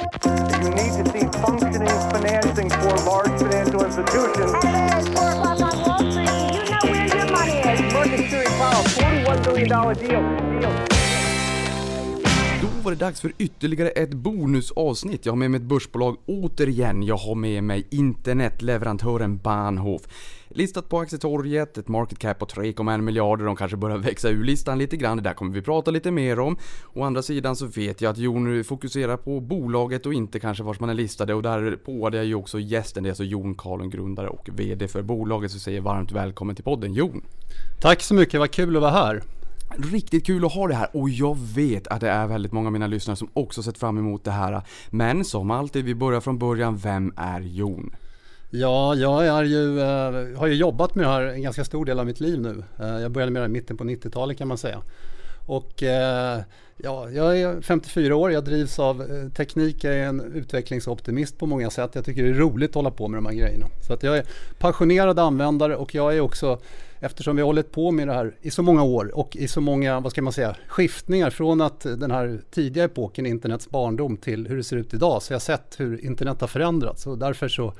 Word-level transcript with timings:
You 0.00 0.70
need 0.78 0.92
to 0.98 1.04
see 1.12 1.26
functioning 1.44 1.98
financing 2.14 2.70
for 2.70 2.94
large 3.10 3.34
financial 3.42 3.84
institutions. 3.84 4.52
It's 4.64 5.08
four 5.08 5.28
o'clock 5.28 5.60
on 5.60 5.74
Wall 5.84 6.02
Street. 6.10 6.30
You 6.56 6.64
know 6.70 6.84
where 6.92 7.06
your 7.16 7.26
money 7.36 7.56
is. 7.72 7.92
Market 7.92 8.18
Security 8.18 8.50
Powell, 8.60 8.84
$41 8.84 9.54
billion 9.54 9.68
deal. 9.68 10.60
deal. 10.60 10.90
Då 12.62 12.68
var 12.82 12.90
det 12.90 12.96
dags 12.98 13.20
för 13.20 13.32
ytterligare 13.38 13.88
ett 13.88 14.14
bonusavsnitt. 14.14 15.26
Jag 15.26 15.32
har 15.32 15.36
med 15.36 15.50
mig 15.50 15.58
ett 15.60 15.66
börsbolag 15.66 16.16
återigen. 16.26 17.02
Jag 17.02 17.16
har 17.16 17.34
med 17.34 17.64
mig 17.64 17.86
internetleverantören 17.90 19.38
Bahnhof. 19.38 20.02
Listat 20.54 20.88
på 20.88 20.98
aktietorget, 20.98 21.78
ett 21.78 21.88
market 21.88 22.18
cap 22.18 22.38
på 22.38 22.46
3,1 22.46 23.00
miljarder. 23.00 23.44
De 23.44 23.56
kanske 23.56 23.76
börjar 23.76 23.98
växa 23.98 24.28
ur 24.28 24.44
listan 24.44 24.78
lite 24.78 24.96
grann. 24.96 25.16
Det 25.16 25.22
där 25.22 25.34
kommer 25.34 25.52
vi 25.52 25.62
prata 25.62 25.90
lite 25.90 26.10
mer 26.10 26.38
om. 26.40 26.56
Å 26.94 27.02
andra 27.02 27.22
sidan 27.22 27.56
så 27.56 27.66
vet 27.66 28.00
jag 28.00 28.10
att 28.10 28.18
Jon 28.18 28.64
fokuserar 28.64 29.16
på 29.16 29.40
bolaget 29.40 30.06
och 30.06 30.14
inte 30.14 30.40
kanske 30.40 30.62
vars 30.62 30.80
man 30.80 30.90
är 30.90 30.94
listade. 30.94 31.34
Och 31.34 31.42
där 31.42 31.76
påade 31.84 32.16
jag 32.16 32.26
ju 32.26 32.34
också 32.34 32.60
gästen. 32.60 33.02
Det 33.02 33.08
är 33.08 33.10
alltså 33.10 33.24
Jon 33.24 33.54
Karlon, 33.54 33.90
grundare 33.90 34.28
och 34.28 34.48
VD 34.52 34.88
för 34.88 35.02
bolaget. 35.02 35.50
Så 35.50 35.58
säger 35.58 35.80
varmt 35.80 36.12
välkommen 36.12 36.54
till 36.56 36.64
podden 36.64 36.94
Jon. 36.94 37.22
Tack 37.80 38.02
så 38.02 38.14
mycket, 38.14 38.40
vad 38.40 38.50
kul 38.50 38.76
att 38.76 38.82
vara 38.82 38.92
här. 38.92 39.22
Riktigt 39.92 40.26
kul 40.26 40.44
att 40.44 40.52
ha 40.52 40.68
det 40.68 40.74
här 40.74 40.88
och 40.92 41.10
jag 41.10 41.38
vet 41.54 41.86
att 41.86 42.00
det 42.00 42.10
är 42.10 42.26
väldigt 42.26 42.52
många 42.52 42.68
av 42.68 42.72
mina 42.72 42.86
lyssnare 42.86 43.16
som 43.16 43.28
också 43.32 43.62
sett 43.62 43.78
fram 43.78 43.98
emot 43.98 44.24
det 44.24 44.30
här. 44.30 44.62
Men 44.90 45.24
som 45.24 45.50
alltid, 45.50 45.84
vi 45.84 45.94
börjar 45.94 46.20
från 46.20 46.38
början. 46.38 46.76
Vem 46.76 47.12
är 47.16 47.40
Jon? 47.40 47.90
Ja, 48.52 48.94
jag 48.94 49.26
är 49.26 49.44
ju, 49.44 49.80
eh, 49.80 50.38
har 50.38 50.46
ju 50.46 50.54
jobbat 50.54 50.94
med 50.94 51.06
det 51.06 51.10
här 51.10 51.22
en 51.22 51.42
ganska 51.42 51.64
stor 51.64 51.84
del 51.84 51.98
av 51.98 52.06
mitt 52.06 52.20
liv 52.20 52.40
nu. 52.40 52.64
Eh, 52.80 53.00
jag 53.00 53.10
började 53.10 53.32
med 53.32 53.42
det 53.42 53.46
i 53.46 53.48
mitten 53.48 53.76
på 53.76 53.84
90-talet 53.84 54.38
kan 54.38 54.48
man 54.48 54.58
säga. 54.58 54.82
Och 55.46 55.82
eh, 55.82 56.40
ja, 56.76 57.10
jag 57.10 57.40
är 57.40 57.60
54 57.60 58.16
år, 58.16 58.32
jag 58.32 58.44
drivs 58.44 58.78
av 58.78 59.02
eh, 59.02 59.32
teknik, 59.32 59.84
jag 59.84 59.94
är 59.94 60.04
en 60.04 60.20
utvecklingsoptimist 60.34 61.38
på 61.38 61.46
många 61.46 61.70
sätt. 61.70 61.90
Jag 61.94 62.04
tycker 62.04 62.22
det 62.22 62.28
är 62.28 62.34
roligt 62.34 62.70
att 62.70 62.74
hålla 62.74 62.90
på 62.90 63.08
med 63.08 63.18
de 63.18 63.26
här 63.26 63.32
grejerna. 63.32 63.66
Så 63.86 63.92
att 63.92 64.02
jag 64.02 64.18
är 64.18 64.24
passionerad 64.58 65.18
användare 65.18 65.76
och 65.76 65.94
jag 65.94 66.16
är 66.16 66.20
också, 66.20 66.58
eftersom 67.00 67.36
vi 67.36 67.42
har 67.42 67.46
hållit 67.46 67.72
på 67.72 67.90
med 67.90 68.08
det 68.08 68.14
här 68.14 68.34
i 68.40 68.50
så 68.50 68.62
många 68.62 68.82
år 68.82 69.18
och 69.18 69.36
i 69.36 69.48
så 69.48 69.60
många, 69.60 70.00
vad 70.00 70.12
ska 70.12 70.22
man 70.22 70.32
säga, 70.32 70.56
skiftningar 70.68 71.30
från 71.30 71.60
att 71.60 71.80
den 71.80 72.10
här 72.10 72.40
tidiga 72.50 72.84
epoken, 72.84 73.26
internets 73.26 73.70
barndom, 73.70 74.16
till 74.16 74.46
hur 74.46 74.56
det 74.56 74.64
ser 74.64 74.76
ut 74.76 74.94
idag. 74.94 75.22
Så 75.22 75.32
jag 75.32 75.34
har 75.34 75.40
sett 75.40 75.74
hur 75.80 76.04
internet 76.04 76.40
har 76.40 76.48
förändrats 76.48 77.06
och 77.06 77.18
därför 77.18 77.48
så 77.48 77.72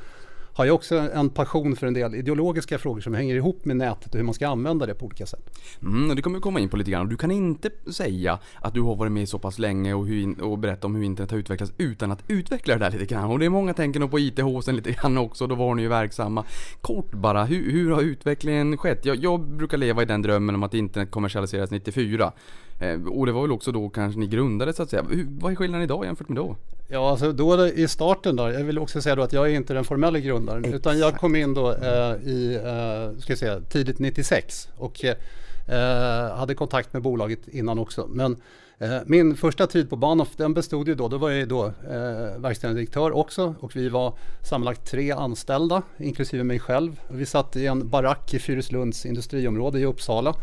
har 0.52 0.64
jag 0.64 0.74
också 0.74 0.98
en 0.98 1.30
passion 1.30 1.76
för 1.76 1.86
en 1.86 1.94
del 1.94 2.14
ideologiska 2.14 2.78
frågor 2.78 3.00
som 3.00 3.14
hänger 3.14 3.34
ihop 3.34 3.64
med 3.64 3.76
nätet 3.76 4.12
och 4.12 4.16
hur 4.16 4.24
man 4.24 4.34
ska 4.34 4.48
använda 4.48 4.86
det 4.86 4.94
på 4.94 5.06
olika 5.06 5.26
sätt. 5.26 5.58
Mm, 5.82 6.16
det 6.16 6.22
kommer 6.22 6.38
vi 6.38 6.42
komma 6.42 6.60
in 6.60 6.68
på 6.68 6.76
lite 6.76 6.90
grann. 6.90 7.08
Du 7.08 7.16
kan 7.16 7.30
inte 7.30 7.70
säga 7.92 8.38
att 8.60 8.74
du 8.74 8.80
har 8.80 8.96
varit 8.96 9.12
med 9.12 9.28
så 9.28 9.38
pass 9.38 9.58
länge 9.58 9.94
och, 9.94 10.06
hur, 10.06 10.42
och 10.42 10.58
berätta 10.58 10.86
om 10.86 10.94
hur 10.94 11.02
internet 11.02 11.30
har 11.30 11.38
utvecklats 11.38 11.72
utan 11.78 12.12
att 12.12 12.24
utveckla 12.28 12.74
det 12.74 12.84
där 12.84 12.90
lite 12.90 13.14
grann. 13.14 13.30
Och 13.30 13.38
det 13.38 13.44
är 13.44 13.50
många 13.50 13.74
tänker 13.74 14.00
nog 14.00 14.10
på 14.10 14.18
IT-håsen 14.18 14.76
lite 14.76 14.92
grann 14.92 15.18
också, 15.18 15.46
då 15.46 15.54
var 15.54 15.74
ni 15.74 15.82
ju 15.82 15.88
verksamma. 15.88 16.44
Kort 16.80 17.12
bara, 17.12 17.44
hur, 17.44 17.72
hur 17.72 17.90
har 17.90 18.02
utvecklingen 18.02 18.76
skett? 18.76 19.04
Jag, 19.04 19.16
jag 19.16 19.40
brukar 19.40 19.78
leva 19.78 20.02
i 20.02 20.04
den 20.04 20.22
drömmen 20.22 20.54
om 20.54 20.62
att 20.62 20.74
internet 20.74 21.10
kommersialiseras 21.10 21.70
94. 21.70 22.32
Eh, 22.80 23.06
och 23.06 23.26
det 23.26 23.32
var 23.32 23.42
väl 23.42 23.52
också 23.52 23.72
då 23.72 23.88
kanske 23.88 24.20
ni 24.20 24.26
grundade 24.26 24.72
så 24.72 24.82
att 24.82 24.90
säga. 24.90 25.04
Hur, 25.10 25.26
vad 25.40 25.52
är 25.52 25.56
skillnaden 25.56 25.84
idag 25.84 26.04
jämfört 26.04 26.28
med 26.28 26.36
då? 26.36 26.56
Ja, 26.88 27.10
alltså 27.10 27.32
då 27.32 27.66
i 27.66 27.88
starten 27.88 28.36
då, 28.36 28.50
jag 28.50 28.64
vill 28.64 28.78
också 28.78 29.02
säga 29.02 29.16
då 29.16 29.22
att 29.22 29.32
jag 29.32 29.50
är 29.50 29.54
inte 29.54 29.74
den 29.74 29.84
formella 29.84 30.18
grundaren 30.18 30.64
Exakt. 30.64 30.80
utan 30.80 30.98
jag 30.98 31.16
kom 31.16 31.36
in 31.36 31.54
då 31.54 31.72
eh, 31.72 32.14
i, 32.28 32.54
eh, 32.54 33.20
ska 33.20 33.32
jag 33.32 33.38
säga, 33.38 33.60
tidigt 33.60 33.98
96 33.98 34.68
och 34.76 35.04
eh, 35.04 36.36
hade 36.36 36.54
kontakt 36.54 36.92
med 36.92 37.02
bolaget 37.02 37.48
innan 37.48 37.78
också. 37.78 38.06
Men 38.10 38.36
eh, 38.78 38.96
min 39.06 39.36
första 39.36 39.66
tid 39.66 39.90
på 39.90 39.96
Bahnhof 39.96 40.36
den 40.36 40.54
bestod 40.54 40.88
ju 40.88 40.94
då, 40.94 41.08
då 41.08 41.18
var 41.18 41.30
jag 41.30 41.48
då 41.48 41.66
eh, 41.66 42.38
verkställande 42.38 42.80
direktör 42.80 43.12
också 43.12 43.54
och 43.60 43.76
vi 43.76 43.88
var 43.88 44.14
sammanlagt 44.42 44.90
tre 44.90 45.12
anställda 45.12 45.82
inklusive 45.98 46.44
mig 46.44 46.58
själv. 46.58 47.00
Vi 47.08 47.26
satt 47.26 47.56
i 47.56 47.66
en 47.66 47.88
barack 47.88 48.34
i 48.34 48.38
Fyrislunds 48.38 49.06
industriområde 49.06 49.80
i 49.80 49.84
Uppsala 49.84 50.34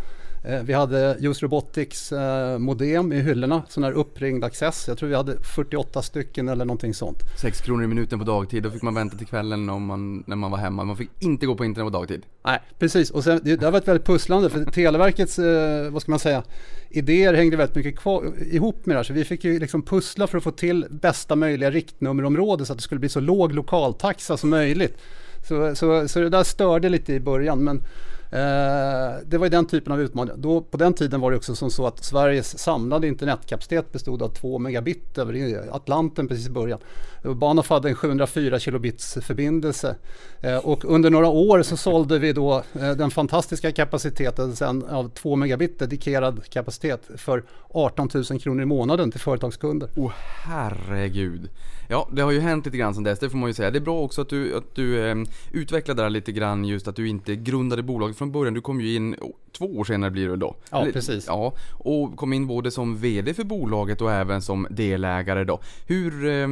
vi 0.64 0.74
hade 0.74 1.18
Just 1.20 1.44
Robotics 1.44 2.12
eh, 2.12 2.58
modem 2.58 3.14
i 3.14 3.22
hyllorna, 3.22 3.64
sån 3.70 3.84
här 3.84 3.92
uppringd 3.92 4.44
access. 4.44 4.88
Jag 4.88 4.98
tror 4.98 5.10
vi 5.10 5.16
hade 5.16 5.40
48 5.40 6.02
stycken 6.02 6.50
eller 6.50 6.66
någonting 6.66 6.94
sånt. 6.94 7.18
6 7.42 7.62
kronor 7.62 7.84
i 7.84 7.88
minuten 7.88 8.20
på 8.20 8.26
dagtid, 8.26 8.64
då 8.64 8.72
fick 8.72 8.82
man 8.82 8.96
vänta 8.96 9.18
till 9.18 9.28
kvällen 9.28 9.70
om 9.70 9.86
man, 9.86 10.24
när 10.28 10.36
man 10.36 10.52
var 10.52 10.58
hemma. 10.58 10.84
Man 10.84 10.98
fick 10.98 11.10
inte 11.20 11.46
gå 11.46 11.56
på 11.56 11.66
internet 11.66 11.94
på 11.94 11.98
dagtid. 12.00 12.22
Nej, 12.46 12.60
precis. 12.80 13.12
Och 13.12 13.24
sen, 13.24 13.40
det, 13.44 13.56
det 13.56 13.66
har 13.66 13.72
varit 13.72 13.88
väldigt 13.88 14.06
pusslande 14.06 14.50
för 14.50 14.66
Televerkets, 14.66 15.40
eh, 15.40 15.90
vad 15.90 16.02
ska 16.02 16.12
man 16.12 16.20
säga, 16.20 16.44
idéer 16.90 17.34
hängde 17.34 17.58
väldigt 17.58 17.76
mycket 17.76 18.00
kvar, 18.00 18.34
ihop 18.52 18.86
med 18.86 18.96
det 18.96 19.00
här. 19.00 19.04
Så 19.04 19.14
vi 19.14 19.26
fick 19.26 19.44
ju 19.44 19.60
liksom 19.60 19.82
pussla 19.82 20.28
för 20.28 20.38
att 20.38 20.44
få 20.44 20.52
till 20.52 20.86
bästa 20.90 21.36
möjliga 21.36 21.72
riktnummerområde 21.72 22.66
så 22.66 22.74
att 22.74 22.80
det 22.80 22.84
skulle 22.84 23.00
bli 23.00 23.10
så 23.10 23.20
låg 23.20 23.54
lokaltaxa 23.54 24.38
som 24.38 24.50
möjligt. 24.50 24.98
Så, 25.48 25.76
så, 25.76 26.08
så 26.08 26.20
det 26.20 26.30
där 26.30 26.44
störde 26.44 26.90
lite 26.90 27.14
i 27.14 27.20
början. 27.20 27.64
Men 27.64 27.82
Eh, 27.82 28.17
Eh, 28.32 29.16
det 29.26 29.38
var 29.38 29.46
ju 29.46 29.50
den 29.50 29.66
typen 29.66 29.94
av 29.94 30.02
utmaningar. 30.02 30.38
Då, 30.38 30.62
på 30.62 30.78
den 30.78 30.94
tiden 30.94 31.22
var 31.22 31.32
det 31.32 31.38
också 31.38 31.56
som 31.56 31.72
så 31.72 31.88
att 31.88 32.04
Sveriges 32.04 32.60
samlade 32.60 33.08
internetkapacitet 33.08 33.92
bestod 33.92 34.22
av 34.22 34.30
2 34.30 34.60
megabit 34.60 35.18
över 35.18 35.64
Atlanten 35.72 36.28
precis 36.28 36.48
i 36.48 36.50
början. 36.50 36.80
Bahnhof 37.24 37.70
hade 37.70 37.90
en 37.90 37.96
704 37.96 38.60
kilobits 38.60 39.18
förbindelse 39.22 39.96
eh, 40.42 40.58
och 40.58 40.86
under 40.86 41.10
några 41.10 41.28
år 41.28 41.62
så 41.62 41.78
sålde 41.78 42.20
vi 42.20 42.34
då 42.34 42.64
eh, 42.80 42.92
den 42.92 43.12
fantastiska 43.12 43.72
kapaciteten 43.72 44.56
sen 44.56 44.84
av 44.86 45.10
2 45.10 45.36
megabit 45.36 45.80
dedikerad 45.80 46.50
kapacitet 46.50 47.10
för 47.16 47.44
18 47.70 48.10
000 48.14 48.40
kronor 48.40 48.62
i 48.62 48.66
månaden 48.66 49.12
till 49.12 49.20
företagskunder. 49.20 49.90
Åh 49.96 50.06
oh, 50.06 50.12
herregud. 50.46 51.50
Ja, 51.90 52.10
det 52.12 52.22
har 52.22 52.32
ju 52.32 52.40
hänt 52.40 52.66
lite 52.66 52.78
grann 52.78 52.94
sen 52.94 53.04
dess, 53.04 53.20
det 53.20 53.30
får 53.30 53.38
man 53.38 53.50
ju 53.50 53.54
säga. 53.54 53.72
Det 53.72 53.78
är 53.78 53.82
bra 53.82 54.00
också 54.00 54.22
att 54.22 54.30
du, 54.30 54.58
att 54.58 54.76
du 54.76 55.08
eh, 55.08 55.16
utvecklade 55.52 56.02
det 56.02 56.04
här 56.04 56.10
lite 56.10 56.32
grann 56.32 56.66
just 56.66 56.88
att 56.88 56.96
du 56.96 57.08
inte 57.08 57.36
grundade 57.36 57.84
bolaget 57.84 58.17
från 58.18 58.32
början. 58.32 58.54
Du 58.54 58.62
kom 58.62 58.82
ju 58.82 58.96
in 58.96 59.16
två 59.58 59.66
år 59.66 59.84
senare 59.84 60.12
blir 60.12 60.30
det 60.30 60.36
då? 60.36 60.56
Ja, 60.72 60.82
Eller, 60.82 60.92
precis. 60.92 61.28
Ja, 61.28 61.54
och 61.72 62.16
kom 62.16 62.34
in 62.34 62.48
både 62.48 62.72
som 62.72 62.98
VD 62.98 63.34
för 63.34 63.44
bolaget 63.44 64.02
och 64.02 64.12
även 64.12 64.42
som 64.42 64.68
delägare 64.70 65.44
då. 65.44 65.60
Hur, 65.88 66.26
eh, 66.26 66.48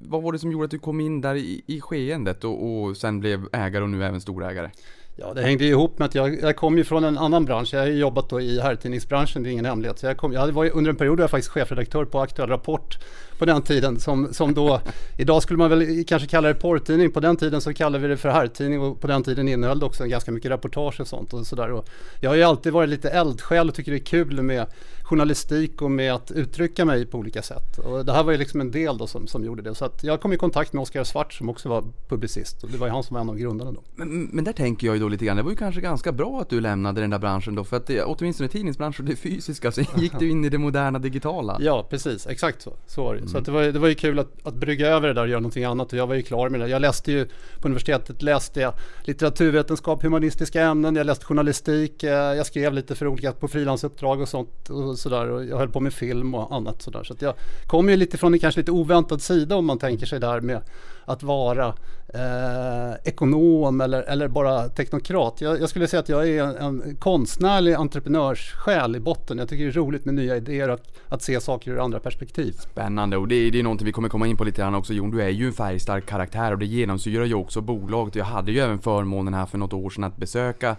vad 0.00 0.22
var 0.22 0.32
det 0.32 0.38
som 0.38 0.52
gjorde 0.52 0.64
att 0.64 0.70
du 0.70 0.78
kom 0.78 1.00
in 1.00 1.20
där 1.20 1.34
i, 1.34 1.62
i 1.66 1.80
skeendet 1.80 2.44
och, 2.44 2.82
och 2.82 2.96
sen 2.96 3.20
blev 3.20 3.48
ägare 3.52 3.82
och 3.82 3.90
nu 3.90 4.04
även 4.04 4.20
storägare? 4.20 4.70
Ja, 5.18 5.34
det 5.34 5.42
hängde 5.42 5.64
ihop 5.64 5.98
med 5.98 6.06
att 6.06 6.14
jag, 6.14 6.40
jag 6.40 6.56
kom 6.56 6.78
ju 6.78 6.84
från 6.84 7.04
en 7.04 7.18
annan 7.18 7.44
bransch. 7.44 7.74
Jag 7.74 7.80
har 7.80 7.86
jobbat 7.86 8.28
då 8.28 8.40
i 8.40 8.60
herrtidningsbranschen, 8.60 9.42
det 9.42 9.48
är 9.48 9.50
ingen 9.50 9.64
hemlighet. 9.64 9.98
Så 9.98 10.06
jag, 10.06 10.16
kom, 10.16 10.32
jag 10.32 10.52
var 10.52 10.70
under 10.70 10.90
en 10.90 10.96
period 10.96 11.18
var 11.18 11.22
jag 11.22 11.30
faktiskt 11.30 11.52
chefredaktör 11.52 12.04
på 12.04 12.20
Aktuell 12.20 12.48
Rapport 12.48 12.98
på 13.38 13.44
den 13.44 13.62
tiden. 13.62 14.00
Som, 14.00 14.34
som 14.34 14.54
då, 14.54 14.80
idag 15.18 15.42
skulle 15.42 15.58
man 15.58 15.70
väl 15.70 16.04
kanske 16.04 16.28
kalla 16.28 16.48
det 16.48 16.54
porrtidning. 16.54 17.12
På 17.12 17.20
den 17.20 17.36
tiden 17.36 17.60
så 17.60 17.74
kallade 17.74 18.02
vi 18.02 18.08
det 18.08 18.16
för 18.16 18.28
herrtidning 18.28 18.80
och 18.80 19.00
på 19.00 19.06
den 19.06 19.22
tiden 19.22 19.48
innehöll 19.48 19.78
det 19.78 19.86
också 19.86 20.04
ganska 20.04 20.32
mycket 20.32 20.50
reportage 20.50 21.00
och 21.00 21.08
sånt. 21.08 21.32
Och 21.32 21.46
sådär. 21.46 21.70
Och 21.72 21.88
jag 22.20 22.30
har 22.30 22.36
ju 22.36 22.42
alltid 22.42 22.72
varit 22.72 22.88
lite 22.88 23.10
eldsjäl 23.10 23.68
och 23.68 23.74
tycker 23.74 23.92
det 23.92 23.98
är 23.98 24.04
kul 24.04 24.42
med 24.42 24.66
journalistik 25.06 25.82
och 25.82 25.90
med 25.90 26.14
att 26.14 26.30
uttrycka 26.30 26.84
mig 26.84 27.06
på 27.06 27.18
olika 27.18 27.42
sätt. 27.42 27.78
Och 27.78 28.04
det 28.04 28.12
här 28.12 28.22
var 28.22 28.32
ju 28.32 28.38
liksom 28.38 28.60
en 28.60 28.70
del 28.70 28.98
då 28.98 29.06
som, 29.06 29.26
som 29.26 29.44
gjorde 29.44 29.62
det. 29.62 29.74
Så 29.74 29.84
att 29.84 30.04
jag 30.04 30.20
kom 30.20 30.32
i 30.32 30.36
kontakt 30.36 30.72
med 30.72 30.82
Oskar 30.82 31.04
Svart 31.04 31.32
som 31.32 31.48
också 31.48 31.68
var 31.68 31.84
publicist 32.08 32.64
och 32.64 32.70
det 32.70 32.78
var 32.78 32.86
ju 32.86 32.92
han 32.92 33.02
som 33.02 33.14
var 33.14 33.20
en 33.20 33.30
av 33.30 33.36
grundarna 33.36 33.72
då. 33.72 33.82
Men, 33.94 34.24
men 34.24 34.44
där 34.44 34.52
tänker 34.52 34.86
jag 34.86 34.96
ju 34.96 35.02
då 35.02 35.08
lite 35.08 35.24
grann, 35.24 35.36
det 35.36 35.42
var 35.42 35.50
ju 35.50 35.56
kanske 35.56 35.80
ganska 35.80 36.12
bra 36.12 36.40
att 36.40 36.50
du 36.50 36.60
lämnade 36.60 37.00
den 37.00 37.10
där 37.10 37.18
branschen 37.18 37.54
då 37.54 37.64
för 37.64 37.76
att 37.76 37.86
det, 37.86 38.02
åtminstone 38.02 38.48
tidningsbranschen, 38.48 39.06
det 39.06 39.16
fysiska, 39.16 39.72
sen 39.72 39.84
gick 39.96 40.18
du 40.18 40.30
in 40.30 40.44
i 40.44 40.48
det 40.48 40.58
moderna 40.58 40.98
digitala. 40.98 41.56
Ja, 41.60 41.86
precis, 41.90 42.26
exakt 42.26 42.62
så, 42.62 42.72
så 42.86 43.04
var 43.04 43.14
det 43.14 43.20
mm. 43.20 43.28
Så 43.28 43.40
det, 43.40 43.50
var, 43.50 43.62
det 43.62 43.78
var 43.78 43.88
ju 43.88 43.94
kul 43.94 44.18
att, 44.18 44.46
att 44.46 44.54
brygga 44.54 44.86
över 44.88 45.08
det 45.08 45.14
där 45.14 45.22
och 45.22 45.28
göra 45.28 45.40
någonting 45.40 45.64
annat 45.64 45.92
och 45.92 45.98
jag 45.98 46.06
var 46.06 46.14
ju 46.14 46.22
klar 46.22 46.48
med 46.48 46.60
det. 46.60 46.68
Jag 46.68 46.82
läste 46.82 47.12
ju 47.12 47.28
på 47.60 47.68
universitetet, 47.68 48.22
läste 48.22 48.60
jag 48.60 48.72
litteraturvetenskap, 49.04 50.02
humanistiska 50.02 50.62
ämnen, 50.62 50.96
jag 50.96 51.06
läste 51.06 51.24
journalistik, 51.24 52.02
eh, 52.02 52.10
jag 52.10 52.46
skrev 52.46 52.72
lite 52.72 52.94
för 52.94 53.06
olika 53.06 53.32
på 53.32 53.48
frilansuppdrag 53.48 54.20
och 54.20 54.28
sånt 54.28 54.70
och 54.70 54.95
sådär 54.96 55.30
och 55.30 55.44
jag 55.44 55.58
höll 55.58 55.68
på 55.68 55.80
med 55.80 55.92
film 55.92 56.34
och 56.34 56.54
annat 56.54 56.82
sådär. 56.82 57.04
Så 57.04 57.12
att 57.12 57.22
jag 57.22 57.34
kom 57.66 57.88
ju 57.88 57.96
lite 57.96 58.18
från 58.18 58.34
en 58.34 58.40
kanske 58.40 58.60
lite 58.60 58.70
oväntad 58.72 59.22
sida 59.22 59.56
om 59.56 59.66
man 59.66 59.78
tänker 59.78 60.06
sig 60.06 60.20
där 60.20 60.40
med 60.40 60.60
att 61.04 61.22
vara 61.22 61.74
eh, 62.16 62.94
ekonom 63.04 63.80
eller, 63.80 64.02
eller 64.02 64.28
bara 64.28 64.68
teknokrat. 64.68 65.40
Jag, 65.40 65.60
jag, 65.60 65.68
skulle 65.68 65.86
säga 65.86 66.00
att 66.00 66.08
jag 66.08 66.28
är 66.28 66.44
en, 66.44 66.56
en 66.56 66.96
konstnärlig 66.96 67.74
entreprenörssjäl 67.74 68.96
i 68.96 69.00
botten. 69.00 69.38
Jag 69.38 69.48
tycker 69.48 69.64
det 69.64 69.70
är 69.70 69.72
roligt 69.72 70.04
med 70.04 70.14
nya 70.14 70.36
idéer 70.36 70.68
att, 70.68 70.82
att 71.08 71.22
se 71.22 71.40
saker 71.40 71.70
ur 71.70 71.84
andra 71.84 72.00
perspektiv. 72.00 72.52
Spännande 72.52 73.16
och 73.16 73.28
det 73.28 73.34
är, 73.34 73.50
det 73.50 73.58
är 73.58 73.62
någonting 73.62 73.86
vi 73.86 73.92
kommer 73.92 74.08
komma 74.08 74.26
in 74.26 74.36
på 74.36 74.44
lite 74.44 74.62
grann 74.62 74.74
också 74.74 74.92
Jon. 74.92 75.10
Du 75.10 75.22
är 75.22 75.28
ju 75.28 75.46
en 75.46 75.52
färgstark 75.52 76.06
karaktär 76.06 76.52
och 76.52 76.58
det 76.58 76.66
genomsyrar 76.66 77.24
ju 77.24 77.34
också 77.34 77.60
bolaget. 77.60 78.14
Jag 78.14 78.24
hade 78.24 78.52
ju 78.52 78.58
även 78.58 78.78
förmånen 78.78 79.34
här 79.34 79.46
för 79.46 79.58
något 79.58 79.72
år 79.72 79.90
sedan 79.90 80.04
att 80.04 80.16
besöka 80.16 80.76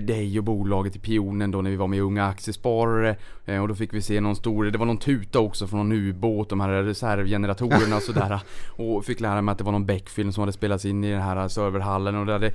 dig 0.00 0.38
och 0.38 0.44
bolaget 0.44 0.96
i 0.96 0.98
Pionen 0.98 1.50
då 1.50 1.62
när 1.62 1.70
vi 1.70 1.76
var 1.76 1.86
med 1.86 2.00
Unga 2.00 2.26
Aktiesparare. 2.26 3.16
Eh, 3.44 3.62
och 3.62 3.68
då 3.68 3.74
fick 3.74 3.94
vi 3.94 4.02
se 4.02 4.20
någon 4.20 4.36
stor, 4.36 4.64
det 4.64 4.78
var 4.78 4.86
någon 4.86 4.98
tuta 4.98 5.38
också 5.38 5.66
från 5.66 5.78
någon 5.78 5.92
ubåt, 5.92 6.48
de 6.48 6.60
här 6.60 6.82
reservgeneratorerna 6.82 7.96
och 7.96 8.02
sådär. 8.02 8.40
Och 8.76 9.04
fick 9.04 9.20
lära 9.20 9.42
mig 9.42 9.52
att 9.52 9.58
det 9.58 9.64
var 9.64 9.72
någon 9.72 9.86
Beck-film 9.86 10.32
som 10.32 10.40
hade 10.40 10.52
spelats 10.78 10.84
in 10.84 11.04
i 11.04 11.10
den 11.10 11.22
här 11.22 11.48
serverhallen 11.48 12.16
och 12.16 12.26
det 12.26 12.32
hade 12.32 12.52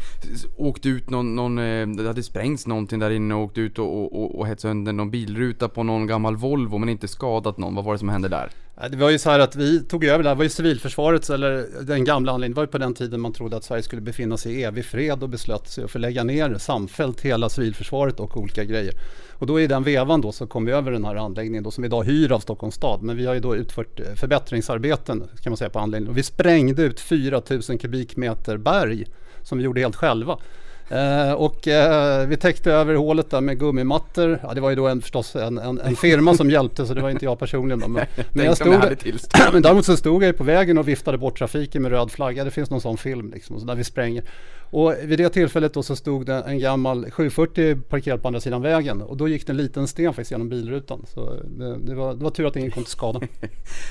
åkt 0.58 0.86
ut 0.86 1.10
någon, 1.10 1.36
någon 1.36 1.60
eh, 1.60 1.88
det 1.88 2.08
hade 2.08 2.24
sprängts 2.24 2.68
någonting 2.68 3.00
där 3.00 3.10
inne 3.12 3.36
och 3.36 3.44
åkt 3.44 3.58
ut 3.58 3.80
och, 3.80 3.88
och, 3.88 4.24
och, 4.24 4.40
och 4.40 4.48
hett 4.48 4.60
sönder 4.60 4.94
någon 4.94 5.12
bilruta 5.12 5.70
på 5.70 5.84
någon 5.84 6.08
gammal 6.08 6.36
Volvo 6.36 6.78
men 6.78 6.90
inte 6.90 7.08
skadat 7.08 7.58
någon. 7.58 7.76
Vad 7.76 7.86
var 7.86 7.94
det 7.94 8.00
som 8.00 8.10
hände 8.10 8.30
där? 8.30 8.50
Det 8.88 8.98
var 8.98 9.10
ju 9.10 9.20
så 9.20 9.30
här 9.30 9.40
att 9.40 9.56
vi 9.56 9.84
tog 9.84 10.04
över 10.04 10.24
det 10.24 10.30
här, 10.30 10.36
var 10.36 10.44
ju 10.44 10.50
civilförsvarets, 10.50 11.30
eller 11.30 11.68
den 11.82 12.04
gamla 12.04 12.32
anledningen, 12.32 12.54
det 12.54 12.56
var 12.56 12.64
ju 12.64 12.72
på 12.72 12.78
den 12.78 12.94
tiden 12.94 13.20
man 13.22 13.34
trodde 13.34 13.58
att 13.58 13.64
Sverige 13.64 13.84
skulle 13.84 14.02
befinna 14.02 14.38
sig 14.38 14.54
i 14.54 14.64
evig 14.64 14.86
fred 14.86 15.24
och 15.24 15.30
beslöt 15.30 15.68
sig 15.68 15.88
för 15.88 16.00
att 16.00 16.02
lägga 16.02 16.24
ner 16.24 16.58
samfällt 16.58 17.22
hela 17.22 17.50
civilförsvaret 17.50 18.20
och 18.20 18.38
olika 18.38 18.64
grejer. 18.64 18.94
Och 19.32 19.48
då 19.48 19.60
i 19.60 19.68
den 19.68 19.84
vevan 19.84 20.22
då 20.22 20.32
så 20.32 20.48
kom 20.48 20.66
vi 20.66 20.72
över 20.72 20.92
den 20.92 21.06
här 21.06 21.16
anläggningen 21.16 21.64
då 21.64 21.72
som 21.72 21.82
vi 21.82 21.86
idag 21.86 22.04
hyr 22.04 22.32
av 22.32 22.40
Stockholms 22.40 22.76
stad. 22.76 23.02
Men 23.02 23.18
vi 23.18 23.26
har 23.26 23.34
ju 23.34 23.40
då 23.40 23.56
utfört 23.56 24.00
eh, 24.00 24.06
förbättringsarbeten 24.16 25.24
kan 25.44 25.52
man 25.52 25.58
säga 25.58 25.70
på 25.70 25.80
anläggningen. 25.80 26.12
Och 26.12 26.18
vi 26.18 26.24
sprängde 26.24 26.84
ut 26.84 27.00
4000 27.00 27.78
kubikmeter 27.78 28.58
berg 28.58 29.06
som 29.44 29.58
vi 29.58 29.64
gjorde 29.64 29.82
helt 29.82 29.96
själva. 29.96 30.40
Eh, 30.90 31.32
och 31.32 31.68
eh, 31.68 32.28
vi 32.28 32.38
täckte 32.38 32.72
över 32.72 32.96
hålet 32.96 33.32
där 33.32 33.42
med 33.42 33.60
gummimattor. 33.60 34.40
Ja, 34.44 34.54
det 34.54 34.62
var 34.62 34.70
ju 34.70 34.76
då 34.76 34.88
en, 34.88 35.02
förstås 35.02 35.36
en, 35.36 35.58
en, 35.58 35.80
en 35.80 35.96
firma 35.96 36.34
som 36.34 36.50
hjälpte 36.50 36.86
så 36.86 36.94
det 36.94 37.02
var 37.02 37.10
inte 37.10 37.26
jag 37.26 37.40
personligen. 37.40 37.80
Då, 37.80 37.88
men, 37.88 38.06
men, 38.34 38.46
jag 38.46 38.56
stod, 38.56 38.74
men 39.54 39.62
däremot 39.62 39.86
så 39.86 39.98
stod 39.98 40.24
jag 40.24 40.38
på 40.38 40.44
vägen 40.44 40.78
och 40.78 40.88
viftade 40.88 41.18
bort 41.18 41.38
trafiken 41.38 41.82
med 41.82 41.92
röd 41.92 42.12
flagga. 42.12 42.44
Det 42.44 42.52
finns 42.52 42.70
någon 42.70 42.82
sån 42.82 42.98
film 42.98 43.32
liksom, 43.32 43.60
så 43.60 43.66
där 43.66 43.76
vi 43.76 43.84
spränger. 43.84 44.24
Och 44.72 44.94
vid 45.04 45.20
det 45.20 45.30
tillfället 45.30 45.74
då 45.74 45.84
så 45.84 45.96
stod 45.96 46.26
det 46.26 46.42
en 46.42 46.60
gammal 46.60 47.12
740 47.12 47.76
parkerad 47.76 48.22
på 48.22 48.28
andra 48.28 48.40
sidan 48.40 48.62
vägen 48.62 49.02
och 49.02 49.18
då 49.18 49.28
gick 49.28 49.48
det 49.48 49.54
en 49.54 49.58
liten 49.58 49.88
sten 49.88 50.14
faktiskt 50.14 50.32
genom 50.32 50.50
bilrutan. 50.50 51.06
Så 51.08 51.34
det, 51.58 51.78
det, 51.78 51.96
var, 51.96 52.14
det 52.14 52.24
var 52.24 52.32
tur 52.32 52.48
att 52.48 52.56
ingen 52.56 52.72
kom 52.72 52.84
till 52.84 52.92
skada. 52.92 53.20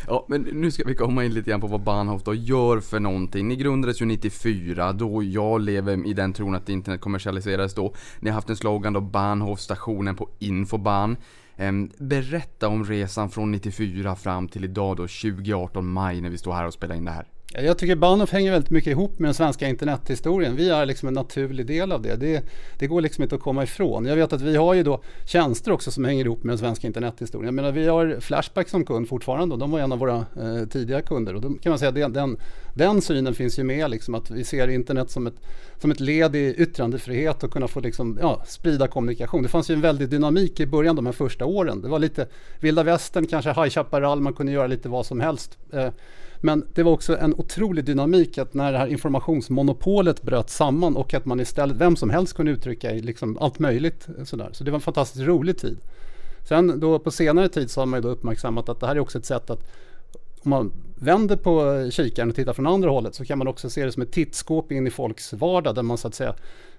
Ja, 0.07 0.27
men 0.29 0.43
nu 0.43 0.71
ska 0.71 0.85
vi 0.85 0.95
komma 0.95 1.25
in 1.25 1.35
lite 1.35 1.51
grann 1.51 1.61
på 1.61 1.67
vad 1.67 1.81
Bahnhof 1.81 2.23
då 2.23 2.35
gör 2.35 2.81
för 2.81 3.01
någonting. 3.01 3.49
Ni 3.49 3.57
grundades 3.57 4.03
ju 4.03 4.07
94, 4.07 4.93
då 4.93 5.23
jag 5.23 5.61
lever 5.61 6.07
i 6.07 6.13
den 6.13 6.33
tron 6.33 6.55
att 6.55 6.69
internet 6.69 7.01
kommersialiserades 7.01 7.75
då. 7.75 7.95
Ni 8.21 8.31
har 8.31 8.35
haft 8.35 8.51
en 8.51 8.57
slogan 8.57 8.93
då, 8.93 9.01
Bahnhof 9.01 9.61
stationen 9.61 10.17
på 10.17 10.29
Infobahn. 10.39 11.17
Ehm, 11.57 11.91
berätta 11.99 12.69
om 12.69 12.85
resan 12.85 13.31
från 13.31 13.53
94 13.53 14.17
fram 14.17 14.49
till 14.49 14.65
idag 14.65 14.97
då, 14.97 15.03
2018 15.03 15.87
maj 15.87 16.21
när 16.21 16.31
vi 16.31 16.39
står 16.39 16.53
här 16.53 16.67
och 16.67 16.73
spelar 16.73 16.95
in 16.95 17.05
det 17.05 17.11
här. 17.11 17.27
Jag 17.55 17.79
tycker 17.79 17.97
Bahnhof 17.97 18.33
hänger 18.33 18.53
väldigt 18.53 18.71
mycket 18.71 18.91
ihop 18.91 19.19
med 19.19 19.29
den 19.29 19.35
svenska 19.35 19.69
internethistorien. 19.69 20.57
Vi 20.57 20.71
är 20.71 20.87
liksom 20.87 21.09
en 21.09 21.15
naturlig 21.15 21.67
del 21.67 21.93
av 21.93 22.03
det. 22.03 22.17
det. 22.17 22.45
Det 22.79 22.87
går 22.87 23.01
liksom 23.01 23.23
inte 23.23 23.35
att 23.35 23.41
komma 23.41 23.63
ifrån. 23.63 24.07
Jag 24.07 24.17
vet 24.17 24.33
att 24.33 24.41
vi 24.41 24.57
har 24.57 24.75
ju 24.75 24.83
då 24.83 25.01
tjänster 25.27 25.73
också 25.73 25.91
som 25.91 26.05
hänger 26.05 26.25
ihop 26.25 26.45
med 26.45 26.51
den 26.51 26.59
svenska 26.59 26.87
internethistorien. 26.87 27.47
Jag 27.47 27.55
menar 27.55 27.73
vi 27.73 27.89
har 27.89 28.17
Flashback 28.21 28.69
som 28.69 28.85
kund 28.85 29.09
fortfarande 29.09 29.53
och 29.53 29.59
de 29.59 29.71
var 29.71 29.81
en 29.81 29.93
av 29.93 29.99
våra 29.99 30.17
eh, 30.17 30.69
tidiga 30.71 31.03
kunder. 31.03 31.35
Och 31.35 31.41
då 31.41 31.49
kan 31.49 31.71
man 31.71 31.79
säga 31.79 31.89
att 31.89 31.95
den, 31.95 32.13
den, 32.13 32.37
den 32.75 33.03
synen 33.03 33.35
finns 33.35 33.59
ju 33.59 33.65
med 33.65 33.91
liksom 33.91 34.15
att 34.15 34.31
vi 34.31 34.45
ser 34.45 34.69
internet 34.69 35.11
som 35.11 35.27
ett, 35.27 35.47
som 35.81 35.91
ett 35.91 36.01
led 36.01 36.37
i 36.37 36.55
yttrandefrihet 36.59 37.43
och 37.45 37.53
kunna 37.53 37.69
få 37.69 37.81
liksom, 37.81 38.19
ja, 38.21 38.43
sprida 38.47 38.89
kommunikation. 38.89 39.43
Det 39.43 39.49
fanns 39.49 39.71
ju 39.71 39.75
en 39.75 39.81
väldig 39.81 40.09
dynamik 40.09 40.61
i 40.61 40.67
början 40.67 40.97
de 40.97 41.07
här 41.07 41.13
första 41.13 41.45
åren. 41.45 41.81
Det 41.83 41.89
var 41.89 41.99
lite 41.99 42.27
vilda 42.61 42.83
västern, 42.83 43.27
kanske 43.27 43.51
High 43.51 43.69
Chaparral, 43.69 44.21
man 44.21 44.33
kunde 44.33 44.53
göra 44.53 44.67
lite 44.67 44.89
vad 44.89 45.07
som 45.07 45.21
helst. 45.21 45.59
Eh, 45.73 45.89
men 46.41 46.67
det 46.75 46.83
var 46.83 46.93
också 46.93 47.19
en 47.19 47.35
otrolig 47.35 47.85
dynamik 47.85 48.39
att 48.39 48.55
när 48.55 48.73
det 48.73 48.79
här 48.79 48.87
informationsmonopolet 48.87 50.23
bröt 50.23 50.51
samman 50.51 50.97
och 50.97 51.15
att 51.15 51.25
man 51.25 51.41
istället, 51.41 51.77
vem 51.77 51.97
som 51.97 52.11
helst 52.11 52.37
kunde 52.37 52.53
uttrycka 52.53 52.91
liksom 52.91 53.39
allt 53.41 53.59
möjligt. 53.59 54.09
Sådär. 54.25 54.49
Så 54.53 54.65
det 54.65 54.71
var 54.71 54.77
en 54.77 54.81
fantastiskt 54.81 55.27
rolig 55.27 55.59
tid. 55.59 55.79
Sen 56.49 56.81
då 56.81 56.99
på 56.99 57.11
senare 57.11 57.49
tid 57.49 57.71
så 57.71 57.81
har 57.81 57.87
man 57.87 57.99
ju 57.99 58.03
då 58.03 58.09
uppmärksammat 58.09 58.69
att 58.69 58.81
det 58.81 58.87
här 58.87 58.97
är 58.97 59.01
också 59.01 59.19
ett 59.19 59.27
sätt 59.27 59.51
att 59.51 59.71
om 60.43 60.51
man 60.51 60.73
vänder 60.95 61.37
på 61.37 61.89
kikaren 61.91 62.29
och 62.29 62.37
tittar 62.37 62.53
från 62.53 62.67
andra 62.67 62.91
hållet 62.91 63.15
så 63.15 63.25
kan 63.25 63.39
man 63.39 63.49
också 63.49 63.71
se 63.71 63.85
det 63.85 63.93
som 63.93 64.03
ett 64.03 64.13
tittskåp 64.13 64.73
in 64.73 64.87
i 64.87 64.91
folks 64.91 65.33
vardag 65.33 65.75
där 65.75 65.83
man 65.83 65.99
så 65.99 66.09
att 66.09 66.15
säga 66.15 66.35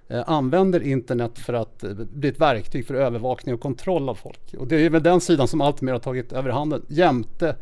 eh, 0.08 0.24
använder 0.30 0.84
internet 0.84 1.40
för 1.40 1.54
att 1.54 1.84
eh, 1.84 1.90
bli 1.94 2.30
ett 2.30 2.40
verktyg 2.40 2.88
för 2.88 2.94
övervakning 2.94 3.56
och 3.56 3.62
kontroll 3.62 4.10
av 4.10 4.16
folk. 4.16 4.54
Och 4.58 4.68
det 4.68 4.86
är 4.86 4.90
väl 4.90 5.04
den 5.04 5.22
sidan 5.22 5.48
som 5.48 5.62
alltmer 5.62 5.92
har 5.92 6.00
tagit 6.00 6.34
över 6.34 6.50
handen 6.50 6.86
jämte 6.88 7.56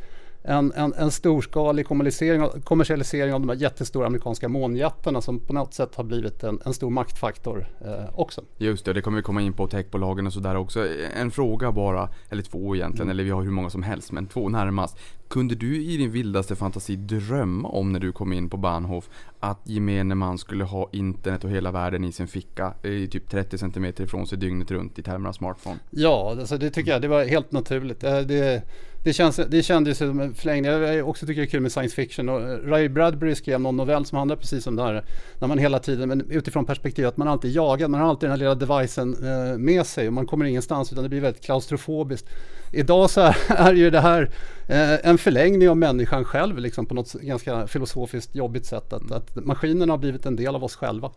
en, 0.48 0.74
en, 0.76 0.94
en 0.94 1.12
storskalig 1.12 1.88
kommersialisering, 1.88 2.62
kommersialisering 2.64 3.34
av 3.34 3.40
de 3.40 3.50
här 3.50 3.56
jättestora 3.56 4.08
amerikanska 4.08 4.48
månjättarna 4.48 5.22
som 5.22 5.40
på 5.40 5.54
något 5.54 5.74
sätt 5.74 5.96
har 5.96 6.04
blivit 6.04 6.44
en, 6.44 6.60
en 6.66 6.74
stor 6.74 6.90
maktfaktor 6.90 7.68
eh, 7.86 8.20
också. 8.20 8.42
Just 8.58 8.86
det, 8.86 8.94
det 8.94 9.02
kommer 9.02 9.18
vi 9.18 9.24
komma 9.24 9.42
in 9.42 9.54
på 9.54 9.68
techbolagen 9.68 10.28
och 10.28 10.34
sådär 10.34 10.56
också. 10.56 10.88
En 11.16 11.32
fråga 11.32 11.72
bara, 11.72 12.10
eller 12.30 12.44
två 12.44 12.76
egentligen, 12.76 13.10
eller 13.10 13.24
vi 13.24 13.30
har 13.30 13.42
hur 13.42 13.52
många 13.52 13.70
som 13.70 13.84
helst, 13.84 14.12
men 14.12 14.28
två 14.28 14.50
närmast. 14.50 14.98
Kunde 15.28 15.56
du 15.56 15.84
i 15.84 15.98
din 15.98 16.12
vildaste 16.12 16.56
fantasi 16.56 16.96
drömma 16.96 17.70
om 17.70 17.92
när 17.92 18.00
du 18.00 18.12
kom 18.12 18.34
in 18.34 18.50
på 18.50 18.58
Bahnhof 18.58 19.10
att 19.40 19.60
gemene 19.64 20.16
man 20.16 20.38
skulle 20.38 20.64
ha 20.64 20.90
internet 20.92 21.44
och 21.44 21.50
hela 21.50 21.72
världen 21.72 22.04
i 22.04 22.12
sin 22.12 22.28
ficka 22.28 22.74
i 22.84 23.08
typ 23.08 23.30
30 23.30 23.58
cm 23.58 23.86
ifrån 23.86 24.28
sig 24.28 24.38
dygnet 24.38 24.72
runt 24.72 25.00
i 25.00 25.04
termer 25.04 25.30
av 25.30 25.34
smartphone? 25.34 25.80
Ja, 25.90 26.36
alltså 26.40 26.58
det 26.58 26.70
tycker 26.70 26.92
jag. 26.92 27.02
Det 27.02 27.08
var 27.08 27.26
helt 27.26 27.52
naturligt. 27.52 28.04
Eh, 28.04 28.20
Det, 28.20 28.64
det, 29.08 29.14
känns, 29.14 29.40
det 29.48 29.64
kändes 29.64 29.98
som 29.98 30.20
en 30.20 30.34
förlängning. 30.34 30.72
Jag 30.72 31.10
också 31.10 31.26
tycker 31.26 31.42
det 31.42 31.48
är 31.48 31.50
kul 31.50 31.62
med 31.62 31.72
science 31.72 31.96
fiction. 31.96 32.30
Och 32.30 32.70
Ray 32.70 32.90
Bradbury 32.90 33.36
skrev 33.36 33.62
någon 33.62 33.78
novell 33.78 34.06
som 34.06 34.18
handlar 34.18 34.36
precis 34.36 34.68
om 34.68 34.76
det 34.76 34.84
här. 34.84 35.06
När 35.40 35.48
man 35.48 35.58
hela 35.58 35.80
tiden, 35.80 36.10
men 36.10 36.32
utifrån 36.32 36.66
perspektivet 36.66 37.10
att 37.10 37.18
man 37.18 37.28
alltid 37.28 37.52
jagar, 37.52 37.88
man 37.88 38.02
har 38.02 38.10
alltid 38.10 38.30
den 38.30 38.32
här 38.32 38.38
lilla 38.38 38.56
devicen 38.56 39.14
eh, 39.24 39.58
med 39.58 39.86
sig 39.86 40.08
och 40.08 40.14
man 40.14 40.26
kommer 40.26 40.46
ingenstans 40.46 40.92
utan 40.92 41.04
det 41.04 41.10
blir 41.10 41.22
väldigt 41.22 41.44
klaustrofobiskt. 41.44 42.30
Idag 42.74 43.10
så 43.10 43.22
är, 43.48 43.74
ju 43.74 43.90
det 43.90 44.00
här 44.00 44.30
eh, 44.68 45.10
en 45.10 45.18
förlängning 45.18 45.70
av 45.70 45.78
människan 45.78 46.26
själv 46.26 46.58
liksom 46.58 46.86
på 46.86 46.94
något 46.94 47.14
ganska 47.14 47.68
filosofiskt 47.68 48.36
jobbigt 48.36 48.66
sätt. 48.66 48.94
Att, 48.94 49.12
att 49.12 49.46
maskinerna 49.46 49.94
har 49.94 49.98
blivit 49.98 50.26
en 50.26 50.36
del 50.36 50.56
av 50.56 50.64
oss 50.64 50.76
själva. 50.76 51.12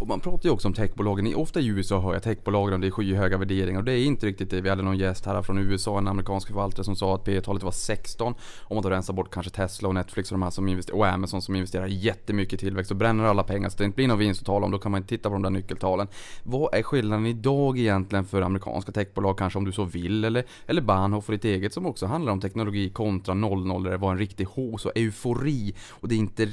Och 0.00 0.08
man 0.08 0.20
pratar 0.20 0.48
ju 0.48 0.50
också 0.50 0.68
om 0.68 0.74
techbolagen. 0.74 1.34
Ofta 1.34 1.60
i 1.60 1.66
USA 1.66 2.00
hör 2.00 2.12
jag 2.12 2.22
techbolagen, 2.22 2.80
det 2.80 2.86
är 2.86 2.90
skyhöga 2.90 3.38
värderingar 3.38 3.78
och 3.78 3.84
det 3.84 3.92
är 3.92 4.04
inte 4.04 4.26
riktigt 4.26 4.50
det. 4.50 4.60
Vi 4.60 4.68
hade 4.68 4.82
någon 4.82 4.98
gäst 4.98 5.26
här 5.26 5.42
från 5.42 5.58
USA, 5.58 5.98
en 5.98 6.08
amerikansk 6.08 6.48
förvaltare 6.48 6.84
som 6.84 6.96
sa 6.96 7.14
att 7.14 7.24
P 7.24 7.40
talet 7.40 7.62
var 7.62 7.70
16. 7.70 8.34
Om 8.62 8.76
man 8.76 8.82
då 8.82 8.90
rensar 8.90 9.14
bort 9.14 9.30
kanske 9.30 9.52
Tesla 9.52 9.88
och 9.88 9.94
Netflix 9.94 10.32
och 10.32 10.38
de 10.38 10.42
här 10.42 10.50
som 10.50 10.68
investerar, 10.68 10.96
och 10.96 11.06
Amazon 11.06 11.42
som 11.42 11.56
investerar 11.56 11.86
jättemycket 11.86 12.54
i 12.54 12.56
tillväxt 12.56 12.90
och 12.90 12.96
bränner 12.96 13.24
alla 13.24 13.42
pengar 13.42 13.68
så 13.68 13.78
det 13.78 13.84
inte 13.84 13.96
blir 13.96 14.08
någon 14.08 14.18
vinst 14.18 14.40
att 14.40 14.46
tala 14.46 14.66
om. 14.66 14.72
Då 14.72 14.78
kan 14.78 14.92
man 14.92 14.98
inte 14.98 15.08
titta 15.08 15.28
på 15.28 15.32
de 15.32 15.42
där 15.42 15.50
nyckeltalen. 15.50 16.08
Vad 16.42 16.74
är 16.74 16.82
skillnaden 16.82 17.26
idag 17.26 17.78
egentligen 17.78 18.24
för 18.24 18.42
amerikanska 18.42 18.92
techbolag 18.92 19.38
kanske 19.38 19.58
om 19.58 19.64
du 19.64 19.72
så 19.72 19.84
vill? 19.84 20.24
Eller, 20.24 20.44
eller 20.66 20.82
Bahnhof 20.82 21.28
och 21.28 21.32
ditt 21.32 21.44
eget 21.44 21.72
som 21.72 21.86
också 21.86 22.06
handlar 22.06 22.32
om 22.32 22.40
teknologi 22.40 22.90
kontra 22.90 23.34
00 23.34 23.82
där 23.82 23.90
det 23.90 23.96
var 23.96 24.12
en 24.12 24.18
riktig 24.18 24.46
hausse 24.56 24.88
och 24.88 24.96
eufori. 24.96 25.74
Och 25.90 26.08
det 26.08 26.14
är 26.14 26.18
inte... 26.18 26.48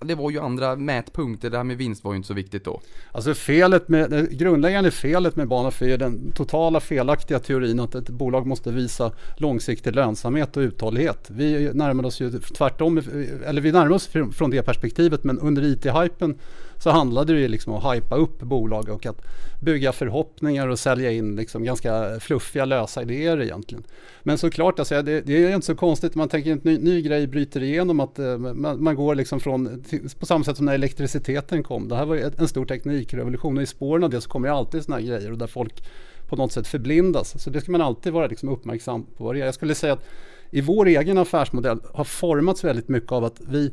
Det 0.00 0.14
var 0.14 0.30
ju 0.30 0.40
andra 0.40 0.76
mätpunkter. 0.76 1.50
Det 1.50 1.56
här 1.56 1.64
med 1.64 1.76
vinst 1.76 2.04
var 2.04 2.12
ju 2.12 2.16
inte 2.16 2.26
så 2.26 2.34
viktigt 2.34 2.63
då. 2.64 2.80
Alltså 3.12 3.34
felet 3.34 3.88
med, 3.88 4.10
det 4.10 4.26
grundläggande 4.30 4.90
felet 4.90 5.36
med 5.36 5.48
Bahnhof 5.48 5.82
är 5.82 5.98
den 5.98 6.32
totala 6.32 6.80
felaktiga 6.80 7.38
teorin 7.38 7.80
att 7.80 7.94
ett 7.94 8.08
bolag 8.08 8.46
måste 8.46 8.70
visa 8.70 9.12
långsiktig 9.36 9.94
lönsamhet 9.94 10.56
och 10.56 10.60
uthållighet. 10.60 11.30
Vi 11.30 11.70
närmar 11.74 12.06
oss 12.06 12.20
ju 12.20 12.30
tvärtom, 12.30 13.02
eller 13.46 13.60
vi 13.60 13.72
närmar 13.72 13.94
oss 13.94 14.10
från 14.32 14.50
det 14.50 14.62
perspektivet 14.62 15.24
men 15.24 15.38
under 15.38 15.62
IT-hypen 15.62 16.38
så 16.84 16.90
handlade 16.90 17.32
det 17.32 17.40
ju 17.40 17.48
liksom 17.48 17.72
om 17.72 17.86
att 17.86 17.96
hypa 17.96 18.16
upp 18.16 18.42
bolag 18.42 18.88
och 18.88 19.06
att 19.06 19.22
bygga 19.60 19.92
förhoppningar 19.92 20.68
och 20.68 20.78
sälja 20.78 21.12
in 21.12 21.36
liksom 21.36 21.64
ganska 21.64 22.20
fluffiga 22.20 22.64
lösa 22.64 23.02
idéer 23.02 23.42
egentligen. 23.42 23.84
Men 24.22 24.38
såklart, 24.38 24.78
alltså, 24.78 25.02
det, 25.02 25.20
det 25.20 25.44
är 25.44 25.54
inte 25.54 25.66
så 25.66 25.74
konstigt, 25.74 26.14
man 26.14 26.28
tänker 26.28 26.52
en 26.52 26.60
ny, 26.62 26.78
ny 26.78 27.02
grej 27.02 27.26
bryter 27.26 27.62
igenom 27.62 28.00
att 28.00 28.18
eh, 28.18 28.38
man, 28.38 28.82
man 28.82 28.94
går 28.94 29.14
liksom 29.14 29.40
från, 29.40 29.82
till, 29.82 30.08
på 30.18 30.26
samma 30.26 30.44
sätt 30.44 30.56
som 30.56 30.66
när 30.66 30.74
elektriciteten 30.74 31.62
kom. 31.62 31.88
Det 31.88 31.96
här 31.96 32.06
var 32.06 32.16
en 32.38 32.48
stor 32.48 32.64
teknikrevolution 32.64 33.56
och 33.56 33.62
i 33.62 33.66
spåren 33.66 34.04
av 34.04 34.10
det 34.10 34.20
så 34.20 34.28
kommer 34.28 34.48
det 34.48 34.54
alltid 34.54 34.84
sådana 34.84 35.00
här 35.00 35.08
grejer 35.08 35.32
och 35.32 35.38
där 35.38 35.46
folk 35.46 35.84
på 36.28 36.36
något 36.36 36.52
sätt 36.52 36.66
förblindas. 36.66 37.42
Så 37.42 37.50
det 37.50 37.60
ska 37.60 37.72
man 37.72 37.80
alltid 37.80 38.12
vara 38.12 38.26
liksom 38.26 38.48
uppmärksam 38.48 39.06
på. 39.16 39.36
Jag 39.36 39.54
skulle 39.54 39.74
säga 39.74 39.92
att 39.92 40.04
i 40.50 40.60
vår 40.60 40.86
egen 40.86 41.18
affärsmodell 41.18 41.80
har 41.94 42.04
formats 42.04 42.64
väldigt 42.64 42.88
mycket 42.88 43.12
av 43.12 43.24
att 43.24 43.40
vi 43.48 43.72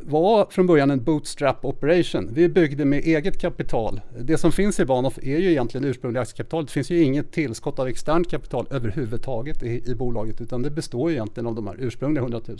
var 0.00 0.46
från 0.50 0.66
början 0.66 0.90
en 0.90 1.04
bootstrap 1.04 1.64
operation. 1.64 2.28
Vi 2.32 2.48
byggde 2.48 2.84
med 2.84 2.98
eget 2.98 3.40
kapital. 3.40 4.00
Det 4.20 4.38
som 4.38 4.52
finns 4.52 4.80
i 4.80 4.84
Bahnhof 4.84 5.18
är 5.22 5.38
ju 5.38 5.50
egentligen 5.50 5.84
ursprungliga 5.84 6.22
aktiekapitalet. 6.22 6.66
Det 6.68 6.72
finns 6.72 6.90
ju 6.90 7.02
inget 7.02 7.32
tillskott 7.32 7.78
av 7.78 7.88
externt 7.88 8.30
kapital 8.30 8.66
överhuvudtaget 8.70 9.62
i, 9.62 9.82
i 9.86 9.94
bolaget 9.94 10.40
utan 10.40 10.62
det 10.62 10.70
består 10.70 11.10
ju 11.10 11.16
egentligen 11.16 11.46
av 11.46 11.54
de 11.54 11.66
här 11.66 11.76
ursprungliga 11.78 12.22
100 12.22 12.40
000. 12.48 12.58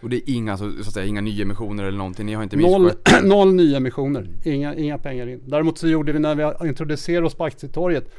Och 0.00 0.10
det 0.10 0.16
är 0.16 0.34
inga, 0.34 0.56
så, 0.56 0.70
så 0.70 0.88
att 0.88 0.94
säga, 0.94 1.06
inga 1.06 1.20
nyemissioner 1.20 1.84
eller 1.84 1.98
någonting? 1.98 2.26
Ni 2.26 2.34
har 2.34 2.42
inte 2.42 2.56
Noll, 2.56 2.90
noll 3.24 3.54
nya 3.54 3.76
emissioner, 3.76 4.28
inga, 4.44 4.74
inga 4.74 4.98
pengar 4.98 5.26
in. 5.26 5.40
Däremot 5.46 5.78
så 5.78 5.88
gjorde 5.88 6.12
vi 6.12 6.18
när 6.18 6.34
vi 6.34 6.68
introducerade 6.68 7.26
oss 7.26 7.34
på 7.34 7.44
aktietorget 7.44 8.04
eh, 8.04 8.10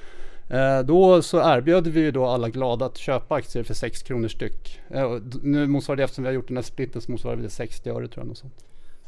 Eh, 0.49 0.79
då 0.79 1.21
så 1.21 1.55
erbjöd 1.55 1.87
vi 1.87 1.99
ju 1.99 2.11
då 2.11 2.25
alla 2.25 2.49
glada 2.49 2.85
att 2.85 2.97
köpa 2.97 3.35
aktier 3.35 3.63
för 3.63 3.73
6 3.73 4.03
kronor 4.03 4.27
styck. 4.27 4.79
Eh, 4.89 5.17
nu 5.41 5.67
motsvarar 5.67 5.97
det, 5.97 6.03
eftersom 6.03 6.23
vi 6.23 6.27
har 6.27 6.33
gjort 6.33 6.47
den 6.47 6.57
här 6.57 6.63
splitten 6.63 7.01
så 7.01 7.11
motsvarar 7.11 7.35
det 7.37 7.49
60 7.49 7.89
öre 7.89 8.07
tror 8.07 8.23
jag. 8.23 8.27
Något 8.27 8.37
sånt. 8.37 8.65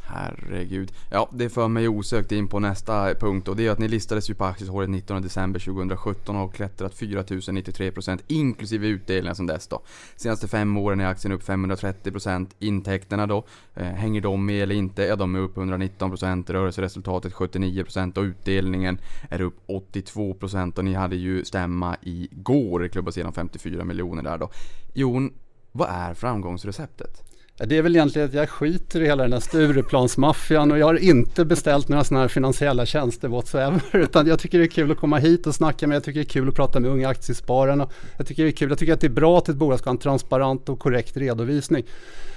Herregud. 0.09 0.91
Ja, 1.11 1.29
det 1.33 1.49
för 1.49 1.67
mig 1.67 1.87
osökt 1.87 2.31
in 2.31 2.47
på 2.47 2.59
nästa 2.59 3.13
punkt 3.13 3.47
och 3.47 3.55
det 3.55 3.67
är 3.67 3.71
att 3.71 3.79
ni 3.79 3.87
listades 3.87 4.29
ju 4.29 4.33
på 4.33 4.45
aktietorget 4.45 4.89
19 4.89 5.21
december 5.21 5.59
2017 5.59 6.35
och 6.35 6.41
har 6.41 6.49
klättrat 6.49 6.95
4093% 6.95 8.19
inklusive 8.27 8.87
utdelningar 8.87 9.33
sedan 9.33 9.45
dess 9.45 9.67
då. 9.67 9.81
Senaste 10.15 10.47
fem 10.47 10.77
åren 10.77 10.99
är 10.99 11.05
aktien 11.05 11.31
upp 11.31 11.43
530%. 11.43 12.47
Intäkterna 12.59 13.27
då, 13.27 13.45
eh, 13.75 13.83
hänger 13.85 14.21
de 14.21 14.45
med 14.45 14.63
eller 14.63 14.75
inte? 14.75 15.03
Ja, 15.03 15.15
de 15.15 15.35
är 15.35 15.39
upp 15.39 15.57
119%, 15.57 16.49
rörelseresultatet 16.49 17.33
79% 17.33 18.17
och 18.17 18.23
utdelningen 18.23 18.99
är 19.29 19.41
upp 19.41 19.59
82% 19.67 20.77
och 20.77 20.85
ni 20.85 20.93
hade 20.93 21.15
ju 21.15 21.45
stämma 21.45 21.97
igår, 22.01 22.87
klubbas 22.87 23.17
igenom 23.17 23.33
54 23.33 23.83
miljoner 23.83 24.23
där 24.23 24.37
då. 24.37 24.49
Jon, 24.93 25.33
Vad 25.71 25.89
är 25.89 26.13
framgångsreceptet? 26.13 27.26
Det 27.59 27.77
är 27.77 27.81
väl 27.81 27.95
egentligen 27.95 28.27
att 28.27 28.33
jag 28.33 28.49
skiter 28.49 29.01
i 29.01 29.05
hela 29.05 29.23
den 29.23 29.33
här 29.33 29.39
Stureplansmaffian 29.39 30.71
och 30.71 30.79
jag 30.79 30.85
har 30.85 31.03
inte 31.03 31.45
beställt 31.45 31.87
några 31.87 32.03
sådana 32.03 32.21
här 32.21 32.27
finansiella 32.27 32.85
tjänster 32.85 33.27
whatsoever. 33.27 33.81
Utan 33.93 34.27
jag 34.27 34.39
tycker 34.39 34.59
det 34.59 34.65
är 34.65 34.69
kul 34.69 34.91
att 34.91 34.97
komma 34.97 35.17
hit 35.17 35.47
och 35.47 35.55
snacka 35.55 35.87
med, 35.87 35.95
jag 35.95 36.03
tycker 36.03 36.19
det 36.19 36.23
är 36.23 36.29
kul 36.29 36.49
att 36.49 36.55
prata 36.55 36.79
med 36.79 36.91
unga 36.91 37.09
aktiespararna. 37.09 37.89
Jag 38.17 38.27
tycker 38.27 38.43
det 38.43 38.49
är 38.49 38.51
kul, 38.51 38.69
jag 38.69 38.79
tycker 38.79 38.93
att 38.93 39.01
det 39.01 39.07
är 39.07 39.11
bra 39.11 39.37
att 39.37 39.49
ett 39.49 39.55
bolag 39.55 39.79
ska 39.79 39.89
ha 39.89 39.93
en 39.93 39.97
transparent 39.97 40.69
och 40.69 40.79
korrekt 40.79 41.17
redovisning. 41.17 41.83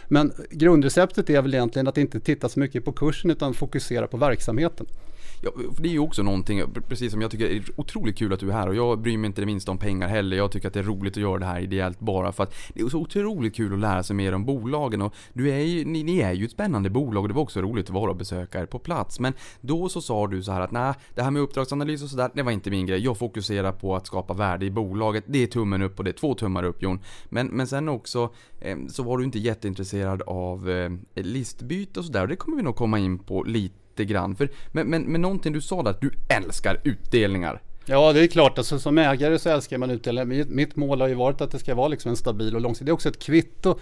Men 0.09 0.33
grundreceptet 0.51 1.31
är 1.31 1.43
väl 1.43 1.55
egentligen 1.55 1.89
att 1.89 1.99
inte 1.99 2.21
titta 2.21 2.49
så 2.49 2.61
mycket 2.61 2.85
på 2.85 2.93
kursen 2.93 3.31
utan 3.31 3.55
fokusera 3.55 4.07
på 4.07 4.17
verksamheten. 4.17 4.87
Ja, 5.43 5.51
det 5.79 5.89
är 5.89 5.93
ju 5.93 5.99
också 5.99 6.23
någonting, 6.23 6.63
precis 6.89 7.13
som 7.13 7.21
jag 7.21 7.31
tycker 7.31 7.49
det 7.49 7.57
är 7.57 7.65
otroligt 7.77 8.19
kul 8.19 8.33
att 8.33 8.41
du 8.41 8.49
är 8.49 8.53
här 8.53 8.69
och 8.69 8.75
jag 8.75 9.01
bryr 9.01 9.19
mig 9.19 9.27
inte 9.27 9.43
det 9.43 9.47
minsta 9.47 9.71
om 9.71 9.79
pengar 9.79 10.09
heller. 10.09 10.37
Jag 10.37 10.53
tycker 10.53 10.69
att 10.69 10.75
det 10.75 10.81
är 10.81 10.85
roligt 10.85 11.13
att 11.13 11.23
göra 11.23 11.39
det 11.39 11.47
här 11.47 11.61
ideellt 11.61 12.01
bara 12.01 12.33
för 12.33 12.43
att 12.43 12.55
det 12.75 12.81
är 12.81 12.89
så 12.89 12.99
otroligt 12.99 13.55
kul 13.55 13.73
att 13.73 13.79
lära 13.79 14.03
sig 14.03 14.17
mer 14.17 14.35
om 14.35 14.45
bolagen 14.45 15.03
och 15.03 15.15
du 15.33 15.51
är 15.51 15.59
ju, 15.59 15.85
ni, 15.85 16.03
ni 16.03 16.21
är 16.21 16.33
ju 16.33 16.45
ett 16.45 16.51
spännande 16.51 16.91
bolag 16.91 17.23
och 17.23 17.29
det 17.29 17.35
var 17.35 17.43
också 17.43 17.61
roligt 17.61 17.87
att 17.87 17.95
vara 17.95 18.11
och 18.11 18.17
besöka 18.17 18.61
er 18.61 18.67
på 18.67 18.79
plats. 18.79 19.21
Men 19.21 19.33
då 19.61 19.89
så 19.89 20.01
sa 20.01 20.27
du 20.27 20.43
så 20.43 20.53
här 20.53 20.61
att 20.61 20.71
nej, 20.71 20.95
det 21.15 21.23
här 21.23 21.31
med 21.31 21.43
uppdragsanalys 21.43 22.03
och 22.03 22.11
sådär, 22.11 22.31
det 22.35 22.43
var 22.43 22.53
inte 22.53 22.71
min 22.71 22.87
grej. 22.87 23.01
Jag 23.05 23.19
fokuserar 23.19 23.73
på 23.73 23.97
att 23.97 24.07
skapa 24.07 24.35
värde 24.35 24.67
i 24.67 24.71
bolaget. 24.71 25.25
Det 25.27 25.43
är 25.43 25.47
tummen 25.47 25.83
upp 25.83 25.99
och 25.99 26.05
det 26.05 26.11
är 26.11 26.13
två 26.13 26.35
tummar 26.35 26.63
upp 26.63 26.83
Jon. 26.83 27.01
Men, 27.29 27.47
men 27.47 27.67
sen 27.67 27.89
också 27.89 28.31
eh, 28.61 28.79
så 28.89 29.03
var 29.03 29.19
du 29.19 29.25
inte 29.25 29.39
jätteintresserad 29.39 30.23
av 30.23 30.71
eh, 30.71 30.91
listbyte 31.15 32.01
och 32.01 32.07
sådär 32.07 32.23
och 32.23 32.29
det 32.29 32.37
kommer 32.37 32.57
vi 32.57 32.63
nog 32.63 32.77
komma 32.77 32.99
in 32.99 33.19
på 33.19 33.43
lite 33.43 33.75
lite 34.01 34.13
grann. 34.13 34.37
För, 34.37 34.49
men, 34.73 34.87
men, 34.87 35.03
men 35.03 35.21
någonting 35.21 35.53
du 35.53 35.61
sa 35.61 35.83
där, 35.83 35.91
att 35.91 36.01
du 36.01 36.11
älskar 36.29 36.81
utdelningar. 36.85 37.61
Ja, 37.87 38.13
det 38.13 38.21
är 38.21 38.27
klart. 38.27 38.59
Alltså, 38.59 38.79
som 38.79 38.99
ägare 38.99 39.39
så 39.39 39.49
älskar 39.49 39.79
man 39.79 39.91
utdelningar. 39.91 40.45
Mitt, 40.49 40.77
mål 40.77 41.01
har 41.01 41.09
ju 41.09 41.15
varit 41.15 41.41
att 41.41 41.51
det 41.51 41.59
ska 41.59 41.75
vara 41.75 41.89
liksom 41.89 42.11
en 42.11 42.17
stabil 42.17 42.55
och 42.55 42.61
långsiktig. 42.61 42.87
Det 42.87 42.91
är 42.91 42.95
också 42.95 43.09
ett 43.09 43.19
kvitto 43.19 43.79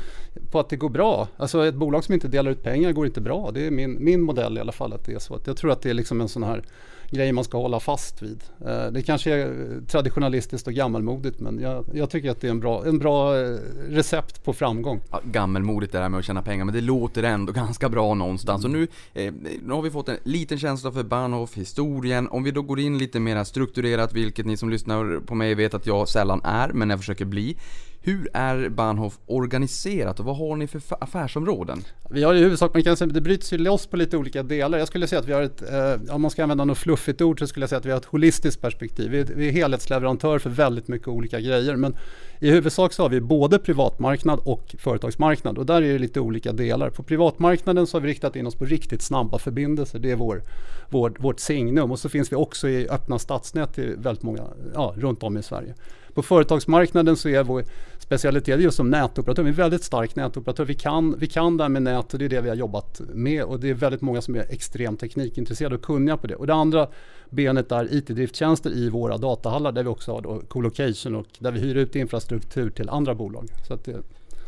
på 0.51 0.61
att 0.61 0.69
det 0.69 0.77
går 0.77 0.89
bra. 0.89 1.29
Alltså 1.37 1.67
ett 1.67 1.75
bolag 1.75 2.05
som 2.05 2.15
inte 2.15 2.29
delar 2.29 2.51
ut 2.51 2.63
pengar 2.63 2.93
går 2.93 3.07
inte 3.07 3.21
bra. 3.21 3.51
Det 3.51 3.67
är 3.67 3.71
min, 3.71 4.05
min 4.05 4.23
modell 4.23 4.59
i 4.59 4.61
alla 4.61 4.73
fall 4.73 4.93
att 4.93 5.05
det 5.05 5.13
är 5.13 5.19
så. 5.19 5.41
Jag 5.45 5.57
tror 5.57 5.71
att 5.71 5.83
det 5.83 5.91
är 5.91 5.95
liksom 5.95 6.21
en 6.21 6.29
sån 6.29 6.43
här 6.43 6.63
grejer 7.11 7.33
man 7.33 7.45
ska 7.45 7.59
hålla 7.59 7.81
fast 7.81 8.23
vid. 8.23 8.43
Eh, 8.67 8.87
det 8.87 9.03
kanske 9.03 9.35
är 9.35 9.81
traditionalistiskt 9.87 10.67
och 10.67 10.73
gammalmodigt 10.73 11.41
men 11.41 11.61
jag, 11.61 11.85
jag 11.95 12.11
tycker 12.11 12.31
att 12.31 12.41
det 12.41 12.47
är 12.47 12.51
en 12.51 12.61
bra, 12.61 12.87
en 12.87 12.99
bra 12.99 13.41
eh, 13.41 13.57
recept 13.89 14.45
på 14.45 14.53
framgång. 14.53 15.01
Ja, 15.11 15.21
gammelmodigt 15.25 15.93
det 15.93 15.99
där 15.99 16.09
med 16.09 16.19
att 16.19 16.25
tjäna 16.25 16.43
pengar, 16.43 16.65
men 16.65 16.75
det 16.75 16.81
låter 16.81 17.23
ändå 17.23 17.53
ganska 17.59 17.89
bra 17.89 18.15
någonstans. 18.15 18.65
Och 18.65 18.71
nu, 18.71 18.89
eh, 19.15 19.33
nu 19.63 19.73
har 19.73 19.83
vi 19.83 19.91
fått 19.91 20.09
en 20.09 20.19
liten 20.23 20.59
känsla 20.59 20.93
för 20.93 21.03
Bahnhof, 21.03 21.55
historien. 21.57 22.29
Om 22.29 22.43
vi 22.43 22.51
då 22.51 22.63
går 22.63 22.81
in 22.81 22.99
lite 22.99 23.21
mer 23.21 23.45
strukturerat, 23.45 24.13
vilket 24.13 24.47
ni 24.47 24.57
som 24.57 24.71
lyssnar 24.71 25.21
på 25.21 25.35
mig 25.35 25.55
vet 25.55 25.75
att 25.75 25.87
jag 25.87 26.09
sällan 26.09 26.41
är, 26.45 26.69
men 26.69 26.91
jag 26.91 26.99
försöker 26.99 27.25
bli. 27.25 27.57
Hur 28.01 28.29
är 28.33 28.69
Bahnhof 28.69 29.19
organiserat 29.27 30.21
och 30.21 30.27
vad 30.27 30.37
har 30.37 30.57
ni 30.57 30.67
för 30.67 30.83
affärsområden? 31.01 31.83
Vi 32.11 32.23
har 32.23 32.35
i 32.35 32.39
huvudsak, 32.39 32.75
man 32.75 32.83
kan 32.83 32.97
säga, 32.97 33.09
det 33.09 33.21
bryts 33.21 33.53
ju 33.53 33.59
loss 33.59 33.87
på 33.87 33.97
lite 33.97 34.17
olika 34.17 34.43
delar. 34.43 34.79
Jag 34.79 34.89
skulle 34.89 35.07
säga 35.07 35.21
att 35.21 35.29
vi 35.29 35.33
har 35.33 35.43
ett, 35.43 35.63
eh, 35.73 36.15
om 36.15 36.23
man 36.23 36.31
ska 36.31 36.43
använda 36.43 36.65
något 36.65 36.79
fluffigt 36.79 37.21
ord 37.21 37.39
så 37.39 37.47
skulle 37.47 37.63
jag 37.63 37.71
säga 37.71 37.79
att 37.79 37.87
vi 37.87 37.91
har 37.91 37.99
ett 37.99 38.05
holistiskt 38.05 38.61
perspektiv. 38.61 39.11
Vi 39.11 39.21
är, 39.21 39.25
vi 39.25 39.49
är 39.49 39.53
helhetsleverantör 39.53 40.39
för 40.39 40.51
väldigt 40.51 40.89
mycket 40.89 41.09
olika 41.09 41.41
grejer. 41.41 41.77
Men 41.77 41.97
i 42.41 42.51
huvudsak 42.51 42.93
så 42.93 43.03
har 43.03 43.09
vi 43.09 43.21
både 43.21 43.59
privatmarknad 43.59 44.41
och 44.45 44.75
företagsmarknad 44.79 45.59
och 45.59 45.67
där 45.67 45.83
är 45.83 45.93
det 45.93 45.99
lite 45.99 46.21
olika 46.21 46.53
delar. 46.53 46.91
På 46.91 47.03
privatmarknaden 47.03 47.87
så 47.87 47.97
har 47.97 48.03
vi 48.03 48.09
riktat 48.09 48.37
in 48.37 48.47
oss 48.47 48.55
på 48.55 48.65
riktigt 48.65 49.03
snabba 49.03 49.39
förbindelser. 49.39 49.99
Det 49.99 50.11
är 50.11 50.17
vår, 50.17 50.43
vår, 50.89 51.15
vårt 51.19 51.41
signum 51.41 51.91
och 51.91 51.99
så 51.99 52.09
finns 52.09 52.33
vi 52.33 52.37
också 52.37 52.69
i 52.69 52.89
öppna 52.89 53.19
stadsnät 53.19 53.79
i 53.79 53.95
väldigt 53.99 54.23
många, 54.23 54.43
ja, 54.75 54.95
runt 54.97 55.23
om 55.23 55.37
i 55.37 55.43
Sverige. 55.43 55.75
På 56.19 56.23
företagsmarknaden 56.23 57.17
så 57.17 57.29
är 57.29 57.43
vår 57.43 57.65
specialitet 57.99 58.61
just 58.61 58.77
som 58.77 58.91
nätoperatör. 58.91 59.43
Vi 59.43 59.49
är 59.49 59.53
en 59.53 59.57
väldigt 59.57 59.85
stark 59.85 60.17
nätoperatör. 60.17 60.65
Vi 60.65 60.75
kan, 60.75 61.19
vi 61.19 61.27
kan 61.27 61.57
det 61.57 61.65
här 61.65 61.69
med 61.69 61.83
nät 61.83 62.13
och 62.13 62.19
det 62.19 62.25
är 62.25 62.29
det 62.29 62.41
vi 62.41 62.49
har 62.49 62.57
jobbat 62.57 63.01
med. 63.15 63.45
Och 63.45 63.61
det 63.61 63.71
är 63.71 63.75
väldigt 63.75 64.01
många 64.01 64.23
som 64.23 64.35
är 64.35 64.47
extremt 64.49 65.01
teknikintresserade 65.01 65.75
och 65.75 65.83
kunniga 65.83 66.17
på 66.17 66.27
det. 66.27 66.35
Och 66.35 66.47
det 66.47 66.55
andra 66.55 66.89
benet 67.31 67.73
är 67.73 67.95
IT-drifttjänster 67.95 68.71
i 68.71 68.89
våra 68.89 69.17
datahallar 69.17 69.73
där 69.73 69.83
vi 69.83 69.89
också 69.89 70.13
har 70.13 70.21
då 70.21 70.41
colocation 70.49 71.15
och 71.15 71.27
där 71.39 71.53
vi 71.53 71.61
hyr 71.61 71.75
ut 71.75 71.97
infrastruktur 71.97 72.71
till 72.71 72.89
andra 72.89 73.15
bolag. 73.15 73.49
Så 73.69 73.75
att 73.75 73.85
det, 73.85 73.97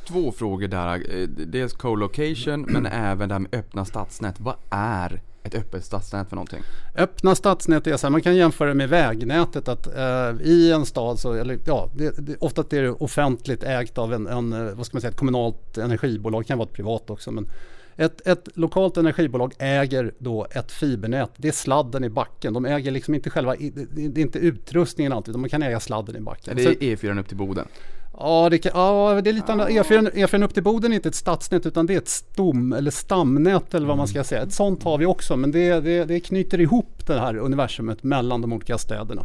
Två 0.08 0.32
frågor 0.32 0.68
där. 0.68 1.20
Eh, 1.20 1.28
dels 1.28 1.74
co-location, 1.74 2.66
men 2.68 2.86
även 2.86 3.28
det 3.28 3.34
här 3.34 3.40
med 3.40 3.54
öppna 3.54 3.84
stadsnät. 3.84 4.40
Vad 4.40 4.56
är 4.70 5.22
ett 5.42 5.54
öppet 5.54 5.84
stadsnät 5.84 6.28
för 6.28 6.36
någonting? 6.36 6.62
Öppna 6.96 7.34
stadsnät 7.34 7.86
är 7.86 7.96
så 7.96 8.06
här, 8.06 8.10
man 8.10 8.22
kan 8.22 8.36
jämföra 8.36 8.68
det 8.68 8.74
med 8.74 8.88
vägnätet 8.88 9.68
att 9.68 9.86
eh, 9.86 10.46
i 10.46 10.72
en 10.72 10.86
stad 10.86 11.18
så, 11.18 11.32
eller 11.32 11.58
ja, 11.64 11.90
det, 11.96 12.26
det, 12.26 12.36
ofta 12.36 12.76
är 12.76 12.82
det 12.82 12.90
offentligt 12.90 13.62
ägt 13.62 13.98
av 13.98 14.14
en, 14.14 14.26
en, 14.26 14.52
eh, 14.52 14.74
vad 14.74 14.86
ska 14.86 14.96
man 14.96 15.00
säga, 15.00 15.10
ett 15.10 15.16
kommunalt 15.16 15.78
energibolag, 15.78 16.46
kan 16.46 16.58
vara 16.58 16.68
ett 16.68 16.74
privat 16.74 17.10
också. 17.10 17.32
Men 17.32 17.48
ett, 17.96 18.26
ett 18.26 18.48
lokalt 18.54 18.96
energibolag 18.96 19.54
äger 19.58 20.14
då 20.18 20.46
ett 20.50 20.72
fibernät, 20.72 21.30
det 21.36 21.48
är 21.48 21.52
sladden 21.52 22.04
i 22.04 22.08
backen. 22.08 22.52
De 22.52 22.66
äger 22.66 22.90
liksom 22.90 23.14
inte 23.14 23.30
själva, 23.30 23.54
det, 23.56 24.08
det 24.08 24.20
är 24.20 24.22
inte 24.22 24.38
utrustningen 24.38 25.12
alltid, 25.12 25.32
utan 25.32 25.40
man 25.40 25.50
kan 25.50 25.62
äga 25.62 25.80
sladden 25.80 26.16
i 26.16 26.20
backen. 26.20 26.56
Det 26.56 26.64
är 26.64 26.74
E4 26.74 27.20
upp 27.20 27.28
till 27.28 27.36
Boden. 27.36 27.66
Ja, 28.22 28.48
det, 28.50 28.58
kan, 28.58 28.72
ja, 28.74 29.20
det 29.24 29.30
är 29.30 29.34
lite 29.34 29.52
annat. 29.52 29.68
E4, 29.68 30.12
E4 30.12 30.44
upp 30.44 30.54
till 30.54 30.62
Boden 30.62 30.92
är 30.92 30.96
inte 30.96 31.08
ett 31.08 31.14
stadsnät 31.14 31.66
utan 31.66 31.86
det 31.86 31.94
är 31.94 31.98
ett 31.98 32.08
stom 32.08 32.72
eller 32.72 32.90
stamnät 32.90 33.74
eller 33.74 33.86
vad 33.86 33.96
man 33.96 34.08
ska 34.08 34.24
säga. 34.24 34.42
Ett 34.42 34.52
sånt 34.52 34.82
har 34.82 34.98
vi 34.98 35.06
också 35.06 35.36
men 35.36 35.50
det, 35.50 35.80
det, 35.80 36.04
det 36.04 36.20
knyter 36.20 36.60
ihop 36.60 37.06
det 37.06 37.20
här 37.20 37.36
universumet 37.36 38.02
mellan 38.02 38.40
de 38.40 38.52
olika 38.52 38.78
städerna. 38.78 39.22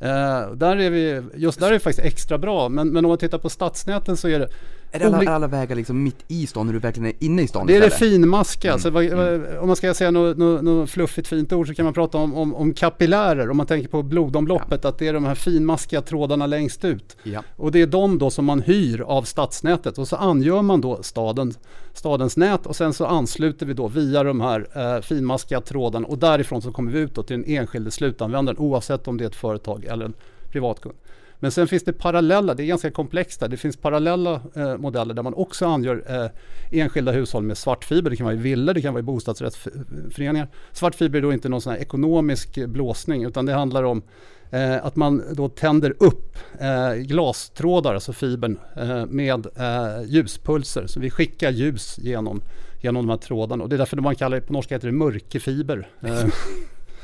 Eh, 0.00 0.52
där 0.52 0.76
är 0.76 0.90
vi, 0.90 1.22
just 1.34 1.60
där 1.60 1.66
är 1.66 1.72
det 1.72 1.80
faktiskt 1.80 2.06
extra 2.06 2.38
bra 2.38 2.68
men, 2.68 2.88
men 2.88 3.04
om 3.04 3.08
man 3.08 3.18
tittar 3.18 3.38
på 3.38 3.48
stadsnäten 3.48 4.16
så 4.16 4.28
är 4.28 4.38
det 4.38 4.48
Är 4.92 4.98
det 4.98 5.06
alla, 5.06 5.30
alla 5.30 5.46
vägar 5.46 5.76
liksom 5.76 6.02
mitt 6.02 6.24
i 6.28 6.46
stan 6.46 6.66
när 6.66 6.72
du 6.72 6.78
verkligen 6.78 7.06
är 7.06 7.24
inne 7.24 7.42
i 7.42 7.46
stan 7.48 7.66
det 7.66 7.76
är 7.76 7.80
det 7.80 7.90
finmaskiga. 7.90 8.72
Alltså, 8.72 8.90
vad, 8.90 9.04
vad- 9.10 9.58
om 9.60 9.66
man 9.66 9.76
ska 9.76 9.94
säga 9.94 10.10
något, 10.10 10.36
något, 10.38 10.62
något 10.64 10.90
fluffigt 10.90 11.28
fint 11.28 11.52
ord 11.52 11.68
så 11.68 11.74
kan 11.74 11.84
man 11.84 11.94
prata 11.94 12.18
om, 12.18 12.34
om, 12.34 12.54
om 12.54 12.74
kapillärer. 12.74 13.50
Om 13.50 13.56
man 13.56 13.66
tänker 13.66 13.88
på 13.88 14.02
blodomloppet, 14.02 14.84
att 14.84 14.98
det 14.98 15.08
är 15.08 15.12
de 15.12 15.24
här 15.24 15.34
finmaskiga 15.34 16.02
trådarna 16.02 16.46
längst 16.46 16.84
ut. 16.84 17.16
Ja. 17.22 17.42
Och 17.56 17.72
det 17.72 17.82
är 17.82 17.86
de 17.86 18.18
då 18.18 18.30
som 18.30 18.44
man 18.44 18.60
hyr 18.62 19.00
av 19.00 19.22
stadsnätet 19.22 19.98
och 19.98 20.08
så 20.08 20.16
angör 20.16 20.62
man 20.62 20.80
då 20.80 21.02
staden, 21.02 21.54
stadens 21.94 22.36
nät 22.36 22.66
och 22.66 22.76
sen 22.76 22.92
så 22.92 23.06
ansluter 23.06 23.66
vi 23.66 23.74
då 23.74 23.88
via 23.88 24.22
de 24.22 24.40
här 24.40 24.66
eh, 24.96 25.02
finmaskiga 25.02 25.60
trådarna 25.60 26.06
och 26.06 26.18
därifrån 26.18 26.62
så 26.62 26.72
kommer 26.72 26.92
vi 26.92 26.98
ut 26.98 27.14
då 27.14 27.22
till 27.22 27.36
den 27.42 27.56
enskilde 27.56 27.90
slutanvändaren 27.90 28.58
oavsett 28.58 29.08
om 29.08 29.16
det 29.16 29.24
är 29.24 29.28
ett 29.28 29.36
företag 29.36 29.84
eller 29.84 30.04
en 30.04 30.14
privatkund. 30.50 30.94
Men 31.40 31.50
sen 31.50 31.68
finns 31.68 31.84
det 31.84 31.92
parallella, 31.92 32.54
det 32.54 32.62
är 32.62 32.66
ganska 32.66 32.90
komplext 32.90 33.40
där. 33.40 33.48
Det 33.48 33.56
finns 33.56 33.76
parallella 33.76 34.40
eh, 34.54 34.76
modeller 34.76 35.14
där 35.14 35.22
man 35.22 35.34
också 35.34 35.66
angör 35.66 36.04
eh, 36.08 36.80
enskilda 36.80 37.12
hushåll 37.12 37.42
med 37.42 37.58
svartfiber. 37.58 38.10
Det 38.10 38.16
kan 38.16 38.24
vara 38.24 38.34
i 38.34 38.38
villor, 38.38 38.74
det 38.74 38.82
kan 38.82 38.94
vara 38.94 39.00
i 39.00 39.02
bostadsrättsföreningar. 39.02 40.48
Svartfiber 40.72 41.18
är 41.18 41.22
då 41.22 41.32
inte 41.32 41.48
någon 41.48 41.60
sån 41.60 41.72
här 41.72 41.80
ekonomisk 41.80 42.56
eh, 42.56 42.66
blåsning 42.66 43.24
utan 43.24 43.46
det 43.46 43.52
handlar 43.52 43.82
om 43.82 44.02
eh, 44.50 44.86
att 44.86 44.96
man 44.96 45.22
då 45.32 45.48
tänder 45.48 45.94
upp 45.98 46.36
eh, 46.60 46.94
glastrådar, 46.94 47.94
alltså 47.94 48.12
fibern, 48.12 48.58
eh, 48.76 49.06
med 49.06 49.46
eh, 49.56 50.04
ljuspulser. 50.06 50.86
Så 50.86 51.00
vi 51.00 51.10
skickar 51.10 51.50
ljus 51.50 51.98
genom, 51.98 52.42
genom 52.80 53.06
de 53.06 53.10
här 53.10 53.18
trådarna 53.18 53.62
och 53.62 53.68
det 53.68 53.76
är 53.76 53.78
därför 53.78 53.96
man 53.96 54.16
kallar 54.16 54.40
det, 54.40 54.46
på 54.46 54.52
norska 54.52 54.74
heter 54.74 54.88
det 54.88 54.94
mörkefiber. 54.94 55.88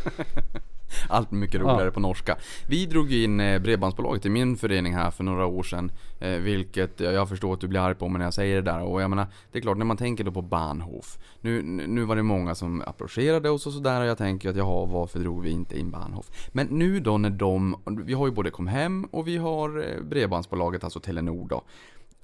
Allt 1.08 1.30
mycket 1.30 1.60
roligare 1.60 1.84
Ja. 1.84 1.90
på 1.90 2.00
norska. 2.00 2.36
Vi 2.68 2.86
drog 2.86 3.12
in 3.12 3.40
eh, 3.40 3.58
Bredbandsbolaget 3.58 4.26
i 4.26 4.28
min 4.28 4.56
förening 4.56 4.94
här 4.94 5.10
för 5.10 5.24
några 5.24 5.46
år 5.46 5.62
sedan. 5.62 5.90
Eh, 6.20 6.30
vilket 6.30 7.00
jag 7.00 7.12
jag 7.14 7.28
förstår 7.28 7.52
att 7.54 7.60
du 7.60 7.68
blir 7.68 7.80
arg 7.80 7.94
på 7.94 8.08
mig 8.08 8.18
när 8.18 8.26
jag 8.26 8.34
säger 8.34 8.54
det 8.56 8.62
där. 8.70 8.82
Och 8.82 9.02
jag 9.02 9.10
menar, 9.10 9.26
det 9.52 9.58
är 9.58 9.62
klart 9.62 9.78
när 9.78 9.84
man 9.84 9.96
tänker 9.96 10.24
då 10.24 10.32
på 10.32 10.42
Bahnhof. 10.42 11.18
Nu, 11.40 11.62
nu 11.62 12.04
var 12.04 12.16
det 12.16 12.22
många 12.22 12.54
som 12.54 12.82
approcherade 12.86 13.50
oss 13.50 13.66
och 13.66 13.72
sådär 13.72 14.00
och 14.00 14.06
jag 14.06 14.18
tänker 14.18 14.50
att 14.50 14.56
jaha, 14.56 14.86
varför 14.86 15.18
drog 15.18 15.42
vi 15.42 15.50
inte 15.50 15.78
in 15.78 15.90
Bahnhof? 15.90 16.30
Men 16.52 16.66
nu 16.66 17.00
då 17.00 17.18
när 17.18 17.30
de, 17.30 17.76
vi 18.04 18.12
har 18.14 18.26
ju 18.26 18.32
både 18.32 18.50
Comhem 18.50 19.04
och 19.04 19.28
vi 19.28 19.36
har 19.36 19.78
eh, 19.78 20.02
Bredbandsbolaget, 20.04 20.84
alltså 20.84 21.00
Telenor 21.00 21.48
då. 21.48 21.62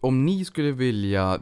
Om 0.03 0.25
ni 0.25 0.45
skulle 0.45 0.73
vilja 0.73 1.35
eh, 1.35 1.41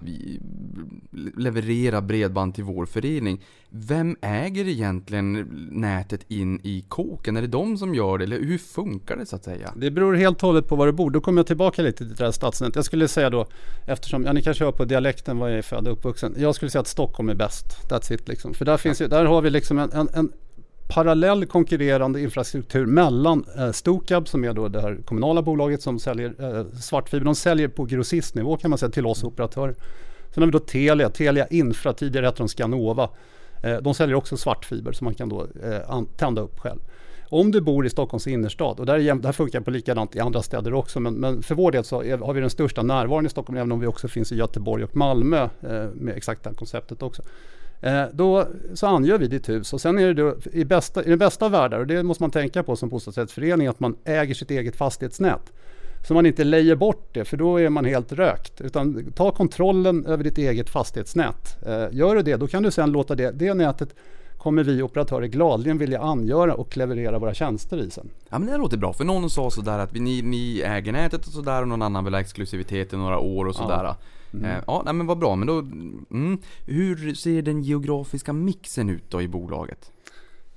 leverera 1.36 2.00
bredband 2.00 2.54
till 2.54 2.64
vår 2.64 2.86
förening, 2.86 3.40
vem 3.68 4.16
äger 4.20 4.68
egentligen 4.68 5.32
nätet 5.70 6.30
in 6.30 6.60
i 6.62 6.84
kåken? 6.88 7.36
Är 7.36 7.42
det 7.42 7.48
de 7.48 7.76
som 7.76 7.94
gör 7.94 8.18
det 8.18 8.24
eller 8.24 8.40
hur 8.40 8.58
funkar 8.58 9.16
det 9.16 9.26
så 9.26 9.36
att 9.36 9.44
säga? 9.44 9.72
Det 9.76 9.90
beror 9.90 10.14
helt 10.14 10.42
och 10.42 10.46
hållet 10.46 10.68
på 10.68 10.76
var 10.76 10.86
du 10.86 10.92
bor. 10.92 11.10
Då 11.10 11.20
kommer 11.20 11.38
jag 11.38 11.46
tillbaka 11.46 11.82
lite 11.82 11.98
till 11.98 12.14
det 12.14 12.24
här 12.24 12.30
stadsnätet. 12.30 12.76
Jag 12.76 12.84
skulle 12.84 13.08
säga 13.08 13.30
då, 13.30 13.46
eftersom, 13.86 14.24
ja 14.24 14.32
ni 14.32 14.42
kanske 14.42 14.64
hör 14.64 14.72
på 14.72 14.84
dialekten 14.84 15.38
var 15.38 15.48
jag 15.48 15.58
är 15.58 15.62
född 15.62 15.86
och 15.88 15.92
uppvuxen. 15.92 16.34
Jag 16.38 16.54
skulle 16.54 16.70
säga 16.70 16.80
att 16.80 16.88
Stockholm 16.88 17.28
är 17.28 17.34
bäst. 17.34 17.66
That's 17.90 18.12
it 18.12 18.28
liksom. 18.28 18.54
För 18.54 18.64
där 18.64 18.76
finns 18.76 19.00
ju, 19.00 19.08
där 19.08 19.24
har 19.24 19.42
vi 19.42 19.50
liksom 19.50 19.78
en, 19.78 19.92
en, 19.92 20.08
en 20.14 20.32
parallell 20.90 21.46
konkurrerande 21.46 22.20
infrastruktur 22.20 22.86
mellan 22.86 23.44
eh, 23.58 23.70
Stokab 23.72 24.28
som 24.28 24.44
är 24.44 24.52
då 24.52 24.68
det 24.68 24.80
här 24.80 24.98
kommunala 25.04 25.42
bolaget 25.42 25.82
som 25.82 25.98
säljer 25.98 26.34
eh, 26.38 26.66
svartfiber. 26.80 27.24
De 27.24 27.34
säljer 27.34 27.68
på 27.68 27.84
grossistnivå 27.84 28.56
kan 28.56 28.70
man 28.70 28.78
säga 28.78 28.90
till 28.90 29.06
oss 29.06 29.24
operatörer. 29.24 29.74
Sen 30.34 30.42
har 30.42 30.46
vi 30.46 30.52
då 30.52 30.58
Telia, 30.58 31.08
Telia 31.10 31.46
Infra, 31.46 31.92
tidigare 31.92 32.26
hette 32.26 32.38
de 32.38 32.48
Skanova. 32.48 33.08
Eh, 33.62 33.76
de 33.76 33.94
säljer 33.94 34.16
också 34.16 34.36
svartfiber 34.36 34.92
som 34.92 35.04
man 35.04 35.14
kan 35.14 35.28
då 35.28 35.46
eh, 35.64 35.90
an- 35.90 36.06
tända 36.16 36.42
upp 36.42 36.58
själv. 36.58 36.80
om 37.30 37.50
du 37.50 37.60
bor 37.60 37.86
i 37.86 37.90
Stockholms 37.90 38.26
innerstad, 38.26 38.80
och 38.80 38.86
där, 38.86 39.14
där 39.14 39.32
funkar 39.32 39.60
på 39.60 39.70
likadant 39.70 40.16
i 40.16 40.20
andra 40.20 40.42
städer 40.42 40.74
också, 40.74 41.00
men, 41.00 41.14
men 41.14 41.42
för 41.42 41.54
vår 41.54 41.72
del 41.72 41.84
så 41.84 42.02
är, 42.02 42.18
har 42.18 42.34
vi 42.34 42.40
den 42.40 42.50
största 42.50 42.82
närvaron 42.82 43.26
i 43.26 43.28
Stockholm, 43.28 43.56
även 43.58 43.72
om 43.72 43.80
vi 43.80 43.86
också 43.86 44.08
finns 44.08 44.32
i 44.32 44.36
Göteborg 44.36 44.84
och 44.84 44.96
Malmö 44.96 45.42
eh, 45.60 45.84
med 45.94 46.16
exakt 46.16 46.42
det 46.44 46.50
här 46.50 46.56
konceptet 46.56 47.02
också. 47.02 47.22
Eh, 47.80 48.04
då 48.12 48.46
så 48.74 48.86
angör 48.86 49.18
vi 49.18 49.26
ditt 49.26 49.48
hus 49.48 49.72
och 49.72 49.80
sen 49.80 49.98
är 49.98 50.06
det 50.06 50.14
då, 50.14 50.36
i, 50.52 50.64
bästa, 50.64 51.04
i 51.04 51.08
den 51.08 51.18
bästa 51.18 51.44
av 51.44 51.50
världar, 51.50 51.78
och 51.78 51.86
det 51.86 52.02
måste 52.02 52.22
man 52.22 52.30
tänka 52.30 52.62
på 52.62 52.76
som 52.76 52.88
bostadsrättsförening, 52.88 53.66
att 53.66 53.80
man 53.80 53.96
äger 54.04 54.34
sitt 54.34 54.50
eget 54.50 54.76
fastighetsnät. 54.76 55.52
Så 56.08 56.14
man 56.14 56.26
inte 56.26 56.44
lejer 56.44 56.76
bort 56.76 57.08
det, 57.12 57.24
för 57.24 57.36
då 57.36 57.60
är 57.60 57.68
man 57.68 57.84
helt 57.84 58.12
rökt. 58.12 58.60
Utan 58.60 59.12
ta 59.12 59.30
kontrollen 59.30 60.06
över 60.06 60.24
ditt 60.24 60.38
eget 60.38 60.70
fastighetsnät. 60.70 61.66
Eh, 61.66 61.86
gör 61.90 62.14
du 62.14 62.22
det, 62.22 62.36
då 62.36 62.46
kan 62.46 62.62
du 62.62 62.70
sen 62.70 62.92
låta 62.92 63.14
det, 63.14 63.30
det 63.30 63.54
nätet 63.54 63.94
kommer 64.42 64.64
vi 64.64 64.82
operatörer 64.82 65.26
gladeligen 65.26 65.78
vilja 65.78 66.00
angöra 66.00 66.54
och 66.54 66.76
leverera 66.76 67.18
våra 67.18 67.34
tjänster 67.34 67.78
i 67.78 67.90
sen. 67.90 68.10
Ja 68.28 68.38
men 68.38 68.48
det 68.48 68.56
låter 68.56 68.76
bra, 68.76 68.92
för 68.92 69.04
någon 69.04 69.30
sa 69.30 69.50
sådär 69.50 69.78
att 69.78 69.92
vi, 69.92 70.00
ni, 70.00 70.22
ni 70.22 70.60
äger 70.60 70.92
nätet 70.92 71.26
och 71.26 71.32
sådär 71.32 71.62
och 71.62 71.68
någon 71.68 71.82
annan 71.82 72.04
vill 72.04 72.14
ha 72.14 72.20
exklusivitet 72.20 72.92
i 72.92 72.96
några 72.96 73.18
år 73.18 73.44
och 73.44 73.54
sådär. 73.54 73.84
Ja, 73.84 73.96
eh, 74.48 74.62
ja 74.66 74.82
nej, 74.84 74.94
men 74.94 75.06
vad 75.06 75.18
bra, 75.18 75.36
men 75.36 75.46
då... 75.46 75.58
Mm, 75.58 76.38
hur 76.66 77.14
ser 77.14 77.42
den 77.42 77.62
geografiska 77.62 78.32
mixen 78.32 78.90
ut 78.90 79.10
då 79.10 79.22
i 79.22 79.28
bolaget? 79.28 79.92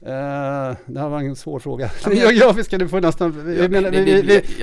Eh, 0.05 0.75
det 0.85 0.99
här 0.99 1.09
var 1.09 1.19
en 1.19 1.35
svår 1.35 1.59
fråga. 1.59 1.89
Ja, 2.03 2.09
Den 2.09 2.17
geografiska, 2.17 2.77
du 2.77 2.87
får 2.87 3.01
nästan... 3.01 3.33
Ja, 3.57 3.61
vi, 3.61 3.69
menar, 3.69 3.91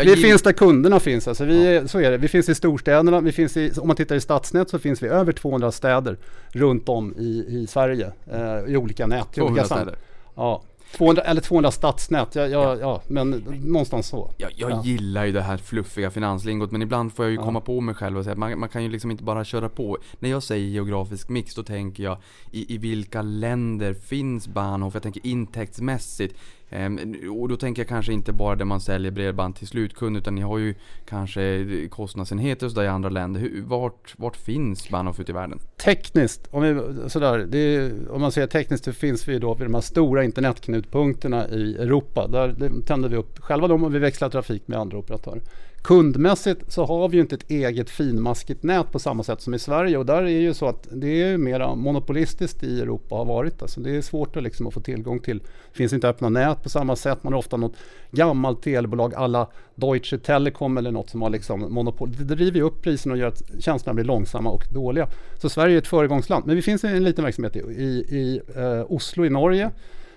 vi, 0.04 0.16
finns 0.16 0.42
där 0.42 0.52
kunderna 0.52 1.00
finns. 1.00 1.28
Alltså 1.28 1.44
vi, 1.44 1.66
är- 1.76 1.86
Så 1.86 2.00
är 2.00 2.10
det. 2.10 2.16
Vi 2.16 2.28
finns 2.28 2.48
i 2.48 2.54
storstäderna. 2.54 3.20
Vi 3.20 3.32
finns 3.32 3.56
i, 3.56 3.72
om 3.80 3.86
man 3.86 3.96
tittar 3.96 4.16
i 4.16 4.20
stadsnät 4.20 4.70
så 4.70 4.78
finns 4.78 5.02
vi 5.02 5.08
över 5.08 5.32
200 5.32 5.72
städer 5.72 6.18
runt 6.48 6.88
om 6.88 7.14
i, 7.18 7.44
i 7.48 7.66
Sverige. 7.66 8.12
Eh, 8.32 8.72
I 8.72 8.76
olika 8.76 9.06
nät. 9.06 9.26
i 9.32 9.34
200 9.34 9.52
olika 9.52 9.64
städer. 9.74 9.94
Ja. 10.36 10.62
200, 10.96 11.22
eller 11.22 11.40
200 11.40 11.70
stadsnät. 11.70 12.34
Ja, 12.34 12.46
ja, 12.46 12.76
ja. 12.80 13.02
men 13.06 13.30
någonstans 13.64 14.06
så. 14.06 14.30
Jag, 14.38 14.50
jag 14.56 14.70
Ja. 14.70 14.82
gillar 14.84 15.24
ju 15.24 15.32
det 15.32 15.42
här 15.42 15.56
fluffiga 15.56 16.10
finanslingot 16.10 16.70
men 16.70 16.82
ibland 16.82 17.12
får 17.12 17.24
jag 17.24 17.32
ju 17.32 17.38
komma 17.38 17.60
på 17.60 17.80
mig 17.80 17.94
själv 17.94 18.18
och 18.18 18.24
säga 18.24 18.32
att 18.32 18.38
man, 18.38 18.58
man 18.60 18.68
kan 18.68 18.82
ju 18.82 18.88
liksom 18.88 19.10
inte 19.10 19.24
bara 19.24 19.44
köra 19.44 19.68
på. 19.68 19.98
När 20.18 20.28
jag 20.30 20.42
säger 20.42 20.68
geografisk 20.68 21.28
mix 21.28 21.54
då 21.54 21.62
tänker 21.62 22.02
jag 22.02 22.18
i, 22.50 22.74
i 22.74 22.78
vilka 22.78 23.22
länder 23.22 23.94
finns 23.94 24.48
Bahnhof? 24.48 24.94
Jag 24.94 25.02
tänker 25.02 25.26
intäktsmässigt. 25.26 26.34
Ehm, 26.70 27.14
och 27.40 27.48
då 27.48 27.56
tänker 27.56 27.82
jag 27.82 27.88
kanske 27.88 28.12
inte 28.12 28.32
bara 28.32 28.56
där 28.56 28.64
man 28.64 28.80
säljer 28.80 29.10
bredband 29.10 29.56
till 29.56 29.66
slutkund 29.66 30.16
utan 30.16 30.34
ni 30.34 30.40
har 30.40 30.58
ju 30.58 30.74
kanske 31.04 31.66
kostnadsenheter 31.90 32.66
och 32.66 32.72
sådär 32.72 32.84
i 32.84 32.88
andra 32.88 33.08
länder. 33.08 33.40
Hur, 33.40 33.62
vart, 33.62 34.14
vart 34.16 34.36
finns 34.36 34.90
Bahnhof 34.90 35.20
ute 35.20 35.32
i 35.32 35.34
världen? 35.34 35.58
Tekniskt, 35.84 36.48
om, 36.50 36.62
vi, 36.62 37.10
sådär, 37.10 37.38
det 37.38 37.58
är, 37.58 38.10
om 38.10 38.20
man 38.20 38.32
säger 38.32 38.46
tekniskt 38.46 38.84
så 38.84 38.92
finns 38.92 39.28
vi 39.28 39.38
då 39.38 39.54
vid 39.54 39.66
de 39.66 39.74
här 39.74 39.80
stora 39.80 40.24
internetknutpunkterna 40.24 41.48
i 41.48 41.76
Europa. 41.76 42.28
Där 42.28 42.70
tänder 42.86 43.08
vi 43.08 43.16
upp 43.16 43.38
själva 43.38 43.68
dem 43.68 43.84
och 43.84 43.94
vi 43.94 43.98
växlar 43.98 44.30
trafik 44.30 44.68
med 44.68 44.78
andra 44.78 44.98
operatörer. 44.98 45.42
Kundmässigt 45.82 46.72
så 46.72 46.84
har 46.84 47.08
vi 47.08 47.16
ju 47.16 47.20
inte 47.20 47.34
ett 47.34 47.50
eget 47.50 47.90
finmaskigt 47.90 48.62
nät 48.62 48.92
på 48.92 48.98
samma 48.98 49.22
sätt 49.22 49.40
som 49.40 49.54
i 49.54 49.58
Sverige 49.58 49.96
och 49.96 50.06
där 50.06 50.22
är 50.22 50.28
ju 50.28 50.54
så 50.54 50.66
att 50.66 50.88
det 50.92 51.22
är 51.22 51.28
ju 51.28 51.38
mera 51.38 51.74
monopolistiskt 51.74 52.62
i 52.62 52.80
Europa 52.80 53.14
har 53.14 53.24
varit. 53.24 53.62
Alltså 53.62 53.80
det 53.80 53.96
är 53.96 54.02
svårt 54.02 54.36
att, 54.36 54.42
liksom 54.42 54.66
att 54.66 54.74
få 54.74 54.80
tillgång 54.80 55.20
till. 55.20 55.38
Det 55.38 55.76
finns 55.76 55.92
inte 55.92 56.08
öppna 56.08 56.28
nät 56.28 56.62
på 56.62 56.68
samma 56.68 56.96
sätt. 56.96 57.22
Man 57.22 57.32
har 57.32 57.38
ofta 57.38 57.56
något 57.56 57.76
gammalt 58.10 58.62
telebolag 58.62 59.14
alla 59.14 59.46
Deutsche 59.74 60.18
Telekom 60.18 60.78
eller 60.78 60.90
något 60.90 61.10
som 61.10 61.22
har 61.22 61.30
liksom 61.30 61.74
monopol. 61.74 62.12
Det 62.12 62.34
driver 62.34 62.58
ju 62.58 62.62
upp 62.62 62.82
priserna 62.82 63.12
och 63.12 63.18
gör 63.18 63.28
att 63.28 63.42
tjänsterna 63.58 63.94
blir 63.94 64.04
långsamma 64.04 64.50
och 64.50 64.64
dåliga. 64.72 65.08
Så 65.38 65.48
Sverige 65.48 65.74
är 65.74 65.78
ett 65.78 65.86
föregångsland. 65.86 66.46
Men 66.46 66.56
vi 66.56 66.62
finns 66.62 66.84
en 66.84 67.04
liten 67.04 67.24
verksamhet 67.24 67.56
i, 67.56 67.60
i, 67.60 68.06
i 68.18 68.40
eh, 68.56 68.92
Oslo 68.92 69.24
i 69.24 69.30
Norge. 69.30 69.70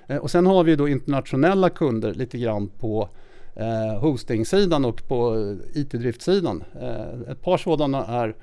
Eh, 0.08 0.18
och 0.18 0.32
sen 0.32 0.46
har 0.46 0.64
vi 0.64 0.76
då 0.76 0.88
internationella 0.88 1.70
kunder 1.70 2.14
lite 2.14 2.38
grann 2.38 2.68
på 2.80 3.10
eh, 3.56 4.00
hostingsidan 4.00 4.86
och 4.86 5.08
på 5.08 5.36
eh, 5.36 5.82
IT-driftssidan. 5.82 6.64
Eh, 6.82 7.32
ett 7.32 7.42
par 7.42 7.58
sådana 7.58 8.06
är 8.06 8.36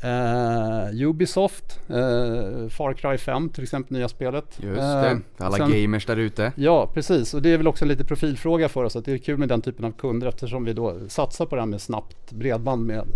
eh, 0.00 1.06
Ubisoft, 1.08 1.80
eh, 1.88 2.68
Far 2.68 2.92
Cry 2.92 3.18
5 3.18 3.48
till 3.48 3.62
exempel, 3.62 3.96
nya 3.96 4.08
spelet. 4.08 4.44
Just 4.62 4.78
Eh, 4.78 5.00
det, 5.02 5.20
alla 5.38 5.56
sen- 5.56 5.70
gamers 5.72 6.06
där 6.06 6.16
ute. 6.16 6.52
Ja, 6.56 6.90
precis. 6.94 7.34
Och 7.34 7.42
det 7.42 7.52
är 7.52 7.56
väl 7.56 7.68
också 7.68 7.84
en 7.84 7.88
lite 7.88 8.04
profilfråga 8.04 8.68
för 8.68 8.84
oss 8.84 8.96
att 8.96 9.04
det 9.04 9.12
är 9.12 9.18
kul 9.18 9.38
med 9.38 9.48
den 9.48 9.62
typen 9.62 9.84
av 9.84 9.92
kunder 9.92 10.26
eftersom 10.26 10.64
vi 10.64 10.72
då 10.72 10.94
satsar 11.08 11.46
på 11.46 11.54
det 11.56 11.62
här 11.62 11.66
med 11.66 11.80
snabbt 11.80 12.32
bredband 12.32 12.86
med 12.86 13.06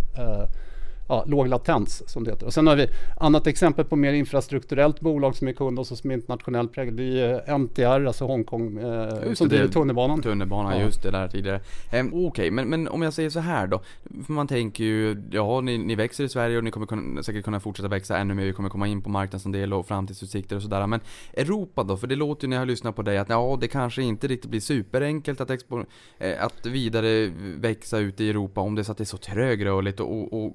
ja, 1.12 1.24
låg 1.26 1.48
latens 1.48 2.10
som 2.10 2.24
det 2.24 2.30
heter. 2.30 2.46
Och 2.46 2.54
sen 2.54 2.66
har 2.66 2.76
vi 2.76 2.86
annat 3.20 3.46
exempel 3.46 3.84
på 3.84 3.96
mer 3.96 4.12
infrastrukturellt 4.12 5.00
bolag 5.00 5.36
som 5.36 5.48
är 5.48 5.52
kund 5.52 5.78
oss 5.78 6.00
som 6.00 6.10
är 6.10 6.14
internationell 6.14 6.68
prägel. 6.68 6.96
Det 6.96 7.20
är 7.20 7.50
eh, 7.50 7.54
MTR, 7.54 8.06
alltså 8.06 8.26
Hongkong, 8.26 8.78
eh, 8.78 9.32
som 9.32 9.48
driver 9.48 9.68
tunnelbanan. 9.68 10.22
Tunnelbana, 10.22 10.78
Ja. 10.78 10.84
just 10.84 11.02
det 11.02 11.10
där 11.10 11.28
tidigare. 11.28 11.60
Ehm, 11.92 12.10
Okej, 12.14 12.50
men, 12.50 12.68
men 12.68 12.88
om 12.88 13.02
jag 13.02 13.12
säger 13.12 13.30
så 13.30 13.40
här 13.40 13.66
då. 13.66 13.80
Man 14.26 14.46
tänker 14.46 14.84
ju, 14.84 15.22
ja 15.30 15.60
ni, 15.60 15.78
ni 15.78 15.94
växer 15.94 16.24
i 16.24 16.28
Sverige 16.28 16.58
och 16.58 16.64
ni 16.64 16.70
kommer 16.70 16.86
kunna, 16.86 17.22
säkert 17.22 17.44
kunna 17.44 17.60
fortsätta 17.60 17.88
växa 17.88 18.18
ännu 18.18 18.34
mer. 18.34 18.44
Vi 18.44 18.52
kommer 18.52 18.68
komma 18.68 18.86
in 18.86 19.02
på 19.02 19.10
marknadsandel 19.10 19.72
och 19.72 19.86
framtidsutsikter 19.86 20.56
och 20.56 20.62
sådär. 20.62 20.86
Men 20.86 21.00
Europa 21.34 21.82
då? 21.82 21.96
För 21.96 22.06
det 22.06 22.16
låter 22.16 22.44
ju 22.44 22.50
när 22.50 22.56
jag 22.56 22.66
lyssnar 22.66 22.92
på 22.92 23.02
dig 23.02 23.18
att 23.18 23.28
ja, 23.28 23.58
det 23.60 23.68
kanske 23.68 24.02
inte 24.02 24.26
riktigt 24.28 24.50
blir 24.50 24.60
superenkelt 24.60 25.40
att, 25.40 25.50
expo, 25.50 25.84
eh, 26.18 26.44
att 26.44 26.66
vidare 26.66 27.32
växa 27.56 27.98
ut 27.98 28.20
i 28.20 28.30
Europa 28.30 28.60
om 28.60 28.74
det 28.74 28.80
är 28.80 28.84
så 28.84 28.92
att 28.92 28.98
det 28.98 29.04
är 29.04 29.06
så 29.06 29.16
trögrörligt 29.16 30.00
och, 30.00 30.32
och, 30.32 30.44
och 30.44 30.52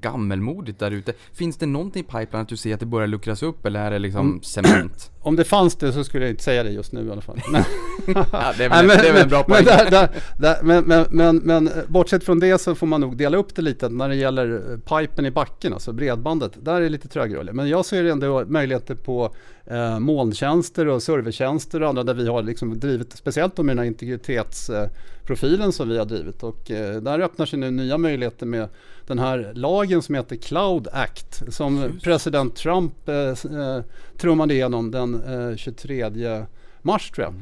gammelmodigt 0.00 0.78
där 0.78 0.90
ute. 0.90 1.12
Finns 1.32 1.56
det 1.56 1.66
någonting 1.66 2.00
i 2.00 2.18
pipeline 2.18 2.42
att 2.42 2.48
du 2.48 2.56
ser 2.56 2.74
att 2.74 2.80
det 2.80 2.86
börjar 2.86 3.06
luckras 3.08 3.42
upp 3.42 3.66
eller 3.66 3.80
är 3.80 3.90
det 3.90 3.98
liksom 3.98 4.26
Mm. 4.28 4.42
cement? 4.42 5.10
Om 5.20 5.36
det 5.36 5.44
fanns 5.44 5.76
det 5.76 5.92
så 5.92 6.04
skulle 6.04 6.24
jag 6.24 6.30
inte 6.32 6.42
säga 6.42 6.62
det 6.62 6.70
just 6.70 6.92
nu 6.92 7.06
i 7.06 7.10
alla 7.10 7.20
fall. 7.20 7.40
Men, 7.52 7.62
Ja, 8.32 8.52
det 8.58 8.64
är 8.64 8.68
väl, 8.68 8.88
det 8.88 9.08
är 9.08 9.12
väl 9.12 9.22
en 9.22 9.28
bra 9.28 9.42
poäng. 9.42 9.64
men, 9.66 9.76
där, 9.76 9.90
där, 9.90 10.08
där, 10.38 10.56
men, 10.62 10.84
men, 10.84 11.06
men, 11.10 11.36
men 11.36 11.68
eh, 11.68 11.74
bortsett 11.88 12.24
från 12.24 12.40
det 12.40 12.58
så 12.60 12.74
får 12.74 12.86
man 12.86 13.00
nog 13.00 13.16
dela 13.16 13.36
upp 13.36 13.54
det 13.54 13.62
lite 13.62 13.88
när 13.88 14.08
det 14.08 14.16
gäller 14.16 14.72
eh, 14.72 14.78
pipen 14.98 15.26
i 15.26 15.30
backen, 15.30 15.72
alltså 15.72 15.92
bredbandet. 15.92 16.52
Där 16.64 16.74
är 16.74 16.80
det 16.80 16.88
lite 16.88 17.08
trögrörligt. 17.08 17.54
Men 17.54 17.68
jag 17.68 17.84
ser 17.84 18.04
ändå 18.04 18.44
möjligheter 18.46 18.94
på 18.94 19.34
eh, 19.66 19.98
molntjänster 19.98 20.88
och 20.88 21.02
servertjänster 21.02 21.82
och 21.82 21.88
andra 21.88 22.02
där 22.02 22.14
vi 22.14 22.28
har 22.28 22.42
liksom 22.42 22.80
drivit, 22.80 23.12
speciellt 23.12 23.56
med 23.56 23.66
den 23.66 23.78
här 23.78 23.86
integritetsprofilen 23.86 25.72
som 25.72 25.88
vi 25.88 25.98
har 25.98 26.04
drivit. 26.04 26.42
Och 26.42 26.70
eh, 26.70 27.00
där 27.00 27.20
öppnar 27.20 27.46
sig 27.46 27.58
nu 27.58 27.70
nya 27.70 27.98
möjligheter 27.98 28.46
med 28.46 28.68
den 29.06 29.18
här 29.18 29.52
lagen 29.54 30.02
som 30.02 30.14
heter 30.14 30.36
Cloud 30.36 30.88
Act 30.92 31.42
som 31.48 32.00
president 32.02 32.56
Trump 32.56 33.08
eh, 33.08 33.16
eh, 33.16 33.82
trummade 34.18 34.54
igenom 34.54 34.90
den 34.90 35.22
eh, 35.50 35.56
23 35.56 36.46
mars 36.82 37.10
tror 37.10 37.26
jag. 37.26 37.34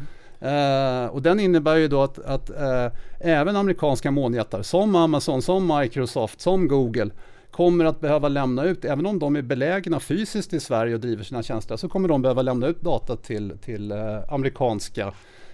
Eh, 0.43 1.07
och 1.07 1.23
den 1.23 1.41
innebär 1.41 1.77
ju 1.77 1.89
då 1.89 2.03
att, 2.03 2.19
att 2.19 2.51
eh, 2.51 2.87
även 3.19 3.57
amerikanska 3.57 4.11
molnjättar 4.11 4.63
som 4.63 4.95
Amazon, 4.95 5.43
som 5.43 5.79
Microsoft, 5.79 6.41
som 6.41 6.69
Google 6.69 7.11
kommer 7.53 7.85
att 7.85 8.01
behöva 8.01 8.29
lämna 8.29 8.65
ut, 8.65 8.85
även 8.85 9.07
om 9.07 9.19
de 9.19 9.37
är 9.37 9.43
belägna 9.43 10.01
fysiskt 10.01 10.53
i 10.53 10.61
Sverige 10.61 10.95
och 10.95 11.01
driver 11.01 11.25
sina 11.25 11.43
tjänster, 11.43 11.77
så 11.77 11.89
kommer 11.89 12.09
de 12.09 12.23
behöva 12.23 12.43
lämna 12.43 12.67
ut 12.67 12.81
data 12.81 13.17
till, 13.17 13.59
till 13.65 13.93
eh, 13.93 13.99
amerikanska 14.29 15.13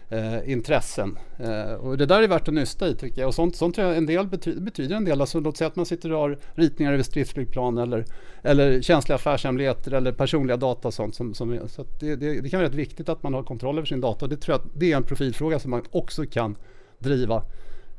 eh, 0.09 0.51
intressen. 0.51 1.19
Eh, 1.39 1.73
och 1.73 1.99
det 1.99 2.07
där 2.07 2.23
är 2.23 2.29
värt 2.29 2.49
att 2.49 2.55
nysta 2.55 2.89
i 2.89 2.95
tycker 2.95 3.21
jag. 3.21 3.29
Och 3.29 3.35
sånt, 3.35 3.57
sånt 3.57 3.75
tror 3.75 3.89
jag 3.89 3.97
en 3.97 4.07
del 4.07 4.27
betyder, 4.27 4.61
betyder 4.61 4.97
en 4.97 5.05
del. 5.05 5.21
Alltså, 5.21 5.41
låt 5.41 5.57
säga 5.57 5.69
att 5.69 5.77
man 5.77 5.87
sitter 5.87 6.13
och 6.13 6.19
har 6.19 6.39
ritningar 6.55 6.93
över 6.93 7.03
stridsflygplan 7.03 7.79
eller, 7.79 8.05
eller 8.43 8.83
känsliga 8.83 9.17
affärshemligheter 9.17 9.93
eller 9.93 10.13
personliga 10.13 10.57
data 10.57 10.89
och 10.89 10.95
sånt. 10.95 11.15
Som, 11.15 11.35
som, 11.35 11.59
så 11.69 11.83
att 11.83 12.01
det, 12.01 12.17
det, 12.17 12.41
det 12.41 12.51
kan 12.51 12.61
vara 12.61 12.69
rätt 12.69 12.75
viktigt 12.75 13.09
att 13.09 13.23
man 13.23 13.35
har 13.35 13.43
kontroll 13.43 13.79
över 13.79 13.87
sin 13.87 14.01
data. 14.01 14.25
Och 14.25 14.29
det 14.29 14.37
tror 14.37 14.53
jag 14.55 14.61
att 14.61 14.81
det 14.81 14.93
är 14.93 14.97
en 14.97 15.03
profilfråga 15.03 15.59
som 15.59 15.71
man 15.71 15.83
också 15.91 16.27
kan 16.27 16.57
driva. 16.99 17.43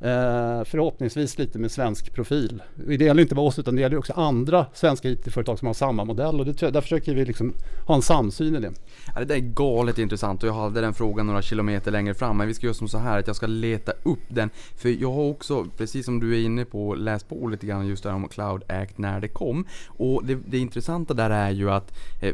Eh, 0.01 0.63
förhoppningsvis 0.63 1.38
lite 1.38 1.59
med 1.59 1.71
svensk 1.71 2.13
profil. 2.13 2.62
Det 2.75 3.05
gäller 3.05 3.21
inte 3.21 3.35
bara 3.35 3.45
oss 3.45 3.59
utan 3.59 3.75
det 3.75 3.81
gäller 3.81 3.97
också 3.97 4.13
andra 4.13 4.65
svenska 4.73 5.09
IT-företag 5.09 5.59
som 5.59 5.65
har 5.65 5.73
samma 5.73 6.05
modell. 6.05 6.39
Och 6.39 6.45
det 6.45 6.71
där 6.71 6.81
försöker 6.81 7.15
vi 7.15 7.25
liksom 7.25 7.53
ha 7.88 7.95
en 7.95 8.01
samsyn 8.01 8.55
i 8.55 8.59
det. 8.59 8.71
Ja, 9.15 9.19
det 9.19 9.25
där 9.25 9.35
är 9.35 9.39
galet 9.39 9.97
intressant 9.97 10.43
och 10.43 10.49
jag 10.49 10.53
hade 10.53 10.81
den 10.81 10.93
frågan 10.93 11.27
några 11.27 11.41
kilometer 11.41 11.91
längre 11.91 12.13
fram. 12.13 12.38
Men 12.38 12.47
vi 12.47 12.53
ska 12.53 12.65
göra 12.65 12.73
som 12.73 12.88
så 12.88 12.97
här 12.97 13.19
att 13.19 13.27
jag 13.27 13.35
ska 13.35 13.47
leta 13.47 13.91
upp 14.03 14.19
den. 14.27 14.49
För 14.77 14.89
jag 14.89 15.12
har 15.12 15.23
också, 15.23 15.65
precis 15.77 16.05
som 16.05 16.19
du 16.19 16.35
är 16.35 16.45
inne 16.45 16.65
på, 16.65 16.95
läst 16.95 17.29
på 17.29 17.47
lite 17.47 17.65
grann 17.65 17.88
just 17.88 18.03
där 18.03 18.13
om 18.13 18.27
Cloud 18.27 18.63
Act 18.67 18.97
när 18.97 19.19
det 19.19 19.27
kom. 19.27 19.65
Och 19.88 20.25
det, 20.25 20.38
det 20.45 20.57
intressanta 20.57 21.13
där 21.13 21.29
är 21.29 21.51
ju 21.51 21.71
att 21.71 21.97
eh, 22.21 22.33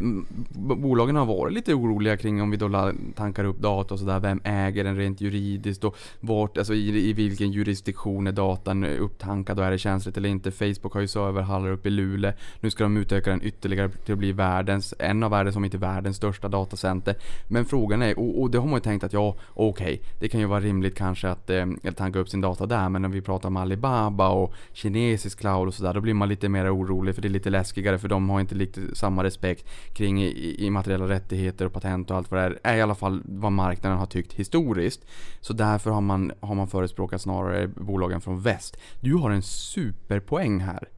bolagen 0.55 1.15
har 1.15 1.25
varit 1.25 1.53
lite 1.53 1.73
oroliga 1.73 2.17
kring 2.17 2.41
om 2.41 2.51
vi 2.51 2.57
då 2.57 2.91
tankar 3.15 3.43
upp 3.43 3.59
data 3.59 3.93
och 3.93 3.99
sådär. 3.99 4.19
Vem 4.19 4.41
äger 4.43 4.83
den 4.83 4.97
rent 4.97 5.21
juridiskt 5.21 5.83
och 5.83 5.97
vart, 6.19 6.57
alltså 6.57 6.73
i, 6.73 7.09
i 7.09 7.13
vilken 7.13 7.54
jurisdiktion 7.55 8.27
är 8.27 8.31
datan 8.31 8.83
upptankad 8.83 9.59
och 9.59 9.65
är 9.65 9.71
det 9.71 9.77
känsligt 9.77 10.17
eller 10.17 10.29
inte? 10.29 10.51
Facebook 10.51 10.93
har 10.93 11.01
ju 11.01 11.07
serverhallar 11.07 11.69
uppe 11.69 11.87
i 11.87 11.91
Luleå. 11.91 12.33
Nu 12.59 12.69
ska 12.71 12.83
de 12.83 12.97
utöka 12.97 13.29
den 13.29 13.43
ytterligare 13.43 13.89
till 13.89 14.13
att 14.13 14.19
bli 14.19 14.31
världens, 14.31 14.93
en 14.99 15.23
av 15.23 15.31
världens, 15.31 15.55
om 15.55 15.65
inte 15.65 15.77
världens 15.77 16.17
största 16.17 16.47
datacenter. 16.47 17.15
Men 17.47 17.65
frågan 17.65 18.01
är, 18.01 18.19
och, 18.19 18.41
och 18.41 18.51
det 18.51 18.57
har 18.57 18.67
man 18.67 18.75
ju 18.75 18.81
tänkt 18.81 19.03
att 19.03 19.13
ja, 19.13 19.35
okej, 19.53 19.93
okay, 19.93 19.99
det 20.19 20.27
kan 20.27 20.39
ju 20.39 20.45
vara 20.45 20.59
rimligt 20.59 20.95
kanske 20.97 21.29
att 21.29 21.49
eh, 21.49 21.65
tanka 21.95 22.19
upp 22.19 22.29
sin 22.29 22.41
data 22.41 22.65
där, 22.65 22.89
men 22.89 23.01
när 23.01 23.09
vi 23.09 23.21
pratar 23.21 23.49
om 23.49 23.57
Alibaba 23.57 24.29
och 24.29 24.53
kinesisk 24.73 25.39
cloud 25.39 25.67
och 25.67 25.73
sådär, 25.73 25.93
då 25.93 26.01
blir 26.01 26.13
man 26.13 26.29
lite 26.29 26.49
mer 26.49 26.75
orolig 26.75 27.15
för 27.15 27.21
det 27.21 27.27
är 27.27 27.29
lite 27.29 27.49
läskigare 27.49 27.97
för 27.97 28.07
de 28.07 28.29
har 28.29 28.39
inte 28.39 28.55
lite 28.55 28.95
samma 28.95 29.23
respekt 29.23 29.67
kring 29.93 30.23
immateriella 30.57 31.07
rättigheter 31.09 31.65
och 31.65 31.73
patent 31.73 32.11
och 32.11 32.17
allt 32.17 32.31
vad 32.31 32.39
det 32.39 32.45
är. 32.45 32.59
är 32.63 32.77
i 32.77 32.81
alla 32.81 32.95
fall 32.95 33.21
vad 33.25 33.51
marknaden 33.51 33.97
har 33.97 34.05
tyckt 34.05 34.33
historiskt. 34.33 35.05
Så 35.41 35.53
därför 35.53 35.91
har 35.91 36.01
man, 36.01 36.31
har 36.39 36.55
man 36.55 36.67
förespråkat 36.67 37.21
snarare 37.21 37.44
bolagen 37.67 38.21
från 38.21 38.41
väst. 38.41 38.77
Du 38.99 39.13
har 39.13 39.31
en 39.31 39.41
superpoäng 39.41 40.59
här. 40.59 40.89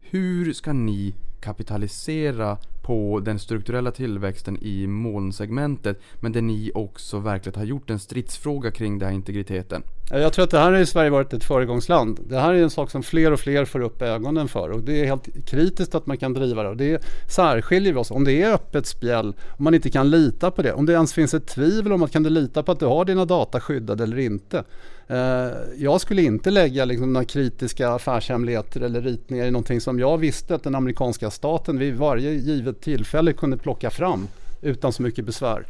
Hur 0.00 0.52
ska 0.52 0.72
ni 0.72 1.14
kapitalisera 1.40 2.58
på 2.86 3.20
den 3.20 3.38
strukturella 3.38 3.90
tillväxten 3.90 4.58
i 4.62 4.86
molnsegmentet 4.86 6.00
men 6.20 6.32
där 6.32 6.42
ni 6.42 6.70
också 6.74 7.18
verkligen 7.18 7.58
har 7.58 7.66
gjort 7.66 7.90
en 7.90 7.98
stridsfråga 7.98 8.70
kring 8.70 8.98
den 8.98 9.08
här 9.08 9.14
integriteten? 9.14 9.82
Jag 10.10 10.32
tror 10.32 10.44
att 10.44 10.50
det 10.50 10.58
här 10.58 10.72
har 10.72 10.78
i 10.78 10.86
Sverige 10.86 11.10
varit 11.10 11.32
ett 11.32 11.44
föregångsland. 11.44 12.20
Det 12.28 12.38
här 12.38 12.54
är 12.54 12.62
en 12.62 12.70
sak 12.70 12.90
som 12.90 13.02
fler 13.02 13.32
och 13.32 13.40
fler 13.40 13.64
får 13.64 13.80
upp 13.80 14.02
ögonen 14.02 14.48
för 14.48 14.70
och 14.70 14.80
det 14.80 15.00
är 15.00 15.06
helt 15.06 15.46
kritiskt 15.46 15.94
att 15.94 16.06
man 16.06 16.16
kan 16.16 16.32
driva 16.32 16.62
det. 16.62 16.68
Och 16.68 16.76
det 16.76 17.04
särskiljer 17.30 17.96
oss. 17.96 18.10
Om 18.10 18.24
det 18.24 18.42
är 18.42 18.52
öppet 18.52 18.86
spjäll, 18.86 19.34
om 19.58 19.64
man 19.64 19.74
inte 19.74 19.90
kan 19.90 20.10
lita 20.10 20.50
på 20.50 20.62
det, 20.62 20.72
om 20.72 20.86
det 20.86 20.92
ens 20.92 21.14
finns 21.14 21.34
ett 21.34 21.46
tvivel 21.46 21.92
om 21.92 22.02
att 22.02 22.12
kan 22.12 22.22
du 22.22 22.30
lita 22.30 22.62
på 22.62 22.72
att 22.72 22.80
du 22.80 22.86
har 22.86 23.04
dina 23.04 23.24
data 23.24 23.60
skyddade 23.60 24.04
eller 24.04 24.18
inte. 24.18 24.64
Eh, 25.08 25.50
jag 25.76 26.00
skulle 26.00 26.22
inte 26.22 26.50
lägga 26.50 26.84
liksom 26.84 27.12
några 27.12 27.24
kritiska 27.24 27.90
affärshemligheter 27.90 28.80
eller 28.80 29.00
ritningar 29.00 29.46
i 29.46 29.50
någonting 29.50 29.80
som 29.80 29.98
jag 29.98 30.18
visste 30.18 30.54
att 30.54 30.62
den 30.62 30.74
amerikanska 30.74 31.30
staten 31.30 31.78
vid 31.78 31.96
varje 31.96 32.30
givet 32.30 32.75
tillfälle 32.80 33.32
kunde 33.32 33.56
plocka 33.56 33.90
fram 33.90 34.28
utan 34.62 34.92
så 34.92 35.02
mycket 35.02 35.24
besvär. 35.24 35.66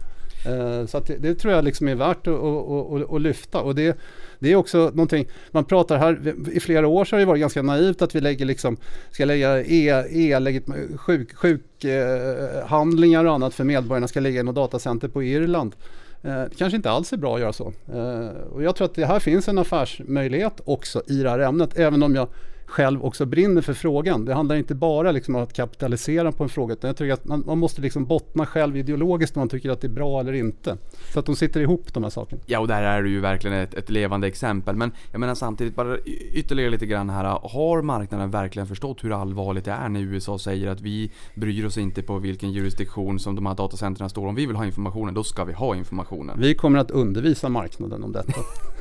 Eh, 0.47 0.87
så 0.87 1.01
det, 1.01 1.17
det, 1.17 1.35
tror 1.35 1.55
jag 1.55 1.65
liksom 1.65 1.89
är 1.89 1.95
värt 1.95 2.27
att, 2.27 2.35
att, 2.35 3.13
att, 3.15 3.21
lyfta. 3.21 3.61
Och 3.61 3.75
det, 3.75 3.99
det 4.39 4.53
är 4.53 4.57
också 4.57 4.79
någonting, 4.79 5.29
man 5.51 5.65
pratar 5.65 5.99
här, 5.99 6.35
i 6.53 6.61
flera 6.61 6.87
år 6.87 7.05
så 7.05 7.17
har 7.17 7.21
det 7.21 7.27
varit 7.27 7.41
ganska 7.41 7.63
naivt 7.63 8.03
att 8.03 8.15
vi 8.15 8.21
lägger 8.21 8.45
liksom, 8.45 8.77
ska 9.11 9.25
lägga 9.25 9.61
e, 9.61 9.89
e 10.11 10.61
sjuk, 10.97 11.35
sjukhandlingar 11.35 13.25
eh, 13.25 13.29
och 13.29 13.35
annat 13.35 13.55
för 13.55 13.65
medborgarna 13.65 14.09
ska 14.09 14.21
ligga 14.21 14.41
i 14.41 14.43
något 14.43 14.55
datacenter 14.55 15.09
på 15.09 15.23
Irland. 15.23 15.75
Eh, 16.23 16.43
det 16.43 16.57
kanske 16.59 16.77
inte 16.77 16.91
alls 16.91 17.13
är 17.13 17.17
bra 17.17 17.35
att 17.35 17.41
göra 17.41 17.53
så. 17.53 17.73
Eh, 17.93 18.29
och 18.53 18.63
jag 18.63 18.77
tror 18.77 18.85
att 18.85 18.95
det 18.95 19.07
här 19.07 19.21
finns 19.21 19.49
en 19.49 19.59
affärsmöjlighet 19.59 20.61
också 20.65 21.03
i 21.07 21.23
det 21.23 21.31
här 21.31 21.39
ämnet, 21.39 21.79
även 21.79 22.03
om 22.03 22.15
jag 22.15 22.29
själv 22.67 23.05
också 23.05 23.27
brinner 23.27 23.63
för 23.63 23.75
frågan. 23.75 24.25
Det 24.25 24.35
handlar 24.35 24.57
inte 24.57 24.75
bara 24.75 25.13
liksom 25.13 25.37
om 25.37 25.43
att 25.43 25.53
kapitalisera 25.53 26.33
på 26.33 26.43
en 26.43 26.49
fråga 26.49 26.73
utan 26.73 26.89
jag 26.89 26.97
tycker 26.97 27.13
att 27.13 27.25
man, 27.25 27.43
man, 27.47 27.59
måste 27.59 27.81
liksom 27.81 28.05
bottna 28.05 28.47
själv 28.47 28.77
ideologiskt 28.77 29.37
om 29.37 29.41
man 29.41 29.49
tycker 29.49 29.71
att 29.71 29.81
det 29.81 29.87
är 29.87 29.93
bra 29.93 30.21
eller 30.21 30.33
inte. 30.33 30.77
Så 31.13 31.19
att 31.19 31.27
de 31.27 31.37
sitter 31.37 31.61
ihop 31.61 31.95
de 31.95 32.03
här 32.03 32.11
sakerna. 32.11 32.43
Ja 32.47 32.61
och 32.61 32.69
där 32.69 32.83
är 32.83 33.03
du 33.03 33.11
ju 33.11 33.21
verkligen 33.21 33.57
ett, 33.57 33.75
ett 33.75 33.91
levande 33.91 34.27
exempel. 34.27 34.77
Men 34.77 34.93
jag 35.13 35.21
menar 35.21 35.35
samtidigt 35.35 35.75
bara 35.75 35.99
ytterligare 36.33 36.71
lite 36.71 36.87
grann 36.87 37.11
här. 37.11 37.25
Har 37.43 37.83
marknaden 37.83 38.31
verkligen 38.31 38.67
förstått 38.67 39.05
hur 39.05 39.21
allvarligt 39.21 39.65
det 39.65 39.71
är 39.71 39.89
när 39.89 40.01
USA 40.01 40.39
säger 40.39 40.69
att 40.69 40.81
vi 40.81 41.11
bryr 41.35 41.67
oss 41.67 41.79
inte 41.79 42.03
på 42.03 42.19
vilken 42.19 42.53
jurisdiktion 42.53 43.19
som 43.19 43.35
de 43.35 43.47
här 43.47 43.55
datacentren 43.55 44.11
står. 44.11 44.27
Om 44.27 44.35
vi 44.35 44.47
vill 44.47 44.57
ha 44.57 44.67
informationen, 44.67 45.15
då 45.15 45.25
ska 45.25 45.45
vi 45.45 45.53
ha 45.53 45.77
informationen. 45.77 46.41
Vi 46.41 46.55
kommer 46.55 46.79
att 46.79 46.91
undervisa 46.91 47.49
marknaden 47.49 48.05
om 48.05 48.13
detta. 48.13 48.33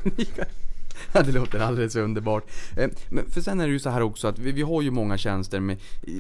det 1.14 1.32
låter 1.32 1.60
alldeles 1.60 1.96
underbart. 1.96 2.44
Eh, 2.78 2.90
men 3.10 3.30
för 3.30 3.42
sen 3.42 3.60
är 3.60 3.68
det 3.68 3.74
ju 3.74 3.80
så 3.80 3.90
här 3.90 4.02
också 4.02 4.28
att 4.28 4.40
vi, 4.40 4.52
vi 4.52 4.62
har 4.62 4.82
ju 4.82 4.92
många 4.92 5.18
tjänster 5.18 5.60
med, 5.60 5.78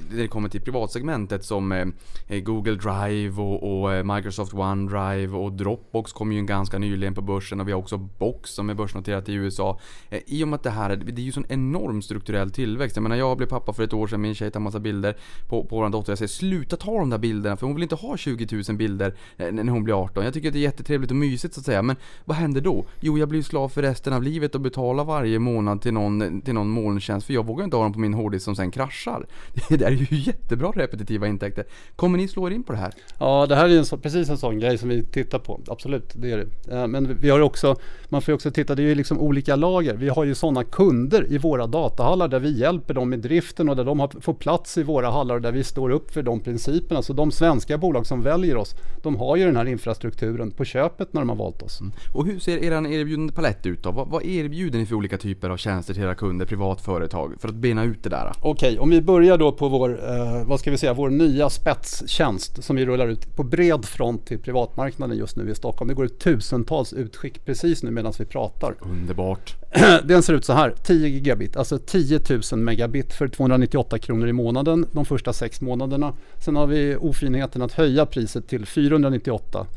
när 0.10 0.18
det 0.18 0.28
kommer 0.28 0.50
till 0.50 0.62
privatsegmentet 0.62 1.46
som 1.46 1.72
eh, 1.72 1.88
eh, 2.28 2.40
Google 2.40 2.76
Drive 2.76 3.42
och, 3.42 3.86
och, 3.86 4.06
Microsoft 4.06 4.54
OneDrive 4.54 5.38
och 5.38 5.52
Dropbox 5.52 6.14
kom 6.14 6.32
ju 6.32 6.46
ganska 6.46 6.80
nyligen 6.80 7.14
på 7.14 7.22
börsen 7.22 7.60
och 7.60 7.68
vi 7.68 7.72
har 7.72 7.80
också 7.80 7.98
Box 7.98 8.50
som 8.50 8.70
är 8.70 8.74
börsnoterat 8.74 9.30
i 9.30 9.34
USA. 9.34 9.80
I 10.26 10.44
och 10.44 10.48
med 10.48 10.56
att 10.56 10.64
det 10.64 10.70
här 10.70 10.96
det 10.96 11.22
är 11.22 11.26
ju 11.26 11.32
sån 11.32 11.46
enorm 11.50 12.02
strukturell 12.02 12.52
tillväxt. 12.52 12.96
Jag 12.96 13.04
menar 13.04 13.16
jag 13.16 13.38
blev 13.38 13.48
pappa 13.48 13.74
för 13.74 13.84
ett 13.84 13.94
år 13.94 14.08
sedan, 14.08 14.22
min 14.22 14.36
tjej 14.36 14.52
tar 14.52 14.60
massa 14.60 14.80
bilder 14.80 15.18
på, 15.50 15.64
på 15.64 15.76
vår 15.76 15.90
dotter. 15.90 16.12
Jag 16.12 16.18
säger 16.18 16.30
sluta 16.30 16.78
ta 16.78 17.00
de 17.00 17.10
där 17.10 17.18
bilderna 17.18 17.58
för 17.58 17.66
hon 17.66 17.76
vill 17.76 17.84
inte 17.84 17.96
ha 17.96 18.18
20 18.18 18.64
000 18.68 18.78
bilder 18.78 19.16
när 19.38 19.72
hon 19.72 19.84
blir 19.84 20.04
18. 20.04 20.24
Jag 20.24 20.34
tycker 20.34 20.48
att 20.48 20.54
det 20.54 20.60
är 20.60 20.62
jättetrevligt 20.62 21.12
och 21.12 21.18
mysigt 21.18 21.54
så 21.54 21.60
att 21.60 21.66
säga. 21.66 21.82
Men 21.82 21.96
vad 22.26 22.38
händer 22.38 22.62
då? 22.62 22.86
Jo, 23.00 23.18
jag 23.18 23.30
blir 23.30 23.42
slav 23.42 23.70
för 23.70 23.82
resten 23.82 24.14
av 24.14 24.24
livet 24.24 24.56
och 24.56 24.62
betala 24.66 25.04
varje 25.04 25.40
månad 25.40 25.82
till 25.82 25.94
någon, 25.94 26.42
till 26.42 26.54
någon 26.54 26.70
molntjänst 26.70 27.28
för 27.28 27.34
jag 27.34 27.46
vågar 27.46 27.64
inte 27.64 27.78
ha 27.78 27.84
dem 27.84 27.94
på 27.94 28.00
min 28.00 28.14
hårddisk 28.14 28.46
som 28.46 28.56
sen 28.56 28.72
kraschar. 28.72 29.26
Det 29.70 29.86
är 29.86 29.92
ju 29.92 30.08
jättebra 30.10 30.72
repetitiva 30.76 31.28
intäkter. 31.28 31.66
Kommer 31.96 32.18
ni 32.18 32.28
slå 32.28 32.48
er 32.48 32.52
in 32.52 32.64
på 32.64 32.74
det 32.74 32.80
här? 32.80 32.94
Ja, 33.20 33.46
det 33.50 33.56
här 33.56 33.70
är 33.70 33.78
en 33.78 33.86
så, 33.86 33.98
precis 33.98 34.30
en 34.30 34.38
sån 34.38 34.60
grej 34.60 34.78
som 34.78 34.90
vi 34.90 35.04
tittar 35.04 35.40
på. 35.40 35.62
Absolut, 35.68 36.14
det 36.16 36.32
är 36.32 36.38
det. 36.38 36.76
Eh, 36.76 36.88
men 36.88 37.18
vi 37.18 37.30
har 37.30 37.40
också, 37.40 37.76
man 38.10 38.22
får 38.22 38.32
ju 38.32 38.36
också 38.36 38.52
titta, 38.52 38.76
det 38.76 38.84
är 38.84 38.88
ju 38.88 38.96
liksom 38.96 39.20
olika 39.20 39.56
lager. 39.56 39.94
Vi 39.94 40.10
har 40.10 40.24
ju 40.24 40.36
sådana 40.36 40.64
kunder 40.64 41.32
i 41.32 41.38
våra 41.38 41.68
datahallar 41.68 42.28
där 42.28 42.40
vi 42.40 42.60
hjälper 42.60 42.94
dem 42.94 43.10
med 43.10 43.20
driften 43.20 43.70
och 43.70 43.76
där 43.76 43.84
de 43.84 44.00
har, 44.00 44.22
får 44.22 44.34
plats 44.34 44.78
i 44.78 44.84
våra 44.84 45.12
hallar 45.12 45.36
och 45.36 45.42
där 45.42 45.52
vi 45.52 45.64
står 45.64 45.90
upp 45.90 46.12
för 46.12 46.24
de 46.24 46.40
principerna. 46.40 47.02
Så 47.02 47.14
de 47.14 47.32
svenska 47.32 47.78
bolag 47.78 48.06
som 48.06 48.22
väljer 48.22 48.58
oss, 48.58 48.76
de 49.04 49.16
har 49.16 49.36
ju 49.36 49.46
den 49.46 49.56
här 49.56 49.66
infrastrukturen 49.66 50.52
på 50.52 50.66
köpet 50.66 51.14
när 51.14 51.22
de 51.22 51.30
har 51.30 51.36
valt 51.36 51.62
oss. 51.62 51.82
Mm. 51.82 51.94
Och 52.14 52.26
hur 52.26 52.40
ser 52.40 52.58
er 52.58 52.72
erbjudande 52.72 53.34
palett 53.34 53.66
ut 53.66 53.84
då? 53.84 53.92
Vad, 53.92 54.08
vad 54.08 54.26
erbjuder 54.26 54.55
ni 54.56 54.86
för 54.86 54.96
olika 54.96 55.18
typer 55.18 55.50
av 55.50 55.58
tjänster 55.58 55.94
till 55.94 56.04
era 56.04 56.16
kunder, 56.16 56.46
privatföretag, 56.46 57.34
för 57.40 57.48
att 57.48 57.56
bena 57.56 57.84
ut 57.84 58.04
det 58.04 58.10
där? 58.10 58.32
Okej, 58.40 58.70
okay, 58.70 58.78
om 58.78 58.90
vi 58.90 59.02
börjar 59.02 59.38
då 59.38 59.52
på 59.52 59.70
vår, 59.70 59.90
eh, 59.90 60.46
vad 60.46 60.60
ska 60.60 60.72
vi 60.72 60.78
säga, 60.78 60.94
vår 60.94 61.10
nya 61.10 61.50
spetstjänst 61.50 62.64
som 62.64 62.76
vi 62.76 62.86
rullar 62.86 63.08
ut 63.08 63.36
på 63.36 63.44
bred 63.44 63.86
front 63.86 64.26
till 64.26 64.40
privatmarknaden 64.40 65.18
just 65.18 65.36
nu 65.36 65.52
i 65.52 65.56
Stockholm. 65.56 65.88
Det 65.88 65.94
går 65.94 66.06
ut 66.06 66.20
tusentals 66.20 66.94
utskick 66.94 67.46
precis 67.46 67.84
nu 67.84 67.92
medan 67.92 68.14
vi 68.20 68.26
pratar. 68.26 68.76
Underbart. 68.82 69.56
Den 70.04 70.24
ser 70.24 70.34
ut 70.34 70.46
så 70.46 70.54
här, 70.54 70.74
10 70.84 71.08
gigabit, 71.08 71.58
alltså 71.58 71.78
10 71.78 72.20
000 72.52 72.60
megabit 72.60 73.14
för 73.14 73.28
298 73.28 74.00
kronor 74.00 74.28
i 74.28 74.34
månaden 74.34 74.86
de 74.92 75.06
första 75.06 75.34
sex 75.34 75.62
månaderna. 75.62 76.14
Sen 76.38 76.56
har 76.56 76.68
vi 76.68 76.96
ofinheten 76.96 77.62
att 77.62 77.74
höja 77.74 78.06
priset 78.06 78.48
till 78.48 78.66
498 78.66 79.68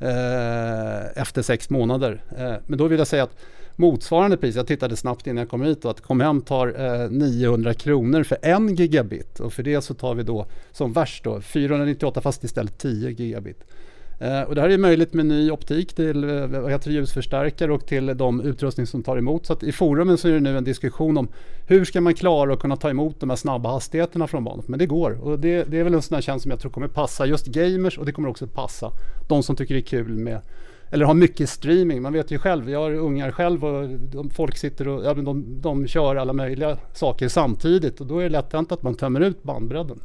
eh, 0.00 1.22
efter 1.22 1.42
sex 1.42 1.70
månader. 1.70 2.22
Eh, 2.38 2.54
men 2.66 2.78
då 2.78 2.88
vill 2.88 2.98
jag 2.98 3.08
säga 3.08 3.22
att 3.22 3.36
motsvarande 3.76 4.36
pris, 4.36 4.56
jag 4.56 4.66
tittade 4.66 4.96
snabbt 4.96 5.26
innan 5.26 5.36
jag 5.36 5.48
kom 5.48 5.62
hit, 5.62 5.84
att 5.84 6.00
Comhem 6.00 6.40
tar 6.40 7.02
eh, 7.04 7.10
900 7.10 7.74
kronor 7.74 8.22
för 8.22 8.38
en 8.42 8.74
gigabit 8.74 9.40
och 9.40 9.52
för 9.52 9.62
det 9.62 9.80
så 9.80 9.94
tar 9.94 10.14
vi 10.14 10.22
då 10.22 10.46
som 10.72 10.92
värst 10.92 11.24
då 11.24 11.40
498 11.40 12.20
fast 12.20 12.44
istället 12.44 12.78
10 12.78 13.10
gigabit. 13.10 13.64
Eh, 14.18 14.42
och 14.42 14.54
det 14.54 14.60
här 14.60 14.68
är 14.68 14.78
möjligt 14.78 15.14
med 15.14 15.26
ny 15.26 15.50
optik 15.50 15.94
till 15.94 16.24
eh, 16.24 16.46
vad 16.46 16.70
heter 16.70 16.90
ljusförstärkare 16.90 17.72
och 17.72 17.86
till 17.86 18.06
de 18.16 18.40
utrustning 18.40 18.86
som 18.86 19.02
tar 19.02 19.16
emot. 19.16 19.46
Så 19.46 19.52
att 19.52 19.62
i 19.62 19.72
forumen 19.72 20.18
så 20.18 20.28
är 20.28 20.32
det 20.32 20.40
nu 20.40 20.58
en 20.58 20.64
diskussion 20.64 21.18
om 21.18 21.28
hur 21.66 21.84
ska 21.84 22.00
man 22.00 22.14
klara 22.14 22.52
att 22.52 22.60
kunna 22.60 22.76
ta 22.76 22.90
emot 22.90 23.20
de 23.20 23.30
här 23.30 23.36
snabba 23.36 23.70
hastigheterna 23.70 24.26
från 24.26 24.44
banan. 24.44 24.64
Men 24.66 24.78
det 24.78 24.86
går 24.86 25.18
och 25.22 25.38
det, 25.38 25.64
det 25.64 25.78
är 25.78 25.84
väl 25.84 25.94
en 25.94 26.02
sån 26.02 26.14
här 26.14 26.22
tjänst 26.22 26.42
som 26.42 26.50
jag 26.50 26.60
tror 26.60 26.70
kommer 26.70 26.88
passa 26.88 27.26
just 27.26 27.46
gamers 27.46 27.98
och 27.98 28.06
det 28.06 28.12
kommer 28.12 28.28
också 28.28 28.46
passa 28.46 28.92
de 29.28 29.42
som 29.42 29.56
tycker 29.56 29.74
det 29.74 29.80
är 29.80 29.82
kul 29.82 30.16
med 30.16 30.40
eller 30.90 31.04
har 31.04 31.14
mycket 31.14 31.48
streaming. 31.48 32.02
Man 32.02 32.12
vet 32.12 32.30
ju 32.30 32.38
själv, 32.38 32.70
jag 32.70 32.80
har 32.80 32.94
ungar 32.94 33.30
själv 33.30 33.64
och 33.64 33.88
de, 33.88 34.30
folk 34.30 34.56
sitter 34.56 34.88
och 34.88 35.04
ja, 35.04 35.14
de, 35.14 35.60
de 35.60 35.86
kör 35.86 36.16
alla 36.16 36.32
möjliga 36.32 36.78
saker 36.92 37.28
samtidigt 37.28 38.00
och 38.00 38.06
då 38.06 38.18
är 38.18 38.22
det 38.22 38.28
lätt 38.28 38.52
hänt 38.52 38.72
att 38.72 38.82
man 38.82 38.94
tömmer 38.94 39.20
ut 39.20 39.42
bandbredden. 39.42 40.00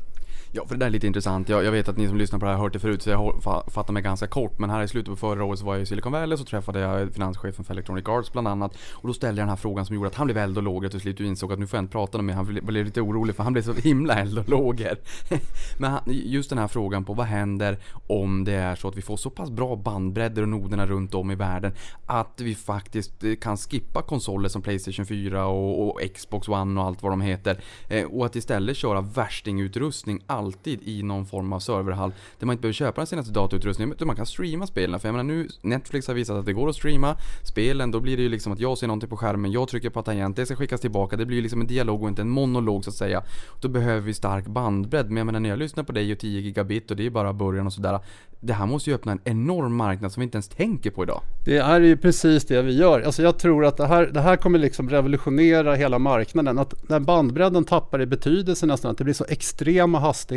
Ja, 0.54 0.66
för 0.68 0.76
det 0.76 0.80
där 0.80 0.86
är 0.86 0.92
lite 0.92 1.08
intressant. 1.08 1.50
Jag, 1.50 1.64
jag, 1.64 1.72
vet 1.72 1.88
att 1.88 1.98
ni 1.98 2.08
som 2.08 2.18
lyssnar 2.18 2.40
på 2.40 2.46
det 2.46 2.52
här 2.52 2.58
har 2.58 2.64
hört 2.64 2.74
det 2.74 2.80
förut 2.80 3.02
så 3.02 3.10
jag 3.10 3.44
fattar 3.68 3.94
mig 3.94 4.04
ganska 4.04 4.28
kort. 4.28 4.60
Men 4.60 4.70
här 4.70 4.84
i 4.84 4.88
slutet 4.88 5.10
på 5.10 5.16
förra 5.16 5.44
året 5.44 5.60
så 5.60 5.66
var 5.66 5.74
jag 5.74 5.82
i 5.82 5.86
Silicon 5.86 6.12
Valley 6.12 6.38
så 6.38 6.44
träffade 6.44 6.80
jag 6.80 7.14
finanschefen 7.14 7.66
för 7.66 7.74
Electronic 7.74 8.08
Arts 8.08 8.32
bland 8.32 8.48
annat. 8.48 8.78
Och 8.92 9.08
då 9.08 9.14
ställde 9.14 9.42
jag 9.42 9.46
den 9.46 9.50
här 9.50 9.56
frågan 9.56 9.86
som 9.86 9.96
gjorde 9.96 10.08
att 10.08 10.16
han 10.16 10.28
blev 10.28 10.38
eld 10.38 10.58
och 10.58 10.64
låger 10.64 10.90
till 10.90 11.00
slut 11.00 11.20
insåg 11.20 11.54
att 11.54 11.60
nu 11.60 11.68
får 11.68 11.78
jag 11.78 11.84
inte 11.84 11.92
prata 11.92 12.22
med. 12.22 12.36
Han 12.36 12.60
blev 12.64 12.86
lite 12.86 13.02
orolig 13.02 13.36
för 13.36 13.44
han 13.44 13.54
blev 13.54 13.64
så 13.64 13.74
himla 13.74 14.20
eld 14.20 14.40
och 14.40 14.50
lågor. 14.50 14.96
men 15.78 16.00
just 16.08 16.50
den 16.50 16.60
här 16.60 16.68
frågan 16.68 17.06
på 17.06 17.14
vad 17.14 17.26
händer 17.26 17.78
om 18.08 18.44
det 18.44 18.54
är 18.54 18.76
så 18.76 18.88
att 18.88 18.98
vi 18.98 19.02
får 19.02 19.18
så 19.18 19.30
pass 19.30 19.50
bra 19.50 19.76
bandbredder 19.76 20.42
och 20.42 20.50
noderna 20.50 20.86
runt 20.86 21.14
om 21.14 21.32
i 21.32 21.36
världen 21.36 21.74
att 22.06 22.42
vi 22.42 22.56
faktiskt 22.56 23.24
eh, 23.24 23.36
kan 23.36 23.58
skippa 23.58 24.02
konsoler 24.02 24.50
som 24.50 24.62
Playstation 24.62 25.06
4 25.06 25.46
och, 25.46 25.88
och 25.88 26.02
Xbox 26.16 26.48
One 26.48 26.82
och 26.82 26.88
allt 26.88 27.04
vad 27.04 27.12
de 27.12 27.22
heter. 27.22 27.60
Eh, 27.90 28.06
och 28.06 28.26
att 28.26 28.36
istället 28.36 28.78
köra 28.78 29.02
värstingutrustning 29.02 30.22
alltid 30.42 30.80
i 30.84 31.04
någon 31.04 31.26
form 31.26 31.54
av 31.54 31.60
serverhall 31.60 32.14
där 32.40 32.46
man 32.46 32.54
inte 32.54 32.62
behöver 32.62 32.74
köpa 32.74 33.02
den 33.02 33.08
senaste 33.08 33.34
datautrustningen 33.34 33.94
utan 33.94 34.08
man 34.08 34.16
kan 34.16 34.26
streama 34.26 34.68
spelen. 34.68 35.00
För 35.00 35.08
jag 35.08 35.14
menar 35.14 35.24
nu, 35.24 35.48
Netflix 35.62 36.08
har 36.08 36.14
visat 36.14 36.38
att 36.38 36.46
det 36.46 36.54
går 36.54 36.70
att 36.70 36.76
streama 36.76 37.18
spelen, 37.44 37.92
då 37.92 38.00
blir 38.00 38.18
det 38.18 38.24
ju 38.24 38.30
liksom 38.30 38.54
att 38.54 38.60
jag 38.60 38.78
ser 38.78 38.88
någonting 38.88 39.10
på 39.10 39.18
skärmen, 39.18 39.52
jag 39.52 39.68
trycker 39.68 39.90
på 39.90 40.02
tangent, 40.02 40.36
det 40.36 40.46
ska 40.46 40.56
skickas 40.56 40.82
tillbaka, 40.82 41.18
det 41.18 41.26
blir 41.26 41.38
ju 41.38 41.44
liksom 41.44 41.62
en 41.62 41.68
dialog 41.68 42.04
och 42.04 42.10
inte 42.10 42.22
en 42.22 42.30
monolog 42.30 42.84
så 42.84 42.90
att 42.90 42.96
säga. 42.96 43.24
Då 43.62 43.70
behöver 43.70 44.02
vi 44.02 44.14
stark 44.14 44.48
bandbredd, 44.48 45.08
men 45.08 45.18
jag 45.18 45.26
menar 45.26 45.40
när 45.40 45.50
jag 45.50 45.60
lyssnar 45.60 45.84
på 45.84 45.92
dig 45.92 46.12
och 46.12 46.20
10 46.20 46.40
gigabit 46.40 46.92
och 46.92 46.98
det 46.98 47.06
är 47.06 47.10
bara 47.10 47.34
början 47.34 47.66
och 47.66 47.74
sådär. 47.74 48.00
Det 48.44 48.54
här 48.54 48.66
måste 48.66 48.90
ju 48.90 48.96
öppna 48.96 49.12
en 49.12 49.22
enorm 49.24 49.76
marknad 49.76 50.12
som 50.12 50.22
vi 50.22 50.24
inte 50.24 50.36
ens 50.36 50.48
tänker 50.48 50.92
på 50.92 51.04
idag. 51.04 51.22
Det 51.46 51.58
är 51.58 51.82
ju 51.82 51.98
precis 51.98 52.46
det 52.46 52.62
vi 52.62 52.78
gör. 52.78 53.02
Alltså 53.02 53.24
jag 53.24 53.40
tror 53.40 53.66
att 53.66 53.78
det 53.78 53.88
här, 53.88 54.06
det 54.06 54.22
här 54.22 54.36
kommer 54.36 54.60
liksom 54.60 54.90
revolutionera 54.90 55.76
hela 55.76 56.00
marknaden. 56.00 56.60
Att 56.60 56.90
när 56.90 57.00
bandbredden 57.00 57.64
tappar 57.64 58.02
i 58.02 58.06
betydelse 58.06 58.66
nästan, 58.66 58.92
att 58.92 58.98
det 58.98 59.04
blir 59.04 59.14
så 59.14 59.26
extrema 59.30 60.00
hastigheter. 60.00 60.31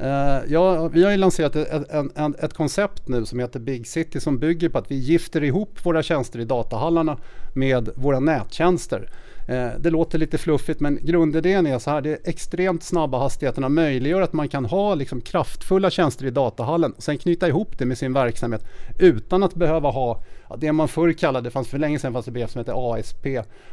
Uh, 0.00 0.52
ja, 0.52 0.88
vi 0.88 1.04
har 1.04 1.10
ju 1.10 1.16
lanserat 1.16 1.56
ett, 1.56 1.90
en, 1.90 2.10
en, 2.14 2.34
ett, 2.38 2.54
koncept 2.54 3.08
nu 3.08 3.26
som 3.26 3.38
heter 3.38 3.60
Big 3.60 3.86
City 3.86 4.20
som 4.20 4.38
bygger 4.38 4.68
på 4.68 4.78
att 4.78 4.90
vi 4.90 4.94
gifter 4.94 5.44
ihop 5.44 5.84
våra 5.86 6.02
tjänster 6.02 6.38
i 6.38 6.44
datahallarna 6.44 7.18
med 7.54 7.88
våra 7.94 8.20
nättjänster. 8.20 9.08
Eh, 9.48 9.68
det 9.78 9.90
låter 9.90 10.18
lite 10.18 10.38
fluffigt 10.38 10.80
men 10.80 10.98
grundidén 11.02 11.66
är 11.66 11.78
så 11.78 11.90
här, 11.90 12.00
det 12.00 12.10
är 12.10 12.18
extremt 12.24 12.82
snabba 12.82 13.18
hastigheterna 13.18 13.68
möjliggör 13.68 14.20
att 14.20 14.32
man 14.32 14.48
kan 14.48 14.64
ha 14.64 14.94
liksom 14.94 15.20
kraftfulla 15.20 15.90
tjänster 15.90 16.26
i 16.26 16.30
datahallen 16.30 16.92
och 16.92 17.02
sen 17.02 17.18
knyta 17.18 17.48
ihop 17.48 17.78
det 17.78 17.86
med 17.86 17.98
sin 17.98 18.12
verksamhet 18.12 18.64
utan 18.98 19.42
att 19.42 19.54
behöva 19.54 19.90
ha 19.90 20.22
det 20.56 20.72
man 20.72 20.88
förr 20.88 21.12
kallade, 21.12 21.46
det 21.46 21.50
fanns 21.50 21.68
för 21.68 21.78
länge 21.78 21.98
sedan 21.98 22.12
fanns 22.12 22.26
det 22.26 22.32
begrepp 22.32 22.50
som 22.50 22.58
hette 22.58 22.72
ASP 22.74 23.26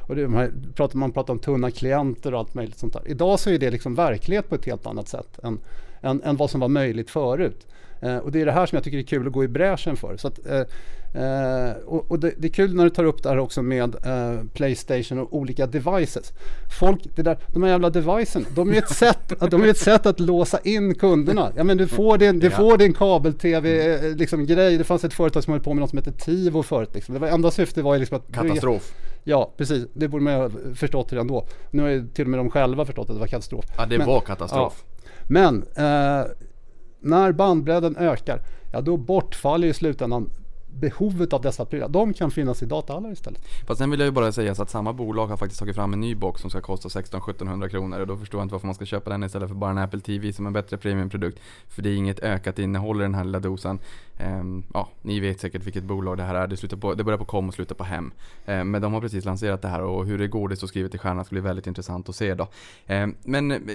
och 0.08 0.16
det, 0.16 0.28
man, 0.28 0.74
pratade 0.76 0.98
man 0.98 1.14
om 1.16 1.40
tunna 1.40 1.72
klienter 1.72 2.34
och 2.34 2.40
allt 2.40 2.54
möjligt 2.54 2.78
sånt 2.78 2.94
där. 2.94 3.02
Idag 3.06 3.40
så 3.40 3.50
är 3.50 3.58
det 3.58 3.72
liksom 3.72 3.96
verklighet 3.96 4.50
på 4.50 4.56
ett 4.56 4.66
helt 4.66 4.86
annat 4.86 5.08
sätt 5.08 5.40
än, 5.44 5.60
än, 6.02 6.24
än 6.24 6.36
vad 6.36 6.50
som 6.50 6.60
var 6.60 6.68
möjligt 6.68 7.10
förut. 7.10 7.68
Eh, 8.02 8.18
och 8.18 8.32
det 8.32 8.42
är 8.42 8.46
det 8.46 8.52
här 8.52 8.66
som 8.66 8.76
jag 8.76 8.84
tycker 8.84 8.98
är 8.98 9.04
kul 9.04 9.28
att 9.28 9.34
gå 9.34 9.44
i 9.44 9.48
bräschen 9.48 9.96
för. 9.96 10.18
Så 10.18 10.28
att, 10.28 10.46
eh, 10.46 10.62
eh 11.14 11.72
och, 11.86 12.12
och 12.12 12.20
det, 12.20 12.34
det, 12.38 12.48
är 12.48 12.52
kul 12.52 12.76
när 12.76 12.84
du 12.84 12.90
tar 12.90 13.04
upp 13.04 13.24
det 13.24 13.30
här 13.30 13.38
också 13.38 13.62
med 13.62 13.96
eh, 14.06 14.44
Playstation 14.54 15.20
och 15.20 15.36
olika 15.36 15.68
devices. 15.68 16.34
Folk, 16.80 17.02
det 17.16 17.22
där, 17.22 17.38
de 17.48 17.64
här 17.64 17.70
jävla 17.70 17.90
devicen, 17.90 18.46
de 18.56 18.70
är 18.70 18.78
ett 18.78 18.90
sätt, 18.90 19.34
de 19.52 19.62
är 19.62 19.68
ett 19.68 19.78
sätt 19.78 20.06
att 20.06 20.20
låsa 20.20 20.60
in 20.64 20.96
kunderna. 20.96 21.52
Ja, 21.56 21.64
men 21.64 21.78
du 21.78 21.88
får 21.88 22.18
din, 22.18 22.40
du 22.40 22.50
får 22.50 22.78
din 22.78 22.94
kabel-tv 22.94 23.96
eh, 23.96 24.16
liksom, 24.16 24.46
grej. 24.46 24.78
Det 24.78 24.84
fanns 24.84 25.04
ett 25.04 25.14
företag 25.14 25.44
som 25.44 25.54
höll 25.54 25.64
på 25.64 25.74
med 25.74 25.82
något 25.82 25.90
som 25.90 25.98
heter 25.98 26.12
Tivo 26.12 26.64
förut. 26.64 26.90
Liksom. 26.94 27.14
Det 27.14 27.20
var, 27.20 27.28
enda 27.28 27.52
syftet 27.52 27.84
var 27.84 27.94
ju 27.94 28.00
liksom 28.00 28.18
att... 28.18 28.32
Katastrof. 28.34 28.94
Ja, 29.24 29.54
precis. 29.58 29.86
Det 29.94 30.08
borde 30.08 30.24
man 30.24 30.34
ha 30.34 30.50
förstått 30.76 31.14
redan 31.14 31.28
då. 31.28 31.48
Nu 31.72 31.82
har 31.82 31.90
ju 31.90 32.08
till 32.08 32.26
och 32.26 32.30
med 32.30 32.40
de 32.40 32.52
själva 32.52 32.86
förstått 32.86 33.10
att 33.10 33.16
det 33.16 33.20
var 33.20 33.28
katastrof. 33.28 33.66
Ja, 33.78 33.86
det 33.86 33.98
men, 33.98 34.08
var 34.08 34.20
katastrof. 34.20 34.84
Ja. 34.88 35.00
Men 35.28 35.64
eh, 35.76 36.26
när 37.00 37.32
bandbredden 37.32 37.98
ökar, 37.98 38.42
ja 38.72 38.82
då 38.82 38.98
bortfaller 38.98 39.68
i 39.68 39.74
slutändan 39.74 40.30
behovet 40.74 41.34
av 41.34 41.42
dessa 41.42 41.66
prylar. 41.66 41.90
De 41.90 42.14
kan 42.14 42.32
finnas 42.32 42.64
i 42.64 42.66
datahallar 42.66 43.12
istället. 43.12 43.46
Fast 43.68 43.78
sen 43.78 43.92
vill 43.92 44.00
jag 44.00 44.08
ju 44.08 44.12
bara 44.12 44.32
säga 44.32 44.56
så 44.56 44.64
att 44.64 44.70
samma 44.70 44.94
bolag 44.94 45.28
har 45.28 45.38
faktiskt 45.38 45.60
tagit 45.60 45.76
fram 45.76 45.94
en 45.94 46.02
ny 46.02 46.16
box 46.16 46.42
som 46.42 46.50
ska 46.50 46.62
kosta 46.62 46.90
16-1700 46.90 47.70
kronor 47.70 48.00
och 48.00 48.08
då 48.08 48.18
förstår 48.18 48.40
jag 48.40 48.46
inte 48.46 48.54
varför 48.54 48.68
man 48.68 48.76
ska 48.76 48.86
köpa 48.86 49.10
den 49.10 49.24
istället 49.24 49.50
för 49.50 49.56
bara 49.56 49.72
en 49.72 49.78
Apple 49.78 50.00
TV 50.00 50.34
som 50.34 50.48
en 50.48 50.54
bättre 50.54 50.78
premiumprodukt. 50.78 51.40
För 51.68 51.82
det 51.82 51.90
är 51.90 51.96
inget 51.96 52.20
ökat 52.20 52.60
innehåll 52.60 53.00
i 53.00 53.04
den 53.04 53.16
här 53.16 53.24
lilla 53.24 53.40
dosan. 53.40 53.80
Um, 54.20 54.26
ehm, 54.26 54.64
ja, 54.74 54.90
ni 55.02 55.20
vet 55.20 55.40
säkert 55.40 55.64
vilket 55.64 55.84
bolag 55.84 56.18
det 56.18 56.24
här 56.24 56.36
är. 56.36 56.48
Det, 56.48 56.58
slutar 56.58 56.78
på, 56.78 56.94
det 56.94 57.04
börjar 57.04 57.18
på 57.18 57.26
kom 57.26 57.48
och 57.48 57.54
slutar 57.54 57.76
på 57.76 57.84
hem. 57.84 58.12
Um, 58.46 58.72
men 58.72 58.82
de 58.82 58.94
har 58.94 59.02
precis 59.02 59.26
lanserat 59.26 59.62
det 59.62 59.68
här 59.68 59.82
och 59.82 60.06
hur 60.06 60.18
det 60.18 60.28
går 60.28 60.50
det 60.50 60.56
står 60.56 60.68
skrivet 60.68 60.96
i 60.96 60.98
stjärnan 60.98 61.26
ska 61.26 61.34
bli 61.34 61.42
väldigt 61.42 61.68
intressant 61.68 62.10
att 62.10 62.16
se 62.16 62.36
då. 62.36 62.48
Um, 62.88 63.16
men 63.24 63.68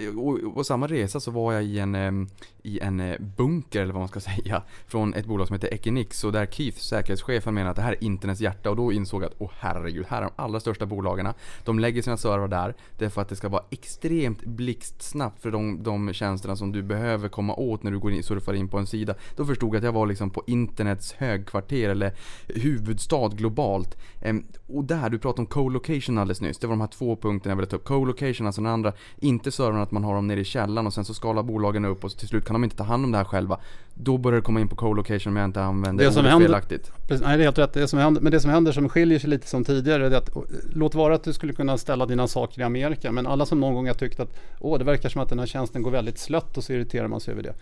på 0.54 0.64
samma 0.64 0.86
resa 0.86 1.20
så 1.20 1.30
var 1.30 1.52
jag 1.52 1.64
i 1.64 1.78
en, 1.78 2.28
i 2.62 2.80
en 2.80 3.00
eh, 3.00 3.20
bunker 3.20 3.82
eller 3.82 3.92
vad 3.92 4.00
man 4.00 4.08
ska 4.08 4.20
säga 4.34 4.62
från 4.86 5.14
ett 5.14 5.26
bolag 5.26 5.46
som 5.46 5.54
heter 5.54 5.74
Equinix 5.74 6.24
och 6.24 6.32
där 6.32 6.46
Keith, 6.46 6.78
säkerhetschefen, 6.88 7.54
menar 7.54 7.70
att 7.70 7.76
det 7.76 7.82
här 7.82 7.92
är 7.92 8.04
internets 8.04 8.40
hjärta 8.40 8.70
och 8.70 8.76
då 8.76 8.92
insåg 8.92 9.22
jag 9.22 9.26
att 9.26 9.36
åh 9.38 9.50
herregud, 9.58 10.06
här 10.08 10.18
är 10.18 10.22
de 10.22 10.32
allra 10.36 10.60
största 10.60 10.86
bolagen. 10.86 11.28
De 11.64 11.78
lägger 11.78 12.02
sina 12.02 12.16
servrar 12.16 12.48
där 12.48 12.74
därför 12.98 13.22
att 13.22 13.28
det 13.28 13.36
ska 13.36 13.48
vara 13.48 13.64
extremt 13.70 14.44
blixtsnabbt 14.44 15.42
för 15.42 15.50
de, 15.50 15.82
de 15.82 16.12
tjänsterna 16.12 16.56
som 16.56 16.72
du 16.72 16.82
behöver 16.82 17.28
komma 17.28 17.54
åt 17.54 17.82
när 17.82 17.90
du 17.90 17.98
går 17.98 18.12
in, 18.12 18.22
surfar 18.22 18.54
in 18.54 18.68
på 18.68 18.78
en 18.78 18.86
sida. 18.86 19.14
Då 19.36 19.44
förstod 19.44 19.68
jag 19.68 19.76
att 19.76 19.84
jag 19.84 19.92
var 19.92 20.06
liksom 20.06 20.30
på 20.30 20.42
internets 20.46 21.12
högkvarter 21.12 21.88
eller 21.88 22.14
huvudstad 22.46 23.28
globalt. 23.28 23.96
Ehm, 24.22 24.44
och 24.66 24.84
där, 24.84 25.10
du 25.10 25.18
pratade 25.18 25.40
om 25.42 25.46
co-location 25.46 26.18
alldeles 26.18 26.40
nyss. 26.40 26.58
Det 26.58 26.66
var 26.66 26.72
de 26.72 26.80
här 26.80 26.88
två 26.88 27.16
punkterna 27.16 27.50
jag 27.50 27.56
ville 27.56 27.66
ta 27.66 27.76
upp. 27.76 27.84
Co-location, 27.84 28.46
alltså 28.46 28.62
den 28.62 28.72
andra, 28.72 28.92
inte 29.16 29.50
servrarna 29.50 29.82
att 29.82 29.90
man 29.90 30.04
har 30.04 30.14
dem 30.14 30.26
nere 30.26 30.40
i 30.40 30.44
källaren 30.44 30.86
och 30.86 30.94
sen 30.94 31.04
så 31.04 31.14
skalar 31.14 31.42
bolagen 31.42 31.84
upp 31.84 32.04
och 32.04 32.16
till 32.16 32.28
slut 32.28 32.44
kan 32.44 32.54
de 32.54 32.64
inte 32.64 32.76
ta 32.76 32.84
hand 32.84 33.04
om 33.04 33.12
det 33.12 33.18
här 33.18 33.24
själva. 33.24 33.60
Då 33.94 34.18
börjar 34.18 34.36
det 34.36 34.42
komma 34.42 34.60
in 34.60 34.68
på 34.68 34.76
co-location 34.76 35.32
om 35.32 35.36
jag 35.36 35.44
inte 35.44 35.62
använder 35.62 36.04
det 36.04 36.12
som 36.12 36.24
händer, 36.24 36.46
felaktigt. 36.46 36.92
Precis, 37.08 37.26
nej, 37.26 37.36
det 37.36 37.42
är 37.42 37.44
helt 37.44 37.58
rätt. 37.58 37.72
Det 37.72 37.88
som 37.88 37.98
händer, 37.98 38.20
men 38.20 38.32
det 38.32 38.40
som 38.40 38.50
händer 38.50 38.72
som 38.72 38.88
skiljer 38.88 39.18
sig 39.18 39.30
lite 39.30 39.46
som 39.46 39.64
tidigare, 39.64 40.06
är 40.06 40.10
att 40.10 40.30
låt 40.72 40.94
vara 40.94 41.14
att 41.14 41.24
du 41.24 41.32
skulle 41.32 41.52
kunna 41.52 41.78
ställa 41.78 42.06
dina 42.06 42.28
saker 42.28 42.60
i 42.60 42.64
Amerika, 42.64 43.12
men 43.12 43.26
alla 43.26 43.46
som 43.46 43.60
någon 43.60 43.74
gång 43.74 43.86
har 43.86 43.94
tyckt 43.94 44.20
att 44.20 44.36
åh, 44.60 44.78
det 44.78 44.84
verkar 44.84 45.08
som 45.08 45.20
att 45.20 45.28
den 45.28 45.38
här 45.38 45.46
tjänsten 45.46 45.82
går 45.82 45.90
väldigt 45.90 46.18
slött 46.18 46.56
och 46.56 46.64
så 46.64 46.72
irriterar 46.72 47.08
man 47.08 47.20
sig 47.20 47.32
över 47.32 47.42
det. 47.42 47.54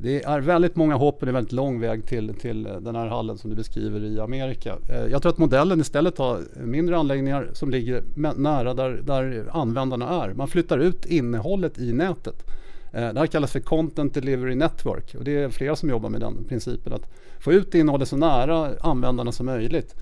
Det 0.00 0.22
är 0.22 0.40
väldigt 0.40 0.76
många 0.76 0.94
hopp 0.94 1.20
och 1.20 1.26
det 1.26 1.30
är 1.30 1.34
väldigt 1.34 1.52
lång 1.52 1.80
väg 1.80 2.06
till, 2.06 2.34
till 2.34 2.62
den 2.80 2.96
här 2.96 3.06
hallen 3.06 3.38
som 3.38 3.50
du 3.50 3.56
beskriver 3.56 4.04
i 4.04 4.20
Amerika. 4.20 4.76
Eh, 4.88 5.06
jag 5.06 5.22
tror 5.22 5.32
att 5.32 5.38
modellen 5.38 5.80
istället 5.80 6.18
har 6.18 6.40
mindre 6.64 6.98
anläggningar 6.98 7.50
som 7.52 7.70
ligger 7.70 8.02
nära 8.36 8.74
där, 8.74 8.90
där 8.90 9.46
användarna 9.50 10.24
är. 10.24 10.34
Man 10.34 10.48
flyttar 10.48 10.78
ut 10.78 11.06
innehållet 11.06 11.78
i 11.78 11.92
nätet. 11.92 12.44
Eh, 12.92 13.12
det 13.12 13.20
här 13.20 13.26
kallas 13.26 13.52
för 13.52 13.60
Content 13.60 14.14
Delivery 14.14 14.54
Network 14.54 15.14
och 15.14 15.24
det 15.24 15.36
är 15.36 15.48
flera 15.48 15.76
som 15.76 15.90
jobbar 15.90 16.08
med 16.08 16.20
den 16.20 16.44
principen 16.48 16.92
att 16.92 17.08
få 17.38 17.52
ut 17.52 17.74
innehållet 17.74 18.08
så 18.08 18.16
nära 18.16 18.70
användarna 18.80 19.32
som 19.32 19.46
möjligt. 19.46 19.94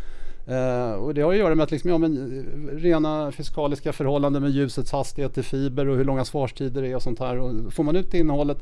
Uh, 0.48 0.92
och 0.92 1.14
det 1.14 1.22
har 1.22 1.32
att 1.32 1.38
göra 1.38 1.54
med 1.54 1.64
att 1.64 1.70
liksom, 1.70 1.90
ja, 1.90 1.98
men, 1.98 2.38
eh, 2.38 2.76
rena 2.76 3.32
fysikaliska 3.32 3.92
förhållanden 3.92 4.42
med 4.42 4.50
ljusets 4.50 4.92
hastighet 4.92 5.38
i 5.38 5.42
fiber 5.42 5.88
och 5.88 5.96
hur 5.96 6.04
långa 6.04 6.24
svarstider 6.24 6.82
det 6.82 6.88
är 6.88 6.96
och 6.96 7.02
sånt 7.02 7.18
här. 7.18 7.38
Och 7.38 7.72
får 7.72 7.84
man 7.84 7.96
ut 7.96 8.14
innehållet 8.14 8.58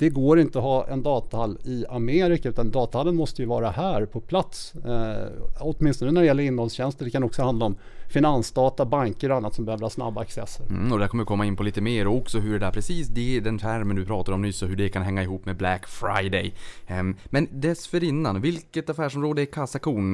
det 0.00 0.08
går 0.08 0.40
inte 0.40 0.58
att 0.58 0.64
ha 0.64 0.86
en 0.86 1.02
datahall 1.02 1.58
i 1.64 1.84
Amerika 1.88 2.48
utan 2.48 2.70
datahallen 2.70 3.16
måste 3.16 3.42
ju 3.42 3.48
vara 3.48 3.70
här 3.70 4.06
på 4.06 4.20
plats. 4.20 4.74
Eh, 4.74 5.26
åtminstone 5.60 6.10
när 6.10 6.20
det 6.20 6.26
gäller 6.26 6.42
innehållstjänster. 6.42 7.04
Det 7.04 7.10
kan 7.10 7.24
också 7.24 7.42
handla 7.42 7.66
om 7.66 7.76
finansdata, 8.10 8.84
banker 8.84 9.30
och 9.30 9.36
annat 9.36 9.54
som 9.54 9.64
behöver 9.64 9.82
ha 9.82 9.90
snabba 9.90 10.20
accesser. 10.20 10.66
Mm, 10.66 10.92
och 10.92 10.98
där 10.98 11.08
kommer 11.08 11.24
vi 11.24 11.26
komma 11.26 11.46
in 11.46 11.56
på 11.56 11.62
lite 11.62 11.80
mer 11.80 12.06
och 12.06 12.16
också 12.16 12.38
hur 12.38 12.52
det 12.52 12.58
där, 12.58 12.70
precis 12.70 13.08
det, 13.08 13.40
den 13.40 13.58
termen 13.58 13.96
du 13.96 14.04
pratade 14.04 14.34
om 14.34 14.42
nyss 14.42 14.62
och 14.62 14.68
hur 14.68 14.76
det 14.76 14.88
kan 14.88 15.02
hänga 15.02 15.22
ihop 15.22 15.46
med 15.46 15.56
Black 15.56 15.86
Friday. 15.88 16.54
Um, 16.88 17.16
men 17.26 17.48
dessförinnan, 17.50 18.40
vilket 18.40 18.90
affärsområde 18.90 19.42
är 19.42 19.46
kassakon? 19.46 20.12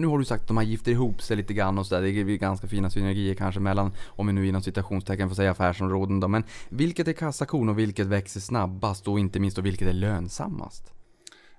Nu 0.00 0.06
har 0.06 0.18
du 0.18 0.24
sagt 0.24 0.42
att 0.42 0.48
de 0.48 0.56
här 0.56 0.64
gifter 0.64 0.92
ihop 0.92 1.22
sig 1.22 1.36
lite 1.36 1.54
grann 1.54 1.78
och 1.78 1.86
sådär. 1.86 2.02
Det 2.02 2.08
är 2.08 2.24
ganska 2.24 2.66
fina 2.66 2.90
synergier 2.90 3.34
kanske 3.34 3.60
mellan, 3.60 3.92
om 4.06 4.26
vi 4.26 4.32
nu 4.32 4.46
inom 4.46 4.62
citationstecken 4.62 5.28
får 5.28 5.36
säga 5.36 5.50
affärsområden 5.50 6.20
då. 6.20 6.28
Men 6.28 6.44
vilket 6.68 7.08
är 7.08 7.12
kassakon 7.12 7.68
och 7.68 7.78
vilket 7.78 8.06
växer 8.06 8.40
snabbast 8.40 9.08
och 9.08 9.20
inte 9.20 9.40
minst 9.40 9.58
och 9.58 9.66
vilket 9.66 9.88
är 9.88 9.92
lönsammast? 9.92 10.95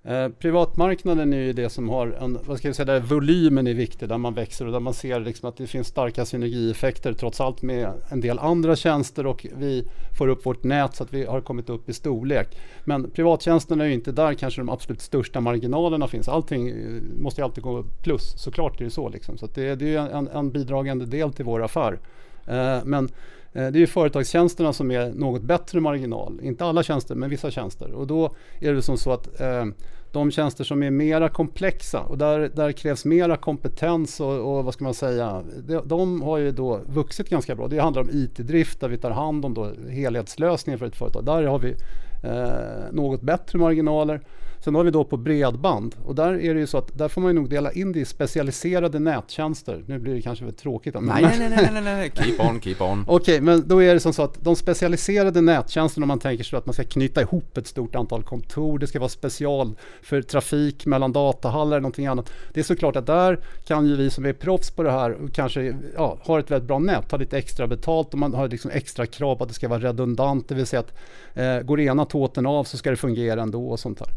Eh, 0.03 0.29
privatmarknaden 0.29 1.33
är 1.33 1.38
ju 1.38 1.53
det 1.53 1.69
som 1.69 1.89
har 1.89 2.07
en, 2.07 2.39
vad 2.45 2.57
ska 2.57 2.67
jag 2.67 2.75
säga, 2.75 2.86
där 2.86 2.99
volymen 2.99 3.67
är 3.67 3.73
viktig, 3.73 4.10
där 4.10 4.17
man 4.17 4.33
växer 4.33 4.65
och 4.65 4.71
där 4.71 4.79
man 4.79 4.93
ser 4.93 5.19
liksom 5.19 5.49
att 5.49 5.57
det 5.57 5.67
finns 5.67 5.88
starka 5.88 6.25
synergieffekter 6.25 7.13
trots 7.13 7.41
allt 7.41 7.62
med 7.62 7.89
en 8.10 8.21
del 8.21 8.39
andra 8.39 8.75
tjänster 8.75 9.25
och 9.25 9.45
vi 9.57 9.88
får 10.17 10.27
upp 10.27 10.45
vårt 10.45 10.63
nät 10.63 10.95
så 10.95 11.03
att 11.03 11.13
vi 11.13 11.25
har 11.25 11.41
kommit 11.41 11.69
upp 11.69 11.89
i 11.89 11.93
storlek. 11.93 12.57
Men 12.83 13.12
privattjänsterna 13.12 13.83
är 13.83 13.88
ju 13.88 13.93
inte 13.93 14.12
där 14.12 14.33
kanske 14.33 14.62
de 14.62 14.69
absolut 14.69 15.01
största 15.01 15.41
marginalerna 15.41 16.07
finns. 16.07 16.27
Allting 16.27 16.69
eh, 16.69 17.01
måste 17.17 17.41
ju 17.41 17.45
alltid 17.45 17.63
gå 17.63 17.83
plus, 18.03 18.33
såklart 18.38 18.81
är 18.81 18.86
det 18.86 18.91
så 18.91 19.10
liksom. 19.10 19.38
Så 19.38 19.47
det, 19.47 19.75
det, 19.75 19.95
är 19.95 20.10
en, 20.10 20.27
en 20.27 20.51
bidragande 20.51 21.05
del 21.05 21.33
till 21.33 21.45
vår 21.45 21.63
affär. 21.63 21.99
Eh, 22.45 22.79
men 22.86 23.10
Eh, 23.57 23.67
det 23.67 23.83
är 23.83 23.87
företagstjänsterna 23.87 24.73
som 24.73 24.91
är 24.91 25.09
något 25.09 25.41
bättre 25.41 25.79
marginal. 25.79 26.39
Inte 26.43 26.65
alla 26.65 26.83
tjänster, 26.83 27.15
men 27.15 27.29
vissa 27.29 27.51
tjänster. 27.51 27.91
Och 27.91 28.07
då 28.07 28.35
är 28.61 28.73
det 28.73 28.81
som 28.81 28.97
så 28.97 29.11
att 29.11 29.39
eh, 29.39 29.65
de 30.11 30.31
tjänster 30.31 30.63
som 30.63 30.83
är 30.83 30.91
mera 30.91 31.29
komplexa 31.29 31.99
och 31.99 32.17
där, 32.17 32.51
där 32.55 32.71
krävs 32.71 33.05
mera 33.05 33.37
kompetens 33.37 34.19
och, 34.19 34.57
och 34.57 34.65
vad 34.65 34.73
ska 34.73 34.83
man 34.83 34.93
säga, 34.93 35.43
de, 35.67 35.81
de, 35.85 36.21
har 36.21 36.37
ju 36.37 36.51
då 36.51 36.81
vuxit 36.87 37.29
ganska 37.29 37.55
bra. 37.55 37.67
Det 37.67 37.79
handlar 37.79 38.01
om 38.01 38.09
IT-drift 38.09 38.79
där 38.79 38.89
vi 38.89 38.97
tar 38.97 39.11
hand 39.11 39.45
om 39.45 39.53
då 39.53 39.71
helhetslösningen 39.89 40.79
för 40.79 40.85
ett 40.85 40.95
företag. 40.95 41.25
Där 41.25 41.43
har 41.43 41.59
vi 41.59 41.75
eh, 42.23 42.91
något 42.91 43.21
bättre 43.21 43.60
marginaler. 43.60 44.21
Sen 44.60 44.75
har 44.75 44.84
vi 44.84 44.91
då 44.91 45.03
på 45.03 45.17
bredband 45.17 45.95
och 46.06 46.15
där 46.15 46.34
är 46.41 46.53
det 46.53 46.60
ju 46.60 46.67
så 46.67 46.77
att 46.77 46.97
där 46.97 47.08
får 47.08 47.21
man 47.21 47.30
ju 47.30 47.34
nog 47.36 47.49
dela 47.49 47.71
in 47.71 47.91
det 47.91 47.99
i 47.99 48.06
specialiserade 48.06 48.99
nättjänster. 48.99 49.84
Nu 49.88 49.99
blir 49.99 50.13
det 50.15 50.21
kanske 50.21 50.45
väldigt 50.45 50.62
tråkigt. 50.62 50.93
men- 50.93 51.06
Nej, 51.06 51.23
nej, 51.23 51.49
nej, 51.49 51.69
nej, 51.73 51.82
nej, 51.84 52.12
keep 52.15 52.36
on, 52.49 52.62
keep 52.62 52.75
on. 52.80 53.06
Okej, 53.08 53.41
men 53.41 53.67
då 53.67 53.84
är 53.84 53.93
det 53.93 53.99
som 53.99 54.13
så 54.13 54.23
att 54.23 54.43
de 54.43 54.56
specialiserade 54.56 55.41
nättjänsterna, 55.41 56.03
om 56.03 56.08
man 56.08 56.19
tänker 56.19 56.43
sig 56.43 56.58
att 56.58 56.65
man 56.65 56.73
ska 56.73 56.84
knyta 56.84 57.21
ihop 57.21 57.58
ett 57.58 57.67
stort 57.67 57.95
antal 57.95 58.23
kontor, 58.23 58.80
det 58.80 58.88
ska 58.88 58.99
vara 58.99 59.10
special 59.10 59.75
för 60.01 60.21
trafik 60.21 60.86
mellan 60.86 61.12
datahallar 61.13 61.71
eller 61.71 61.82
någonting 61.82 62.06
annat. 62.08 62.32
Det 62.53 62.60
är 62.60 62.63
såklart 62.63 62.95
att 62.95 63.06
där 63.06 63.39
kan 63.67 63.86
ju 63.88 63.95
vi 63.95 64.10
som 64.10 64.25
är 64.25 64.34
proffs 64.34 64.71
på 64.71 64.84
det 64.84 64.91
här 64.91 65.12
och 65.12 65.34
kanske 65.34 65.75
ja, 65.95 66.17
har 66.21 66.39
ett 66.39 66.51
väldigt 66.51 66.67
bra 66.67 66.80
nät, 66.80 67.10
ta 67.10 67.17
lite 67.17 67.38
extra 67.38 67.67
betalt 67.67 68.13
och 68.13 68.19
man 68.19 68.34
har 68.34 68.47
liksom 68.47 68.71
extra 68.71 69.06
krav 69.06 69.36
på 69.36 69.43
att 69.43 69.49
det 69.49 69.56
ska 69.56 69.67
vara 69.67 69.80
redundant, 69.80 70.49
det 70.49 70.56
vill 70.56 70.65
säga 70.65 70.80
att 70.80 70.93
eh, 71.34 71.60
går 71.60 71.80
ena 71.80 72.06
tåten 72.09 72.45
av 72.45 72.63
så 72.63 72.77
ska 72.77 72.89
det 72.89 72.95
fungera 72.95 73.41
ändå 73.41 73.69
och 73.69 73.79
sånt 73.79 73.99
där. 73.99 74.07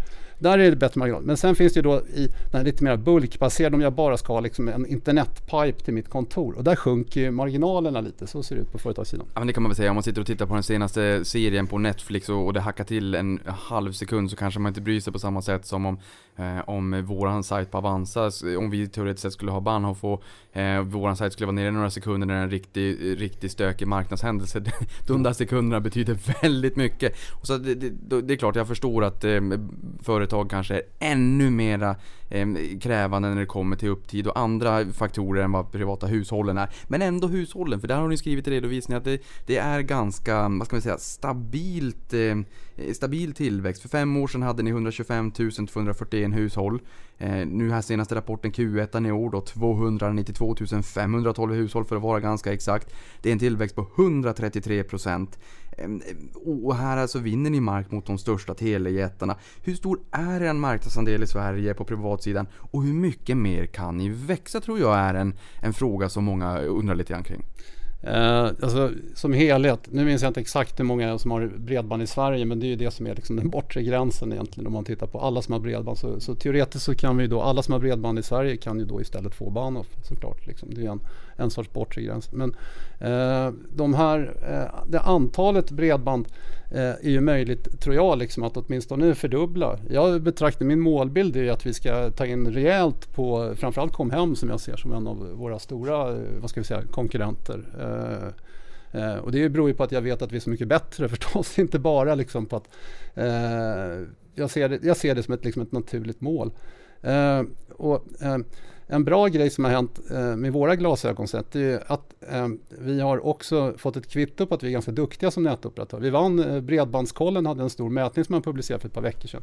Där 0.41 0.59
är 0.59 0.71
det 0.71 0.77
bättre 0.77 0.99
marginal. 0.99 1.23
Men 1.23 1.37
sen 1.37 1.55
finns 1.55 1.73
det 1.73 1.79
ju 1.79 1.83
då 1.83 1.97
i 2.15 2.27
den 2.27 2.59
här 2.59 2.65
lite 2.65 2.85
mer 2.85 2.97
bulkbaserade, 2.97 3.77
om 3.77 3.83
jag 3.83 3.93
bara 3.93 4.17
ska 4.17 4.33
ha 4.33 4.41
liksom 4.41 4.69
en 4.69 4.87
internetpipe 4.87 5.85
till 5.85 5.95
mitt 5.95 6.09
kontor 6.09 6.55
och 6.57 6.65
där 6.65 6.77
sjunker 6.77 7.21
ju 7.21 7.31
marginalerna 7.31 8.01
lite, 8.01 8.27
så 8.27 8.43
ser 8.43 8.55
det 8.57 8.63
ut 8.63 8.73
på 8.73 8.79
företagssidan. 8.79 9.27
Ja 9.35 9.41
men 9.41 9.47
det 9.47 9.53
kan 9.53 9.63
man 9.63 9.71
väl 9.71 9.77
säga, 9.77 9.91
om 9.91 9.97
man 9.97 10.03
sitter 10.03 10.21
och 10.21 10.27
tittar 10.27 10.47
på 10.47 10.55
den 10.55 10.63
senaste 10.63 11.25
serien 11.25 11.67
på 11.67 11.79
Netflix 11.79 12.29
och, 12.29 12.47
och 12.47 12.53
det 12.53 12.61
hackar 12.61 12.85
till 12.85 13.15
en 13.15 13.41
halv 13.47 13.93
sekund 13.93 14.31
så 14.31 14.37
kanske 14.37 14.61
man 14.61 14.71
inte 14.71 14.81
bryr 14.81 15.01
sig 15.01 15.13
på 15.13 15.19
samma 15.19 15.43
sätt 15.43 15.67
som 15.67 15.87
om, 15.87 15.99
eh, 16.37 16.69
om 16.69 17.05
våran 17.05 17.43
sajt 17.43 17.71
på 17.71 17.79
Avanza, 17.79 18.31
om 18.59 18.71
vi 18.71 18.89
teoretiskt 18.89 19.23
sett 19.23 19.33
skulle 19.33 19.51
ha 19.51 19.61
Bahnhof 19.61 20.05
och 20.05 20.23
eh, 20.53 20.83
våran 20.83 21.17
sajt 21.17 21.33
skulle 21.33 21.47
vara 21.47 21.55
nere 21.55 21.71
några 21.71 21.91
sekunder 21.91 22.27
när 22.27 22.35
det 22.35 22.41
är 22.41 22.45
en 22.45 22.51
riktig, 22.51 23.21
riktig 23.21 23.51
stökig 23.51 23.89
marknadshändelse. 23.89 24.63
De 25.07 25.23
där 25.23 25.33
sekunderna 25.33 25.81
betyder 25.81 26.43
väldigt 26.43 26.77
mycket. 26.77 27.17
Och 27.41 27.47
så 27.47 27.57
det, 27.57 27.75
det, 27.75 28.21
det 28.23 28.35
är 28.35 28.39
klart, 28.39 28.57
jag 28.57 28.69
förstår 28.69 29.05
att 29.05 29.25
eh, 29.25 29.41
företag 30.03 30.30
kanske 30.51 30.75
är 30.75 30.83
ännu 30.99 31.51
mera 31.51 31.97
eh, 32.29 32.47
krävande 32.81 33.29
när 33.29 33.41
det 33.41 33.47
kommer 33.47 33.77
till 33.77 33.89
upptid 33.89 34.27
och 34.27 34.39
andra 34.39 34.85
faktorer 34.87 35.43
än 35.43 35.53
vad 35.53 35.73
privata 35.73 36.07
hushållen 36.07 36.59
är. 36.59 36.71
Men 36.89 37.03
ändå 37.03 37.29
hushållen, 37.29 37.81
för 37.81 37.89
där 37.89 37.97
har 37.97 38.09
ni 38.09 38.17
skrivit 38.17 38.49
i 38.49 38.51
redovisningen 38.51 38.99
att 38.99 39.05
det, 39.05 39.23
det 39.47 39.57
är 39.57 39.81
ganska, 39.81 40.49
vad 40.49 40.67
ska 40.67 40.77
man 40.77 40.83
säga, 40.83 40.99
stabilt, 40.99 42.13
eh, 42.13 42.93
stabil 42.93 43.33
tillväxt. 43.33 43.83
För 43.83 43.89
fem 43.89 44.17
år 44.17 44.27
sedan 44.27 44.43
hade 44.43 44.63
ni 44.63 44.71
125 44.71 45.33
241 45.33 46.35
hushåll. 46.35 46.81
Eh, 47.19 47.47
nu 47.47 47.71
här 47.71 47.83
senaste 47.83 48.15
rapporten 48.15 48.53
Q1 48.53 49.09
i 49.09 49.13
år 49.13 49.31
då 49.31 49.41
292 49.41 50.57
512 50.83 51.55
hushåll 51.55 51.85
för 51.85 51.97
att 51.97 52.03
vara 52.03 52.21
ganska 52.21 52.53
exakt. 52.53 52.95
Det 53.23 53.29
är 53.29 53.33
en 53.33 53.39
tillväxt 53.39 53.77
på 53.77 53.87
133 53.97 54.83
procent. 54.83 55.39
Ehm, 55.79 56.03
ehm, 56.11 56.29
och 56.63 56.77
här 56.77 56.97
alltså 56.97 57.19
vinner 57.19 57.51
ni 57.51 57.61
mark 57.61 57.91
mot 57.91 58.07
de 58.07 58.19
största 58.19 58.55
telejättarna. 58.55 59.37
Hur 59.63 59.75
stor 59.75 60.01
är 60.11 60.43
er 60.43 60.53
marknadsandel 60.53 61.23
i 61.23 61.27
Sverige 61.27 61.75
på 61.75 61.85
privatsidan? 61.85 62.47
Och 62.55 62.83
hur 62.83 62.93
mycket 62.93 63.37
mer 63.37 63.67
kan 63.67 63.97
ni 63.97 64.09
växa 64.09 64.61
tror 64.61 64.79
jag 64.79 64.99
är 64.99 65.15
en, 65.15 65.35
en 65.63 65.73
fråga 65.73 66.09
som 66.09 66.25
många 66.25 66.59
undrar 66.59 66.95
lite 66.95 67.13
grann 67.13 67.25
kring. 67.25 67.45
Eh, 68.03 68.45
alltså, 68.45 68.91
som 69.15 69.33
helhet, 69.33 69.81
nu 69.91 70.05
minns 70.05 70.23
jag 70.23 70.31
inte 70.31 70.41
exakt 70.41 70.81
hur 70.81 70.85
många 70.85 71.19
som 71.19 71.31
har 71.31 71.47
bredband 71.47 72.03
i 72.03 72.07
Sverige 72.07 72.45
men 72.45 72.61
det 72.61 72.67
är 72.67 72.69
ju 72.69 72.77
det 72.77 72.91
som 72.91 73.07
är 73.07 73.15
liksom 73.15 73.37
den 73.37 73.51
bortre 73.51 73.83
gränsen 73.83 74.33
egentligen 74.33 74.67
om 74.67 74.73
man 74.73 74.85
tittar 74.85 75.07
på 75.07 75.21
alla 75.21 75.43
som 75.43 75.53
har 75.53 75.61
bredband. 75.61 75.99
Så, 75.99 76.21
så 76.21 76.35
teoretiskt 76.35 76.85
så 76.85 76.95
kan 76.95 77.17
vi 77.17 77.27
då, 77.27 77.43
alla 77.43 77.63
som 77.63 77.73
har 77.73 77.81
bredband 77.81 78.19
i 78.19 78.23
Sverige 78.23 78.57
kan 78.57 78.79
ju 78.79 78.85
då 78.85 79.01
istället 79.01 79.35
få 79.35 79.51
Bahnhof 79.51 79.87
såklart. 80.03 80.47
Liksom. 80.47 80.75
Det 80.75 80.87
är 80.87 80.91
en, 80.91 81.01
en 81.41 81.51
sorts 81.51 81.73
bortre 81.73 82.03
gräns. 82.03 82.33
Men 82.33 82.55
eh, 82.99 83.53
de 83.77 83.95
här, 83.95 84.37
eh, 84.49 84.85
det 84.87 85.01
antalet 85.01 85.71
bredband 85.71 86.29
eh, 86.71 86.81
är 86.81 87.11
ju 87.11 87.21
möjligt, 87.21 87.81
tror 87.81 87.95
jag, 87.95 88.19
liksom, 88.19 88.43
att 88.43 88.57
åtminstone 88.57 89.15
fördubbla. 89.15 89.79
Jag 89.91 90.23
betraktar 90.23 90.65
min 90.65 90.81
målbild 90.81 91.37
är 91.37 91.51
att 91.51 91.67
vi 91.67 91.75
ska 91.75 92.11
ta 92.11 92.27
in 92.27 92.53
rejält 92.53 93.15
på 93.15 93.55
framförallt 93.57 93.93
Comhem 93.93 94.37
som 94.37 94.49
jag 94.49 94.61
ser 94.61 94.77
som 94.77 94.93
en 94.93 95.07
av 95.07 95.17
våra 95.17 95.59
stora 95.59 96.11
eh, 96.11 96.23
vad 96.41 96.51
ska 96.51 96.61
vi 96.61 96.67
säga, 96.67 96.83
konkurrenter. 96.83 97.65
Eh, 97.81 98.45
Eh, 98.93 99.17
och 99.17 99.33
det 99.33 99.49
beror 99.49 99.69
ju 99.69 99.75
på 99.75 99.83
att 99.83 99.93
jag 99.93 100.03
vet 100.03 100.23
att 100.23 100.33
vi 100.33 100.37
är 100.37 100.41
så 100.41 100.51
mycket 100.51 100.69
bättre 100.69 101.09
förstås, 101.09 101.59
inte 101.59 101.79
bara 101.79 102.15
liksom 102.15 102.47
på 102.47 102.57
att 102.57 102.69
eh, 103.15 104.07
jag, 104.35 104.51
ser 104.51 104.69
det, 104.69 104.79
jag 104.83 104.97
ser 104.97 105.15
det 105.15 105.23
som 105.23 105.35
ett, 105.35 105.45
liksom 105.45 105.63
ett 105.63 105.73
naturligt 105.73 106.21
mål. 106.21 106.53
Eh, 107.03 107.43
och, 107.77 108.23
eh, 108.23 108.39
en 108.93 109.05
bra 109.05 109.27
grej 109.27 109.51
som 109.51 109.65
har 109.65 109.71
hänt 109.71 110.01
eh, 110.11 110.37
med 110.37 110.53
våra 110.53 110.77
glasögonsätt 110.77 111.57
är 111.57 111.93
att 111.93 112.15
eh, 112.29 112.49
vi 112.69 113.01
har 113.01 113.27
också 113.27 113.75
fått 113.77 113.97
ett 113.97 114.09
kvitto 114.09 114.47
på 114.47 114.55
att 114.55 114.63
vi 114.63 114.69
är 114.69 114.73
ganska 114.73 114.93
duktiga 114.93 115.31
som 115.31 115.43
nätoperatör. 115.43 116.01
Vi 116.01 116.11
vann 116.11 116.39
eh, 116.39 116.61
Bredbandskollen, 116.61 117.47
hade 117.47 117.63
en 117.63 117.71
stor 117.71 117.91
mätning 117.91 118.25
som 118.25 118.33
man 118.33 118.43
publicerade 118.43 118.81
för 118.81 118.89
ett 118.89 118.95
par 118.95 119.03
veckor 119.03 119.29
sedan. 119.29 119.43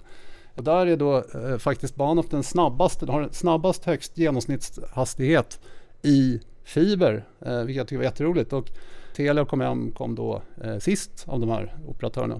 Och 0.55 0.63
där 0.63 0.87
är 0.87 0.97
då 0.97 1.23
faktiskt 1.59 1.95
Bahnhof 1.95 2.29
den 2.29 2.43
snabbaste, 2.43 3.05
den 3.05 3.15
har 3.15 3.29
snabbast 3.31 3.85
högst 3.85 4.17
genomsnittshastighet 4.17 5.59
i 6.01 6.39
fiber, 6.63 7.25
vilket 7.39 7.75
jag 7.75 7.87
tycker 7.87 7.97
var 7.97 8.03
jätteroligt. 8.03 8.53
Och 8.53 8.69
Telia 9.15 9.41
och 9.41 9.47
Comhem 9.47 9.91
kom 9.91 10.15
då 10.15 10.41
sist 10.79 11.23
av 11.27 11.39
de 11.39 11.49
här 11.49 11.75
operatörerna. 11.87 12.39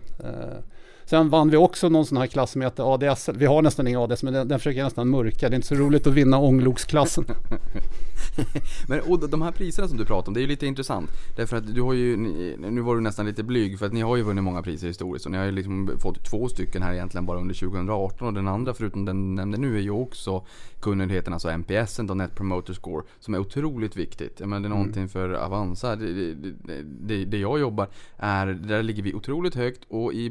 Sen 1.10 1.30
vann 1.30 1.50
vi 1.50 1.58
också 1.58 1.90
någon 1.90 2.06
sån 2.06 2.18
här 2.18 2.28
klass 2.28 2.52
som 2.52 2.62
heter 2.62 2.94
ADSL. 2.94 3.38
Vi 3.38 3.46
har 3.46 3.62
nästan 3.62 3.88
ingen 3.88 4.00
ADS 4.00 4.24
men 4.24 4.34
den, 4.34 4.48
den 4.48 4.60
försöker 4.60 4.80
jag 4.80 4.86
nästan 4.86 5.10
mörka. 5.10 5.50
Det 5.50 5.54
är 5.54 5.56
inte 5.56 5.68
så 5.68 5.76
roligt 5.76 6.08
att 6.08 6.14
vinna 6.14 6.38
ångloksklassen. 6.38 7.26
Men 8.88 9.00
och 9.00 9.30
de 9.30 9.42
här 9.42 9.52
priserna 9.52 9.88
som 9.88 9.98
du 9.98 10.06
pratar 10.06 10.28
om, 10.28 10.34
det 10.34 10.40
är 10.40 10.42
ju 10.42 10.48
lite 10.48 10.66
intressant. 10.68 11.10
Därför 11.36 11.58
att 11.58 11.76
du 11.76 11.82
har 11.82 11.94
ju, 11.94 12.18
nu 12.58 12.82
var 12.82 12.96
du 12.96 13.02
nästan 13.02 13.26
lite 13.26 13.44
blyg 13.44 13.80
för 13.80 13.86
att 13.86 13.94
ni 13.94 14.02
har 14.02 14.16
ju 14.16 14.24
vunnit 14.24 14.44
många 14.44 14.62
priser 14.62 14.88
historiskt 14.88 15.26
och 15.26 15.32
ni 15.32 15.38
har 15.38 15.46
ju 15.46 15.52
liksom 15.52 15.92
fått 16.00 16.26
två 16.30 16.48
stycken 16.48 16.84
här 16.84 16.94
egentligen 16.94 17.26
bara 17.26 17.40
under 17.40 17.56
2018 17.56 18.28
och 18.28 18.34
den 18.34 18.48
andra 18.48 18.74
förutom 18.74 19.06
den 19.06 19.36
nämnde 19.36 19.58
nu 19.58 19.78
är 19.78 19.82
ju 19.82 19.92
också 19.92 20.46
kunnigheten, 20.80 21.34
alltså 21.34 21.58
NPSen 21.58 22.08
då, 22.08 22.14
Net 22.14 22.36
Promoter 22.36 22.74
Score, 22.74 23.06
som 23.20 23.34
är 23.34 23.40
otroligt 23.40 23.98
viktigt. 23.98 24.40
Menar, 24.40 24.60
det 24.60 24.68
är 24.68 24.70
någonting 24.70 25.10
för 25.10 25.30
Avanza, 25.30 25.96
det, 25.96 26.34
det, 26.34 26.54
det, 26.84 27.26
det, 27.26 27.38
jag 27.38 27.60
jobbar 27.60 27.88
är, 28.18 28.48
där 28.48 28.84
ligger 28.84 29.04
vi 29.04 29.14
otroligt 29.14 29.56
högt 29.56 29.82
och 29.90 30.14
i 30.14 30.30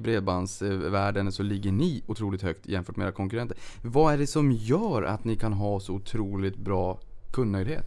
bredbandsvärlden 0.69 1.33
så 1.33 1.43
ligger 1.43 1.73
ni 1.73 2.03
otroligt 2.07 2.43
högt 2.43 2.67
jämfört 2.67 2.97
med 2.97 3.05
era 3.05 3.13
konkurrenter. 3.13 3.57
Vad 3.83 4.15
är 4.15 4.19
det 4.19 4.27
som 4.27 4.53
gör 4.53 5.03
att 5.03 5.25
ni 5.25 5.37
kan 5.37 5.53
ha 5.53 5.81
så 5.81 5.93
otroligt 5.93 6.57
bra 6.57 7.01
kundnöjdhet? 7.33 7.87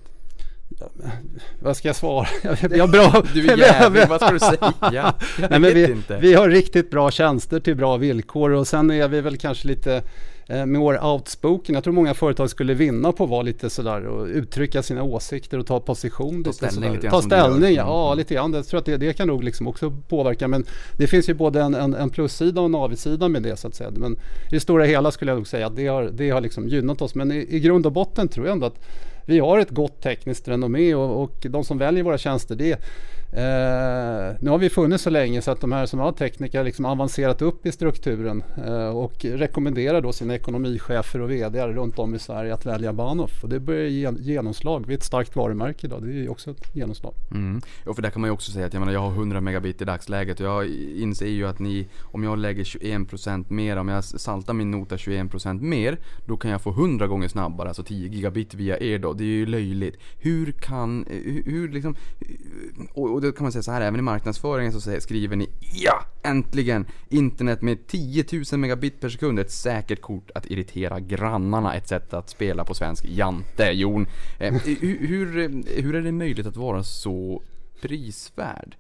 Vad 1.60 1.78
ska 1.78 1.88
jag 1.88 1.96
svara? 1.96 2.28
Har 2.44 2.88
bra... 2.92 3.24
Du 3.34 3.50
är 3.50 3.58
jävlig, 3.58 4.08
vad 4.08 4.22
ska 4.22 4.32
du 4.32 4.39
säga? 4.39 4.74
Jag 4.82 5.13
Nej, 5.50 5.60
men 5.60 5.74
vi, 5.74 5.92
inte. 5.92 6.18
vi 6.18 6.34
har 6.34 6.50
riktigt 6.50 6.92
bra 6.92 7.12
tjänster 7.12 7.60
till 7.60 7.76
bra 7.76 7.98
villkor 7.98 8.52
och 8.52 8.68
sen 8.68 8.92
är 8.92 9.08
vi 9.08 9.22
väl 9.22 9.38
kanske 9.38 9.68
lite 9.68 10.04
eh, 10.50 10.66
mer 10.66 11.06
outspoken. 11.06 11.76
Jag 11.76 11.84
tror 11.84 11.94
många 11.94 12.14
företag 12.14 12.50
skulle 12.50 12.74
vinna 12.74 13.12
på 13.12 13.24
att 13.24 13.30
vara 13.30 13.42
lite 13.42 13.70
sådär 13.70 14.06
och 14.06 14.26
uttrycka 14.28 14.84
sina 14.84 15.04
åsikter 15.04 15.58
och 15.58 15.66
ta 15.68 15.80
position. 15.80 16.44
Ta 16.44 16.54
ställning 16.54 16.94
lite 16.94 17.10
Ta 17.10 17.22
ställning, 17.22 17.76
ja 17.76 18.08
Mm. 18.08 18.18
lite 18.18 18.34
grann. 18.34 18.54
Jag 18.54 18.68
tror 18.68 18.80
att 18.80 18.86
det, 18.86 18.98
det 18.98 19.14
kan 19.14 19.28
nog 19.28 19.44
liksom 19.44 19.68
också 19.68 19.94
påverka. 20.10 20.48
Men 20.48 20.66
det 20.98 21.08
finns 21.08 21.30
ju 21.30 21.34
både 21.34 21.62
en, 21.62 21.76
en, 21.76 21.94
en 21.94 22.10
plussida 22.10 22.62
och 22.62 22.66
en 22.66 22.76
avigsida 22.76 23.28
med 23.28 23.44
det 23.44 23.56
så 23.58 23.68
att 23.68 23.76
säga. 23.76 23.92
Men 23.96 24.12
i 24.14 24.18
det 24.50 24.60
stora 24.60 24.84
hela 24.86 25.12
skulle 25.12 25.32
jag 25.32 25.36
nog 25.38 25.48
säga 25.48 25.68
att 25.68 25.76
det 25.76 25.88
har, 25.88 26.04
det 26.04 26.30
har 26.30 26.42
liksom 26.42 26.68
gynnat 26.68 27.02
oss. 27.02 27.16
Men 27.16 27.32
i, 27.32 27.48
i 27.50 27.60
grund 27.60 27.86
och 27.86 27.92
botten 27.92 28.28
tror 28.28 28.46
jag 28.46 28.54
ändå 28.54 28.66
att 28.66 28.80
vi 29.26 29.40
har 29.40 29.60
ett 29.60 29.70
gott 29.70 30.02
tekniskt 30.02 30.48
renommé 30.48 30.96
och, 30.96 31.24
och 31.24 31.46
de 31.50 31.64
som 31.64 31.78
väljer 31.78 32.04
våra 32.04 32.18
tjänster 32.18 32.56
det 32.56 32.80
Eh, 33.32 34.36
nu 34.39 34.50
har 34.50 34.58
vi 34.58 34.70
funnits 34.70 35.04
så 35.04 35.10
länge 35.10 35.42
så 35.42 35.52
att 35.52 35.62
de 35.62 35.72
här 35.72 35.86
som 35.86 36.00
har 36.00 36.12
tekniker 36.12 36.58
har 36.58 36.65
liksom 36.65 36.86
avancerat 36.86 37.42
upp 37.42 37.65
i 37.65 37.72
strukturen 37.72 38.44
eh, 38.65 38.89
och 38.89 39.26
rekommenderar 39.26 40.02
då 40.02 40.13
sina 40.13 40.36
ekonomichefer 40.36 41.22
och 41.22 41.32
VD 41.32 41.68
runt 41.68 42.00
om 42.00 42.15
i 42.15 42.20
Sverige 42.20 42.54
att 42.54 42.65
välja 42.65 42.94
Bahnhof. 42.94 43.44
Och 43.44 43.50
det 43.50 43.60
börjar 43.60 43.86
ge 43.86 44.12
genomslag. 44.20 44.86
Vi 44.88 44.94
är 44.94 44.98
ett 44.98 45.04
starkt 45.04 45.36
varumärke 45.36 45.88
idag. 45.88 46.04
Det 46.04 46.10
är 46.10 46.13
ju 46.13 46.30
också 46.30 46.52
ett 46.52 46.76
genomslag. 46.76 47.13
Mm. 47.32 47.62
Och 47.86 47.96
för 47.96 48.02
där 48.02 48.10
kan 48.10 48.22
man 48.22 48.28
ju 48.28 48.34
också 48.34 48.52
säga 48.52 48.65
att 48.65 48.74
jag, 48.74 48.80
menar, 48.80 48.94
jag 48.94 49.00
har 49.00 49.12
100 49.12 49.42
megabit 49.42 49.82
i 49.82 49.86
dagsläget 49.86 50.39
och 50.39 50.46
jag 50.46 50.68
inser 50.96 51.28
ju 51.28 51.48
att 51.48 51.60
ni, 51.60 51.88
om 52.02 52.24
jag 52.24 52.38
lägger 52.38 52.63
21% 52.63 53.52
mer, 53.52 53.78
om 53.78 53.88
jag 53.88 54.04
saltar 54.04 54.54
min 54.54 54.72
nota 54.72 54.96
21% 54.96 55.62
mer, 55.62 55.98
då 56.26 56.38
kan 56.38 56.52
jag 56.52 56.62
få 56.62 56.70
100 56.70 57.08
gånger 57.08 57.28
snabbare, 57.28 57.68
alltså 57.68 57.84
10 57.84 58.08
gigabit 58.08 58.54
via 58.54 58.80
er 58.80 59.00
då. 59.00 59.13
Det 59.13 59.24
är 59.24 59.26
ju 59.26 59.46
löjligt. 59.46 59.98
Hur 60.18 60.52
kan, 60.52 61.06
eh, 61.06 61.13
hur, 61.13 61.44
hur 61.46 61.70
liksom, 61.70 61.96
eh, 62.20 62.28
och, 62.94 63.13
och 63.13 63.19
då 63.22 63.32
kan 63.32 63.44
man 63.44 63.52
säga 63.52 63.64
så 63.64 63.72
här, 63.72 63.82
även 63.82 64.00
i 64.00 64.04
marknadsföringen 64.04 64.72
så 64.74 64.82
säger- 64.82 65.00
skriver 65.00 65.36
ni 65.36 65.50
Ja! 65.74 66.04
Äntligen! 66.24 66.86
Internet 67.10 67.62
med 67.62 67.88
10 67.88 68.26
000 68.52 68.60
megabit 68.60 69.02
per 69.02 69.10
sekund, 69.10 69.40
ett 69.40 69.52
säkert 69.52 70.02
kort 70.02 70.32
att 70.36 70.46
irritera 70.46 71.00
grannarna, 71.00 71.74
ett 71.76 71.88
sätt 71.88 72.14
att 72.14 72.30
spela 72.30 72.64
på 72.66 72.74
svensk 72.74 73.06
jante, 73.06 73.64
Jon. 73.72 74.08
Eh, 74.40 74.54
hur, 74.54 75.08
hur, 75.08 75.64
hur 75.82 75.96
är 75.96 76.02
det 76.02 76.12
möjligt 76.12 76.48
att 76.48 76.58
vara 76.58 76.84
så 76.84 77.42
prisvärd? 77.82 78.76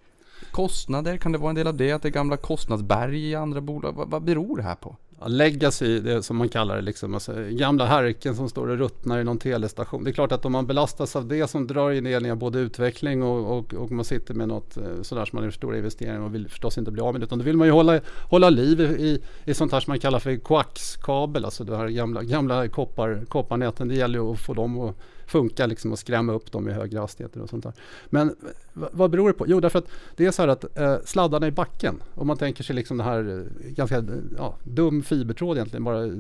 Kostnader, 0.51 1.17
kan 1.17 1.31
det 1.31 1.37
vara 1.37 1.49
en 1.49 1.55
del 1.55 1.67
av 1.67 1.77
det? 1.77 1.91
Att 1.91 2.01
det 2.01 2.07
är 2.09 2.11
gamla 2.11 2.37
kostnadsberg 2.37 3.29
i 3.29 3.35
andra 3.35 3.61
bolag? 3.61 3.93
Vad, 3.93 4.09
vad 4.09 4.23
beror 4.23 4.57
det 4.57 4.63
här 4.63 4.75
på? 4.75 4.95
Ja, 5.19 5.27
legacy, 5.27 5.99
det 5.99 6.23
som 6.23 6.37
man 6.37 6.49
kallar 6.49 6.75
det, 6.75 6.81
liksom, 6.81 7.13
alltså, 7.13 7.33
gamla 7.49 7.85
härken 7.85 8.35
som 8.35 8.49
står 8.49 8.67
och 8.67 8.77
ruttnar 8.77 9.19
i 9.19 9.23
någon 9.23 9.37
telestation. 9.37 10.03
Det 10.03 10.09
är 10.09 10.13
klart 10.13 10.31
att 10.31 10.45
om 10.45 10.51
man 10.51 10.67
belastas 10.67 11.15
av 11.15 11.27
det 11.27 11.47
som 11.47 11.67
drar 11.67 11.91
in 11.91 12.03
ner 12.03 12.35
både 12.35 12.59
utveckling 12.59 13.23
och, 13.23 13.57
och, 13.57 13.73
och 13.73 13.91
man 13.91 14.05
sitter 14.05 14.33
med 14.33 14.47
något 14.47 14.77
eh, 14.77 14.83
sådär 15.01 15.25
som 15.25 15.37
man 15.37 15.43
gör 15.43 15.51
stora 15.51 15.77
investeringar 15.77 16.19
och 16.19 16.35
vill 16.35 16.49
förstås 16.49 16.77
inte 16.77 16.91
bli 16.91 17.01
av 17.01 17.13
med 17.13 17.21
det. 17.21 17.25
Utan 17.25 17.37
då 17.37 17.45
vill 17.45 17.57
man 17.57 17.67
ju 17.67 17.73
hålla, 17.73 17.99
hålla 18.29 18.49
liv 18.49 18.81
i, 18.81 18.83
i, 18.83 19.21
i 19.45 19.53
sånt 19.53 19.71
här 19.71 19.79
som 19.79 19.91
man 19.91 19.99
kallar 19.99 20.19
för 20.19 20.35
koaxkabel, 20.35 21.45
alltså 21.45 21.63
de 21.63 21.75
här 21.75 21.87
gamla, 21.87 22.23
gamla 22.23 22.67
koppar, 22.67 23.25
kopparnäten. 23.27 23.87
Det 23.87 23.95
gäller 23.95 24.19
ju 24.19 24.31
att 24.31 24.39
få 24.39 24.53
dem 24.53 24.79
att 24.79 24.95
funkar 25.29 25.67
liksom 25.67 25.93
att 25.93 25.99
skrämma 25.99 26.33
upp 26.33 26.51
dem 26.51 26.69
i 26.69 26.71
högre 26.71 26.99
hastigheter 26.99 27.41
och 27.41 27.49
sånt 27.49 27.63
där. 27.63 27.73
Men 28.05 28.35
vad 28.73 29.11
beror 29.11 29.27
det 29.27 29.33
på? 29.33 29.45
Jo, 29.47 29.59
därför 29.59 29.79
att 29.79 29.89
det 30.15 30.25
är 30.25 30.31
så 30.31 30.41
här 30.41 30.49
att 30.49 30.77
eh, 30.77 30.97
sladdarna 31.05 31.47
i 31.47 31.51
backen, 31.51 32.01
om 32.15 32.27
man 32.27 32.37
tänker 32.37 32.63
sig 32.63 32.75
liksom 32.75 32.97
det 32.97 33.03
här 33.03 33.37
eh, 33.37 33.71
ganska 33.71 34.03
ja, 34.37 34.55
dum 34.63 35.03
fibertråd 35.03 35.57
egentligen, 35.57 35.83
bara 35.83 36.05
eh, 36.05 36.11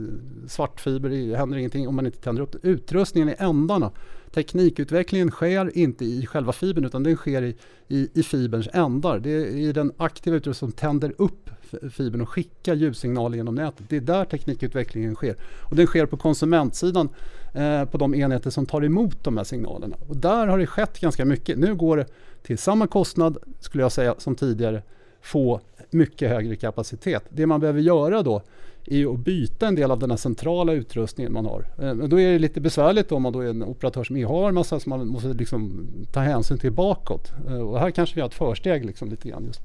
svart 0.47 0.81
fiber, 0.81 1.09
det 1.09 1.37
händer 1.37 1.57
ingenting 1.57 1.87
om 1.87 1.95
man 1.95 2.05
inte 2.05 2.21
tänder 2.21 2.41
upp 2.41 2.51
det. 2.51 2.59
Utrustningen 2.67 3.29
i 3.29 3.35
ändarna, 3.37 3.91
teknikutvecklingen 4.33 5.31
sker 5.31 5.77
inte 5.77 6.05
i 6.05 6.25
själva 6.25 6.51
fibern 6.51 6.85
utan 6.85 7.03
den 7.03 7.15
sker 7.15 7.41
i, 7.41 7.55
i, 7.87 8.09
i 8.13 8.23
fiberns 8.23 8.69
ändar. 8.73 9.19
Det 9.19 9.29
är 9.29 9.45
i 9.45 9.71
den 9.71 9.91
aktiva 9.97 10.35
utrustningen 10.35 10.71
som 10.71 10.79
tänder 10.79 11.13
upp 11.17 11.49
fibern 11.91 12.21
och 12.21 12.29
skickar 12.29 12.75
ljussignaler 12.75 13.37
genom 13.37 13.55
nätet. 13.55 13.85
Det 13.89 13.95
är 13.95 14.01
där 14.01 14.25
teknikutvecklingen 14.25 15.15
sker. 15.15 15.35
Och 15.69 15.75
den 15.75 15.87
sker 15.87 16.05
på 16.05 16.17
konsumentsidan 16.17 17.09
eh, 17.53 17.85
på 17.85 17.97
de 17.97 18.15
enheter 18.15 18.49
som 18.49 18.65
tar 18.65 18.85
emot 18.85 19.23
de 19.23 19.37
här 19.37 19.43
signalerna. 19.43 19.95
Och 20.07 20.17
där 20.17 20.47
har 20.47 20.57
det 20.57 20.67
skett 20.67 20.99
ganska 20.99 21.25
mycket. 21.25 21.57
Nu 21.57 21.75
går 21.75 21.97
det 21.97 22.05
till 22.43 22.57
samma 22.57 22.87
kostnad, 22.87 23.37
skulle 23.59 23.83
jag 23.83 23.91
säga, 23.91 24.15
som 24.17 24.35
tidigare, 24.35 24.83
få 25.21 25.61
mycket 25.89 26.29
högre 26.29 26.55
kapacitet. 26.55 27.23
Det 27.29 27.45
man 27.45 27.59
behöver 27.59 27.81
göra 27.81 28.23
då 28.23 28.41
är 28.89 29.13
att 29.13 29.19
byta 29.19 29.67
en 29.67 29.75
del 29.75 29.91
av 29.91 29.99
den 29.99 30.09
här 30.09 30.17
centrala 30.17 30.73
utrustningen 30.73 31.33
man 31.33 31.45
har. 31.45 31.65
Eh, 31.81 31.93
då 31.93 32.19
är 32.19 32.31
det 32.31 32.39
lite 32.39 32.61
besvärligt 32.61 33.11
om 33.11 33.21
man 33.21 33.33
då 33.33 33.39
är 33.39 33.49
en 33.49 33.63
operatör 33.63 34.03
som 34.03 34.23
har 34.25 34.51
massa 34.51 34.79
som 34.79 34.89
man 34.89 35.07
måste 35.07 35.27
liksom 35.27 35.87
ta 36.11 36.19
hänsyn 36.19 36.57
till 36.57 36.71
bakåt. 36.71 37.31
Eh, 37.47 37.57
och 37.57 37.79
här 37.79 37.91
kanske 37.91 38.15
vi 38.15 38.21
har 38.21 38.27
ett 38.27 38.33
försteg 38.33 38.85
liksom 38.85 39.09
lite 39.09 39.29
grann 39.29 39.45
just. 39.45 39.61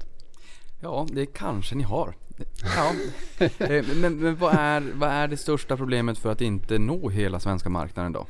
Ja, 0.81 1.07
det 1.11 1.25
kanske 1.25 1.75
ni 1.75 1.83
har. 1.83 2.15
Ja. 2.77 2.91
Eh, 3.59 3.85
men, 4.01 4.19
men 4.19 4.35
vad, 4.35 4.53
är, 4.55 4.83
vad 4.95 5.09
är 5.09 5.27
det 5.27 5.37
största 5.37 5.77
problemet 5.77 6.17
för 6.17 6.31
att 6.31 6.41
inte 6.41 6.77
nå 6.77 7.09
hela 7.09 7.39
svenska 7.39 7.69
marknaden 7.69 8.11
då? 8.11 8.25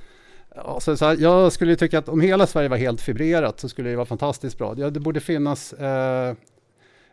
Ja, 0.55 0.79
så, 0.79 0.97
så 0.97 1.05
här, 1.05 1.17
jag 1.19 1.51
skulle 1.51 1.75
tycka 1.75 1.99
att 1.99 2.09
om 2.09 2.21
hela 2.21 2.47
Sverige 2.47 2.69
var 2.69 2.77
helt 2.77 3.01
fibrerat 3.01 3.59
så 3.59 3.69
skulle 3.69 3.89
det 3.89 3.95
vara 3.95 4.05
fantastiskt 4.05 4.57
bra. 4.57 4.73
Ja, 4.77 4.89
det 4.89 4.99
borde 4.99 5.19
finnas 5.19 5.73
eh, 5.73 6.35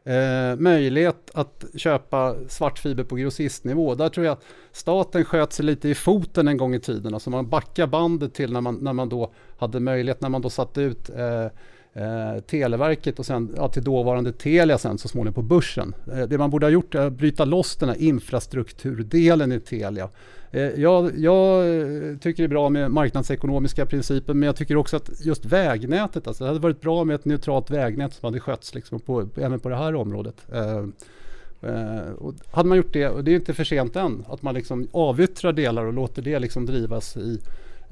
eh, 0.04 0.56
möjlighet 0.56 1.30
att 1.34 1.64
köpa 1.74 2.34
svartfiber 2.48 3.04
på 3.04 3.16
grossistnivå. 3.16 3.94
Där 3.94 4.08
tror 4.08 4.26
jag 4.26 4.32
att 4.32 4.44
staten 4.72 5.24
sköt 5.24 5.52
sig 5.52 5.64
lite 5.64 5.88
i 5.88 5.94
foten 5.94 6.48
en 6.48 6.56
gång 6.56 6.74
i 6.74 6.80
tiden. 6.80 7.14
Alltså 7.14 7.30
man 7.30 7.48
backar 7.48 7.86
bandet 7.86 8.34
till 8.34 8.52
när 8.52 8.60
man, 8.60 8.74
när 8.74 8.92
man 8.92 9.08
då 9.08 9.32
hade 9.58 9.80
möjlighet, 9.80 10.20
när 10.20 10.28
man 10.28 10.42
då 10.42 10.50
satte 10.50 10.80
ut 10.80 11.10
eh, 11.10 11.46
eh, 11.94 12.40
Televerket 12.40 13.18
och 13.18 13.26
sen 13.26 13.54
ja, 13.56 13.68
till 13.68 13.84
dåvarande 13.84 14.32
Telia 14.32 14.78
sen 14.78 14.98
så 14.98 15.08
småningom 15.08 15.34
på 15.34 15.42
börsen. 15.42 15.94
Eh, 16.12 16.22
det 16.22 16.38
man 16.38 16.50
borde 16.50 16.66
ha 16.66 16.70
gjort 16.70 16.94
är 16.94 17.06
att 17.06 17.12
bryta 17.12 17.44
loss 17.44 17.76
den 17.76 17.88
här 17.88 18.02
infrastrukturdelen 18.02 19.52
i 19.52 19.60
Telia. 19.60 20.08
Eh, 20.50 20.62
jag, 20.62 21.18
jag, 21.18 21.76
eh, 21.76 22.16
tycker 22.16 22.42
det 22.42 22.46
är 22.46 22.48
bra 22.48 22.68
med 22.68 22.90
marknadsekonomiska 22.90 23.86
principer 23.86 24.34
men 24.34 24.46
jag 24.46 24.56
tycker 24.56 24.76
också 24.76 24.96
att 24.96 25.10
just 25.24 25.44
vägnätet, 25.44 26.26
alltså 26.26 26.44
det 26.44 26.50
hade 26.50 26.60
varit 26.60 26.80
bra 26.80 27.04
med 27.04 27.14
ett 27.14 27.24
neutralt 27.24 27.70
vägnät 27.70 28.14
som 28.14 28.26
hade 28.26 28.40
skötts 28.40 28.74
liksom 28.74 29.00
på, 29.00 29.28
även 29.36 29.60
på 29.60 29.68
det 29.68 29.76
här 29.76 29.94
området. 29.94 30.46
Eh, 30.52 30.86
Uh, 31.64 32.12
och 32.12 32.34
hade 32.50 32.68
man 32.68 32.78
gjort 32.78 32.92
det, 32.92 33.08
och 33.08 33.24
det 33.24 33.30
är 33.30 33.34
inte 33.34 33.54
för 33.54 33.64
sent 33.64 33.96
än, 33.96 34.24
att 34.28 34.42
man 34.42 34.54
liksom 34.54 34.88
avyttrar 34.92 35.52
delar 35.52 35.84
och 35.84 35.92
låter 35.92 36.22
det 36.22 36.38
liksom 36.38 36.66
drivas 36.66 37.16
i 37.16 37.38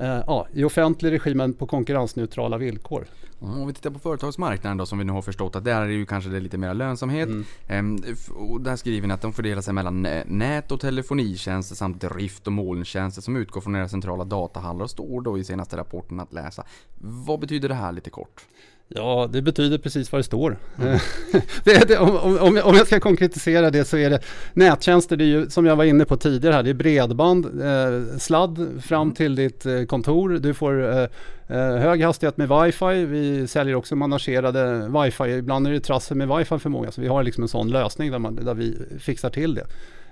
eh, 0.00 0.22
ja, 0.26 0.46
i 0.52 0.64
offentlig 0.64 1.12
regi 1.12 1.34
men 1.34 1.54
på 1.54 1.66
konkurrensneutrala 1.66 2.58
villkor. 2.58 3.06
Om 3.42 3.66
vi 3.66 3.74
tittar 3.74 3.90
på 3.90 3.98
företagsmarknaden 3.98 4.76
då 4.76 4.86
som 4.86 4.98
vi 4.98 5.04
nu 5.04 5.12
har 5.12 5.22
förstått 5.22 5.56
att 5.56 5.64
där 5.64 5.82
är 5.82 5.86
det 5.86 5.92
ju 5.92 6.06
kanske 6.06 6.30
det 6.30 6.40
lite 6.40 6.58
mer 6.58 6.74
lönsamhet. 6.74 7.28
Mm. 7.28 7.44
Ehm, 7.68 7.98
och 8.34 8.60
där 8.60 8.76
skriver 8.76 9.08
ni 9.08 9.14
att 9.14 9.22
de 9.22 9.32
fördelar 9.32 9.62
sig 9.62 9.74
mellan 9.74 10.02
nät 10.26 10.72
och 10.72 10.80
telefonitjänster 10.80 11.74
samt 11.76 12.00
drift 12.00 12.46
och 12.46 12.52
molntjänster 12.52 13.22
som 13.22 13.36
utgår 13.36 13.60
från 13.60 13.76
era 13.76 13.88
centrala 13.88 14.24
datahallar 14.24 14.84
och 14.84 14.90
står 14.90 15.20
då 15.20 15.38
i 15.38 15.44
senaste 15.44 15.76
rapporten 15.76 16.20
att 16.20 16.32
läsa. 16.32 16.64
Vad 16.98 17.40
betyder 17.40 17.68
det 17.68 17.74
här 17.74 17.92
lite 17.92 18.10
kort? 18.10 18.46
Ja, 18.94 19.28
det 19.32 19.42
betyder 19.42 19.78
precis 19.78 20.12
vad 20.12 20.18
det 20.18 20.24
står. 20.24 20.58
Mm. 20.78 20.98
det, 21.64 21.88
det, 21.88 21.98
om, 21.98 22.38
om, 22.38 22.60
om, 22.64 22.74
jag 22.74 22.86
ska 22.86 23.00
konkretisera 23.00 23.70
det 23.70 23.84
så 23.84 23.96
är 23.96 24.10
det 24.10 24.20
nättjänster, 24.52 25.16
det 25.16 25.24
är 25.24 25.26
ju 25.26 25.50
som 25.50 25.66
jag 25.66 25.76
var 25.76 25.84
inne 25.84 26.04
på 26.04 26.16
tidigare 26.16 26.54
här, 26.54 26.62
det 26.62 26.70
är 26.70 26.74
bredband, 26.74 27.46
eh, 27.46 28.18
sladd 28.18 28.82
fram 28.82 29.02
mm. 29.02 29.14
till 29.14 29.34
ditt 29.34 29.66
eh, 29.66 29.82
kontor. 29.82 30.28
Du 30.28 30.54
får 30.54 30.82
eh, 30.82 31.06
eh, 31.48 31.76
hög 31.76 32.02
hastighet 32.02 32.36
med 32.36 32.48
wifi. 32.48 33.04
Vi 33.04 33.46
säljer 33.46 33.74
också 33.74 33.96
managerade 33.96 34.88
wifi. 35.02 35.24
Ibland 35.24 35.66
är 35.66 35.72
det 35.72 35.80
trassel 35.80 36.16
med 36.16 36.28
wifi 36.28 36.58
för 36.58 36.68
många, 36.68 36.90
så 36.90 37.00
vi 37.00 37.08
har 37.08 37.22
liksom 37.22 37.42
en 37.42 37.48
sån 37.48 37.70
lösning 37.70 38.10
där, 38.10 38.18
man, 38.18 38.34
där 38.34 38.54
vi 38.54 38.76
fixar 38.98 39.30
till 39.30 39.54
det. 39.54 39.66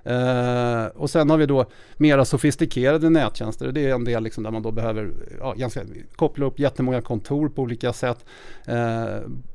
Uh, 0.07 0.87
och 0.87 1.11
sen 1.11 1.31
har 1.31 1.37
vi 1.37 1.47
då 1.47 1.67
mera 1.97 2.25
sofistikerade 2.25 3.11
nättjänster. 3.11 3.73
Det 3.73 3.87
är 3.87 3.95
en 3.95 4.05
del 4.05 4.23
liksom 4.23 4.45
där 4.45 4.51
man 4.51 4.63
då 4.63 4.71
behöver 4.71 5.11
ja, 5.41 5.55
ganska, 5.57 5.81
koppla 6.17 6.47
upp 6.47 6.59
jättemånga 6.59 7.01
kontor 7.01 7.49
på 7.49 7.63
olika 7.63 7.93
sätt. 7.93 8.25
Uh, 8.69 8.75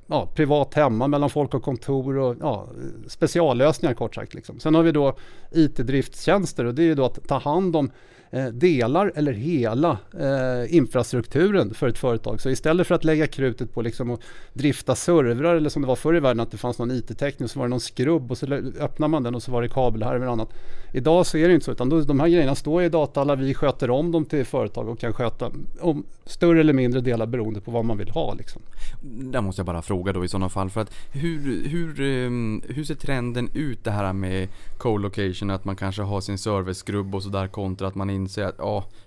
ja, 0.07 0.29
privat 0.35 0.73
hemma 0.73 1.07
mellan 1.07 1.29
folk 1.29 1.53
och 1.53 1.63
kontor 1.63 2.17
och 2.17 2.35
ja, 2.41 2.67
speciallösningar 3.07 3.93
kort 3.93 4.15
sagt. 4.15 4.33
Liksom. 4.33 4.59
Sen 4.59 4.75
har 4.75 4.83
vi 4.83 4.91
då 4.91 5.17
IT-driftstjänster 5.51 6.65
och 6.65 6.73
det 6.73 6.83
är 6.83 6.95
då 6.95 7.05
att 7.05 7.27
ta 7.27 7.37
hand 7.37 7.75
om 7.75 7.91
Eh, 8.33 8.45
delar 8.45 9.11
eller 9.15 9.33
hela 9.33 9.97
eh, 10.19 10.75
infrastrukturen 10.75 11.73
för 11.73 11.87
ett 11.87 11.97
företag. 11.97 12.41
Så 12.41 12.49
istället 12.49 12.87
för 12.87 12.95
att 12.95 13.03
lägga 13.03 13.27
krutet 13.27 13.73
på 13.73 13.81
liksom 13.81 14.11
att 14.11 14.19
drifta 14.53 14.95
servrar 14.95 15.55
eller 15.55 15.69
som 15.69 15.81
det 15.81 15.87
var 15.87 15.95
förr 15.95 16.15
i 16.15 16.19
världen 16.19 16.39
att 16.39 16.51
det 16.51 16.57
fanns 16.57 16.79
någon 16.79 16.91
IT-teknik 16.91 17.51
så 17.51 17.59
var 17.59 17.65
det 17.65 17.69
någon 17.69 17.79
skrubb 17.79 18.31
och 18.31 18.37
så 18.37 18.45
öppnar 18.79 19.07
man 19.07 19.23
den 19.23 19.35
och 19.35 19.43
så 19.43 19.51
var 19.51 19.61
det 19.61 19.69
kabelhärvor 19.69 20.25
och 20.25 20.33
annat. 20.33 20.53
Idag 20.93 21.25
så 21.25 21.37
är 21.37 21.47
det 21.47 21.53
inte 21.53 21.65
så 21.65 21.71
utan 21.71 21.89
då, 21.89 22.01
de 22.01 22.19
här 22.19 22.27
grejerna 22.27 22.55
står 22.55 22.83
i 22.83 22.89
datahallar, 22.89 23.35
vi 23.35 23.53
sköter 23.53 23.89
om 23.89 24.11
dem 24.11 24.25
till 24.25 24.45
företag 24.45 24.89
och 24.89 24.99
kan 24.99 25.13
sköta 25.13 25.51
om 25.81 26.03
större 26.25 26.59
eller 26.59 26.73
mindre 26.73 27.01
delar 27.01 27.25
beroende 27.25 27.61
på 27.61 27.71
vad 27.71 27.85
man 27.85 27.97
vill 27.97 28.09
ha. 28.09 28.33
Liksom. 28.33 28.61
Där 29.01 29.41
måste 29.41 29.59
jag 29.59 29.65
bara 29.65 29.81
fråga 29.81 30.13
då 30.13 30.25
i 30.25 30.27
sådana 30.27 30.49
fall 30.49 30.69
för 30.69 30.81
att 30.81 30.93
hur, 31.11 31.67
hur, 31.67 32.01
ehm, 32.01 32.61
hur 32.67 32.83
ser 32.83 32.95
trenden 32.95 33.49
ut 33.53 33.83
det 33.83 33.91
här 33.91 34.13
med 34.13 34.47
co-location 34.77 35.49
att 35.49 35.65
man 35.65 35.75
kanske 35.75 36.01
har 36.01 36.21
sin 36.21 36.37
serverskrubb 36.37 37.15
och 37.15 37.23
sådär 37.23 37.47
kontra 37.47 37.87
att 37.87 37.95
man 37.95 38.09
inser 38.23 38.43
att 38.43 38.59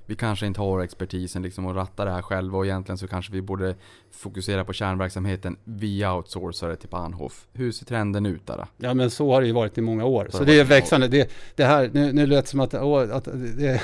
vi 0.06 0.16
kanske 0.16 0.46
inte 0.46 0.60
har 0.60 0.80
expertisen 0.80 1.42
liksom 1.42 1.66
att 1.66 1.76
ratta 1.76 2.04
det 2.04 2.10
här 2.10 2.22
själva 2.22 2.58
och 2.58 2.66
egentligen 2.66 2.98
så 2.98 3.08
kanske 3.08 3.32
vi 3.32 3.42
borde 3.42 3.74
fokusera 4.12 4.64
på 4.64 4.72
kärnverksamheten. 4.72 5.56
Vi 5.64 6.06
outsourcar 6.06 6.68
det 6.68 6.76
till 6.76 6.88
Bahnhof. 6.88 7.46
Hur 7.52 7.72
ser 7.72 7.86
trenden 7.86 8.26
ut 8.26 8.46
där? 8.46 8.66
Ja 8.76 8.94
men 8.94 9.10
så 9.10 9.32
har 9.32 9.40
det 9.40 9.46
ju 9.46 9.52
varit 9.52 9.78
i 9.78 9.80
många 9.80 10.04
år. 10.04 10.28
Så, 10.30 10.38
så 10.38 10.44
det 10.44 10.60
är 10.60 10.64
växande. 10.64 11.08
Det, 11.08 11.30
det 11.54 11.64
här, 11.64 11.90
nu, 11.92 12.12
nu 12.12 12.26
lät 12.26 12.44
det 12.44 12.50
som 12.50 12.60
att, 12.60 12.74
åh, 12.74 13.16
att 13.16 13.24
det, 13.24 13.80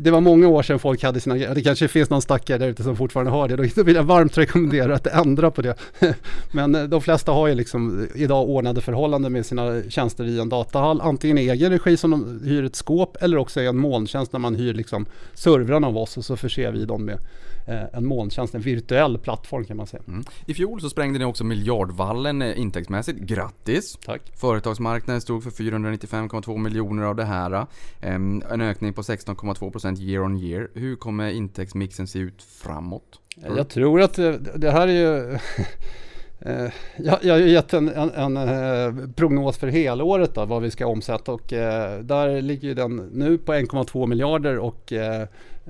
det, 0.00 0.10
var 0.10 0.20
många 0.20 0.48
år 0.48 0.62
sedan 0.62 0.78
folk 0.78 1.02
hade 1.02 1.20
sina 1.20 1.34
Det 1.34 1.62
kanske 1.62 1.88
finns 1.88 2.10
någon 2.10 2.22
stackare 2.22 2.58
där 2.58 2.68
ute 2.68 2.82
som 2.82 2.96
fortfarande 2.96 3.32
har 3.32 3.48
det. 3.48 3.56
Då 3.56 3.82
vill 3.82 3.96
jag 3.96 4.02
varmt 4.02 4.38
rekommendera 4.38 4.94
att 4.94 5.06
ändra 5.06 5.50
på 5.50 5.62
det. 5.62 5.74
Men 6.52 6.74
eh, 6.74 6.84
de 6.84 7.00
flesta 7.00 7.32
har 7.32 7.46
ju 7.46 7.54
liksom 7.54 8.08
idag 8.14 8.48
ordnade 8.48 8.80
förhållanden 8.80 9.32
med 9.32 9.46
sina 9.46 9.82
tjänster 9.88 10.24
i 10.24 10.40
en 10.40 10.48
datahall. 10.48 11.00
Antingen 11.00 11.38
i 11.38 11.48
egen 11.48 11.70
regi 11.70 11.96
som 11.96 12.10
de 12.10 12.40
hyr 12.44 12.64
ett 12.64 12.76
skåp 12.76 13.16
eller 13.20 13.36
också 13.36 13.60
i 13.60 13.66
en 13.66 13.76
molntjänst 13.76 14.32
när 14.32 14.40
man 14.40 14.54
hyr 14.54 14.74
liksom 14.74 15.06
servrarna 15.36 15.86
av 15.86 15.96
oss 15.96 16.16
och 16.16 16.24
så 16.24 16.36
förser 16.36 16.72
vi 16.72 16.84
dem 16.84 17.04
med 17.04 17.18
eh, 17.66 17.84
en 17.92 18.06
molntjänst, 18.06 18.54
en 18.54 18.60
virtuell 18.60 19.18
plattform 19.18 19.64
kan 19.64 19.76
man 19.76 19.86
säga. 19.86 20.02
Mm. 20.08 20.24
I 20.46 20.54
fjol 20.54 20.80
så 20.80 20.90
sprängde 20.90 21.18
ni 21.18 21.24
också 21.24 21.44
miljardvallen 21.44 22.42
eh, 22.42 22.60
intäktsmässigt. 22.60 23.18
Grattis! 23.18 23.98
Tack! 24.04 24.22
Företagsmarknaden 24.40 25.20
stod 25.20 25.42
för 25.42 25.50
495,2 25.50 26.58
miljoner 26.58 27.02
av 27.02 27.16
det 27.16 27.24
här. 27.24 27.66
En 28.00 28.42
ökning 28.60 28.92
på 28.92 29.02
16,2% 29.02 30.00
year 30.00 30.24
on 30.24 30.36
year. 30.36 30.70
Hur 30.74 30.96
kommer 30.96 31.30
intäktsmixen 31.30 32.06
se 32.06 32.18
ut 32.18 32.42
framåt? 32.42 33.20
Jag 33.56 33.68
tror 33.68 34.00
att 34.00 34.14
det, 34.14 34.38
det 34.56 34.70
här 34.70 34.88
är 34.88 34.92
ju 34.92 35.38
Eh, 36.40 36.68
jag, 36.96 37.18
jag 37.22 37.34
har 37.34 37.40
gett 37.40 37.72
en, 37.72 37.88
en, 37.88 38.10
en, 38.10 38.36
eh, 38.36 39.08
prognos 39.14 39.58
för 39.58 39.68
helåret 39.68 40.34
då, 40.34 40.44
vad 40.44 40.62
vi 40.62 40.70
ska 40.70 40.86
omsätta 40.86 41.32
och 41.32 41.52
eh, 41.52 42.00
där 42.00 42.42
ligger 42.42 42.74
den 42.74 42.96
nu 42.96 43.38
på 43.38 43.52
1,2 43.52 44.06
miljarder 44.06 44.58
och 44.58 44.92
eh, 44.92 45.22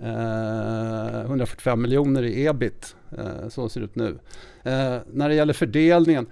eh, 0.02 1.20
145 1.20 1.82
miljoner 1.82 2.22
i 2.22 2.46
ebit. 2.46 2.96
så 3.48 3.68
ser 3.68 3.80
det 3.80 3.84
ut 3.84 3.96
nu. 3.96 4.18
när 5.12 5.28
det 5.28 5.34
gäller 5.34 5.52
fördelningen 5.52 6.26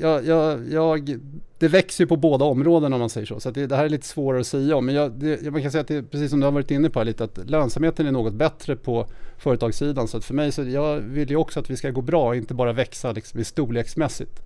jag, 0.00 0.26
jag, 0.26 0.72
jag, 0.72 1.18
det 1.58 1.68
växer 1.68 2.04
ju 2.04 2.08
på 2.08 2.16
båda 2.16 2.44
områden 2.44 2.92
om 2.92 3.00
man 3.00 3.10
säger 3.10 3.26
så. 3.26 3.40
Så 3.40 3.50
det, 3.50 3.66
det, 3.66 3.76
här 3.76 3.84
är 3.84 3.88
lite 3.88 4.06
svårare 4.06 4.40
att 4.40 4.46
säga 4.46 4.76
om. 4.76 4.86
Men 4.86 4.94
jag, 4.94 5.12
det, 5.12 5.52
man 5.52 5.62
kan 5.62 5.70
säga 5.70 5.80
att 5.80 5.88
det, 5.88 6.02
precis 6.02 6.30
som 6.30 6.40
du 6.40 6.46
har 6.46 6.52
varit 6.52 6.70
inne 6.70 6.90
på 6.90 7.00
här 7.00 7.04
lite, 7.04 7.24
att 7.24 7.50
lönsamheten 7.50 8.06
är 8.06 8.12
något 8.12 8.34
bättre 8.34 8.76
på 8.76 9.06
företagssidan. 9.38 10.08
Så 10.08 10.16
att 10.16 10.24
för 10.24 10.34
mig 10.34 10.52
så 10.52 10.62
jag 10.62 10.96
vill 10.96 11.30
ju 11.30 11.36
också 11.36 11.60
att 11.60 11.70
vi 11.70 11.76
ska 11.76 11.90
gå 11.90 12.00
bra, 12.00 12.36
inte 12.36 12.54
bara 12.54 12.72
växa 12.72 13.12
liksom, 13.12 13.44
storleksmässigt. 13.44 14.42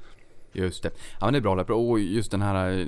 Just 0.52 0.82
det. 0.82 0.90
Ja 1.20 1.26
men 1.26 1.32
det 1.32 1.38
är 1.38 1.64
bra. 1.64 1.76
Och 1.76 2.00
just 2.00 2.30
den 2.30 2.42
här 2.42 2.78
eh, 2.80 2.86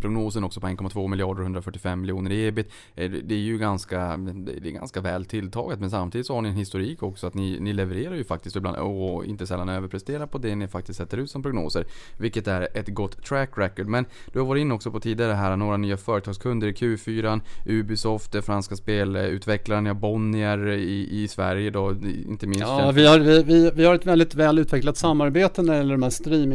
prognosen 0.00 0.44
också 0.44 0.60
på 0.60 0.66
1,2 0.66 1.08
miljarder 1.08 1.40
och 1.40 1.44
145 1.44 2.00
miljoner 2.00 2.30
i 2.30 2.46
ebit. 2.46 2.70
eh, 2.94 3.10
Det 3.10 3.34
är 3.34 3.38
ju 3.38 3.58
ganska, 3.58 4.16
det 4.16 4.68
är 4.68 4.72
ganska 4.72 5.00
väl 5.00 5.24
tilltaget 5.24 5.80
men 5.80 5.90
samtidigt 5.90 6.26
så 6.26 6.34
har 6.34 6.42
ni 6.42 6.48
en 6.48 6.54
historik 6.54 7.02
också 7.02 7.26
att 7.26 7.34
ni, 7.34 7.60
ni 7.60 7.72
levererar 7.72 8.14
ju 8.14 8.24
faktiskt 8.24 8.56
ibland 8.56 8.76
och 8.76 9.24
inte 9.24 9.46
sällan 9.46 9.68
överpresterar 9.68 10.26
på 10.26 10.38
det 10.38 10.54
ni 10.54 10.68
faktiskt 10.68 10.96
sätter 10.98 11.18
ut 11.18 11.30
som 11.30 11.42
prognoser. 11.42 11.84
Vilket 12.18 12.48
är 12.48 12.68
ett 12.74 12.88
gott 12.88 13.24
track 13.24 13.50
record. 13.56 13.86
Men 13.86 14.04
du 14.32 14.38
har 14.38 14.46
varit 14.46 14.60
inne 14.60 14.74
också 14.74 14.90
på 14.90 15.00
tidigare 15.00 15.32
här, 15.32 15.56
några 15.56 15.76
nya 15.76 15.96
företagskunder 15.96 16.68
i 16.68 16.72
Q4, 16.72 17.40
Ubisoft, 17.66 18.32
det 18.32 18.42
franska 18.42 18.76
spelutvecklaren, 18.76 19.86
ja 19.86 19.94
Bonnier 19.94 20.68
i, 20.68 21.22
i 21.22 21.28
Sverige 21.28 21.70
då, 21.70 21.94
inte 22.28 22.46
minst. 22.46 22.64
Ja, 22.66 22.90
vi 22.94 23.06
har, 23.06 23.18
vi, 23.18 23.42
vi, 23.42 23.70
vi 23.74 23.84
har 23.84 23.94
ett 23.94 24.06
väldigt 24.06 24.34
väl 24.34 24.58
utvecklat 24.58 24.96
samarbete 24.96 25.62
när 25.62 25.72
det 25.72 25.78
gäller 25.78 25.94
de 25.94 26.02
här 26.02 26.10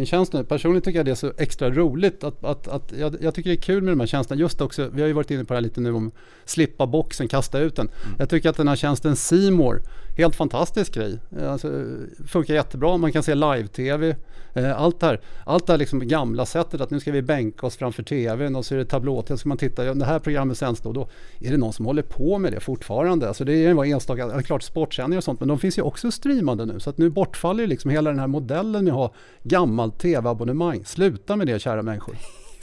streamingtjänsterna. 0.07 0.43
Personligen 0.43 0.81
tycker 0.81 0.99
jag 0.99 1.05
det 1.05 1.11
är 1.11 1.15
så 1.15 1.31
extra 1.37 1.69
roligt 1.69 2.23
att, 2.23 2.43
att, 2.43 2.67
att 2.67 2.93
jag, 2.99 3.15
jag 3.21 3.33
tycker 3.33 3.49
det 3.49 3.55
är 3.55 3.61
kul 3.61 3.83
med 3.83 3.91
de 3.91 3.99
här 3.99 4.07
tjänsterna. 4.07 4.39
Just 4.41 4.61
också, 4.61 4.89
vi 4.93 5.01
har 5.01 5.07
ju 5.07 5.13
varit 5.13 5.31
inne 5.31 5.45
på 5.45 5.53
det 5.53 5.57
här 5.57 5.61
lite 5.61 5.81
nu 5.81 5.93
om 5.93 6.11
slippa 6.45 6.87
boxen, 6.87 7.27
kasta 7.27 7.59
ut 7.59 7.75
den. 7.75 7.89
Jag 8.17 8.29
tycker 8.29 8.49
att 8.49 8.57
den 8.57 8.67
här 8.67 8.75
tjänsten 8.75 9.15
Simor 9.15 9.81
helt 10.17 10.35
fantastisk 10.35 10.93
grej. 10.93 11.19
Alltså, 11.41 11.85
funkar 12.27 12.53
jättebra, 12.53 12.97
man 12.97 13.11
kan 13.11 13.23
se 13.23 13.35
live-tv. 13.35 14.15
Eh, 14.53 14.81
allt 14.81 14.99
det 14.99 15.05
här, 15.05 15.21
allt 15.45 15.67
det 15.67 15.73
här 15.73 15.77
liksom 15.77 16.07
gamla 16.07 16.45
sättet 16.45 16.81
att 16.81 16.89
nu 16.89 16.99
ska 16.99 17.11
vi 17.11 17.21
bänka 17.21 17.65
oss 17.65 17.77
framför 17.77 18.03
tvn 18.03 18.55
och 18.55 18.65
så 18.65 18.73
är 18.73 18.79
det 18.79 18.85
tablå-tv, 18.85 19.37
så 19.37 19.39
ska 19.39 19.49
man 19.49 19.57
titta, 19.57 19.85
ja, 19.85 19.93
det 19.93 20.05
här 20.05 20.19
programmet 20.19 20.57
sänds 20.57 20.81
då 20.81 20.89
och 20.89 20.95
då. 20.95 21.07
Är 21.39 21.51
det 21.51 21.57
någon 21.57 21.73
som 21.73 21.85
håller 21.85 22.01
på 22.01 22.37
med 22.37 22.53
det 22.53 22.59
fortfarande? 22.59 23.27
Alltså 23.27 23.45
det 23.45 23.53
är 23.53 23.85
ju 23.85 23.91
enstaka, 23.91 24.21
ja, 24.21 24.41
klart 24.41 24.63
sportsändningar 24.63 25.17
och 25.17 25.23
sånt, 25.23 25.39
men 25.39 25.49
de 25.49 25.59
finns 25.59 25.77
ju 25.77 25.81
också 25.81 26.11
streamade 26.11 26.65
nu. 26.65 26.79
Så 26.79 26.89
att 26.89 26.97
nu 26.97 27.09
bortfaller 27.09 27.63
ju 27.63 27.67
liksom 27.67 27.91
hela 27.91 28.09
den 28.09 28.19
här 28.19 28.27
modellen 28.27 28.83
med 28.83 28.93
att 28.93 28.99
ha 28.99 29.13
gammalt 29.43 29.99
tv-abonnemang. 29.99 30.85
Sluta 30.85 31.35
med 31.35 31.47
det 31.47 31.59
kära 31.59 31.81
människor. 31.81 32.15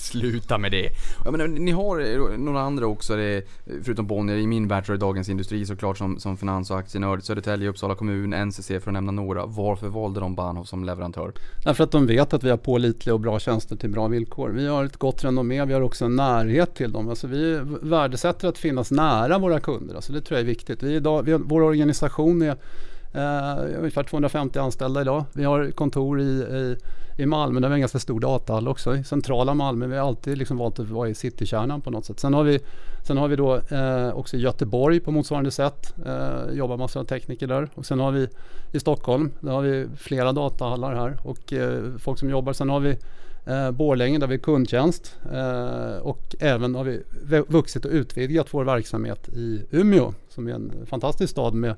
Sluta 0.05 0.59
med 0.59 0.73
det. 0.73 0.91
Jag 1.25 1.33
menar, 1.33 1.47
ni 1.47 1.71
har 1.71 2.01
eh, 2.01 2.39
några 2.39 2.61
andra 2.61 2.87
också, 2.87 3.17
det, 3.17 3.43
förutom 3.83 4.07
Bonnier, 4.07 4.37
i 4.37 4.47
min 4.47 4.69
värld 4.69 4.87
så 4.87 4.93
är 4.93 4.97
det 4.97 5.01
Dagens 5.01 5.29
Industri 5.29 5.67
såklart 5.67 5.99
som, 5.99 6.21
som 6.21 6.37
finans 6.37 6.71
och 6.71 6.79
aktienörd, 6.79 7.23
Södertälje, 7.23 7.69
Uppsala 7.69 7.95
kommun, 7.95 8.31
NCC 8.31 8.67
för 8.67 8.87
att 8.87 8.93
nämna 8.93 9.13
några. 9.13 9.47
Varför 9.47 9.89
valde 9.89 10.21
de 10.21 10.35
Bahnhof 10.35 10.69
som 10.69 10.85
leverantör? 10.85 11.33
Därför 11.65 11.85
att 11.85 11.91
de 11.91 12.07
vet 12.07 12.35
att 12.35 12.45
vi 12.45 12.51
har 12.51 12.57
pålitliga 12.57 13.15
och 13.15 13.21
bra 13.21 13.39
tjänster 13.39 13.77
till 13.77 13.91
bra 13.91 14.09
villkor. 14.09 14.51
Vi 14.51 14.67
har 14.67 14.85
ett 14.85 14.97
gott 14.97 15.25
renommé, 15.25 15.65
vi 15.65 15.73
har 15.73 15.81
också 15.81 16.05
en 16.05 16.17
närhet 16.17 16.75
till 16.75 16.93
dem. 16.93 17.09
Alltså 17.09 17.27
vi 17.27 17.61
värdesätter 17.83 18.49
att 18.49 18.59
finnas 18.59 18.91
nära 18.91 19.39
våra 19.39 19.61
kunder. 19.61 19.95
Alltså 19.95 20.13
det 20.13 20.21
tror 20.21 20.39
jag 20.39 20.43
är 20.43 20.49
viktigt. 20.49 20.83
Vi 20.83 20.95
idag, 20.95 21.23
vi 21.23 21.33
har, 21.33 21.39
vår 21.39 21.63
organisation 21.63 22.43
är 22.43 22.57
eh, 23.15 23.79
ungefär 23.79 24.03
250 24.03 24.59
anställda 24.59 25.01
idag. 25.01 25.25
Vi 25.33 25.45
har 25.45 25.71
kontor 25.71 26.21
i, 26.21 26.25
i, 26.25 26.77
i 27.23 27.27
Malmö 27.27 27.61
där 27.61 27.69
vi 27.69 27.73
har 27.73 27.75
en 27.75 27.81
ganska 27.81 27.99
stor 27.99 28.21
datahall 28.21 28.69
också. 28.69 28.97
I 28.97 29.05
centrala 29.05 29.55
Malmö. 29.55 29.87
Vi 29.87 29.97
har 29.97 30.09
alltid 30.09 30.39
liksom 30.39 30.57
valt 30.57 30.79
att 30.79 30.89
vara 30.89 31.09
i 31.09 31.15
citykärnan 31.15 31.81
på 31.81 31.91
något 31.91 32.05
sätt. 32.05 32.21
Sen 32.21 32.35
har 32.35 32.45
vi, 32.45 32.61
sen 33.07 33.17
har 33.17 33.29
vi 33.29 33.37
då 33.37 33.57
eh, 33.57 34.11
också 34.15 34.37
Göteborg 34.37 35.01
på 35.01 35.11
motsvarande 35.11 35.51
sätt. 35.51 35.95
Eh, 36.07 36.53
jobbar 36.53 36.77
massor 36.77 37.01
av 37.01 37.05
tekniker 37.05 37.47
där. 37.47 37.69
Och 37.75 37.87
sen 37.87 38.01
har 38.01 38.13
vi 38.13 38.29
i 38.73 38.81
Stockholm, 38.81 39.31
där 39.41 39.53
har 39.53 39.63
vi 39.63 39.87
flera 39.97 40.33
datahallar 40.33 40.95
här 40.95 41.19
och 41.23 41.53
eh, 41.53 41.83
folk 41.99 42.19
som 42.19 42.31
jobbar. 42.31 42.53
Sen 42.53 42.71
har 42.71 42.81
vi 42.81 42.97
eh, 43.47 43.71
Borlänge 43.71 44.19
där 44.19 44.27
vi 44.27 44.35
har 44.35 44.43
kundtjänst 44.43 45.17
eh, 45.33 45.97
och 45.97 46.37
även 46.41 46.75
har 46.75 46.85
vi 46.85 47.03
vuxit 47.49 47.85
och 47.85 47.91
utvidgat 47.91 48.47
vår 48.51 48.65
verksamhet 48.65 49.29
i 49.29 49.63
Umeå 49.71 50.15
som 50.29 50.49
är 50.49 50.53
en 50.53 50.73
fantastisk 50.87 51.31
stad 51.31 51.55
med 51.55 51.75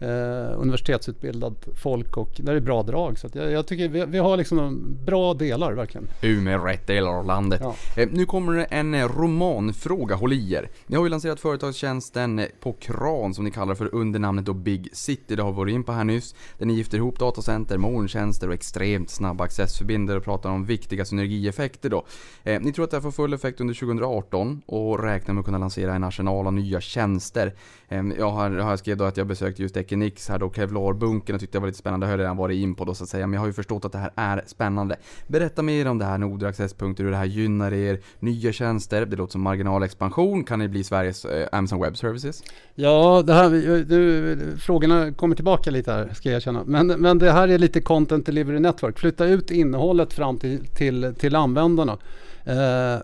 eh, 0.00 0.60
universitetsutbildat 0.60 1.68
folk 1.74 2.16
och 2.16 2.30
där 2.36 2.54
är 2.54 2.60
bra 2.60 2.82
drag. 2.82 3.18
Så 3.18 3.28
jag, 3.32 3.50
jag 3.50 3.66
tycker 3.66 3.88
vi, 3.88 4.04
vi 4.06 4.18
har 4.18 4.36
liksom 4.36 4.96
bra 5.06 5.34
delar 5.34 5.72
verkligen. 5.72 6.06
Umeå, 6.22 6.64
rätt 6.64 6.86
delar 6.86 7.10
av 7.10 7.26
landet. 7.26 7.60
Ja. 7.62 7.74
Eh, 7.96 8.08
nu 8.12 8.26
kommer 8.26 8.52
det 8.52 8.64
en 8.64 8.94
eh, 8.94 9.08
romanfråga, 9.08 10.14
håll 10.14 10.32
i 10.32 10.52
er. 10.52 10.68
Ni 10.86 10.96
har 10.96 11.04
ju 11.04 11.10
lanserat 11.10 11.40
företagstjänsten 11.40 12.38
eh, 12.38 12.46
på 12.60 12.72
kran 12.72 13.34
som 13.34 13.44
ni 13.44 13.50
kallar 13.50 13.74
för 13.74 13.94
under 13.94 14.18
namnet 14.18 14.44
då 14.44 14.52
Big 14.52 14.88
City. 14.92 15.36
Det 15.36 15.42
har 15.42 15.52
vi 15.52 15.56
varit 15.56 15.74
in 15.74 15.84
på 15.84 15.92
här 15.92 16.04
nyss. 16.04 16.34
Där 16.58 16.66
ni 16.66 16.74
gifter 16.74 16.98
ihop 16.98 17.18
datacenter, 17.18 17.78
molntjänster 17.78 18.48
och 18.48 18.54
extremt 18.54 19.10
snabba 19.10 19.44
accessförbindare 19.44 20.18
och 20.18 20.24
pratar 20.24 20.50
om 20.50 20.64
viktiga 20.64 21.04
synergieffekter 21.04 21.90
då. 21.90 22.04
Eh, 22.44 22.60
ni 22.60 22.72
tror 22.72 22.84
att 22.84 22.90
det 22.90 22.96
här 22.96 23.02
får 23.02 23.10
full 23.10 23.32
effekt 23.32 23.60
under 23.60 23.74
2018 23.74 24.62
och 24.66 25.02
räknar 25.02 25.34
med 25.34 25.40
att 25.40 25.46
kunna 25.46 25.58
lansera 25.58 25.94
en 25.94 26.04
arsenal 26.04 26.46
av 26.46 26.52
nya 26.52 26.80
tjänster. 26.80 27.54
Ehm, 27.88 28.14
jag 28.18 28.30
har, 28.30 28.50
har 28.50 28.70
jag 28.70 28.78
skrev 28.78 28.96
då 28.96 29.04
att 29.04 29.16
jag 29.16 29.26
besökte 29.26 29.62
just 29.62 29.76
Equinix 29.76 30.28
här 30.28 30.38
då, 30.38 30.50
Kevlar-bunkern 30.50 31.34
och 31.34 31.40
tyckte 31.40 31.58
det 31.58 31.60
var 31.60 31.66
lite 31.66 31.78
spännande. 31.78 32.06
Det 32.06 32.08
har 32.08 32.18
jag 32.18 32.20
redan 32.20 32.36
varit 32.36 32.56
in 32.56 32.74
på 32.74 32.84
då 32.84 32.94
så 32.94 33.04
att 33.04 33.10
säga. 33.10 33.26
Men 33.26 33.34
jag 33.34 33.40
har 33.40 33.46
ju 33.46 33.52
förstått 33.52 33.84
att 33.84 33.92
det 33.92 33.98
här 33.98 34.10
är 34.16 34.42
spännande. 34.46 34.96
Berätta 35.26 35.62
mer 35.62 35.88
om 35.88 35.98
det 35.98 36.04
här 36.04 36.18
Nordre 36.18 36.48
accesspunkter, 36.48 37.04
hur 37.04 37.10
det 37.10 37.16
här 37.16 37.24
gynnar 37.24 37.72
er. 37.72 38.00
Nya 38.18 38.52
tjänster, 38.52 39.06
det 39.06 39.16
låter 39.16 39.32
som 39.32 39.42
marginalexpansion. 39.42 40.44
Kan 40.44 40.58
det 40.58 40.68
bli 40.68 40.84
Sveriges 40.84 41.24
eh, 41.24 41.48
Amazon 41.52 41.80
Web 41.80 41.96
Services? 41.96 42.42
Ja, 42.74 43.22
det 43.26 43.32
här, 43.34 43.50
du, 43.84 44.56
frågorna 44.58 45.12
kommer 45.12 45.36
tillbaka 45.36 45.70
lite 45.70 45.92
här 45.92 46.10
ska 46.14 46.28
jag 46.28 46.36
erkänna. 46.36 46.62
Men, 46.66 46.86
men 46.86 47.18
det 47.18 47.32
här 47.32 47.48
är 47.48 47.58
lite 47.58 47.80
Content 47.80 48.26
Delivery 48.26 48.60
Network. 48.60 48.98
Flytta 48.98 49.24
ut 49.24 49.50
innehållet 49.50 50.12
fram 50.12 50.38
till, 50.38 50.66
till, 50.66 51.14
till 51.18 51.36
användarna. 51.36 51.98
Eh, 52.44 53.02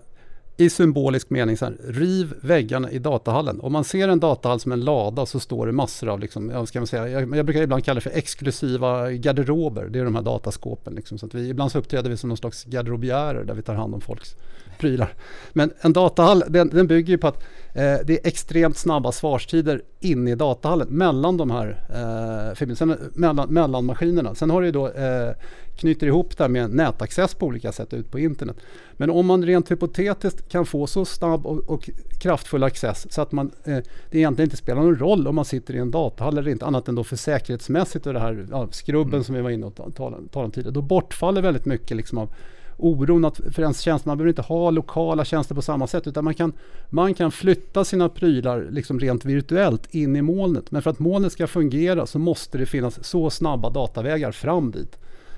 i 0.57 0.69
symbolisk 0.69 1.29
mening 1.29 1.57
så 1.57 1.65
här, 1.65 1.77
riv 1.87 2.33
väggarna 2.41 2.91
i 2.91 2.99
datahallen. 2.99 3.61
Om 3.61 3.73
man 3.73 3.83
ser 3.83 4.07
en 4.07 4.19
datahall 4.19 4.59
som 4.59 4.71
en 4.71 4.81
lada 4.81 5.25
så 5.25 5.39
står 5.39 5.65
det 5.65 5.71
massor 5.71 6.09
av, 6.09 6.19
liksom, 6.19 6.49
jag, 6.49 6.67
ska 6.67 6.79
man 6.79 6.87
säga, 6.87 7.09
jag, 7.09 7.35
jag 7.37 7.45
brukar 7.45 7.61
ibland 7.61 7.85
kalla 7.85 7.95
det 7.95 8.01
för 8.01 8.17
exklusiva 8.17 9.11
garderober. 9.11 9.87
Det 9.89 9.99
är 9.99 10.05
de 10.05 10.15
här 10.15 10.21
dataskåpen. 10.21 10.95
Liksom, 10.95 11.17
så 11.17 11.25
att 11.25 11.33
vi, 11.33 11.49
ibland 11.49 11.71
så 11.71 11.79
uppträder 11.79 12.09
vi 12.09 12.17
som 12.17 12.27
någon 12.27 12.37
slags 12.37 12.63
garderobiärer 12.65 13.43
där 13.43 13.53
vi 13.53 13.61
tar 13.61 13.75
hand 13.75 13.93
om 13.93 14.01
folks 14.01 14.35
prylar. 14.77 15.13
Men 15.53 15.71
en 15.81 15.93
datahall, 15.93 16.43
den, 16.47 16.69
den 16.69 16.87
bygger 16.87 17.11
ju 17.11 17.17
på 17.17 17.27
att 17.27 17.43
eh, 17.73 17.97
det 18.05 18.09
är 18.09 18.27
extremt 18.27 18.77
snabba 18.77 19.11
svarstider 19.11 19.81
inne 19.99 20.31
i 20.31 20.35
datahallen 20.35 20.87
mellan 20.87 21.37
de 21.37 21.51
här 21.51 21.67
eh, 21.89 22.55
förbindelserna, 22.55 22.97
mellan, 23.13 23.49
mellan 23.49 23.85
maskinerna. 23.85 24.35
Sen 24.35 24.49
har 24.49 24.61
du 24.61 24.67
ju 24.67 24.71
då 24.71 24.87
eh, 24.87 25.31
knyter 25.75 26.07
ihop 26.07 26.37
det 26.37 26.43
här 26.43 26.49
med 26.49 26.69
nätaccess 26.69 27.35
på 27.35 27.45
olika 27.45 27.71
sätt 27.71 27.93
ut 27.93 28.11
på 28.11 28.19
internet. 28.19 28.57
Men 28.93 29.09
om 29.09 29.25
man 29.25 29.45
rent 29.45 29.71
hypotetiskt 29.71 30.49
kan 30.49 30.65
få 30.65 30.87
så 30.87 31.05
snabb 31.05 31.45
och, 31.45 31.69
och 31.69 31.89
kraftfull 32.19 32.63
access 32.63 33.13
så 33.13 33.21
att 33.21 33.31
man, 33.31 33.51
eh, 33.63 33.77
det 34.11 34.17
egentligen 34.17 34.47
inte 34.47 34.57
spelar 34.57 34.81
någon 34.81 34.95
roll 34.95 35.27
om 35.27 35.35
man 35.35 35.45
sitter 35.45 35.75
i 35.75 35.77
en 35.77 35.91
datahall 35.91 36.37
eller 36.37 36.51
inte 36.51 36.65
annat 36.65 36.87
än 36.87 36.95
då 36.95 37.03
för 37.03 37.15
säkerhetsmässigt 37.15 38.07
och 38.07 38.13
det 38.13 38.19
här 38.19 38.47
ja, 38.51 38.67
skrubben 38.71 39.23
som 39.23 39.35
vi 39.35 39.41
var 39.41 39.49
inne 39.49 39.65
och 39.65 39.75
ta- 39.75 39.91
talade, 39.91 40.27
talade 40.27 40.45
om 40.45 40.51
tidigare. 40.51 40.73
Då 40.73 40.81
bortfaller 40.81 41.41
väldigt 41.41 41.65
mycket 41.65 41.97
liksom 41.97 42.17
av 42.17 42.29
oron 42.77 43.25
att 43.25 43.37
för 43.51 43.61
ens 43.61 43.81
tjänster, 43.81 44.09
man 44.09 44.17
behöver 44.17 44.29
inte 44.29 44.41
ha 44.41 44.71
lokala 44.71 45.25
tjänster 45.25 45.55
på 45.55 45.61
samma 45.61 45.87
sätt 45.87 46.07
utan 46.07 46.23
man 46.23 46.33
kan, 46.33 46.53
man 46.89 47.13
kan 47.13 47.31
flytta 47.31 47.85
sina 47.85 48.09
prylar 48.09 48.67
liksom 48.71 48.99
rent 48.99 49.25
virtuellt 49.25 49.95
in 49.95 50.15
i 50.15 50.21
molnet. 50.21 50.71
Men 50.71 50.81
för 50.81 50.89
att 50.89 50.99
molnet 50.99 51.31
ska 51.31 51.47
fungera 51.47 52.05
så 52.05 52.19
måste 52.19 52.57
det 52.57 52.65
finnas 52.65 53.03
så 53.03 53.29
snabba 53.29 53.69
datavägar 53.69 54.31
fram 54.31 54.71
dit. 54.71 54.97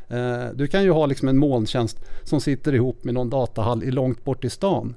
Eh, 0.10 0.46
Du 0.56 0.68
kan 0.68 0.84
ju 0.84 0.92
ha 0.92 1.06
liksom 1.06 1.28
en 1.28 1.38
molntjänst 1.38 1.98
som 2.24 2.42
sitter 2.42 2.76
ihop 2.76 3.04
med 3.04 3.14
någon 3.14 3.30
datahall 3.30 3.84
i 3.84 3.92
långt 3.92 4.24
bort 4.24 4.46
i 4.46 4.50
stan. 4.50 4.96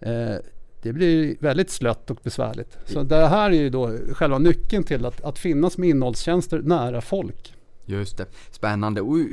Eh, 0.00 0.34
Det 0.82 0.92
blir 0.92 1.36
väldigt 1.40 1.70
slött 1.70 2.10
och 2.10 2.18
besvärligt. 2.22 2.78
Så 2.84 3.02
det 3.02 3.26
här 3.28 3.50
är 3.50 3.54
ju 3.54 3.70
då 3.70 3.90
själva 4.12 4.38
nyckeln 4.38 4.84
till 4.84 5.06
att, 5.06 5.24
att 5.24 5.38
finnas 5.38 5.78
med 5.78 5.88
innehållstjänster 5.88 6.58
nära 6.62 7.00
folk. 7.00 7.52
Just 7.86 8.16
det. 8.16 8.26
Spännande. 8.50 9.00
Och 9.00 9.18
eh, 9.18 9.24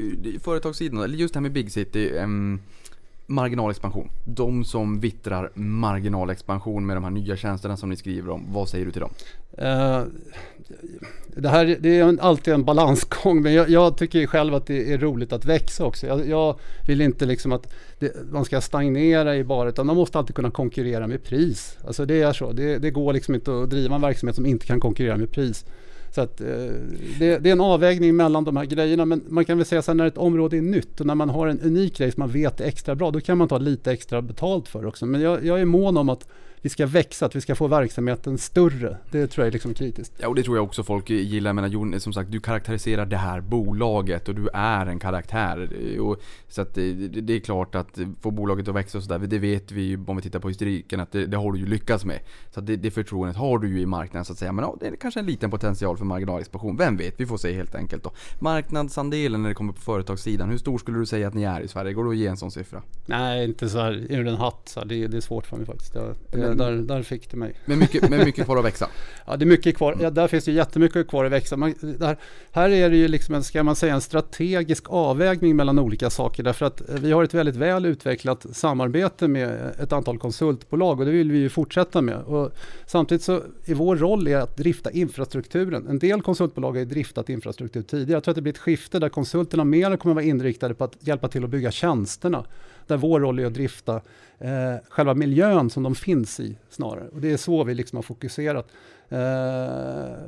företagssidan, 0.43 1.04
eller 1.04 1.18
just 1.18 1.34
det 1.34 1.38
här 1.38 1.41
med 1.41 1.51
Big 1.54 1.72
City. 1.72 2.10
Um, 2.10 2.60
marginalexpansion. 3.26 4.10
De 4.26 4.66
som 4.66 4.99
vittrar 4.99 5.51
marginalexpansion 5.56 6.86
med 6.86 6.97
de 6.97 7.04
här 7.04 7.12
nya 7.12 7.38
tjänsterna 7.38 7.78
som 7.78 7.89
ni 7.89 7.95
skriver 7.95 8.30
om. 8.32 8.54
Vad 8.54 8.70
säger 8.70 8.86
du 8.86 8.91
till 8.91 9.01
dem? 9.01 9.12
Uh, 9.62 10.04
det 11.36 11.49
här 11.49 11.78
det 11.80 11.99
är 11.99 12.04
en- 12.04 12.20
alltid 12.20 12.54
en 12.54 12.64
balansgång 12.64 13.41
men 13.41 13.54
jag, 13.54 13.70
jag 13.70 13.97
tycker 13.97 14.28
själv 14.28 14.54
att 14.54 14.68
det 14.68 14.93
är 14.93 14.97
roligt 14.97 15.34
att 15.34 15.45
växa 15.45 15.86
också. 15.86 16.08
Jag, 16.08 16.28
jag 16.28 16.60
vill 16.88 17.01
inte 17.01 17.26
liksom 17.26 17.51
att 17.51 17.74
det, 17.99 18.32
man 18.32 18.45
ska 18.45 18.62
stagnera 18.62 19.36
i 19.36 19.43
bara 19.43 19.70
utan 19.70 19.86
man 19.88 19.95
måste 19.95 20.18
alltid 20.20 20.36
kunna 20.36 20.51
konkurrera 20.51 21.08
med 21.08 21.24
pris. 21.24 21.78
Alltså 21.88 22.06
det 22.06 22.22
är 22.22 22.34
så. 22.34 22.51
Det, 22.51 22.78
det 22.78 22.91
går 22.91 23.14
liksom 23.14 23.36
inte 23.36 23.62
att 23.64 23.70
driva 23.70 23.95
en 23.95 24.01
verksamhet 24.01 24.36
som 24.36 24.45
inte 24.45 24.66
kan 24.66 24.80
konkurrera 24.80 25.18
med 25.18 25.32
pris. 25.32 25.66
Så 26.16 26.22
att, 26.22 26.41
eh, 26.41 26.47
det, 27.20 27.38
det 27.38 27.49
är 27.49 27.51
en 27.51 27.61
avvägning 27.61 28.16
mellan 28.16 28.43
de 28.43 28.57
här 28.57 28.66
grejerna 28.66 29.05
men 29.05 29.24
man 29.28 29.45
kan 29.45 29.57
väl 29.57 29.66
säga 29.66 29.82
så 29.82 29.91
här 29.91 29.95
när 29.95 30.05
ett 30.05 30.18
område 30.18 30.57
är 30.57 30.61
nytt 30.61 30.99
och 30.99 31.05
när 31.05 31.16
man 31.16 31.30
har 31.30 31.47
en 31.47 31.59
unik 31.59 31.97
grej 31.97 32.11
som 32.11 32.22
man 32.22 32.30
vet 32.30 32.61
är 32.61 32.66
extra 32.66 32.95
bra 32.95 33.11
då 33.11 33.20
kan 33.20 33.38
man 33.38 33.47
ta 33.47 33.57
lite 33.57 33.91
extra 33.91 34.22
betalt 34.22 34.68
för 34.68 34.86
också. 34.86 35.05
Men 35.05 35.22
jag, 35.22 35.45
jag 35.45 35.61
är 35.61 35.66
mån 35.66 35.97
om 35.97 36.09
att 36.09 36.28
vi 36.64 36.70
ska 36.70 36.86
växa, 36.86 37.26
att 37.26 37.36
vi 37.36 37.41
ska 37.41 37.55
få 37.55 37.68
verksamheten 37.68 38.38
större. 38.38 38.97
Det 39.11 39.28
tror 39.28 39.43
jag 39.43 39.47
är 39.47 39.51
liksom 39.51 39.74
kritiskt. 39.74 40.14
Ja, 40.18 40.28
och 40.28 40.36
det 40.36 40.43
tror 40.43 40.57
jag 40.57 40.64
också 40.64 40.84
folk 40.84 41.09
gillar. 41.09 41.49
Jag 41.49 41.55
menar, 41.55 41.68
Jon, 41.68 41.99
som 41.99 42.14
sagt, 42.14 42.32
du 42.32 42.39
karaktäriserar 42.39 43.05
det 43.05 43.18
här 43.18 43.41
bolaget 43.41 44.30
och 44.30 44.36
du 44.36 44.49
är 44.53 44.86
en 44.86 44.99
karaktär. 44.99 45.70
Och, 45.99 46.22
så 46.47 46.61
att 46.61 46.74
det, 46.74 46.93
det 47.07 47.34
är 47.34 47.39
klart 47.39 47.76
att 47.76 47.99
få 48.22 48.32
bolaget 48.32 48.68
att 48.68 48.76
växa 48.76 48.97
och 48.97 49.03
sådär, 49.03 49.28
det 49.28 49.39
vet 49.39 49.72
vi 49.72 49.82
ju 49.82 50.03
om 50.07 50.16
vi 50.16 50.22
tittar 50.22 50.39
på 50.39 50.47
historiken 50.47 50.99
att 50.99 51.11
det, 51.11 51.26
det 51.26 51.38
har 51.38 51.51
du 51.51 51.59
ju 51.59 51.66
lyckats 51.66 52.05
med. 52.05 52.20
Så 52.51 52.59
att 52.59 52.68
det, 52.68 52.76
det 52.76 52.91
förtroendet 52.91 53.38
har 53.38 53.59
du 53.59 53.68
ju 53.70 53.82
i 53.82 53.86
marknaden 53.86 54.26
så 54.26 54.34
att 54.34 54.39
säga. 54.39 54.51
Men 54.51 54.66
ja, 54.66 54.78
det 54.80 54.88
är 54.88 54.95
kanske 54.95 55.20
en 55.20 55.26
liten 55.26 55.51
potential 55.51 55.97
för 55.97 56.05
marginalexpansion. 56.05 56.78
Vem 56.78 56.97
vet? 56.97 57.20
Vi 57.20 57.26
får 57.26 57.38
se 57.38 57.53
helt 57.53 57.76
enkelt 57.76 58.03
då. 58.03 58.11
Marknadsandelen 58.39 59.41
när 59.41 59.49
det 59.49 59.55
kommer 59.55 59.74
på 59.74 59.82
företagssidan, 59.82 60.49
hur 60.49 60.57
stor 60.57 60.78
skulle 60.78 60.97
du 60.97 61.05
säga 61.05 61.28
att 61.28 61.34
ni 61.34 61.43
är 61.43 61.61
i 61.61 61.68
Sverige? 61.68 61.93
Går 61.93 62.03
det 62.03 62.09
att 62.09 62.18
ge 62.18 62.28
en 62.28 62.38
sån 62.38 62.51
siffra? 62.51 62.82
Nej, 63.05 63.45
inte 63.45 63.70
så 63.70 63.80
här 63.80 64.05
ur 64.09 64.28
en 64.28 64.36
hatt. 64.36 64.61
Så 64.66 64.80
här. 64.80 64.88
Det, 64.88 65.07
det 65.07 65.18
är 65.18 65.22
svårt 65.22 65.45
för 65.45 65.57
mig 65.57 65.66
faktiskt. 65.66 65.93
Det, 65.93 66.16
det, 66.32 66.53
där, 66.58 66.72
där 66.72 67.01
fick 67.04 67.32
du 67.32 67.38
mig. 67.38 67.54
Men 67.66 67.80
mycket, 67.80 68.10
men 68.10 68.26
mycket 68.26 68.45
kvar 68.45 68.58
att 68.58 68.66
växa. 68.66 68.88
Ja, 69.26 69.38
det 69.38 69.43
är 69.43 69.47
mycket 69.47 69.78
kvar. 69.78 69.97
Ja, 70.01 70.10
där 70.10 70.28
finns 70.28 70.45
det 70.45 70.51
jättemycket 70.51 71.08
kvar 71.08 71.26
att 71.26 71.32
växa. 71.32 71.58
Man, 71.58 71.74
där, 71.82 72.18
här 72.51 72.70
är 72.70 72.89
det 72.89 72.97
ju 72.97 73.08
liksom 73.08 73.36
en, 73.36 73.43
ska 73.43 73.64
man 73.64 73.76
säga, 73.76 73.93
en 73.93 74.01
strategisk 74.01 74.84
avvägning 74.89 75.56
mellan 75.56 75.80
olika 75.80 76.10
saker. 76.10 76.43
Därför 76.43 76.66
att 76.66 76.82
vi 76.89 77.12
har 77.12 77.24
ett 77.24 77.34
väldigt 77.34 77.56
väl 77.56 77.86
utvecklat 77.86 78.45
samarbete 78.51 79.28
med 79.28 79.76
ett 79.80 79.93
antal 79.93 80.20
konsultbolag 80.20 80.99
och 80.99 81.06
det 81.06 81.12
vill 81.12 81.32
vi 81.32 81.38
ju 81.38 81.49
fortsätta 81.49 82.01
med. 82.01 82.18
Och 82.18 82.51
samtidigt 82.86 83.24
så 83.24 83.41
är 83.66 83.74
vår 83.74 83.95
roll 83.95 84.28
är 84.28 84.38
att 84.38 84.58
drifta 84.58 84.91
infrastrukturen. 84.91 85.88
En 85.88 85.99
del 85.99 86.22
konsultbolag 86.22 86.72
har 86.72 86.80
ju 86.80 86.86
driftat 86.86 87.30
infrastruktur 87.30 87.82
tidigare. 87.82 88.12
Jag 88.12 88.24
tror 88.24 88.32
att 88.32 88.36
det 88.36 88.41
blir 88.41 88.54
ett 88.54 88.60
skifte 88.60 88.99
där 88.99 89.10
konsulterna 89.10 89.64
mer 89.64 89.97
kommer 89.97 90.16
vara 90.16 90.26
inriktade 90.26 90.74
på 90.74 90.84
att 90.84 90.95
hjälpa 90.99 91.28
till 91.28 91.43
att 91.43 91.49
bygga 91.49 91.72
tjänsterna. 91.72 92.45
Där 92.88 92.97
vår 92.97 93.19
roll 93.19 93.39
är 93.39 93.45
att 93.45 93.53
drifta 93.53 94.01
eh, 94.39 94.75
själva 94.89 95.13
miljön 95.13 95.69
som 95.69 95.84
de 95.84 95.95
finns 95.95 96.39
i 96.39 96.57
snarare. 96.69 97.07
Och 97.13 97.21
det 97.21 97.31
är 97.31 97.38
så 97.38 97.63
vi 97.63 97.73
liksom 97.73 97.97
har 97.97 98.03
fokuserat. 98.03 98.67
Eh, 99.09 99.19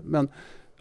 men 0.03 0.29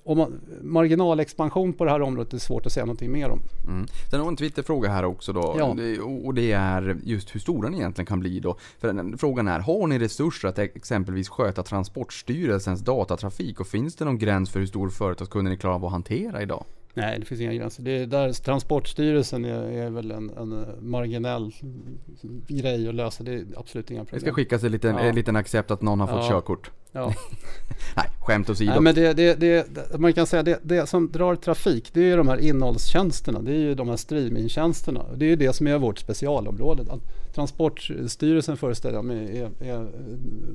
om 0.04 0.18
man, 0.18 0.40
marginalexpansion 0.62 1.72
på 1.72 1.84
det 1.84 1.90
här 1.90 2.02
området 2.02 2.32
är 2.32 2.38
svårt 2.38 2.66
att 2.66 2.72
säga 2.72 2.86
någonting 2.86 3.12
mer 3.12 3.28
om. 3.28 3.40
Mm. 3.66 3.86
Sen 4.10 4.20
har 4.20 4.26
vi 4.26 4.30
en 4.30 4.36
Twitterfråga 4.36 4.88
här 4.88 5.04
också 5.04 5.32
då. 5.32 5.56
Ja. 5.58 5.76
Och 6.24 6.34
det 6.34 6.52
är 6.52 6.96
just 7.02 7.34
hur 7.34 7.40
stora 7.40 7.68
den 7.68 7.78
egentligen 7.78 8.06
kan 8.06 8.20
bli 8.20 8.40
då. 8.40 8.56
För 8.78 9.16
frågan 9.16 9.48
är, 9.48 9.58
har 9.60 9.86
ni 9.86 9.98
resurser 9.98 10.48
att 10.48 10.58
exempelvis 10.58 11.28
sköta 11.28 11.62
Transportstyrelsens 11.62 12.80
datatrafik? 12.80 13.60
Och 13.60 13.66
finns 13.66 13.96
det 13.96 14.04
någon 14.04 14.18
gräns 14.18 14.50
för 14.50 14.60
hur 14.60 14.66
stor 14.66 14.88
företagskunden 14.88 15.52
ni 15.52 15.58
klarar 15.58 15.74
av 15.74 15.84
att 15.84 15.92
hantera 15.92 16.42
idag? 16.42 16.64
Nej, 16.94 17.18
det 17.20 17.24
finns 17.26 17.40
inga 17.40 17.52
gränser. 17.54 17.82
Det 17.82 17.90
är 17.90 18.06
där 18.06 18.32
Transportstyrelsen 18.32 19.44
är, 19.44 19.62
är 19.62 19.90
väl 19.90 20.10
en, 20.10 20.30
en 20.30 20.66
marginell 20.80 21.52
grej 22.48 22.88
att 22.88 22.94
lösa. 22.94 23.22
Det 23.24 23.34
är 23.34 23.44
absolut 23.56 23.90
inga 23.90 24.00
Det 24.00 24.06
problem. 24.06 24.20
ska 24.20 24.32
skickas 24.32 24.64
en 24.64 24.72
liten, 24.72 24.94
Ja. 24.94 25.00
en 25.00 25.14
liten 25.14 25.36
accept 25.36 25.70
att 25.70 25.82
någon 25.82 26.00
har 26.00 26.06
fått 26.06 26.16
Ja. 26.24 26.28
körkort. 26.30 26.70
Ja. 26.92 27.06
Nej, 27.96 28.06
skämt 28.20 28.50
åsido. 28.50 28.70
Nej, 28.70 28.80
men 28.80 28.94
det, 28.94 29.12
det, 29.12 29.34
det, 29.34 29.74
det, 29.74 29.98
man 29.98 30.12
kan 30.12 30.26
säga 30.26 30.42
det, 30.42 30.60
det 30.62 30.86
som 30.86 31.10
drar 31.12 31.36
trafik 31.36 31.90
det 31.92 32.00
är 32.00 32.04
ju 32.04 32.16
de 32.16 32.28
här 32.28 32.38
innehållstjänsterna. 32.38 33.42
Det 33.42 33.52
är 33.52 33.58
ju 33.58 33.74
de 33.74 33.88
här 33.88 33.96
streamingtjänsterna. 33.96 35.04
Det 35.16 35.24
är 35.24 35.28
ju 35.28 35.36
det 35.36 35.52
som 35.52 35.66
är 35.66 35.78
vårt 35.78 35.98
specialområde. 35.98 36.84
Transportstyrelsen 37.34 38.56
föreställer 38.56 38.94
jag 38.94 39.04
mig 39.04 39.38
är, 39.38 39.50
är 39.64 39.86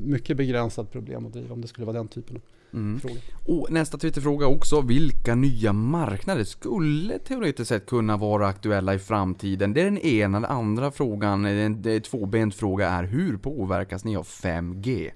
mycket 0.05 0.37
begränsat 0.37 0.91
problem 0.91 1.25
att 1.25 1.33
driva 1.33 1.53
om 1.53 1.61
det 1.61 1.67
skulle 1.67 1.85
vara 1.85 1.97
den 1.97 2.07
typen 2.07 2.35
av 2.35 2.41
Mm. 2.73 2.99
Och 3.45 3.71
nästa 3.71 3.97
Twitterfråga 3.97 4.47
också. 4.47 4.81
Vilka 4.81 5.35
nya 5.35 5.73
marknader 5.73 6.43
skulle 6.43 7.19
teoretiskt 7.19 7.69
sett 7.69 7.85
kunna 7.85 8.17
vara 8.17 8.47
aktuella 8.47 8.93
i 8.93 8.99
framtiden? 8.99 9.73
Det 9.73 9.81
är 9.81 9.85
den 9.85 9.97
ena. 9.97 10.39
Den 10.39 10.51
andra 10.51 10.91
frågan, 10.91 11.45
en 11.45 11.81
det 11.81 11.91
är 11.91 11.99
tvåbent 11.99 12.55
fråga 12.55 12.89
är 12.89 13.03
hur 13.03 13.37
påverkas 13.37 14.03
ni 14.03 14.15
av 14.17 14.25
5G? 14.25 15.11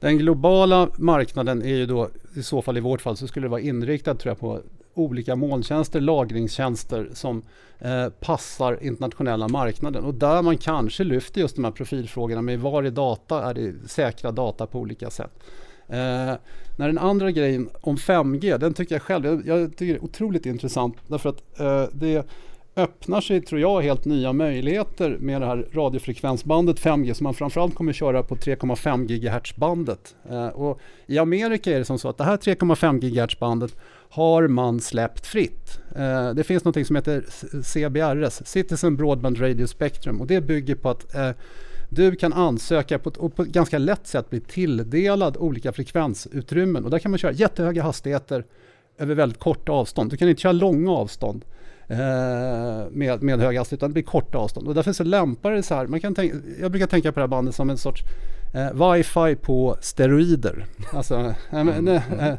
Den 0.00 0.18
globala 0.18 0.88
marknaden 0.96 1.62
är 1.62 1.74
ju 1.74 1.86
då 1.86 2.08
i 2.34 2.42
så 2.42 2.62
fall 2.62 2.76
i 2.76 2.80
vårt 2.80 3.00
fall 3.00 3.16
så 3.16 3.26
skulle 3.26 3.46
det 3.46 3.50
vara 3.50 3.60
inriktad 3.60 4.14
tror 4.14 4.30
jag 4.30 4.38
på 4.38 4.60
olika 4.94 5.36
molntjänster, 5.36 6.00
lagringstjänster 6.00 7.10
som 7.12 7.42
eh, 7.78 8.08
passar 8.08 8.82
internationella 8.82 9.48
marknaden 9.48 10.04
och 10.04 10.14
där 10.14 10.42
man 10.42 10.58
kanske 10.58 11.04
lyfter 11.04 11.40
just 11.40 11.56
de 11.56 11.64
här 11.64 11.72
profilfrågorna 11.72 12.42
med 12.42 12.60
var 12.60 12.82
är 12.82 12.90
data, 12.90 13.50
är 13.50 13.54
det 13.54 13.88
säkra 13.88 14.32
data 14.32 14.66
på 14.66 14.78
olika 14.78 15.10
sätt. 15.10 15.32
Eh, 15.90 16.34
när 16.76 16.86
den 16.86 16.98
andra 16.98 17.30
grejen 17.30 17.68
om 17.80 17.96
5G, 17.96 18.58
den 18.58 18.74
tycker 18.74 18.94
jag 18.94 19.02
själv, 19.02 19.26
jag, 19.26 19.46
jag 19.46 19.70
tycker 19.70 19.92
det 19.92 19.98
är 19.98 20.04
otroligt 20.04 20.46
intressant 20.46 20.96
därför 21.08 21.28
att 21.28 21.60
eh, 21.60 21.84
det 21.92 22.26
öppnar 22.76 23.20
sig, 23.20 23.40
tror 23.40 23.60
jag, 23.60 23.80
helt 23.80 24.04
nya 24.04 24.32
möjligheter 24.32 25.16
med 25.20 25.40
det 25.40 25.46
här 25.46 25.66
radiofrekvensbandet 25.72 26.80
5G 26.80 27.14
som 27.14 27.24
man 27.24 27.34
framförallt 27.34 27.74
kommer 27.74 27.92
köra 27.92 28.22
på 28.22 28.36
3,5 28.36 29.06
GHz-bandet. 29.06 30.14
Eh, 30.30 30.46
och 30.46 30.80
I 31.06 31.18
Amerika 31.18 31.72
är 31.74 31.78
det 31.78 31.84
som 31.84 31.98
så 31.98 32.08
att 32.08 32.18
det 32.18 32.24
här 32.24 32.36
3,5 32.36 33.00
GHz-bandet 33.00 33.76
har 34.10 34.48
man 34.48 34.80
släppt 34.80 35.26
fritt. 35.26 35.80
Eh, 35.96 36.30
det 36.30 36.44
finns 36.44 36.64
något 36.64 36.86
som 36.86 36.96
heter 36.96 37.24
CBRS, 37.62 38.46
Citizen 38.46 38.96
Broadband 38.96 39.40
Radio 39.40 39.66
Spectrum 39.66 40.20
och 40.20 40.26
det 40.26 40.40
bygger 40.40 40.74
på 40.74 40.90
att 40.90 41.14
eh, 41.14 41.30
du 41.90 42.16
kan 42.16 42.32
ansöka 42.32 42.98
på 42.98 43.08
ett, 43.08 43.16
och 43.16 43.36
på 43.36 43.42
ett 43.42 43.48
ganska 43.48 43.78
lätt 43.78 44.06
sätt 44.06 44.30
bli 44.30 44.40
tilldelad 44.40 45.36
olika 45.36 45.72
frekvensutrymmen 45.72 46.84
och 46.84 46.90
där 46.90 46.98
kan 46.98 47.10
man 47.10 47.18
köra 47.18 47.32
jättehöga 47.32 47.82
hastigheter 47.82 48.44
över 48.98 49.14
väldigt 49.14 49.38
korta 49.38 49.72
avstånd. 49.72 50.10
Du 50.10 50.16
kan 50.16 50.28
inte 50.28 50.42
köra 50.42 50.52
långa 50.52 50.92
avstånd 50.92 51.44
eh, 51.88 51.96
med, 52.90 53.22
med 53.22 53.40
hög 53.40 53.56
hastighet 53.56 53.78
utan 53.78 53.90
det 53.90 53.92
blir 53.92 54.02
korta 54.02 54.38
avstånd. 54.38 54.68
Och 54.68 54.74
därför 54.74 54.92
så 54.92 55.04
lämpar 55.04 55.50
det 55.50 55.62
så 55.62 55.74
här. 55.74 55.86
Man 55.86 56.00
kan 56.00 56.14
tänka, 56.14 56.36
jag 56.60 56.70
brukar 56.70 56.86
tänka 56.86 57.12
på 57.12 57.20
det 57.20 57.22
här 57.22 57.28
bandet 57.28 57.54
som 57.54 57.70
en 57.70 57.78
sorts 57.78 58.02
eh, 58.54 58.92
wifi 58.92 59.36
på 59.36 59.76
steroider. 59.80 60.66
Alltså, 60.92 61.34
eh, 61.52 61.68
eh, 61.68 62.34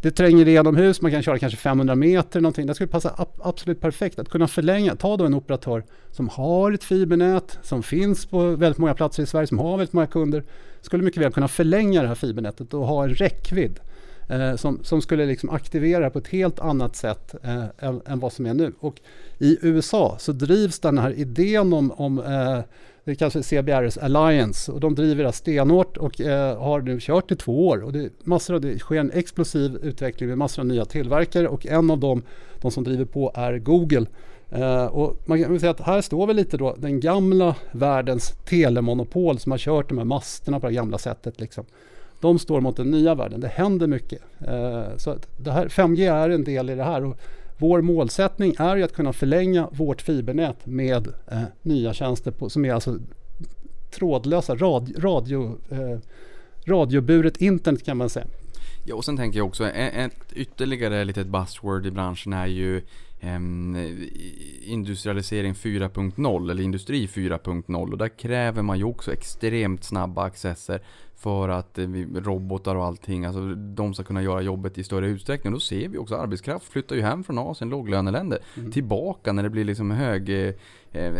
det 0.00 0.10
tränger 0.10 0.48
igenom 0.48 0.76
hus, 0.76 1.02
man 1.02 1.10
kan 1.10 1.22
köra 1.22 1.38
kanske 1.38 1.58
500 1.58 1.94
meter 1.94 2.40
någonting. 2.40 2.66
Det 2.66 2.74
skulle 2.74 2.88
passa 2.88 3.26
absolut 3.38 3.80
perfekt 3.80 4.18
att 4.18 4.28
kunna 4.28 4.48
förlänga. 4.48 4.96
Ta 4.96 5.16
då 5.16 5.24
en 5.24 5.34
operatör 5.34 5.84
som 6.10 6.28
har 6.28 6.72
ett 6.72 6.84
fibernät, 6.84 7.58
som 7.62 7.82
finns 7.82 8.26
på 8.26 8.50
väldigt 8.50 8.78
många 8.78 8.94
platser 8.94 9.22
i 9.22 9.26
Sverige, 9.26 9.46
som 9.46 9.58
har 9.58 9.76
väldigt 9.76 9.92
många 9.92 10.06
kunder. 10.06 10.44
Skulle 10.80 11.02
mycket 11.02 11.22
väl 11.22 11.32
kunna 11.32 11.48
förlänga 11.48 12.02
det 12.02 12.08
här 12.08 12.14
fibernätet 12.14 12.74
och 12.74 12.86
ha 12.86 13.04
en 13.04 13.14
räckvidd 13.14 13.80
eh, 14.28 14.56
som, 14.56 14.84
som 14.84 15.02
skulle 15.02 15.26
liksom 15.26 15.50
aktivera 15.50 16.10
på 16.10 16.18
ett 16.18 16.28
helt 16.28 16.60
annat 16.60 16.96
sätt 16.96 17.34
eh, 17.42 17.64
än, 17.78 18.00
än 18.06 18.20
vad 18.20 18.32
som 18.32 18.46
är 18.46 18.54
nu. 18.54 18.72
Och 18.80 19.00
i 19.38 19.58
USA 19.62 20.16
så 20.18 20.32
drivs 20.32 20.78
den 20.78 20.98
här 20.98 21.10
idén 21.12 21.72
om, 21.72 21.92
om 21.92 22.18
eh, 22.18 22.60
det 23.06 23.14
kallas 23.14 23.32
för 23.32 23.42
CBRS 23.42 23.98
Alliance 23.98 24.72
och 24.72 24.80
de 24.80 24.94
driver 24.94 25.22
det 25.22 25.28
här 25.28 25.32
stenhårt 25.32 25.96
och 25.96 26.20
eh, 26.20 26.58
har 26.58 26.80
nu 26.80 26.98
kört 27.00 27.30
i 27.32 27.36
två 27.36 27.68
år. 27.68 27.82
Och 27.82 27.92
det, 27.92 28.10
massor 28.24 28.54
av, 28.54 28.60
det 28.60 28.78
sker 28.78 28.96
en 28.96 29.10
explosiv 29.10 29.78
utveckling 29.82 30.28
med 30.28 30.38
massor 30.38 30.62
av 30.62 30.66
nya 30.66 30.84
tillverkare 30.84 31.48
och 31.48 31.66
en 31.66 31.90
av 31.90 31.98
dem, 31.98 32.22
de 32.60 32.70
som 32.70 32.84
driver 32.84 33.04
på, 33.04 33.32
är 33.34 33.58
Google. 33.58 34.06
Eh, 34.50 34.84
och 34.84 35.22
man 35.24 35.42
kan 35.42 35.60
säga 35.60 35.70
att 35.70 35.80
här 35.80 36.00
står 36.00 36.26
väl 36.26 36.36
lite 36.36 36.56
då 36.56 36.76
den 36.78 37.00
gamla 37.00 37.54
världens 37.72 38.32
telemonopol 38.44 39.38
som 39.38 39.52
har 39.52 39.58
kört 39.58 39.88
de 39.88 39.98
här 39.98 40.04
masterna 40.04 40.60
på 40.60 40.66
det 40.66 40.72
gamla 40.72 40.98
sättet. 40.98 41.40
Liksom. 41.40 41.64
De 42.20 42.38
står 42.38 42.60
mot 42.60 42.76
den 42.76 42.90
nya 42.90 43.14
världen. 43.14 43.40
Det 43.40 43.48
händer 43.48 43.86
mycket. 43.86 44.22
Eh, 44.40 44.96
så 44.96 45.16
det 45.36 45.52
här, 45.52 45.68
5G 45.68 46.12
är 46.12 46.30
en 46.30 46.44
del 46.44 46.70
i 46.70 46.74
det 46.74 46.84
här. 46.84 47.04
Och 47.04 47.16
vår 47.58 47.80
målsättning 47.80 48.54
är 48.58 48.76
ju 48.76 48.82
att 48.82 48.92
kunna 48.92 49.12
förlänga 49.12 49.68
vårt 49.72 50.02
fibernät 50.02 50.66
med 50.66 51.08
eh, 51.30 51.42
nya 51.62 51.94
tjänster 51.94 52.30
på, 52.30 52.50
som 52.50 52.64
är 52.64 52.72
alltså 52.72 52.98
trådlösa 53.90 54.54
radio, 54.54 55.00
radio, 55.00 55.58
eh, 55.70 55.98
radioburet 56.66 57.36
internet 57.36 57.84
kan 57.84 57.96
man 57.96 58.08
säga. 58.08 58.26
Ja, 58.84 58.94
och 58.94 59.04
sen 59.04 59.16
tänker 59.16 59.38
jag 59.38 59.46
också, 59.46 59.68
ett 59.68 60.32
ytterligare 60.32 61.04
litet 61.04 61.26
buzzword 61.26 61.86
i 61.86 61.90
branschen 61.90 62.32
är 62.32 62.46
ju 62.46 62.82
industrialisering 64.62 65.52
4.0 65.52 66.50
eller 66.50 66.62
industri 66.62 67.06
4.0 67.06 67.92
och 67.92 67.98
där 67.98 68.08
kräver 68.08 68.62
man 68.62 68.78
ju 68.78 68.84
också 68.84 69.12
extremt 69.12 69.84
snabba 69.84 70.24
accesser 70.24 70.80
för 71.16 71.48
att 71.48 71.78
eh, 71.78 71.88
robotar 72.14 72.74
och 72.74 72.84
allting, 72.84 73.24
alltså 73.24 73.54
de 73.54 73.94
ska 73.94 74.02
kunna 74.02 74.22
göra 74.22 74.42
jobbet 74.42 74.78
i 74.78 74.84
större 74.84 75.06
utsträckning. 75.06 75.52
Och 75.52 75.56
då 75.56 75.60
ser 75.60 75.88
vi 75.88 75.98
också 75.98 76.16
arbetskraft 76.16 76.68
flyttar 76.68 76.96
ju 76.96 77.02
hem 77.02 77.24
från 77.24 77.38
Asien, 77.38 77.70
låglöneländer, 77.70 78.38
tillbaka 78.72 79.32
när 79.32 79.42
det 79.42 79.50
blir 79.50 79.64
liksom 79.64 79.90
hög 79.90 80.28
eh, 80.28 80.54
eh, 80.92 81.14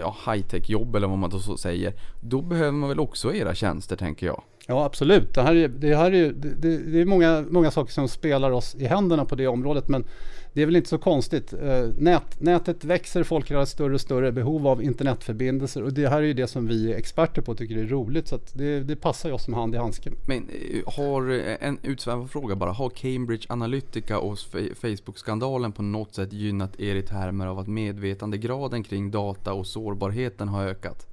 ja, 0.00 0.16
high-tech 0.26 0.70
jobb 0.70 0.96
eller 0.96 1.08
vad 1.08 1.18
man 1.18 1.30
då 1.30 1.38
så 1.38 1.56
säger. 1.56 1.92
Då 2.20 2.42
behöver 2.42 2.72
man 2.72 2.88
väl 2.88 3.00
också 3.00 3.34
era 3.34 3.54
tjänster 3.54 3.96
tänker 3.96 4.26
jag. 4.26 4.42
Ja 4.66 4.84
absolut, 4.84 5.34
det 5.34 5.42
här 5.42 5.54
är, 5.54 5.68
det 5.68 5.96
här 5.96 6.14
är, 6.14 6.32
det, 6.32 6.78
det 6.78 7.00
är 7.00 7.04
många, 7.04 7.44
många 7.50 7.70
saker 7.70 7.92
som 7.92 8.08
spelar 8.08 8.50
oss 8.50 8.74
i 8.74 8.84
händerna 8.84 9.24
på 9.24 9.34
det 9.34 9.46
området 9.46 9.88
men 9.88 10.04
det 10.52 10.62
är 10.62 10.66
väl 10.66 10.76
inte 10.76 10.88
så 10.88 10.98
konstigt. 10.98 11.52
Eh, 11.52 11.88
nät, 11.98 12.40
nätet 12.40 12.84
växer, 12.84 13.22
folk 13.22 13.50
har 13.50 13.64
större 13.64 13.94
och 13.94 14.00
större 14.00 14.32
behov 14.32 14.66
av 14.66 14.82
internetförbindelser 14.82 15.82
och 15.82 15.92
det 15.92 16.08
här 16.08 16.18
är 16.18 16.26
ju 16.26 16.34
det 16.34 16.46
som 16.46 16.66
vi 16.66 16.92
är 16.92 16.96
experter 16.96 17.42
på 17.42 17.52
och 17.52 17.58
tycker 17.58 17.76
är 17.76 17.86
roligt 17.86 18.28
så 18.28 18.34
att 18.34 18.54
det, 18.54 18.80
det 18.80 18.96
passar 18.96 19.28
ju 19.28 19.34
oss 19.34 19.44
som 19.44 19.54
hand 19.54 19.74
i 19.74 19.78
handsken. 19.78 20.16
Men 20.26 20.48
eh, 20.48 20.94
har, 20.96 21.30
eh, 21.30 21.68
en 21.68 21.78
utsvävande 21.82 22.28
fråga 22.28 22.56
bara, 22.56 22.72
har 22.72 22.90
Cambridge 22.90 23.46
Analytica 23.48 24.18
och 24.18 24.38
Facebook-skandalen 24.74 25.72
på 25.72 25.82
något 25.82 26.14
sätt 26.14 26.32
gynnat 26.32 26.80
er 26.80 26.94
i 26.94 27.02
termer 27.02 27.46
av 27.46 27.58
att 27.58 27.68
medvetandegraden 27.68 28.82
kring 28.82 29.10
data 29.10 29.52
och 29.52 29.66
sårbarheten 29.66 30.48
har 30.48 30.64
ökat? 30.64 31.11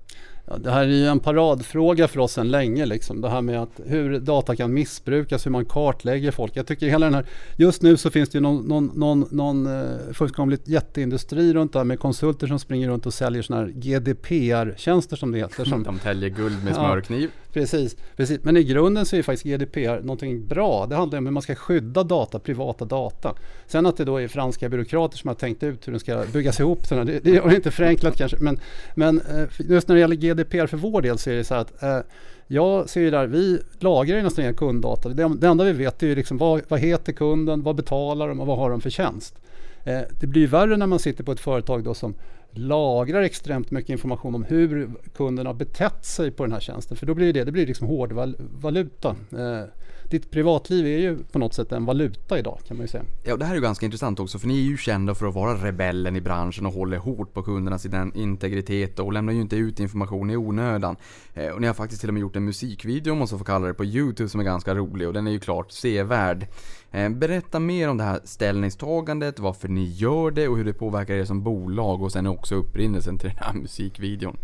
Ja, 0.50 0.58
det 0.58 0.72
här 0.72 0.82
är 0.82 0.88
ju 0.88 1.06
en 1.06 1.20
paradfråga 1.20 2.08
för 2.08 2.20
oss 2.20 2.32
sedan 2.32 2.52
länge. 2.52 2.86
Liksom. 2.86 3.22
Det 3.22 3.30
här 3.30 3.42
med 3.42 3.62
att 3.62 3.80
hur 3.86 4.20
data 4.20 4.56
kan 4.56 4.74
missbrukas, 4.74 5.46
hur 5.46 5.52
man 5.52 5.66
kartlägger 5.66 6.32
folk. 6.32 6.56
Jag 6.56 6.68
tycker 6.68 6.88
hela 6.88 7.06
den 7.06 7.14
här, 7.14 7.26
just 7.56 7.82
nu 7.82 7.98
så 7.98 8.10
finns 8.10 8.30
det 8.30 8.38
ju 8.38 8.42
någon, 8.42 8.68
någon, 8.68 8.92
någon, 8.96 9.28
någon 9.32 9.68
uh, 9.68 10.14
fullkomligt 10.14 10.68
jätteindustri 10.68 11.54
runt 11.54 11.74
det 11.74 11.80
här 11.80 11.84
med 11.84 12.00
konsulter 12.00 12.48
som 12.48 12.60
springer 12.60 12.90
runt 12.90 13.06
och 13.06 13.14
säljer 13.14 13.42
sådana 13.42 13.66
här 13.66 13.72
GDPR-tjänster 13.72 15.16
som 15.16 15.32
det 15.32 15.38
heter. 15.38 15.66
Som, 15.66 15.84
De 15.90 16.00
täljer 16.00 16.30
guld 16.30 16.64
med 16.64 16.76
smörkniv. 16.76 17.30
Precis, 17.54 17.96
precis, 18.16 18.40
men 18.44 18.58
i 18.58 18.64
grunden 18.64 19.06
så 19.06 19.16
är 19.16 19.24
faktiskt 19.24 19.46
GDPR 19.46 20.02
någonting 20.02 20.48
bra. 20.48 20.86
Det 20.86 20.96
handlar 20.96 21.18
om 21.18 21.26
hur 21.26 21.34
man 21.34 21.44
ska 21.44 21.56
skydda 21.56 22.04
data, 22.04 22.40
privata 22.40 22.86
data. 22.86 23.36
Sen 23.70 23.86
att 23.86 23.98
det 23.98 24.06
då 24.06 24.18
är 24.18 24.28
franska 24.28 24.70
byråkrater 24.70 25.18
som 25.18 25.28
har 25.28 25.36
tänkt 25.36 25.64
ut 25.64 25.88
hur 25.88 25.92
den 25.92 26.00
ska 26.00 26.24
byggas 26.34 26.60
ihop, 26.60 26.90
det, 26.90 27.20
det 27.20 27.36
är 27.36 27.56
inte 27.56 27.72
förenklat 27.72 28.18
kanske. 28.18 28.38
Men, 28.40 28.60
men 28.96 29.22
eh, 29.22 29.48
just 29.58 29.88
när 29.88 29.96
det 29.96 30.02
gäller 30.02 30.16
GDPR 30.16 30.68
för 30.68 30.78
vår 30.78 31.02
del 31.02 31.18
så 31.18 31.30
är 31.30 31.36
det 31.36 31.44
så 31.44 31.56
att 31.56 31.84
eh, 31.84 32.00
jag 32.48 32.90
ser 32.90 33.02
ju 33.02 33.12
där, 33.12 33.28
vi 33.28 33.60
lagrar 33.80 34.18
ju 34.18 34.24
nästan 34.24 34.46
inga 34.46 34.54
kunddata. 34.54 35.10
Det, 35.10 35.36
det 35.38 35.48
enda 35.48 35.64
vi 35.64 35.72
vet 35.72 36.04
är 36.04 36.08
ju 36.08 36.16
liksom 36.16 36.38
vad, 36.38 36.62
vad 36.68 36.80
heter 36.80 37.14
kunden, 37.14 37.64
vad 37.64 37.76
betalar 37.76 38.28
de 38.28 38.40
och 38.40 38.48
vad 38.48 38.58
har 38.58 38.70
de 38.70 38.82
för 38.82 38.90
tjänst. 38.90 39.36
Eh, 39.84 40.02
det 40.20 40.28
blir 40.28 40.42
ju 40.42 40.48
värre 40.48 40.78
när 40.78 40.88
man 40.88 41.00
sitter 41.00 41.24
på 41.24 41.32
ett 41.32 41.40
företag 41.40 41.84
då 41.84 41.94
som 41.94 42.14
lagrar 42.52 43.22
extremt 43.22 43.72
mycket 43.72 43.90
information 43.90 44.36
om 44.36 44.44
hur 44.44 44.90
kunden 45.16 45.46
har 45.46 45.54
betett 45.54 46.06
sig 46.06 46.32
på 46.32 46.44
den 46.44 46.52
här 46.52 46.60
tjänsten. 46.60 46.98
För 46.98 47.06
då 47.06 47.14
blir 47.14 47.34
det, 47.34 47.44
det 47.44 47.52
blir 47.52 47.68
liksom 47.68 47.88
hårdvaluta. 47.88 49.10
Eh, 49.10 49.64
ditt 50.10 50.32
privatliv 50.32 50.86
är 50.86 50.98
ju 50.98 51.18
på 51.24 51.40
något 51.40 51.54
sätt 51.54 51.72
en 51.72 51.86
valuta 51.86 52.40
idag 52.40 52.60
kan 52.68 52.78
man 52.78 52.84
ju 52.84 52.88
säga. 52.88 53.04
Ja, 53.24 53.38
det 53.38 53.46
här 53.46 53.52
är 53.52 53.56
ju 53.56 53.62
ganska 53.62 53.86
intressant 53.86 54.20
också 54.20 54.40
för 54.40 54.48
ni 54.48 54.60
är 54.60 54.70
ju 54.70 54.78
kända 54.78 55.16
för 55.16 55.26
att 55.26 55.36
vara 55.36 55.54
rebellen 55.54 56.16
i 56.16 56.22
branschen 56.22 56.66
och 56.66 56.74
håller 56.74 56.98
hårt 56.98 57.34
på 57.34 57.44
kundernas 57.44 57.86
integritet 58.16 59.00
och 59.00 59.14
lämnar 59.14 59.34
ju 59.34 59.42
inte 59.42 59.56
ut 59.56 59.80
information 59.80 60.30
i 60.30 60.38
onödan. 60.38 60.96
Eh, 61.34 61.50
och 61.50 61.62
ni 61.62 61.68
har 61.68 61.74
faktiskt 61.74 62.02
till 62.02 62.10
och 62.10 62.14
med 62.14 62.22
gjort 62.22 62.36
en 62.36 62.46
musikvideo 62.46 63.12
om 63.12 63.18
man 63.18 63.28
så 63.28 63.38
får 63.38 63.46
kalla 63.46 63.68
det 63.68 63.74
på 63.74 63.86
Youtube 63.86 64.30
som 64.30 64.40
är 64.40 64.46
ganska 64.46 64.76
rolig 64.76 65.08
och 65.08 65.14
den 65.14 65.28
är 65.28 65.32
ju 65.32 65.40
klart 65.40 65.72
sevärd. 65.72 66.48
Eh, 66.92 67.10
berätta 67.10 67.60
mer 67.60 67.90
om 67.90 67.98
det 67.98 68.04
här 68.04 68.20
ställningstagandet, 68.24 69.40
varför 69.40 69.68
ni 69.68 69.86
gör 69.86 70.32
det 70.32 70.48
och 70.48 70.58
hur 70.58 70.66
det 70.66 70.74
påverkar 70.74 71.14
er 71.14 71.26
som 71.26 71.44
bolag 71.44 72.02
och 72.02 72.12
sen 72.12 72.28
också 72.28 72.56
upprinnelsen 72.56 73.18
till 73.18 73.30
den 73.30 73.38
här 73.38 73.54
musikvideon. 73.54 74.38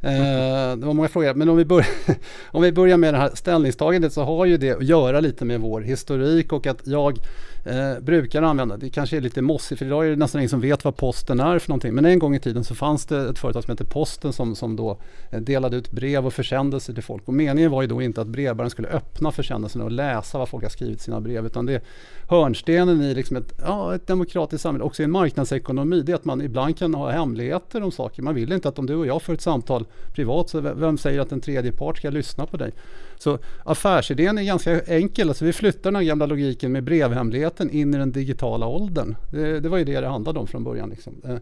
Eh, 0.00 0.76
det 0.76 0.86
var 0.86 0.94
många 0.94 1.08
frågor, 1.08 1.34
men 1.34 1.48
om 1.48 1.56
vi, 1.56 1.64
börjar, 1.64 1.86
om 2.50 2.62
vi 2.62 2.72
börjar 2.72 2.96
med 2.96 3.14
det 3.14 3.18
här 3.18 3.30
ställningstagandet 3.34 4.12
så 4.12 4.22
har 4.22 4.46
ju 4.46 4.56
det 4.56 4.70
att 4.70 4.84
göra 4.84 5.20
lite 5.20 5.44
med 5.44 5.60
vår 5.60 5.80
historik 5.80 6.52
och 6.52 6.66
att 6.66 6.86
jag 6.86 7.18
eh, 7.64 8.00
brukar 8.00 8.42
använda, 8.42 8.76
det 8.76 8.90
kanske 8.90 9.16
är 9.16 9.20
lite 9.20 9.42
mossigt 9.42 9.78
för 9.78 9.86
idag 9.86 10.06
är 10.06 10.10
det 10.10 10.16
nästan 10.16 10.40
ingen 10.40 10.50
som 10.50 10.60
vet 10.60 10.84
vad 10.84 10.96
posten 10.96 11.40
är 11.40 11.58
för 11.58 11.68
någonting. 11.68 11.94
Men 11.94 12.04
en 12.04 12.18
gång 12.18 12.34
i 12.34 12.40
tiden 12.40 12.64
så 12.64 12.74
fanns 12.74 13.06
det 13.06 13.28
ett 13.28 13.38
företag 13.38 13.64
som 13.64 13.70
hette 13.70 13.84
Posten 13.84 14.32
som, 14.32 14.56
som 14.56 14.76
då 14.76 14.98
eh, 15.30 15.40
delade 15.40 15.76
ut 15.76 15.90
brev 15.90 16.26
och 16.26 16.32
försändelser 16.32 16.94
till 16.94 17.02
folk. 17.02 17.28
Och 17.28 17.34
meningen 17.34 17.70
var 17.70 17.82
ju 17.82 17.88
då 17.88 18.02
inte 18.02 18.20
att 18.20 18.26
brevbäraren 18.26 18.70
skulle 18.70 18.88
öppna 18.88 19.32
försändelserna 19.32 19.84
och 19.84 19.90
läsa 19.90 20.38
vad 20.38 20.48
folk 20.48 20.64
har 20.64 20.70
skrivit 20.70 21.00
i 21.00 21.02
sina 21.02 21.20
brev. 21.20 21.46
Utan 21.46 21.66
det 21.66 21.84
hörnstenen 22.28 23.02
i 23.02 23.14
liksom 23.14 23.36
ett, 23.36 23.52
ja, 23.66 23.94
ett 23.94 24.06
demokratiskt 24.06 24.62
samhälle, 24.62 24.84
också 24.84 25.02
i 25.02 25.04
en 25.04 25.10
marknadsekonomi, 25.10 26.02
det 26.02 26.12
är 26.12 26.16
att 26.16 26.24
man 26.24 26.42
ibland 26.42 26.78
kan 26.78 26.94
ha 26.94 27.10
hemligheter 27.10 27.82
om 27.82 27.92
saker. 27.92 28.22
Man 28.22 28.34
vill 28.34 28.52
inte 28.52 28.68
att 28.68 28.78
om 28.78 28.86
du 28.86 28.94
och 28.94 29.06
jag 29.06 29.22
får 29.22 29.32
ett 29.32 29.40
samtal 29.40 29.86
privat, 30.14 30.50
så 30.50 30.60
vem 30.60 30.98
säger 30.98 31.20
att 31.20 31.32
en 31.32 31.40
tredje 31.40 31.72
part 31.72 31.98
ska 31.98 32.10
lyssna 32.10 32.46
på 32.46 32.56
dig? 32.56 32.72
Så 33.18 33.38
affärsidén 33.64 34.38
är 34.38 34.42
ganska 34.42 34.80
enkel. 34.80 35.28
Alltså 35.28 35.44
vi 35.44 35.52
flyttar 35.52 35.92
den 35.92 36.06
gamla 36.06 36.26
logiken 36.26 36.72
med 36.72 36.84
brevhemligheten 36.84 37.70
in 37.70 37.94
i 37.94 37.98
den 37.98 38.12
digitala 38.12 38.66
åldern. 38.66 39.16
Det, 39.30 39.60
det 39.60 39.68
var 39.68 39.78
ju 39.78 39.84
det 39.84 40.00
det 40.00 40.08
handlade 40.08 40.38
om 40.38 40.46
från 40.46 40.64
början. 40.64 40.90
Liksom. 40.90 41.14
Eh, 41.24 41.36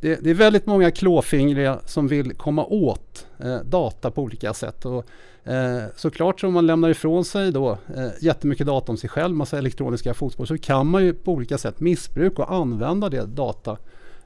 det, 0.00 0.16
det, 0.22 0.30
är 0.30 0.34
väldigt 0.34 0.66
många 0.66 0.90
klåfingriga 0.90 1.80
som 1.86 2.08
vill 2.08 2.34
komma 2.34 2.64
åt 2.64 3.26
eh, 3.38 3.56
data 3.56 4.10
på 4.10 4.22
olika 4.22 4.54
sätt. 4.54 4.84
Och, 4.84 5.06
eh, 5.52 5.82
såklart 5.96 6.40
så 6.40 6.46
om 6.46 6.54
man 6.54 6.66
lämnar 6.66 6.90
ifrån 6.90 7.24
sig 7.24 7.52
då 7.52 7.70
eh, 7.70 8.08
jättemycket 8.20 8.66
data 8.66 8.92
om 8.92 8.98
sig 8.98 9.10
själv, 9.10 9.36
massa 9.36 9.58
elektroniska 9.58 10.14
fotspår, 10.14 10.44
så 10.44 10.58
kan 10.58 10.86
man 10.86 11.04
ju 11.04 11.14
på 11.14 11.32
olika 11.32 11.58
sätt 11.58 11.80
missbruka 11.80 12.42
och 12.42 12.54
använda 12.54 13.08
det 13.08 13.26
data 13.26 13.76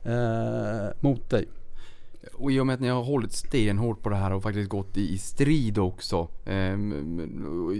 eh, 0.05 0.89
mot 1.01 1.31
dig. 1.31 1.49
Och 2.39 2.53
i 2.53 2.61
och 2.61 2.67
med 2.67 2.75
att 2.75 2.81
ni 2.81 2.89
har 2.89 3.03
hållit 3.03 3.33
stenhårt 3.33 4.03
på 4.03 4.09
det 4.09 4.17
här 4.17 4.33
och 4.33 4.43
faktiskt 4.43 4.69
gått 4.69 4.97
i, 4.97 5.19
strid 5.19 5.79
också. 5.79 6.29
Eh, 6.45 6.79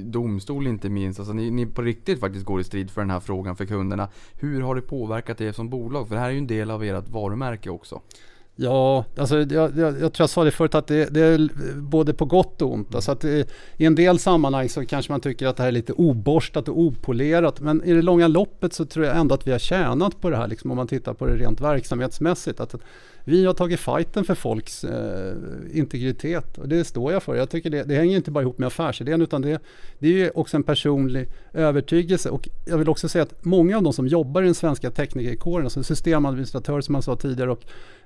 domstol 0.05 0.67
inte 0.67 0.89
minst. 0.89 1.21
Alltså 1.21 1.33
ni, 1.33 1.51
ni 1.51 1.67
på 1.67 1.83
riktigt 1.83 2.21
faktiskt 2.21 2.45
går 2.45 2.61
i 2.61 2.65
strid 2.65 2.91
för 2.91 3.01
den 3.01 3.11
här 3.11 3.21
frågan 3.21 3.57
för 3.57 3.67
kunderna. 3.67 4.09
Hur 4.41 4.61
har 4.63 4.75
det 4.75 4.83
påverkat 4.83 5.41
er 5.41 5.53
som 5.53 5.69
bolag? 5.69 6.09
För 6.09 6.15
det 6.15 6.21
här 6.21 6.29
är 6.29 6.33
ju 6.33 6.39
en 6.39 6.47
del 6.47 6.71
av 6.71 6.85
ert 6.85 7.09
varumärke 7.09 7.71
också. 7.71 8.01
Ja, 8.59 9.05
alltså 9.17 9.39
jag, 9.39 9.79
jag, 9.79 10.01
jag, 10.01 10.13
tror 10.13 10.23
jag 10.23 10.31
sa 10.31 10.45
det 10.45 10.51
förut 10.51 10.75
att 10.75 10.87
det, 10.87 11.15
det 11.15 11.21
är 11.21 11.49
både 11.81 12.15
på 12.15 12.25
gott 12.25 12.63
och 12.63 12.73
ont. 12.73 12.95
Alltså 12.95 13.13
att 13.13 13.21
det, 13.21 13.51
I 13.77 13.85
en 13.85 13.95
del 13.95 14.19
sammanhang 14.19 14.69
så 14.69 14.87
kanske 14.87 15.13
man 15.13 15.21
tycker 15.21 15.47
att 15.47 15.57
det 15.57 15.63
här 15.63 15.69
är 15.69 15.73
lite 15.73 15.93
oborstat 15.93 16.69
och 16.69 16.81
opolerat. 16.81 17.61
Men 17.61 17.85
i 17.85 17.93
det 17.93 18.03
långa 18.03 18.29
loppet 18.29 18.73
så 18.73 18.85
tror 18.85 19.07
jag 19.07 19.17
ändå 19.17 19.35
att 19.35 19.47
vi 19.47 19.53
har 19.53 19.59
tjänat 19.59 20.21
på 20.21 20.31
det 20.31 20.37
här, 20.37 20.49
liksom 20.49 20.71
om 20.71 20.77
man 20.77 20.87
tittar 20.87 21.15
på 21.15 21.27
det 21.27 21.37
rent 21.37 21.61
verksamhetsmässigt. 21.61 22.61
Att 22.61 22.75
vi 23.29 23.47
har 23.47 23.55
tagit 23.55 23.81
fighten 23.81 24.25
för 24.25 24.35
folks 24.35 24.85
eh, 24.85 25.35
integritet 25.73 26.59
och 26.59 26.69
det 26.69 26.85
står 26.85 27.13
jag 27.13 27.23
för. 27.23 27.35
Jag 27.35 27.51
tycker 27.51 27.71
det, 27.71 27.85
det 27.85 27.95
hänger 27.95 28.17
inte 28.17 28.31
bara 28.31 28.43
ihop 28.43 28.59
med 28.59 28.67
affärsidén 28.67 29.23
utan 29.23 29.43
det, 29.43 29.63
det 29.99 30.23
är 30.23 30.39
också 30.39 30.57
en 30.57 30.63
personlig 30.63 31.29
övertygelse. 31.53 32.31
Och 32.31 32.49
jag 32.67 32.79
vill 32.79 32.89
också 32.89 33.09
säga 33.09 33.23
att 33.23 33.45
många 33.45 33.77
av 33.77 33.83
de 33.83 33.93
som 33.93 34.07
jobbar 34.07 34.43
i 34.43 34.45
den 34.45 34.55
svenska 34.55 34.91
teknikerkåren, 34.91 35.67
alltså 35.67 35.83
systemadministratörer 35.83 36.81
som 36.81 36.93
man 36.93 37.03
sa 37.03 37.17
tidigare 37.17 37.51
och 37.51 37.65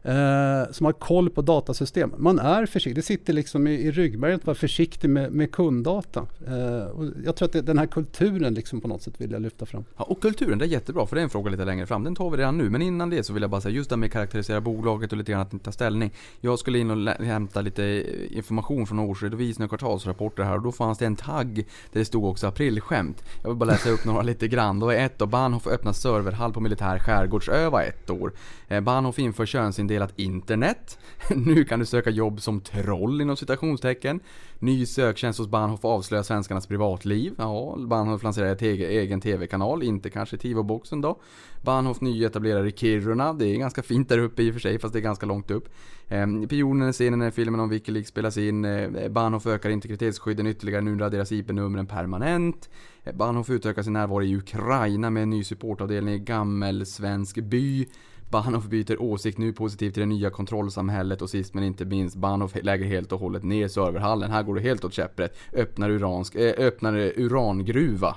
eh, 0.08 0.70
som 0.70 0.86
har 0.86 0.92
koll 0.92 1.30
på 1.30 1.42
datasystem. 1.42 2.14
Man 2.16 2.38
är 2.38 2.66
försiktig, 2.66 2.94
det 2.94 3.02
sitter 3.02 3.32
liksom 3.32 3.66
i, 3.66 3.74
i 3.74 3.90
ryggmärgen 3.90 4.36
att 4.36 4.46
vara 4.46 4.54
försiktig 4.54 5.10
med, 5.10 5.32
med 5.32 5.52
kunddata. 5.52 6.26
Eh, 6.46 6.86
och 6.86 7.04
jag 7.24 7.36
tror 7.36 7.46
att 7.46 7.52
det, 7.52 7.62
den 7.62 7.78
här 7.78 7.86
kulturen 7.86 8.54
liksom 8.54 8.80
på 8.80 8.88
något 8.88 9.02
sätt 9.02 9.14
vill 9.18 9.30
jag 9.30 9.42
lyfta 9.42 9.66
fram. 9.66 9.84
Ja, 9.96 10.04
och 10.04 10.22
kulturen, 10.22 10.58
det 10.58 10.64
är 10.64 10.68
jättebra 10.68 11.06
för 11.06 11.16
det 11.16 11.22
är 11.22 11.24
en 11.24 11.30
fråga 11.30 11.50
lite 11.50 11.64
längre 11.64 11.86
fram. 11.86 12.04
Den 12.04 12.14
tar 12.14 12.30
vi 12.30 12.36
redan 12.36 12.58
nu. 12.58 12.70
Men 12.70 12.82
innan 12.82 13.10
det 13.10 13.22
så 13.22 13.32
vill 13.32 13.42
jag 13.42 13.50
bara 13.50 13.60
säga 13.60 13.74
just 13.74 13.90
det 13.90 13.96
med 13.96 14.06
att 14.06 14.12
karaktärisera 14.12 14.60
bolaget 14.60 15.09
och 15.12 15.18
lite 15.18 15.32
grann 15.32 15.40
att 15.40 15.62
ta 15.62 15.72
ställning. 15.72 16.12
Jag 16.40 16.58
skulle 16.58 16.78
in 16.78 16.90
och 16.90 17.24
hämta 17.24 17.60
lite 17.60 17.84
eh, 17.84 18.36
information 18.36 18.86
från 18.86 18.98
årsredovisning 18.98 19.64
och 19.64 19.70
kvartalsrapporter 19.70 20.42
här 20.42 20.56
och 20.56 20.62
då 20.62 20.72
fanns 20.72 20.98
det 20.98 21.06
en 21.06 21.16
tagg 21.16 21.54
där 21.92 22.00
det 22.00 22.04
stod 22.04 22.24
också 22.24 22.46
aprilskämt. 22.46 23.24
Jag 23.42 23.50
vill 23.50 23.58
bara 23.58 23.70
läsa 23.70 23.90
upp 23.90 24.04
några 24.04 24.22
lite 24.30 24.48
grann. 24.48 24.80
Då 24.80 24.90
är 24.90 25.06
ett 25.06 25.18
då, 25.18 25.26
Bahnhof 25.26 25.66
öppnar 25.66 25.92
serverhall 25.92 26.52
på 26.52 26.60
militär 26.60 26.98
skärgårdsöva 26.98 27.82
ett 27.82 28.10
år. 28.10 28.32
Eh, 28.68 28.80
Bahnhof 28.80 29.18
inför 29.18 29.46
könsindelat 29.46 30.12
internet. 30.16 30.98
nu 31.28 31.64
kan 31.64 31.78
du 31.78 31.86
söka 31.86 32.10
jobb 32.10 32.40
som 32.40 32.60
troll 32.60 33.20
inom 33.20 33.36
citationstecken. 33.36 34.20
Ny 34.62 34.86
söktjänst 34.86 35.38
hos 35.38 35.48
Bahnhof 35.48 35.84
avslöjar 35.84 36.22
svenskarnas 36.22 36.66
privatliv. 36.66 37.34
Ja, 37.38 37.76
Bahnhof 37.78 38.22
lanserar 38.22 38.52
ett 38.52 38.62
egen 38.62 39.20
TV-kanal, 39.20 39.82
inte 39.82 40.10
kanske 40.10 40.36
Tivo-boxen 40.36 41.00
då. 41.00 41.20
Bahnhof 41.62 42.00
nyetablerar 42.00 42.66
i 42.66 42.72
Kiruna, 42.72 43.32
det 43.32 43.46
är 43.46 43.58
ganska 43.58 43.82
fint 43.82 44.08
där 44.08 44.18
uppe 44.18 44.42
i 44.42 44.50
och 44.50 44.54
för 44.54 44.60
sig 44.60 44.78
fast 44.78 44.92
det 44.92 44.98
är 44.98 45.02
ganska 45.02 45.26
långt 45.26 45.50
upp. 45.50 45.68
Eh, 46.08 46.26
Pionen 46.48 46.92
scenen 46.92 47.18
när 47.18 47.30
filmen 47.30 47.60
om 47.60 47.68
Wikileaks 47.68 48.08
spelas 48.08 48.36
in. 48.36 48.64
Eh, 48.64 49.08
Bahnhof 49.08 49.46
ökar 49.46 49.70
integritetsskydden 49.70 50.46
ytterligare, 50.46 50.82
nu 50.82 50.98
raderas 50.98 51.32
IP-numren 51.32 51.86
permanent. 51.86 52.70
Eh, 53.04 53.14
Bahnhof 53.14 53.50
utökar 53.50 53.82
sin 53.82 53.92
närvaro 53.92 54.22
i 54.22 54.36
Ukraina 54.36 55.10
med 55.10 55.22
en 55.22 55.30
ny 55.30 55.44
supportavdelning 55.44 56.14
i 56.14 56.18
Gammelsvensk 56.18 57.36
by. 57.36 57.86
Bahnhof 58.30 58.64
byter 58.64 59.02
åsikt 59.02 59.38
nu 59.38 59.52
positivt 59.52 59.94
till 59.94 60.00
det 60.00 60.06
nya 60.06 60.30
kontrollsamhället 60.30 61.22
och 61.22 61.30
sist 61.30 61.54
men 61.54 61.64
inte 61.64 61.84
minst 61.84 62.16
Bahnhof 62.16 62.56
lägger 62.62 62.86
helt 62.86 63.12
och 63.12 63.20
hållet 63.20 63.42
ner 63.42 63.68
serverhallen. 63.68 64.30
Här 64.30 64.42
går 64.42 64.54
det 64.54 64.60
helt 64.60 64.84
åt 64.84 64.94
käpprätt. 64.94 65.36
Öppnar, 65.52 65.90
uransk, 65.90 66.34
äh, 66.34 66.54
öppnar 66.58 66.94
urangruva. 66.96 68.16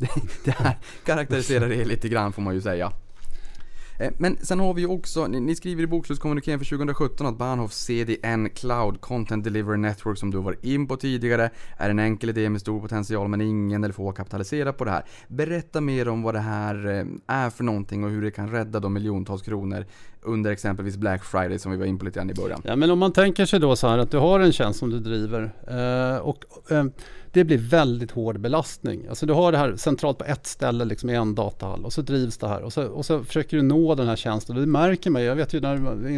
Det, 0.44 0.50
här 0.50 0.78
karaktäriserar 1.04 1.68
det 1.68 1.84
lite 1.84 2.08
grann 2.08 2.32
får 2.32 2.42
man 2.42 2.54
ju 2.54 2.60
säga. 2.60 2.92
Eh, 4.00 4.12
men 4.18 4.36
sen 4.42 4.60
har 4.60 4.74
vi 4.74 4.80
ju 4.80 4.86
också, 4.88 5.26
ni, 5.26 5.54
skriver 5.54 5.82
i 5.82 5.86
bokslutskommunikén 5.86 6.58
för 6.58 6.66
2017 6.66 7.26
att 7.26 7.38
Bahnhof 7.38 7.72
CDN 7.72 8.50
Cloud 8.50 9.00
Content 9.00 9.44
Delivery 9.44 9.76
Network 9.76 10.18
som 10.18 10.30
du 10.30 10.38
var 10.38 10.56
in 10.62 10.88
på 10.88 10.96
tidigare 10.96 11.50
är 11.76 11.90
en 11.90 11.98
enkel 11.98 12.30
idé 12.30 12.48
med 12.48 12.60
stor 12.60 12.80
potential 12.80 13.28
men 13.28 13.40
ingen 13.40 13.84
eller 13.84 13.94
få 13.94 14.12
kapitaliserar 14.12 14.72
på 14.72 14.84
det 14.84 14.90
här. 14.90 15.04
Berätta 15.28 15.80
mer 15.80 16.08
om 16.08 16.22
vad 16.22 16.34
det 16.34 16.40
här 16.40 16.86
eh, 16.86 17.04
är 17.26 17.50
för 17.50 17.64
någonting 17.64 18.04
och 18.04 18.10
hur 18.10 18.22
det 18.22 18.30
kan 18.30 18.50
rädda 18.50 18.80
de 18.80 18.92
miljontals 18.92 19.42
kronor 19.42 19.86
under 20.22 20.50
exempelvis 20.50 20.96
Black 20.96 21.24
Friday 21.24 21.58
som 21.58 21.72
vi 21.72 21.78
var 21.78 21.86
in 21.86 21.98
på 21.98 22.04
lite 22.04 22.18
grann 22.18 22.30
i 22.30 22.34
början. 22.34 22.62
Ja 22.64 22.76
men 22.76 22.90
om 22.90 22.98
man 22.98 23.12
tänker 23.12 23.46
sig 23.46 23.60
då 23.60 23.76
så 23.76 23.88
här 23.88 23.98
att 23.98 24.10
du 24.10 24.18
har 24.18 24.40
en 24.40 24.52
tjänst 24.52 24.78
som 24.78 24.90
du 24.90 25.00
driver 25.00 25.50
eh, 25.68 26.18
och 26.18 26.44
eh, 26.70 26.84
det 27.32 27.44
blir 27.44 27.58
väldigt 27.58 28.10
hård 28.10 28.40
belastning. 28.40 29.06
Alltså 29.08 29.26
du 29.26 29.32
har 29.32 29.52
det 29.52 29.58
här 29.58 29.76
centralt 29.76 30.18
på 30.18 30.24
ett 30.24 30.46
ställe 30.46 30.84
liksom 30.84 31.10
i 31.10 31.14
en 31.14 31.34
datahall 31.34 31.84
och 31.84 31.92
så 31.92 32.02
drivs 32.02 32.38
det 32.38 32.48
här 32.48 32.62
och 32.62 32.72
så, 32.72 32.84
och 32.84 33.06
så 33.06 33.24
försöker 33.24 33.56
du 33.56 33.62
nå 33.62 33.94
den 33.94 34.08
här 34.08 34.16
tjänsten. 34.16 34.56
Det 34.56 34.66
märker 34.66 35.10
man 35.10 35.22
ju, 35.22 35.28
jag 35.28 35.36
vet 35.36 35.54
ju 35.54 35.60
när 35.60 35.74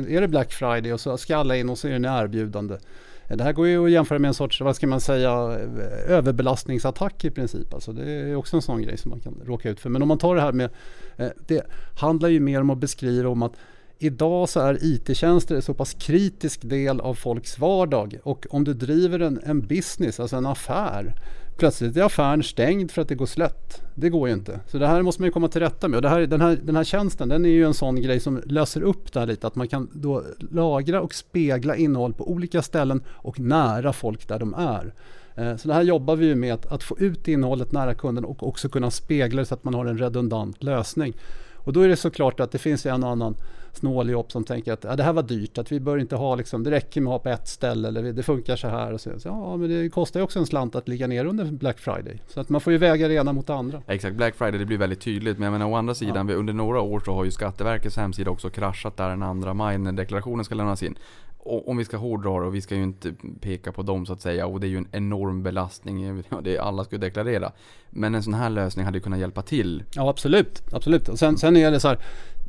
är 0.08 0.20
det 0.20 0.28
Black 0.28 0.52
Friday 0.52 0.92
och 0.92 1.00
så 1.00 1.18
ska 1.18 1.36
alla 1.36 1.56
in 1.56 1.70
och 1.70 1.78
så 1.78 1.86
är 1.86 1.90
det 1.90 1.96
en 1.96 2.04
erbjudande. 2.04 2.78
Det 3.28 3.44
här 3.44 3.52
går 3.52 3.66
ju 3.66 3.84
att 3.84 3.90
jämföra 3.90 4.18
med 4.18 4.28
en 4.28 4.34
sorts, 4.34 4.60
vad 4.60 4.76
ska 4.76 4.86
man 4.86 5.00
säga, 5.00 5.30
överbelastningsattack 6.06 7.24
i 7.24 7.30
princip. 7.30 7.74
Alltså 7.74 7.92
det 7.92 8.12
är 8.12 8.34
också 8.34 8.56
en 8.56 8.62
sån 8.62 8.82
grej 8.82 8.98
som 8.98 9.10
man 9.10 9.20
kan 9.20 9.40
råka 9.44 9.70
ut 9.70 9.80
för. 9.80 9.90
Men 9.90 10.02
om 10.02 10.08
man 10.08 10.18
tar 10.18 10.34
det 10.34 10.40
här 10.40 10.52
med, 10.52 10.70
eh, 11.16 11.28
det 11.46 11.62
handlar 12.00 12.28
ju 12.28 12.40
mer 12.40 12.60
om 12.60 12.70
att 12.70 12.78
beskriva 12.78 13.28
om 13.28 13.42
att 13.42 13.52
idag 14.02 14.48
så 14.48 14.60
är 14.60 14.78
IT-tjänster 14.84 15.54
en 15.54 15.62
så 15.62 15.74
pass 15.74 15.94
kritisk 15.94 16.60
del 16.62 17.00
av 17.00 17.14
folks 17.14 17.58
vardag 17.58 18.18
och 18.22 18.46
om 18.50 18.64
du 18.64 18.74
driver 18.74 19.20
en, 19.20 19.40
en 19.44 19.60
business, 19.60 20.20
alltså 20.20 20.36
en 20.36 20.46
affär, 20.46 21.14
plötsligt 21.56 21.96
är 21.96 22.02
affären 22.02 22.42
stängd 22.42 22.90
för 22.90 23.02
att 23.02 23.08
det 23.08 23.14
går 23.14 23.26
slött. 23.26 23.82
Det 23.94 24.08
går 24.08 24.28
ju 24.28 24.34
inte. 24.34 24.60
Så 24.66 24.78
det 24.78 24.86
här 24.86 25.02
måste 25.02 25.22
man 25.22 25.26
ju 25.26 25.32
komma 25.32 25.48
till 25.48 25.60
rätta 25.60 25.88
med. 25.88 25.96
Och 25.96 26.02
det 26.02 26.08
här, 26.08 26.20
den, 26.20 26.40
här, 26.40 26.58
den 26.62 26.76
här 26.76 26.84
tjänsten 26.84 27.28
den 27.28 27.44
är 27.44 27.48
ju 27.48 27.64
en 27.64 27.74
sån 27.74 28.02
grej 28.02 28.20
som 28.20 28.42
löser 28.46 28.82
upp 28.82 29.12
det 29.12 29.20
här 29.20 29.26
lite. 29.26 29.46
Att 29.46 29.54
man 29.54 29.68
kan 29.68 29.88
då 29.92 30.24
lagra 30.50 31.00
och 31.00 31.14
spegla 31.14 31.76
innehåll 31.76 32.14
på 32.14 32.30
olika 32.30 32.62
ställen 32.62 33.02
och 33.08 33.40
nära 33.40 33.92
folk 33.92 34.28
där 34.28 34.38
de 34.38 34.54
är. 34.54 34.94
Eh, 35.34 35.56
så 35.56 35.68
det 35.68 35.74
här 35.74 35.82
jobbar 35.82 36.16
vi 36.16 36.26
ju 36.26 36.34
med 36.34 36.54
att, 36.54 36.66
att 36.66 36.82
få 36.82 36.98
ut 36.98 37.28
innehållet 37.28 37.72
nära 37.72 37.94
kunden 37.94 38.24
och 38.24 38.48
också 38.48 38.68
kunna 38.68 38.90
spegla 38.90 39.40
det 39.40 39.46
så 39.46 39.54
att 39.54 39.64
man 39.64 39.74
har 39.74 39.86
en 39.86 39.98
redundant 39.98 40.62
lösning. 40.62 41.14
Och 41.64 41.72
då 41.72 41.80
är 41.80 41.88
det 41.88 41.96
såklart 41.96 42.40
att 42.40 42.52
det 42.52 42.58
finns 42.58 42.86
en 42.86 43.04
och 43.04 43.10
annan 43.10 43.36
snåljåp 43.72 44.32
som 44.32 44.44
tänker 44.44 44.72
att 44.72 44.84
ja, 44.84 44.96
det 44.96 45.02
här 45.02 45.12
var 45.12 45.22
dyrt, 45.22 45.58
att 45.58 45.72
vi 45.72 45.80
bör 45.80 45.98
inte 45.98 46.16
ha 46.16 46.34
liksom, 46.34 46.62
det 46.62 46.70
räcker 46.70 47.00
med 47.00 47.12
att 47.12 47.12
ha 47.12 47.22
på 47.22 47.28
ett 47.28 47.48
ställe 47.48 47.88
eller 47.88 48.12
det 48.12 48.22
funkar 48.22 48.56
så 48.56 48.68
här. 48.68 48.92
Och 48.92 49.00
så, 49.00 49.20
så, 49.20 49.28
ja, 49.28 49.56
men 49.56 49.68
det 49.70 49.88
kostar 49.88 50.20
ju 50.20 50.24
också 50.24 50.38
en 50.38 50.46
slant 50.46 50.74
att 50.74 50.88
ligga 50.88 51.06
ner 51.06 51.24
under 51.24 51.44
Black 51.44 51.78
Friday. 51.78 52.22
Så 52.28 52.40
att 52.40 52.48
man 52.48 52.60
får 52.60 52.72
ju 52.72 52.78
väga 52.78 53.08
det 53.08 53.14
ena 53.14 53.32
mot 53.32 53.46
det 53.46 53.54
andra. 53.54 53.82
Exakt, 53.86 54.16
Black 54.16 54.34
Friday 54.34 54.58
det 54.58 54.66
blir 54.66 54.78
väldigt 54.78 55.00
tydligt. 55.00 55.38
Men 55.38 55.44
jag 55.44 55.52
menar 55.52 55.66
å 55.66 55.74
andra 55.74 55.94
sidan, 55.94 56.26
vi, 56.26 56.34
under 56.34 56.52
några 56.52 56.80
år 56.80 57.02
så 57.04 57.14
har 57.14 57.24
ju 57.24 57.30
Skatteverkets 57.30 57.96
hemsida 57.96 58.30
också 58.30 58.50
kraschat 58.50 58.96
där 58.96 59.08
den 59.08 59.42
2 59.42 59.54
maj 59.54 59.78
när 59.78 59.92
deklarationen 59.92 60.44
ska 60.44 60.54
lämnas 60.54 60.82
in. 60.82 60.98
Om 61.44 61.76
vi 61.76 61.84
ska 61.84 61.96
hårdra 61.96 62.40
det, 62.40 62.46
och 62.46 62.54
vi 62.54 62.60
ska 62.60 62.74
ju 62.74 62.82
inte 62.82 63.14
peka 63.40 63.72
på 63.72 63.82
dem 63.82 64.06
så 64.06 64.12
att 64.12 64.20
säga, 64.20 64.46
och 64.46 64.60
det 64.60 64.66
är 64.66 64.68
ju 64.68 64.76
en 64.76 64.88
enorm 64.92 65.42
belastning, 65.42 66.22
ja, 66.28 66.40
det 66.42 66.58
alla 66.58 66.84
ska 66.84 66.96
ju 66.96 67.00
deklarera. 67.00 67.52
Men 67.90 68.14
en 68.14 68.22
sån 68.22 68.34
här 68.34 68.50
lösning 68.50 68.84
hade 68.84 68.98
ju 68.98 69.02
kunnat 69.02 69.18
hjälpa 69.18 69.42
till. 69.42 69.82
Ja 69.94 70.08
absolut, 70.10 70.62
absolut. 70.72 71.08
Och 71.08 71.18
sen, 71.18 71.38
sen 71.38 71.56
är 71.56 71.70
det 71.70 71.80
så 71.80 71.88
här, 71.88 71.98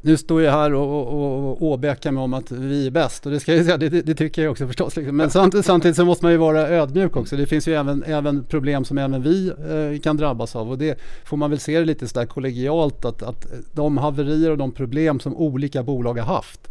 nu 0.06 0.18
står 0.18 0.42
jag 0.42 0.52
här 0.52 0.74
och, 0.74 1.08
och, 1.08 1.52
och 1.52 1.62
åbäkar 1.62 2.12
mig 2.12 2.24
om 2.24 2.34
att 2.34 2.52
vi 2.52 2.88
är 2.88 2.92
bäst 2.92 3.26
och 3.26 3.32
det, 3.32 3.40
ska 3.40 3.56
jag 3.56 3.66
säga, 3.66 3.78
det, 3.78 3.90
det, 3.90 4.16
tycker 4.16 4.44
jag 4.44 4.52
också 4.52 4.68
förstås. 4.68 4.96
Liksom. 4.96 5.18
Men 5.18 5.30
samtidigt, 5.30 5.66
samtidigt 5.66 5.98
så 5.98 6.06
måste 6.06 6.26
man 6.26 6.32
ju 6.32 6.38
vara 6.38 6.68
ödmjuk 6.70 7.16
också. 7.16 7.36
Det 7.36 7.46
finns 7.46 7.68
ju 7.68 7.74
även, 7.74 8.04
även 8.04 8.44
problem 8.44 8.86
som 8.86 8.98
även 8.98 9.22
vi 9.22 9.48
eh, 9.48 10.02
kan 10.02 10.18
drabbas 10.18 10.56
av 10.56 10.72
och 10.72 10.78
det 10.78 11.00
får 11.26 11.38
man 11.38 11.50
väl 11.50 11.60
se 11.60 11.80
det 11.80 11.86
lite 11.86 12.08
sådär 12.08 12.26
kollegialt 12.26 13.06
att, 13.06 13.24
att 13.24 13.48
de 13.72 13.98
haverier 13.98 14.52
och 14.52 14.58
de 14.58 14.72
problem 14.72 15.20
som 15.20 15.38
olika 15.38 15.84
bolag 15.84 16.14
har 16.14 16.36
haft 16.36 16.70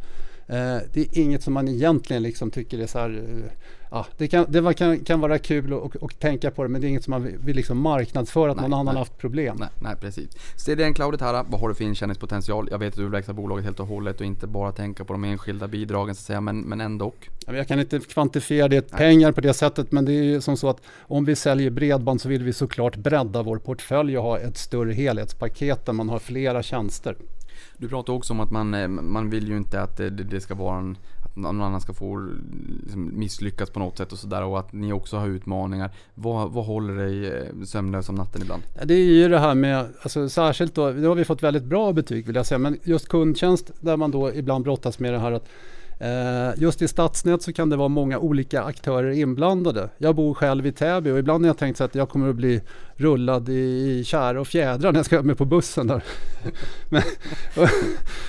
Eh, 0.52 0.78
det 0.92 1.00
är 1.00 1.18
inget 1.18 1.42
som 1.42 1.54
man 1.54 1.68
egentligen 1.68 2.22
liksom 2.22 2.50
tycker 2.50 2.78
är 2.78 2.86
så 2.86 2.98
här, 2.98 3.10
eh, 3.10 3.52
ja, 3.93 4.07
det, 4.16 4.28
kan, 4.28 4.47
det 4.49 4.74
kan, 4.74 4.99
kan 4.99 5.20
vara 5.20 5.38
kul 5.38 5.72
att 6.01 6.20
tänka 6.20 6.51
på 6.51 6.62
det 6.62 6.68
men 6.68 6.80
det 6.80 6.86
är 6.86 6.88
inget 6.88 7.05
som 7.05 7.11
man 7.11 7.22
vill, 7.22 7.38
vill 7.38 7.57
liksom 7.57 7.78
marknadsföra 7.78 8.51
att 8.51 8.57
Nej, 8.57 8.68
någon 8.68 8.80
annan 8.80 8.95
nej. 8.95 9.01
haft 9.01 9.18
problem. 9.18 9.57
Nej, 9.61 9.68
nej 9.80 9.97
precis. 10.01 10.30
CDN 10.57 10.95
Cloudet 10.95 11.20
här, 11.20 11.45
vad 11.49 11.61
har 11.61 11.68
du 11.68 11.74
för 11.74 11.84
intjäningspotential? 11.84 12.68
Jag 12.70 12.78
vet 12.78 12.88
att 12.88 12.97
du 12.97 13.03
vill 13.03 13.12
växa 13.12 13.32
bolaget 13.32 13.64
helt 13.64 13.80
och 13.80 13.86
hållet 13.86 14.20
och 14.20 14.26
inte 14.26 14.47
bara 14.47 14.72
tänka 14.72 15.05
på 15.05 15.12
de 15.12 15.24
enskilda 15.24 15.68
bidragen 15.68 16.14
så 16.14 16.18
att 16.18 16.26
säga, 16.26 16.40
men, 16.40 16.61
men 16.61 16.80
ändå. 16.80 17.12
Jag 17.47 17.68
kan 17.68 17.80
inte 17.80 17.99
kvantifiera 17.99 18.68
det 18.68 18.90
pengar 18.90 19.32
på 19.32 19.40
det 19.40 19.55
sättet 19.55 19.93
men 19.93 20.05
det 20.05 20.12
är 20.12 20.22
ju 20.22 20.40
som 20.40 20.57
så 20.57 20.68
att 20.68 20.80
om 21.01 21.24
vi 21.24 21.36
säljer 21.36 21.70
bredband 21.70 22.20
så 22.20 22.28
vill 22.28 22.43
vi 22.43 22.53
såklart 22.53 22.97
bredda 22.97 23.43
vår 23.43 23.59
portfölj 23.59 24.18
och 24.18 24.24
ha 24.24 24.38
ett 24.38 24.57
större 24.57 24.93
helhetspaket 24.93 25.86
där 25.86 25.93
man 25.93 26.09
har 26.09 26.18
flera 26.18 26.62
tjänster. 26.62 27.16
Du 27.76 27.88
pratar 27.88 28.12
också 28.12 28.32
om 28.32 28.40
att 28.40 28.51
man, 28.51 28.74
eh, 28.74 28.88
man 28.88 29.30
vill 29.30 29.49
ju 29.49 29.57
inte 29.57 29.82
att 29.82 29.97
det, 29.97 30.11
det 30.11 30.40
ska 30.40 30.55
vara 30.55 30.78
en, 30.78 30.97
att 31.32 31.36
någon 31.36 31.62
annan 31.62 31.80
ska 31.80 31.92
få 31.92 32.28
liksom, 32.82 33.18
misslyckas 33.18 33.70
på 33.70 33.78
något 33.78 33.96
sätt 33.96 34.12
och 34.12 34.18
sådär 34.18 34.42
och 34.42 34.58
att 34.58 34.72
ni 34.72 34.92
också 34.92 35.16
har 35.16 35.28
utmaningar. 35.28 35.90
Vad, 36.14 36.52
vad 36.52 36.64
håller 36.64 36.96
dig 36.96 37.26
eh, 37.26 37.64
sömnlös 37.64 38.08
om 38.08 38.14
natten 38.14 38.42
ibland? 38.42 38.62
Det 38.84 38.94
är 38.94 39.04
ju 39.04 39.28
det 39.28 39.38
här 39.38 39.54
med, 39.54 39.86
alltså 40.02 40.28
särskilt 40.28 40.74
då, 40.74 40.90
nu 40.90 41.06
har 41.06 41.14
vi 41.14 41.24
fått 41.24 41.42
väldigt 41.42 41.64
bra 41.64 41.92
betyg 41.92 42.26
vill 42.26 42.36
jag 42.36 42.46
säga, 42.46 42.58
men 42.58 42.78
just 42.82 43.08
kundtjänst 43.08 43.70
där 43.80 43.96
man 43.96 44.10
då 44.10 44.34
ibland 44.34 44.64
brottas 44.64 44.98
med 44.98 45.12
det 45.12 45.18
här 45.18 45.32
att 45.32 45.48
Eh, 46.03 46.50
just 46.57 46.82
i 46.82 46.88
stadsnät 46.88 47.42
så 47.42 47.53
kan 47.53 47.70
det 47.70 47.76
vara 47.76 47.88
många 47.88 48.18
olika 48.18 48.62
aktörer 48.62 49.11
inblandade. 49.11 49.88
Jag 49.98 50.14
bor 50.16 50.34
själv 50.34 50.66
i 50.66 50.72
Täby 50.72 51.11
och 51.11 51.18
ibland 51.18 51.44
har 51.44 51.48
jag 51.48 51.59
tänkt 51.59 51.76
så 51.76 51.84
att 51.84 51.94
jag 51.94 52.09
kommer 52.09 52.30
att 52.30 52.36
bli 52.36 52.61
rullad 52.96 53.48
i, 53.48 53.53
i 53.53 54.05
kära 54.05 54.40
och 54.40 54.46
fjädrar 54.46 54.92
när 54.92 54.98
jag 54.98 55.07
ska 55.07 55.22
med 55.22 55.38
på 55.38 55.44
bussen 55.44 55.86
där. 55.86 56.05
Men, 56.88 57.03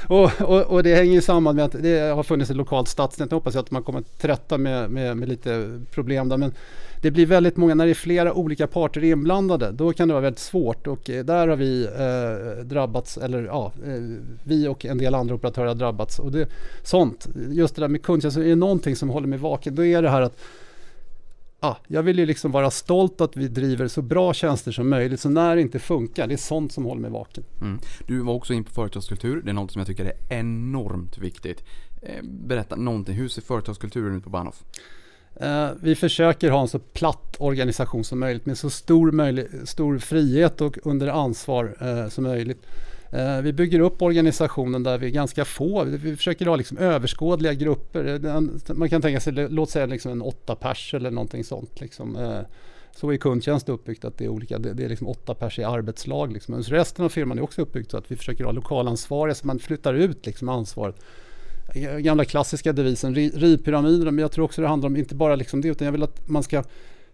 och, 0.08 0.42
och, 0.42 0.62
och, 0.62 0.84
det 0.84 0.96
hänger 0.96 1.14
ju 1.14 1.22
samman 1.22 1.56
med 1.56 1.66
att 1.66 1.76
det 1.84 2.00
har 2.00 2.24
funnits 2.24 2.52
ett 2.52 2.58
lokalt 2.58 2.88
stadsnät. 2.88 3.32
Nu 3.32 3.36
hoppas 3.36 3.54
jag 3.54 3.62
att 3.62 3.72
man 3.72 3.84
kommer 3.84 4.02
till 4.02 4.30
rätta 4.30 4.58
med, 4.58 4.90
med, 4.92 5.18
med 5.18 5.30
lite 5.30 5.82
problem 5.92 6.30
där. 6.30 6.38
Men 6.38 6.54
det 7.04 7.12
blir 7.12 7.26
väldigt 7.26 7.58
många, 7.58 7.76
när 7.76 7.86
det 7.86 7.92
är 7.92 7.96
flera 7.96 8.34
olika 8.34 8.68
parter 8.68 9.04
inblandade, 9.04 9.72
då 9.72 9.94
kan 9.94 10.08
det 10.08 10.14
vara 10.14 10.22
väldigt 10.22 10.40
svårt 10.40 10.88
och 10.88 11.10
eh, 11.10 11.26
där 11.26 11.48
har 11.48 11.56
vi 11.56 11.86
eh, 11.86 12.66
drabbats, 12.66 13.18
eller 13.18 13.44
ja, 13.44 13.72
eh, 13.86 14.02
vi 14.44 14.68
och 14.68 14.86
en 14.86 14.98
del 14.98 15.16
andra 15.16 15.36
operatörer 15.36 15.68
har 15.68 15.76
drabbats. 15.76 16.20
Och 16.20 16.32
det, 16.32 16.50
sånt, 16.84 17.28
just 17.50 17.76
det 17.76 17.82
där 17.82 17.88
med 17.88 18.04
kundtjänst, 18.04 18.38
är 18.38 18.44
det 18.44 18.56
någonting 18.56 18.96
som 18.96 19.10
håller 19.10 19.28
mig 19.28 19.40
vaken, 19.40 19.76
då 19.76 19.86
är 19.86 20.02
det 20.02 20.10
här 20.10 20.22
att 20.22 20.40
ah, 21.60 21.76
jag 21.88 22.04
vill 22.04 22.20
ju 22.20 22.26
liksom 22.26 22.52
vara 22.52 22.72
stolt 22.72 23.22
att 23.22 23.38
vi 23.38 23.48
driver 23.48 23.88
så 23.88 24.02
bra 24.02 24.34
tjänster 24.34 24.72
som 24.72 24.90
möjligt, 24.90 25.20
så 25.20 25.30
när 25.30 25.56
det 25.56 25.62
inte 25.62 25.80
funkar, 25.80 26.28
det 26.28 26.34
är 26.34 26.38
sånt 26.38 26.72
som 26.72 26.86
håller 26.86 27.02
mig 27.02 27.12
vaken. 27.12 27.44
Mm. 27.62 27.80
Du 28.08 28.20
var 28.20 28.34
också 28.34 28.54
in 28.54 28.64
på 28.64 28.72
företagskultur. 28.72 29.42
Det 29.42 29.50
är 29.52 29.54
något 29.54 29.72
som 29.72 29.80
jag 29.80 29.88
tycker 29.88 30.06
är 30.06 30.40
enormt 30.40 31.18
viktigt. 31.18 31.64
Eh, 32.02 32.24
berätta 32.24 32.76
någonting. 32.76 33.16
Hur 33.16 33.28
ser 33.28 33.42
företagskulturen 33.42 34.18
ut 34.18 34.24
på 34.24 34.30
Bahnhof? 34.30 34.64
Eh, 35.36 35.70
vi 35.82 35.96
försöker 35.96 36.52
ha 36.52 36.62
en 36.62 36.68
så 36.68 36.80
platt 36.80 37.36
organisation 37.40 38.04
som 38.04 38.20
möjligt 38.20 38.46
med 38.46 38.58
så 38.58 38.70
stor, 38.70 39.12
möjlig, 39.12 39.48
stor 39.66 39.98
frihet 39.98 40.62
och 40.62 40.78
under 40.84 41.08
ansvar 41.08 41.76
eh, 41.82 42.10
som 42.10 42.24
möjligt. 42.24 42.66
Eh, 43.12 43.42
vi 43.42 43.54
bygger 43.54 43.80
upp 43.80 44.02
organisationen 44.02 44.84
där 44.84 44.98
vi 44.98 45.06
är 45.08 45.12
ganska 45.12 45.46
få. 45.46 45.84
Vi 45.84 46.16
försöker 46.16 46.46
ha 46.46 46.56
liksom 46.56 46.78
överskådliga 46.78 47.54
grupper. 47.54 48.26
Eh, 48.26 48.42
man 48.76 48.90
kan 48.90 49.02
tänka 49.02 49.20
sig, 49.20 49.34
låt 49.34 49.70
säga 49.70 49.86
liksom 49.86 50.12
en 50.12 50.22
åtta 50.22 50.56
pers 50.56 50.94
eller 50.94 51.12
någonting 51.12 51.44
sånt. 51.44 51.82
Liksom. 51.82 52.16
Eh, 52.16 52.40
Så 52.96 53.12
är 53.12 53.18
kundtjänst 53.18 53.70
uppbyggt 53.70 54.06
att 54.06 54.18
det 54.18 54.26
är 54.26 54.30
olika, 54.30 54.60
det, 54.60 54.74
det 54.74 54.86
är 54.86 54.90
liksom 54.90 55.08
åtta 55.08 55.34
pers 55.34 55.60
i 55.60 55.64
arbetslag. 55.64 56.34
Liksom. 56.34 56.54
Men 56.54 56.64
resten 56.64 57.06
av 57.06 57.10
firman 57.10 57.38
är 57.38 57.44
också 57.44 57.62
uppbyggt 57.62 57.92
så 57.92 57.98
att 57.98 58.12
vi 58.12 58.16
försöker 58.16 58.44
ha 58.44 58.52
lokalansvariga 58.52 59.36
så 59.36 59.48
man 59.48 59.60
flyttar 59.60 59.94
ut 59.94 60.26
liksom 60.26 60.50
ansvaret 60.50 60.96
gamla 61.80 62.26
klassiska 62.26 62.74
devisen, 62.74 63.16
rivpyramiden, 63.16 64.16
men 64.16 64.22
jag 64.22 64.32
tror 64.32 64.46
också 64.46 64.62
det 64.62 64.68
handlar 64.68 64.88
om 64.88 64.98
inte 64.98 65.16
bara 65.16 65.36
liksom 65.36 65.62
det, 65.62 65.68
utan 65.68 65.86
jag 65.86 65.92
vill 65.92 66.04
att 66.04 66.30
man 66.30 66.44
ska 66.44 66.64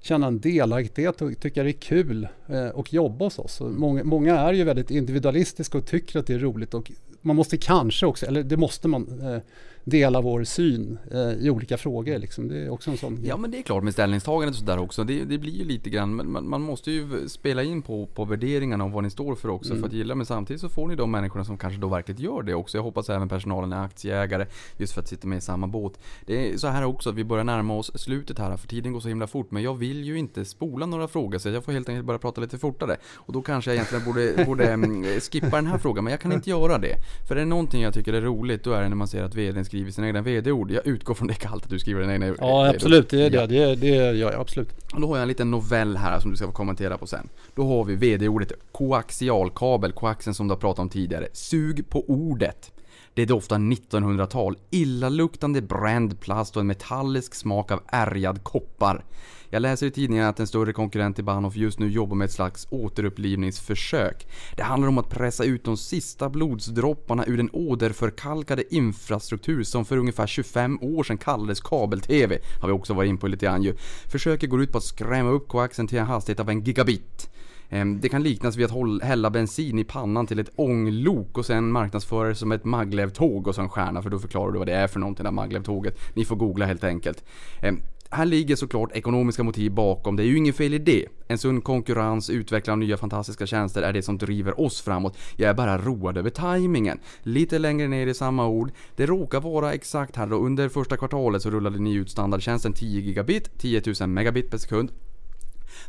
känna 0.01 0.28
en 0.28 0.39
delaktighet 0.39 1.22
och 1.22 1.39
tycka 1.39 1.64
det 1.64 1.70
är 1.70 1.72
kul 1.72 2.28
eh, 2.47 2.68
och 2.68 2.93
jobba 2.93 3.26
hos 3.26 3.39
oss. 3.39 3.62
Många, 3.62 4.03
många 4.03 4.39
är 4.39 4.53
ju 4.53 4.64
väldigt 4.64 4.91
individualistiska 4.91 5.78
och 5.78 5.86
tycker 5.86 6.20
att 6.20 6.28
det 6.28 6.34
är 6.34 6.39
roligt 6.39 6.74
och 6.74 6.91
man 7.22 7.36
måste 7.36 7.57
kanske 7.57 8.05
också, 8.05 8.26
eller 8.26 8.43
det 8.43 8.57
måste 8.57 8.88
man, 8.88 9.22
eh, 9.22 9.41
dela 9.89 10.21
vår 10.21 10.43
syn 10.43 10.97
eh, 11.11 11.19
i 11.19 11.49
olika 11.49 11.77
frågor. 11.77 12.17
Liksom. 12.17 12.47
Det 12.47 12.57
är 12.57 12.69
också 12.69 12.91
en 12.91 12.97
sån 12.97 13.19
Ja 13.23 13.37
men 13.37 13.51
det 13.51 13.57
är 13.57 13.61
klart 13.61 13.83
med 13.83 13.93
ställningstagandet 13.93 14.55
och 14.55 14.59
sådär 14.59 14.79
också. 14.79 15.03
Det, 15.03 15.23
det 15.23 15.37
blir 15.37 15.53
ju 15.53 15.63
lite 15.63 15.89
grann, 15.89 16.15
men 16.15 16.31
man, 16.31 16.49
man 16.49 16.61
måste 16.61 16.91
ju 16.91 17.29
spela 17.29 17.63
in 17.63 17.81
på, 17.81 18.05
på 18.05 18.25
värderingarna 18.25 18.83
och 18.83 18.91
vad 18.91 19.03
ni 19.03 19.09
står 19.09 19.35
för 19.35 19.49
också 19.49 19.75
för 19.75 19.87
att 19.87 19.93
gilla. 19.93 20.15
Men 20.15 20.25
samtidigt 20.25 20.61
så 20.61 20.69
får 20.69 20.87
ni 20.87 20.95
de 20.95 21.11
människorna 21.11 21.45
som 21.45 21.57
kanske 21.57 21.81
då 21.81 21.87
verkligen 21.87 22.21
gör 22.21 22.43
det 22.43 22.53
också. 22.53 22.77
Jag 22.77 22.83
hoppas 22.83 23.09
även 23.09 23.29
personalen 23.29 23.73
är 23.73 23.83
aktieägare 23.85 24.45
just 24.77 24.93
för 24.93 25.01
att 25.01 25.07
sitta 25.07 25.27
med 25.27 25.37
i 25.37 25.41
samma 25.41 25.67
båt. 25.67 25.99
Det 26.25 26.53
är 26.53 26.57
så 26.57 26.67
här 26.67 26.83
också 26.83 27.09
att 27.09 27.15
vi 27.15 27.23
börjar 27.23 27.43
närma 27.43 27.73
oss 27.77 27.91
slutet 27.95 28.39
här 28.39 28.57
för 28.57 28.67
tiden 28.67 28.93
går 28.93 28.99
så 28.99 29.07
himla 29.07 29.27
fort. 29.27 29.51
Men 29.51 29.63
jag 29.63 29.75
vill 29.75 30.03
ju 30.03 30.17
inte 30.19 30.45
spola 30.45 30.85
några 30.85 31.07
frågor 31.07 31.37
så 31.37 31.49
jag 31.49 31.63
får 31.63 31.71
helt 31.71 31.89
enkelt 31.89 32.05
börja 32.05 32.19
prata 32.19 32.41
lite 32.41 32.57
fortare. 32.57 32.97
Och 33.15 33.33
då 33.33 33.41
kanske 33.41 33.71
jag 33.71 33.75
egentligen 33.75 34.05
borde, 34.05 34.45
borde 34.45 34.71
mm, 34.71 35.03
skippa 35.19 35.55
den 35.55 35.67
här 35.67 35.77
frågan 35.77 36.03
men 36.03 36.11
jag 36.11 36.21
kan 36.21 36.31
inte 36.31 36.49
göra 36.49 36.77
det. 36.77 36.95
För 37.27 37.35
är 37.35 37.39
det 37.39 37.45
någonting 37.45 37.81
jag 37.81 37.93
tycker 37.93 38.13
är 38.13 38.21
roligt 38.21 38.63
då 38.63 38.71
är 38.71 38.81
det 38.81 38.89
när 38.89 38.95
man 38.95 39.07
ser 39.07 39.23
att 39.23 39.35
VDn 39.35 39.65
skriver 39.65 39.78
sina 39.91 40.07
egna 40.07 40.21
VD-ord. 40.21 40.71
Jag 40.71 40.88
utgår 40.88 41.13
från 41.13 41.27
det 41.27 41.34
kallt 41.34 41.63
att 41.63 41.69
du 41.69 41.80
skriver 41.80 42.01
dina 42.01 42.13
egna 42.13 42.25
Ja 42.27 42.34
VD-ord. 42.34 42.75
absolut, 42.75 43.09
det. 43.09 43.34
Ja. 43.34 43.47
Det, 43.47 43.75
det 43.75 43.88
gör 43.88 44.32
jag 44.32 44.41
absolut. 44.41 44.69
Och 44.93 45.01
då 45.01 45.07
har 45.07 45.15
jag 45.15 45.21
en 45.21 45.27
liten 45.27 45.51
novell 45.51 45.97
här 45.97 46.19
som 46.19 46.32
du 46.32 46.38
ska 46.38 46.45
få 46.45 46.51
kommentera 46.51 46.97
på 46.97 47.07
sen. 47.07 47.30
Då 47.55 47.63
har 47.67 47.84
vi 47.84 47.95
VD-ordet 47.95 48.51
koaxialkabel, 48.71 49.91
koaxen 49.91 50.34
som 50.34 50.47
du 50.47 50.51
har 50.53 50.59
pratat 50.59 50.80
om 50.80 50.89
tidigare. 50.89 51.27
Sug 51.34 51.89
på 51.89 52.03
ordet. 52.09 52.71
Det 53.14 53.26
doftar 53.26 53.57
1900-tal, 53.57 54.57
illaluktande 54.70 55.62
bränd 55.62 56.20
plast 56.20 56.55
och 56.55 56.62
en 56.62 56.68
metallisk 56.68 57.36
smak 57.36 57.72
av 57.72 57.82
ärgad 57.88 58.43
koppar. 58.43 59.05
Jag 59.51 59.62
läser 59.62 59.88
i 59.88 59.91
tidningen 59.91 60.26
att 60.26 60.39
en 60.39 60.47
större 60.47 60.74
konkurrent 60.74 61.16
till 61.16 61.26
Bahnhof 61.26 61.55
just 61.55 61.80
nu 61.80 61.89
jobbar 61.89 62.16
med 62.16 62.26
ett 62.26 62.32
slags 62.32 62.68
återupplivningsförsök. 62.70 64.28
Det 64.55 64.64
handlar 64.64 64.88
om 64.88 64.97
att 64.97 65.10
pressa 65.10 65.43
ut 65.43 65.64
de 65.64 65.78
sista 65.78 66.30
blodsdropparna 66.30 67.26
ur 67.28 67.38
den 67.38 67.49
åderförkalkade 67.53 68.76
infrastruktur 68.76 69.64
som 69.64 69.86
för 69.86 69.97
ungefär 69.97 70.28
25 70.28 70.80
år 70.82 71.03
sedan 71.03 71.18
kallades 71.18 71.62
kabel-TV. 71.62 72.39
Har 72.62 72.68
vi 72.68 72.74
också 72.74 72.93
varit 72.93 73.10
in 73.10 73.18
på 73.18 73.28
lite 73.28 73.45
grann 73.45 73.64
ju. 73.64 73.76
Försöket 74.12 74.49
går 74.49 74.62
ut 74.62 74.72
på 74.72 74.78
att 74.78 74.84
skrämma 74.84 75.30
upp 75.30 75.47
koaxen 75.47 75.88
till 75.88 75.97
en 75.97 76.05
hastighet 76.05 76.39
av 76.39 76.49
en 76.49 76.64
gigabit. 76.64 77.30
Ehm, 77.70 77.99
det 77.99 78.09
kan 78.09 78.24
liknas 78.24 78.55
vid 78.55 78.65
att 78.65 79.03
hälla 79.03 79.30
bensin 79.30 79.80
i 79.80 79.84
pannan 79.84 80.28
till 80.28 80.39
ett 80.39 80.51
ånglok 80.55 81.38
och 81.38 81.45
sen 81.45 81.72
marknadsföra 81.72 82.28
det 82.28 82.36
som 82.36 82.51
ett 82.51 82.65
Maglev-tåg 82.65 83.47
och 83.47 83.55
så 83.55 83.61
en 83.61 83.70
stjärna 83.70 84.01
för 84.01 84.09
då 84.09 84.20
förklarar 84.20 84.51
du 84.51 84.57
vad 84.57 84.67
det 84.67 84.74
är 84.74 84.88
för 84.88 84.99
någonting 84.99 85.24
det 85.24 85.30
här 85.30 85.36
Maglev-tåget. 85.36 85.99
Ni 86.13 86.26
får 86.26 86.36
googla 86.36 86.65
helt 86.65 86.84
enkelt. 86.84 87.24
Ehm, 87.61 87.82
här 88.11 88.26
ligger 88.26 88.55
såklart 88.55 88.91
ekonomiska 88.91 89.43
motiv 89.43 89.72
bakom, 89.72 90.15
det 90.15 90.24
är 90.24 90.28
ju 90.28 90.38
inget 90.38 90.55
fel 90.55 90.74
i 90.74 90.78
det. 90.78 91.05
En 91.28 91.38
sund 91.38 91.63
konkurrens, 91.63 92.30
utveckla 92.30 92.76
nya 92.76 92.97
fantastiska 92.97 93.45
tjänster 93.45 93.82
är 93.82 93.93
det 93.93 94.01
som 94.01 94.17
driver 94.17 94.61
oss 94.61 94.82
framåt. 94.82 95.17
Jag 95.36 95.49
är 95.49 95.53
bara 95.53 95.78
road 95.78 96.17
över 96.17 96.30
tajmingen. 96.30 96.99
Lite 97.24 97.59
längre 97.59 97.88
ner 97.88 98.07
i 98.07 98.13
samma 98.13 98.47
ord, 98.47 98.72
det 98.95 99.05
råkar 99.05 99.41
vara 99.41 99.74
exakt 99.74 100.15
här 100.15 100.28
då 100.28 100.36
under 100.36 100.70
första 100.70 100.97
kvartalet 100.97 101.41
så 101.41 101.49
rullade 101.49 101.80
ni 101.80 101.93
ut 101.93 102.09
standardtjänsten 102.09 102.74
10 102.74 103.01
gigabit, 103.01 103.59
10 103.59 103.82
000 103.99 104.09
megabit 104.09 104.51
per 104.51 104.57
sekund. 104.57 104.91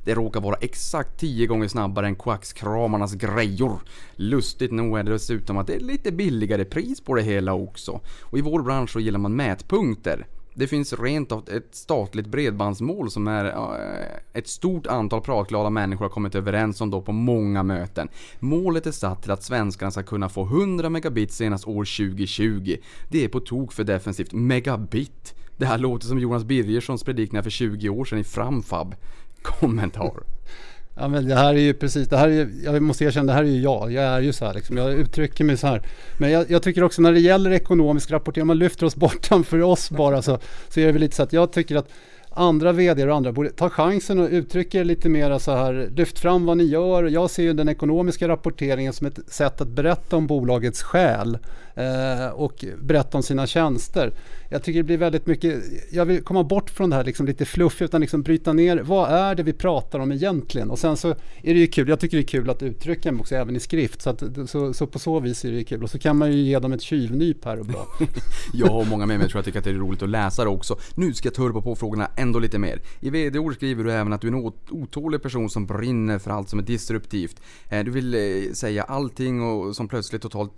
Det 0.04 0.14
råkar 0.14 0.40
vara 0.40 0.56
exakt 0.60 1.20
10 1.20 1.46
gånger 1.46 1.68
snabbare 1.68 2.06
än 2.06 2.16
Quackskramarnas 2.16 3.14
grejor. 3.14 3.80
Lustigt 4.16 4.72
nog 4.72 4.98
är 4.98 5.02
det 5.02 5.12
dessutom 5.12 5.58
att 5.58 5.66
det 5.66 5.74
är 5.74 5.80
lite 5.80 6.12
billigare 6.12 6.64
pris 6.64 7.00
på 7.00 7.14
det 7.14 7.22
hela 7.22 7.54
också. 7.54 8.00
Och 8.20 8.38
i 8.38 8.40
vår 8.40 8.62
bransch 8.62 8.90
så 8.90 9.00
gillar 9.00 9.18
man 9.18 9.36
mätpunkter. 9.36 10.26
Det 10.54 10.66
finns 10.66 10.92
rent 10.92 11.32
av 11.32 11.48
ett 11.48 11.74
statligt 11.74 12.26
bredbandsmål 12.26 13.10
som 13.10 13.28
är 13.28 13.54
ett 14.32 14.48
stort 14.48 14.86
antal 14.86 15.20
pratglada 15.20 15.70
människor 15.70 16.04
har 16.04 16.10
kommit 16.10 16.34
överens 16.34 16.80
om 16.80 16.90
då 16.90 17.02
på 17.02 17.12
många 17.12 17.62
möten. 17.62 18.08
Målet 18.38 18.86
är 18.86 18.92
satt 18.92 19.22
till 19.22 19.30
att 19.30 19.42
svenskarna 19.42 19.90
ska 19.90 20.02
kunna 20.02 20.28
få 20.28 20.44
100 20.44 20.90
megabit 20.90 21.32
senast 21.32 21.68
år 21.68 21.84
2020. 21.84 22.76
Det 23.08 23.24
är 23.24 23.28
på 23.28 23.40
tok 23.40 23.72
för 23.72 23.84
defensivt. 23.84 24.32
Megabit! 24.32 25.34
Det 25.56 25.66
här 25.66 25.78
låter 25.78 26.06
som 26.06 26.18
Jonas 26.18 26.44
Birgerssons 26.44 27.04
predikningar 27.04 27.42
för 27.42 27.50
20 27.50 27.88
år 27.88 28.04
sedan 28.04 28.18
i 28.18 28.24
Framfab. 28.24 28.94
Kommentar. 29.42 30.12
Ja, 30.94 31.08
men 31.08 31.28
det 31.28 31.34
här 31.34 31.54
är 31.54 31.58
ju 31.58 31.74
precis, 31.74 32.08
det 32.08 32.16
här 32.16 32.28
är, 32.28 32.48
jag 32.64 32.82
måste 32.82 33.04
erkänna, 33.04 33.26
det 33.26 33.32
här 33.32 33.44
är 33.44 33.48
ju 33.48 33.60
jag. 33.60 33.92
Jag 33.92 34.04
är 34.04 34.20
ju 34.20 34.32
så 34.32 34.44
här 34.44 34.54
liksom, 34.54 34.76
jag 34.76 34.92
uttrycker 34.92 35.44
mig 35.44 35.56
så 35.56 35.66
här. 35.66 35.82
Men 36.18 36.30
jag, 36.30 36.50
jag 36.50 36.62
tycker 36.62 36.84
också 36.84 37.02
när 37.02 37.12
det 37.12 37.20
gäller 37.20 37.50
ekonomisk 37.50 38.10
rapportering, 38.10 38.42
om 38.42 38.46
man 38.46 38.58
lyfter 38.58 38.86
oss 38.86 38.96
bortanför 38.96 39.62
oss 39.62 39.90
bara 39.90 40.22
så, 40.22 40.38
så 40.68 40.80
är 40.80 40.86
det 40.86 40.92
väl 40.92 41.00
lite 41.00 41.16
så 41.16 41.22
att 41.22 41.32
jag 41.32 41.52
tycker 41.52 41.76
att 41.76 41.88
andra 42.30 42.72
vd 42.72 43.08
och 43.08 43.16
andra 43.16 43.32
borde 43.32 43.50
ta 43.50 43.70
chansen 43.70 44.18
och 44.18 44.28
uttrycka 44.30 44.82
lite 44.82 45.08
mer 45.08 45.38
så 45.38 45.52
här, 45.52 45.90
lyft 45.96 46.18
fram 46.18 46.46
vad 46.46 46.56
ni 46.56 46.64
gör. 46.64 47.04
Jag 47.04 47.30
ser 47.30 47.42
ju 47.42 47.52
den 47.52 47.68
ekonomiska 47.68 48.28
rapporteringen 48.28 48.92
som 48.92 49.06
ett 49.06 49.32
sätt 49.32 49.60
att 49.60 49.68
berätta 49.68 50.16
om 50.16 50.26
bolagets 50.26 50.82
själ 50.82 51.38
Eh, 51.80 52.28
och 52.28 52.64
berätta 52.82 53.16
om 53.16 53.22
sina 53.22 53.46
tjänster. 53.46 54.12
Jag 54.48 54.62
tycker 54.62 54.78
det 54.78 54.84
blir 54.84 54.96
väldigt 54.96 55.26
mycket, 55.26 55.62
jag 55.90 56.04
vill 56.04 56.22
komma 56.22 56.44
bort 56.44 56.70
från 56.70 56.90
det 56.90 56.96
här 56.96 57.04
liksom 57.04 57.26
lite 57.26 57.44
fluffiga 57.44 57.84
utan 57.84 58.00
liksom 58.00 58.22
bryta 58.22 58.52
ner, 58.52 58.78
vad 58.78 59.10
är 59.10 59.34
det 59.34 59.42
vi 59.42 59.52
pratar 59.52 59.98
om 59.98 60.12
egentligen? 60.12 60.70
Och 60.70 60.78
sen 60.78 60.96
så 60.96 61.08
är 61.42 61.54
det 61.54 61.60
ju 61.60 61.66
kul, 61.66 61.88
jag 61.88 62.00
tycker 62.00 62.16
det 62.16 62.22
är 62.22 62.26
kul 62.26 62.50
att 62.50 62.62
uttrycka 62.62 63.12
mig 63.12 63.20
också 63.20 63.34
även 63.34 63.56
i 63.56 63.60
skrift, 63.60 64.02
så, 64.02 64.10
att, 64.10 64.22
så, 64.46 64.72
så 64.72 64.86
på 64.86 64.98
så 64.98 65.20
vis 65.20 65.44
är 65.44 65.52
det 65.52 65.64
kul. 65.64 65.82
Och 65.82 65.90
så 65.90 65.98
kan 65.98 66.16
man 66.16 66.32
ju 66.32 66.38
ge 66.38 66.58
dem 66.58 66.72
ett 66.72 66.82
tjuvnyp 66.82 67.44
här 67.44 67.60
och 67.60 67.66
bra. 67.66 67.86
Jag 68.54 68.76
och 68.76 68.86
många 68.86 69.06
med 69.06 69.18
mig 69.18 69.28
tror 69.28 69.38
jag 69.38 69.44
tycker 69.44 69.58
att 69.58 69.64
det 69.64 69.70
är 69.70 69.74
roligt 69.74 70.02
att 70.02 70.08
läsa 70.08 70.44
det 70.44 70.50
också. 70.50 70.78
Nu 70.94 71.12
ska 71.12 71.26
jag 71.26 71.34
turba 71.34 71.60
på 71.60 71.76
frågorna 71.76 72.10
ändå 72.16 72.38
lite 72.38 72.58
mer. 72.58 72.80
I 73.00 73.10
VD-ord 73.10 73.54
skriver 73.54 73.84
du 73.84 73.92
även 73.92 74.12
att 74.12 74.20
du 74.20 74.28
är 74.28 74.32
en 74.32 74.52
otålig 74.70 75.22
person 75.22 75.50
som 75.50 75.66
brinner 75.66 76.18
för 76.18 76.30
allt 76.30 76.48
som 76.48 76.58
är 76.58 76.62
disruptivt. 76.62 77.40
Eh, 77.68 77.84
du 77.84 77.90
vill 77.90 78.14
eh, 78.14 78.52
säga 78.52 78.82
allting 78.82 79.42
och 79.42 79.76
som 79.76 79.88
plötsligt 79.88 80.22
totalt 80.22 80.52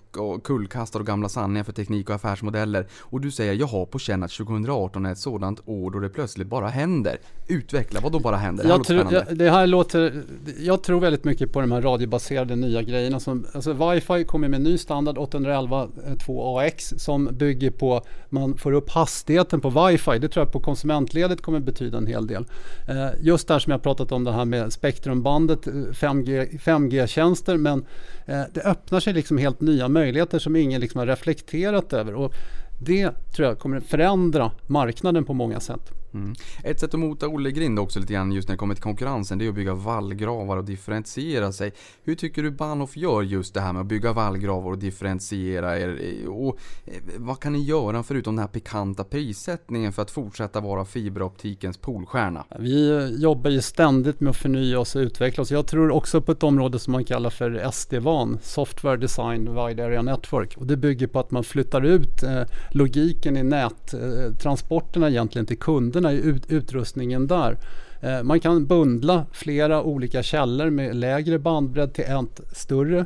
kullkastar 0.45 1.01
och 1.01 1.07
gamla 1.13 1.29
sanningar 1.29 1.65
för 1.65 1.73
teknik 1.73 2.09
och 2.09 2.15
affärsmodeller. 2.15 2.87
Och 3.01 3.21
du 3.21 3.31
säger 3.31 3.55
jag 3.55 3.67
har 3.67 3.87
på 3.87 3.99
känn 3.99 4.23
att 4.23 4.31
2018 4.31 5.07
är 5.07 5.13
ett 5.13 5.19
sådant 5.19 5.61
år 5.65 5.91
då 5.91 5.99
det 5.99 6.09
plötsligt 6.09 6.47
bara 6.47 6.69
händer. 6.69 7.19
Utveckla, 7.49 8.01
vad 8.01 8.13
då 8.13 8.21
bara 8.21 8.37
händer? 8.37 8.65
Det 8.65 8.69
här 8.69 8.75
Jag, 8.75 8.79
låter 8.79 9.03
tror, 9.03 9.13
jag, 9.29 9.39
det 9.39 9.51
här 9.51 9.67
låter, 9.67 10.23
jag 10.59 10.83
tror 10.83 11.01
väldigt 11.01 11.25
mycket 11.25 11.53
på 11.53 11.61
de 11.61 11.73
här 11.73 11.83
radiobaserade 11.83 12.57
nya 12.57 12.83
grejerna. 12.83 13.21
Som, 13.21 13.47
alltså 13.55 13.73
Wi-Fi 13.73 14.25
kommer 14.25 14.49
med 14.49 14.57
en 14.57 14.63
ny 14.63 14.79
standard 14.79 15.17
811.2ax 15.19 16.99
som 16.99 17.29
bygger 17.33 17.71
på 17.71 18.03
man 18.29 18.59
får 18.59 18.73
upp 18.73 18.91
hastigheten 18.91 19.61
på 19.61 19.71
Wi-Fi. 19.71 20.19
Det 20.19 20.29
tror 20.29 20.47
jag 20.47 20.53
på 20.53 20.61
konsumentledet 20.61 21.43
kommer 21.43 21.61
betyda 21.61 21.99
en 21.99 22.07
hel 22.07 22.27
del. 22.27 22.45
Eh, 22.89 23.09
just 23.21 23.49
där 23.49 23.59
som 23.59 23.71
jag 23.71 23.83
pratat 23.83 24.13
om 24.13 24.25
det 24.25 24.33
här 24.33 24.45
med 24.45 24.73
spektrumbandet, 24.73 25.67
eh, 25.67 25.73
5G, 25.73 26.59
5G-tjänster 26.59 27.57
men 27.57 27.85
eh, 28.27 28.43
det 28.55 28.61
öppnar 28.61 29.01
sig 29.01 29.13
liksom 29.13 29.39
helt 29.39 29.61
nya 29.61 29.89
möjligheter 29.89 30.39
som 30.39 30.57
ingen 30.57 30.81
liksom 30.81 30.92
Liksom 30.93 30.99
har 30.99 31.07
reflekterat 31.07 31.93
över. 31.93 32.15
Och 32.15 32.35
det 32.81 33.11
tror 33.35 33.49
jag 33.49 33.59
kommer 33.59 33.81
förändra 33.81 34.53
marknaden 34.67 35.25
på 35.25 35.35
många 35.35 35.61
sätt. 35.61 36.02
Mm. 36.15 36.35
Ett 36.65 36.81
sätt 36.81 36.95
att 36.95 37.01
mota 37.01 37.29
Olle 37.29 37.51
Grind 37.51 37.79
också 37.79 38.01
lite 38.01 38.13
grann 38.13 38.33
just 38.33 38.49
när 38.49 38.55
det 38.55 38.59
kommer 38.59 38.75
till 38.75 38.83
konkurrensen, 38.83 39.39
det 39.39 39.45
är 39.45 39.49
att 39.49 39.55
bygga 39.55 39.75
vallgravar 39.75 40.57
och 40.57 40.65
differentiera 40.65 41.53
sig. 41.53 41.73
Hur 42.05 42.15
tycker 42.15 42.43
du 42.43 42.51
Bahnhof 42.51 42.97
gör 42.97 43.23
just 43.23 43.55
det 43.55 43.61
här 43.61 43.73
med 43.73 43.81
att 43.81 43.87
bygga 43.87 44.13
vallgravar 44.13 44.71
och 44.71 44.79
differentiera 44.79 45.79
er? 45.79 46.29
Och 46.29 46.59
eh, 46.85 46.95
vad 47.17 47.41
kan 47.41 47.53
ni 47.53 47.63
göra 47.63 48.03
förutom 48.03 48.37
den 48.37 48.43
här 48.43 48.49
pikanta 48.49 49.05
prissättningen 49.05 49.93
för 49.93 50.03
att 50.03 50.11
fortsätta 50.11 50.61
vara 50.61 50.85
fiberoptikens 50.85 51.77
polstjärna? 51.77 52.45
Vi 52.59 53.09
jobbar 53.23 53.51
ju 53.51 53.61
ständigt 53.61 54.21
med 54.21 54.31
att 54.31 54.37
förnya 54.37 54.81
oss 54.81 54.97
och 54.97 55.01
utveckla 55.01 55.43
oss. 55.43 55.51
Jag 55.51 55.67
tror 55.67 55.91
också 55.91 56.21
på 56.21 56.33
ett 56.33 56.43
område 56.43 56.79
som 56.79 56.93
man 56.93 57.05
kallar 57.05 57.31
för 57.31 57.71
SD-VAN, 57.73 58.39
Software 58.43 58.97
Design 58.97 59.41
Wide 59.55 59.85
Area 59.85 60.03
Network. 60.03 60.57
Och 60.57 60.67
det 60.67 60.77
bygger 60.77 61.07
på 61.07 61.21
att 61.21 61.31
man 61.31 61.45
flyttar 61.45 61.83
ut 61.83 62.23
eh, 62.23 62.43
logiken 62.71 63.37
i 63.37 63.43
nättransporterna 63.43 65.11
egentligen 65.11 65.47
till 65.47 65.59
kunderna 65.59 66.02
i 66.11 66.17
ut, 66.17 66.51
utrustningen 66.51 67.27
där. 67.27 67.59
Eh, 68.01 68.23
man 68.23 68.41
kan 68.41 68.67
bundla 68.67 69.27
flera 69.33 69.83
olika 69.83 70.23
källor 70.23 70.71
med 70.71 70.97
lägre 70.97 71.39
bandbredd 71.39 71.95
till 71.95 72.05
en 72.05 72.29
större. 72.53 73.05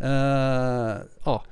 Eh, 0.00 0.96
ja, 1.24 1.44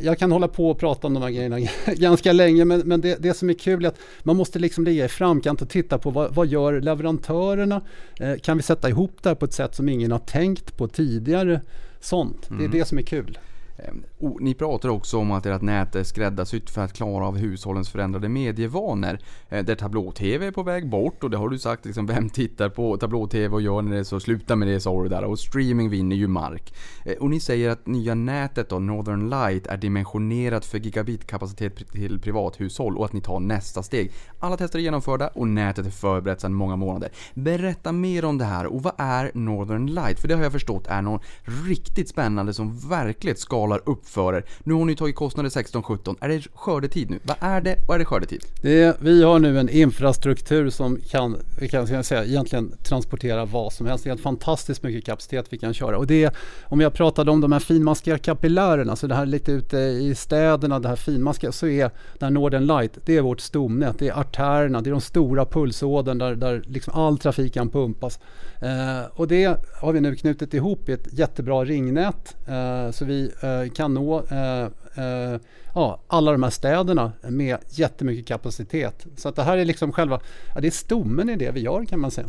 jag 0.00 0.18
kan 0.18 0.32
hålla 0.32 0.48
på 0.48 0.70
och 0.70 0.78
prata 0.78 1.06
om 1.06 1.14
de 1.14 1.22
här 1.22 1.30
grejerna 1.30 1.58
ganska 1.86 2.32
länge 2.32 2.64
men, 2.64 2.80
men 2.80 3.00
det, 3.00 3.22
det 3.22 3.34
som 3.34 3.50
är 3.50 3.54
kul 3.54 3.84
är 3.84 3.88
att 3.88 3.98
man 4.22 4.36
måste 4.36 4.58
liksom 4.58 4.84
ligga 4.84 5.04
i 5.04 5.08
framkant 5.08 5.62
och 5.62 5.68
titta 5.68 5.98
på 5.98 6.10
vad, 6.10 6.34
vad 6.34 6.46
gör 6.46 6.80
leverantörerna? 6.80 7.80
Eh, 8.20 8.36
kan 8.36 8.56
vi 8.56 8.62
sätta 8.62 8.88
ihop 8.88 9.22
det 9.22 9.28
här 9.28 9.36
på 9.36 9.44
ett 9.44 9.52
sätt 9.52 9.74
som 9.74 9.88
ingen 9.88 10.12
har 10.12 10.18
tänkt 10.18 10.76
på 10.76 10.88
tidigare? 10.88 11.60
Sånt, 12.00 12.48
det 12.58 12.64
är 12.64 12.68
det 12.68 12.84
som 12.84 12.98
är 12.98 13.02
kul. 13.02 13.38
Ehm, 13.78 14.02
och 14.18 14.40
ni 14.40 14.54
pratar 14.54 14.88
också 14.88 15.18
om 15.18 15.30
att 15.30 15.46
ert 15.46 15.62
nät 15.62 15.96
är 15.96 16.04
skräddarsytt 16.04 16.70
för 16.70 16.84
att 16.84 16.92
klara 16.92 17.26
av 17.26 17.36
hushållens 17.36 17.88
förändrade 17.88 18.28
medievanor. 18.28 19.18
Ehm, 19.48 19.64
där 19.64 19.74
tablå-tv 19.74 20.46
är 20.46 20.50
på 20.50 20.62
väg 20.62 20.88
bort 20.88 21.24
och 21.24 21.30
det 21.30 21.36
har 21.36 21.48
du 21.48 21.58
sagt 21.58 21.84
liksom, 21.84 22.06
vem 22.06 22.30
tittar 22.30 22.68
på 22.68 22.96
tablå-tv 22.96 23.54
och 23.54 23.62
gör 23.62 23.82
när 23.82 23.92
det 23.92 23.98
är 23.98 24.04
så, 24.04 24.20
sluta 24.20 24.56
med 24.56 24.68
det 24.68 24.80
sa 24.80 25.02
du 25.02 25.08
där. 25.08 25.24
Och 25.24 25.38
streaming 25.38 25.90
vinner 25.90 26.16
ju 26.16 26.28
mark. 26.28 26.74
Ehm, 27.04 27.14
och 27.20 27.30
ni 27.30 27.40
säger 27.40 27.70
att 27.70 27.86
nya 27.86 28.14
nätet 28.14 28.68
då, 28.68 28.78
Northern 28.78 29.30
Light, 29.30 29.66
är 29.66 29.76
dimensionerat 29.76 30.66
för 30.66 30.78
gigabitkapacitet 30.78 31.92
till 31.92 32.20
privathushåll 32.20 32.96
och 32.96 33.04
att 33.04 33.12
ni 33.12 33.20
tar 33.20 33.40
nästa 33.40 33.82
steg. 33.82 34.12
Alla 34.38 34.56
tester 34.56 34.78
är 34.78 34.82
genomförda 34.82 35.28
och 35.28 35.48
nätet 35.48 35.86
är 35.86 35.90
förberett 35.90 36.40
sedan 36.40 36.54
många 36.54 36.76
månader. 36.76 37.10
Berätta 37.34 37.92
mer 37.92 38.24
om 38.24 38.38
det 38.38 38.44
här 38.44 38.66
och 38.66 38.82
vad 38.82 38.92
är 38.98 39.30
Northern 39.34 39.86
Light? 39.86 40.20
För 40.20 40.28
det 40.28 40.34
har 40.34 40.42
jag 40.42 40.52
förstått 40.52 40.86
är 40.86 41.02
något 41.02 41.22
riktigt 41.66 42.08
spännande 42.08 42.54
som 42.54 42.78
verkligen 42.78 43.36
skapar 43.36 43.65
betalar 43.66 43.92
upp 43.92 44.08
för 44.08 44.34
er. 44.34 44.44
Nu 44.64 44.74
har 44.74 44.84
ni 44.84 44.96
tagit 44.96 45.16
kostnader 45.16 45.50
16-17. 45.50 46.16
Är 46.20 46.28
det 46.28 46.42
skördetid 46.54 47.10
nu? 47.10 47.18
Vad 47.22 47.36
är 47.40 47.60
det 47.60 47.76
och 47.86 47.94
är 47.94 47.98
det 47.98 48.04
skördetid? 48.04 48.44
Det 48.62 48.82
är, 48.82 48.94
vi 49.00 49.22
har 49.22 49.38
nu 49.38 49.58
en 49.58 49.68
infrastruktur 49.68 50.70
som 50.70 51.00
kan, 51.10 51.36
vi 51.58 51.68
kan 51.68 52.04
säga, 52.04 52.24
egentligen 52.24 52.72
transportera 52.82 53.44
vad 53.44 53.72
som 53.72 53.86
helst. 53.86 54.04
Det 54.04 54.10
är 54.10 54.16
fantastiskt 54.16 54.82
mycket 54.82 55.04
kapacitet 55.04 55.46
vi 55.50 55.58
kan 55.58 55.74
köra. 55.74 55.98
Och 55.98 56.06
det 56.06 56.24
är, 56.24 56.32
om 56.64 56.80
jag 56.80 56.94
pratade 56.94 57.30
om 57.30 57.40
de 57.40 57.52
här 57.52 57.60
finmaskiga 57.60 58.18
kapillärerna, 58.18 58.96
så 58.96 59.06
det 59.06 59.14
här 59.14 59.26
lite 59.26 59.52
ute 59.52 59.78
i 59.78 60.14
städerna, 60.14 60.78
det 60.78 60.88
här 60.88 60.96
finmaskiga, 60.96 61.52
så 61.52 61.66
är 61.66 61.90
den 62.18 62.34
Northern 62.34 62.66
Light, 62.66 62.98
det 63.04 63.16
är 63.16 63.22
vårt 63.22 63.40
stomnät. 63.40 63.98
Det 63.98 64.08
är 64.08 64.20
artärerna, 64.20 64.80
det 64.80 64.90
är 64.90 64.92
de 64.92 65.00
stora 65.00 65.46
pulsådern 65.46 66.18
där, 66.18 66.34
där 66.34 66.62
liksom 66.66 66.92
all 66.94 67.18
trafik 67.18 67.54
kan 67.54 67.68
pumpas. 67.68 68.20
Eh, 68.60 69.06
och 69.12 69.28
det 69.28 69.58
har 69.80 69.92
vi 69.92 70.00
nu 70.00 70.14
knutit 70.14 70.54
ihop 70.54 70.88
i 70.88 70.92
ett 70.92 71.08
jättebra 71.12 71.64
ringnät. 71.64 72.36
Eh, 72.48 72.90
så 72.90 73.04
vi 73.04 73.30
eh, 73.42 73.55
kan 73.74 73.94
nå 73.94 74.22
eh, 74.30 74.68
eh, 74.94 75.40
ja, 75.74 76.00
alla 76.06 76.32
de 76.32 76.42
här 76.42 76.50
städerna 76.50 77.12
med 77.22 77.58
jättemycket 77.70 78.26
kapacitet. 78.26 79.06
Så 79.16 79.28
att 79.28 79.36
det 79.36 79.42
här 79.42 79.56
är 79.56 79.64
liksom 79.64 79.92
själva, 79.92 80.20
ja, 80.54 80.60
det 80.60 80.66
är 80.66 80.70
stommen 80.70 81.30
i 81.30 81.36
det 81.36 81.50
vi 81.50 81.60
gör 81.60 81.84
kan 81.84 82.00
man 82.00 82.10
säga. 82.10 82.26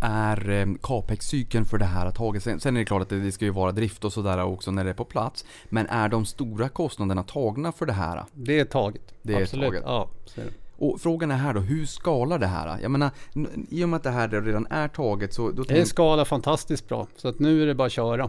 Är 0.00 0.50
eh, 0.50 0.66
capex-cykeln 0.82 1.64
för 1.64 1.78
det 1.78 1.84
här 1.84 2.10
taget? 2.10 2.42
Sen, 2.42 2.60
sen 2.60 2.76
är 2.76 2.80
det 2.80 2.86
klart 2.86 3.02
att 3.02 3.08
det, 3.08 3.20
det 3.20 3.32
ska 3.32 3.44
ju 3.44 3.50
vara 3.50 3.72
drift 3.72 4.04
och 4.04 4.12
sådär 4.12 4.44
också 4.44 4.70
när 4.70 4.84
det 4.84 4.90
är 4.90 4.94
på 4.94 5.04
plats. 5.04 5.44
Men 5.68 5.86
är 5.86 6.08
de 6.08 6.24
stora 6.24 6.68
kostnaderna 6.68 7.22
tagna 7.22 7.72
för 7.72 7.86
det 7.86 7.92
här? 7.92 8.24
Det 8.32 8.60
är 8.60 8.64
taget. 8.64 9.14
Det 9.22 9.34
är 9.34 9.42
Absolut. 9.42 9.66
taget. 9.66 9.82
Ja. 9.86 10.08
Och 10.78 11.00
frågan 11.00 11.30
är 11.30 11.36
här 11.36 11.54
då, 11.54 11.60
hur 11.60 11.86
skalar 11.86 12.38
det 12.38 12.46
här? 12.46 12.78
Jag 12.82 12.90
menar, 12.90 13.10
i 13.70 13.84
och 13.84 13.88
med 13.88 13.96
att 13.96 14.02
det 14.02 14.10
här 14.10 14.28
redan 14.28 14.66
är 14.70 14.88
taget 14.88 15.34
så... 15.34 15.50
Det 15.50 15.86
skalar 15.86 16.24
fantastiskt 16.24 16.88
bra. 16.88 17.06
Så 17.16 17.28
att 17.28 17.38
nu 17.38 17.62
är 17.62 17.66
det 17.66 17.74
bara 17.74 17.86
att 17.86 17.92
köra 17.92 18.28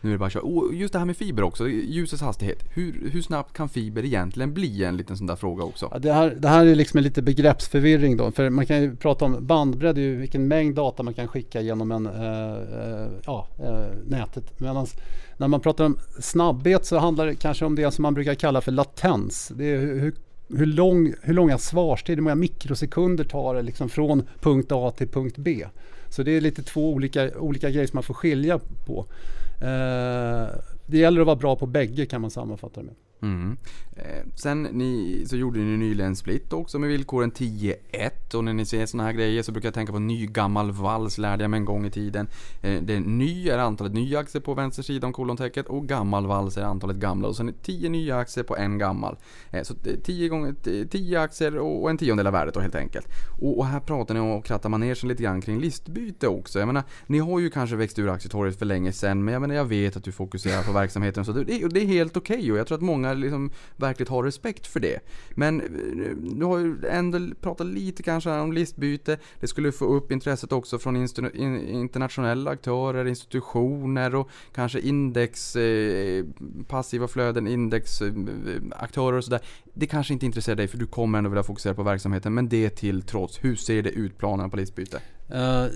nu 0.00 0.10
är 0.10 0.12
det 0.12 0.18
bara 0.18 0.26
att 0.26 0.32
köra. 0.32 0.42
Och 0.42 0.74
just 0.74 0.92
det 0.92 0.98
här 0.98 1.06
med 1.06 1.16
fiber 1.16 1.42
också, 1.42 1.68
ljusets 1.68 2.22
hastighet. 2.22 2.64
Hur, 2.74 3.10
hur 3.12 3.22
snabbt 3.22 3.52
kan 3.52 3.68
fiber 3.68 4.04
egentligen 4.04 4.54
bli? 4.54 4.84
En 4.84 4.96
liten 4.96 5.16
sån 5.16 5.26
där 5.26 5.36
fråga 5.36 5.64
också. 5.64 5.88
Ja, 5.92 5.98
det, 5.98 6.12
här, 6.12 6.30
det 6.38 6.48
här 6.48 6.66
är 6.66 6.74
liksom 6.74 7.00
lite 7.00 7.22
begreppsförvirring 7.22 8.16
då. 8.16 8.30
För 8.30 8.50
man 8.50 8.66
kan 8.66 8.82
ju 8.82 8.96
prata 8.96 9.24
om 9.24 9.46
bandbredd, 9.46 9.94
det 9.94 10.00
är 10.00 10.02
ju 10.02 10.16
vilken 10.16 10.48
mängd 10.48 10.74
data 10.74 11.02
man 11.02 11.14
kan 11.14 11.28
skicka 11.28 11.60
genom 11.60 11.92
en, 11.92 12.06
eh, 12.06 12.12
eh, 12.12 13.08
ja, 13.26 13.46
eh, 13.58 13.96
nätet. 14.06 14.60
Medan 14.60 14.86
när 15.36 15.48
man 15.48 15.60
pratar 15.60 15.84
om 15.84 15.98
snabbhet 16.20 16.86
så 16.86 16.98
handlar 16.98 17.26
det 17.26 17.34
kanske 17.34 17.64
om 17.64 17.74
det 17.74 17.90
som 17.90 18.02
man 18.02 18.14
brukar 18.14 18.34
kalla 18.34 18.60
för 18.60 18.72
latens. 18.72 19.52
Det 19.56 19.64
är 19.64 19.78
hur, 19.78 20.00
hur 20.00 20.14
hur, 20.56 20.66
lång, 20.66 21.14
hur 21.22 21.34
långa 21.34 21.58
svarstider, 21.58 22.16
hur 22.16 22.22
många 22.22 22.34
mikrosekunder 22.34 23.24
tar 23.24 23.54
det 23.54 23.62
liksom 23.62 23.88
från 23.88 24.22
punkt 24.40 24.72
A 24.72 24.92
till 24.96 25.08
punkt 25.08 25.36
B. 25.38 25.66
Så 26.08 26.22
det 26.22 26.36
är 26.36 26.40
lite 26.40 26.62
två 26.62 26.92
olika, 26.92 27.38
olika 27.38 27.70
grejer 27.70 27.86
som 27.86 27.96
man 27.96 28.02
får 28.02 28.14
skilja 28.14 28.60
på. 28.86 29.06
Eh, 29.60 30.48
det 30.86 30.98
gäller 30.98 31.20
att 31.20 31.26
vara 31.26 31.36
bra 31.36 31.56
på 31.56 31.66
bägge 31.66 32.06
kan 32.06 32.20
man 32.20 32.30
sammanfatta 32.30 32.80
det 32.80 32.86
med. 32.86 32.94
Mm. 33.22 33.56
Eh, 33.96 34.26
sen 34.34 34.62
ni, 34.62 35.24
så 35.26 35.36
gjorde 35.36 35.58
ni 35.58 35.76
nyligen 35.76 36.16
split 36.16 36.52
också 36.52 36.78
med 36.78 36.88
villkoren 36.88 37.32
10-1 37.32 38.34
och 38.34 38.44
när 38.44 38.52
ni 38.52 38.66
ser 38.66 38.86
såna 38.86 39.02
här 39.02 39.12
grejer 39.12 39.42
så 39.42 39.52
brukar 39.52 39.66
jag 39.66 39.74
tänka 39.74 39.92
på 39.92 39.98
ny 39.98 40.26
gammal 40.26 40.70
vals 40.72 41.18
lärde 41.18 41.44
jag 41.44 41.50
mig 41.50 41.58
en 41.58 41.64
gång 41.64 41.86
i 41.86 41.90
tiden. 41.90 42.28
Eh, 42.62 42.82
det 42.82 42.94
är 42.94 43.00
ny 43.00 43.48
är 43.48 43.58
antalet 43.58 43.94
nya 43.94 44.18
aktier 44.18 44.42
på 44.42 44.54
vänster 44.54 44.82
sida 44.82 45.06
om 45.06 45.12
kolontäcket 45.12 45.66
och 45.66 45.88
gammal 45.88 46.26
vals 46.26 46.56
är 46.56 46.62
antalet 46.62 46.96
gamla 46.96 47.28
och 47.28 47.36
sen 47.36 47.48
är 47.48 47.52
det 47.52 47.58
10 47.62 47.88
nya 47.88 48.16
aktier 48.16 48.44
på 48.44 48.56
en 48.56 48.78
gammal. 48.78 49.16
Eh, 49.50 49.62
så 49.62 49.74
10 50.04 50.28
gånger 50.28 50.54
10 50.88 51.20
aktier 51.20 51.58
och 51.58 51.90
en 51.90 51.98
tiondel 51.98 52.26
av 52.26 52.32
värdet 52.32 52.54
då 52.54 52.60
helt 52.60 52.74
enkelt. 52.74 53.06
Och, 53.40 53.58
och 53.58 53.66
här 53.66 53.80
pratar 53.80 54.14
ni 54.14 54.20
om 54.20 54.38
att 54.38 54.44
kratta 54.44 54.68
manegen 54.68 55.08
lite 55.08 55.22
grann 55.22 55.40
kring 55.40 55.60
listbyte 55.60 56.28
också. 56.28 56.58
Jag 56.58 56.66
menar, 56.66 56.82
ni 57.06 57.18
har 57.18 57.40
ju 57.40 57.50
kanske 57.50 57.76
växt 57.76 57.98
ur 57.98 58.08
aktietorget 58.08 58.58
för 58.58 58.66
länge 58.66 58.92
sedan 58.92 59.24
men 59.24 59.32
jag 59.32 59.40
menar 59.40 59.54
jag 59.54 59.64
vet 59.64 59.96
att 59.96 60.04
du 60.04 60.12
fokuserar 60.12 60.62
på 60.62 60.72
verksamheten 60.72 61.24
så 61.24 61.32
det, 61.32 61.44
det 61.44 61.80
är 61.80 61.86
helt 61.86 62.16
okej 62.16 62.36
okay 62.36 62.52
och 62.52 62.58
jag 62.58 62.66
tror 62.66 62.76
att 62.76 62.82
många 62.82 63.07
liksom 63.14 63.50
verkligen 63.76 64.12
har 64.12 64.22
respekt 64.22 64.66
för 64.66 64.80
det. 64.80 64.98
Men 65.30 65.60
eh, 65.60 66.36
du 66.38 66.44
har 66.44 66.58
ju 66.58 66.76
ändå 66.90 67.34
pratat 67.40 67.66
lite 67.66 68.02
kanske 68.02 68.30
om 68.30 68.52
listbyte. 68.52 69.18
Det 69.40 69.46
skulle 69.46 69.72
få 69.72 69.84
upp 69.84 70.12
intresset 70.12 70.52
också 70.52 70.78
från 70.78 70.96
internationella 70.96 72.50
aktörer, 72.50 73.04
institutioner 73.04 74.14
och 74.14 74.30
kanske 74.54 74.80
index, 74.80 75.56
eh, 75.56 76.24
passiva 76.68 77.08
flöden, 77.08 77.48
indexaktörer 77.48 79.12
eh, 79.12 79.18
och 79.18 79.24
sådär. 79.24 79.40
Det 79.74 79.86
kanske 79.86 80.12
inte 80.12 80.26
intresserar 80.26 80.56
dig 80.56 80.68
för 80.68 80.78
du 80.78 80.86
kommer 80.86 81.18
ändå 81.18 81.30
vilja 81.30 81.42
fokusera 81.42 81.74
på 81.74 81.82
verksamheten. 81.82 82.34
Men 82.34 82.48
det 82.48 82.70
till 82.70 83.02
trots, 83.02 83.44
hur 83.44 83.56
ser 83.56 83.82
det 83.82 83.90
ut 83.90 84.18
planerna 84.18 84.48
på 84.48 84.56
listbyte? 84.56 85.00
Uh, 85.34 85.66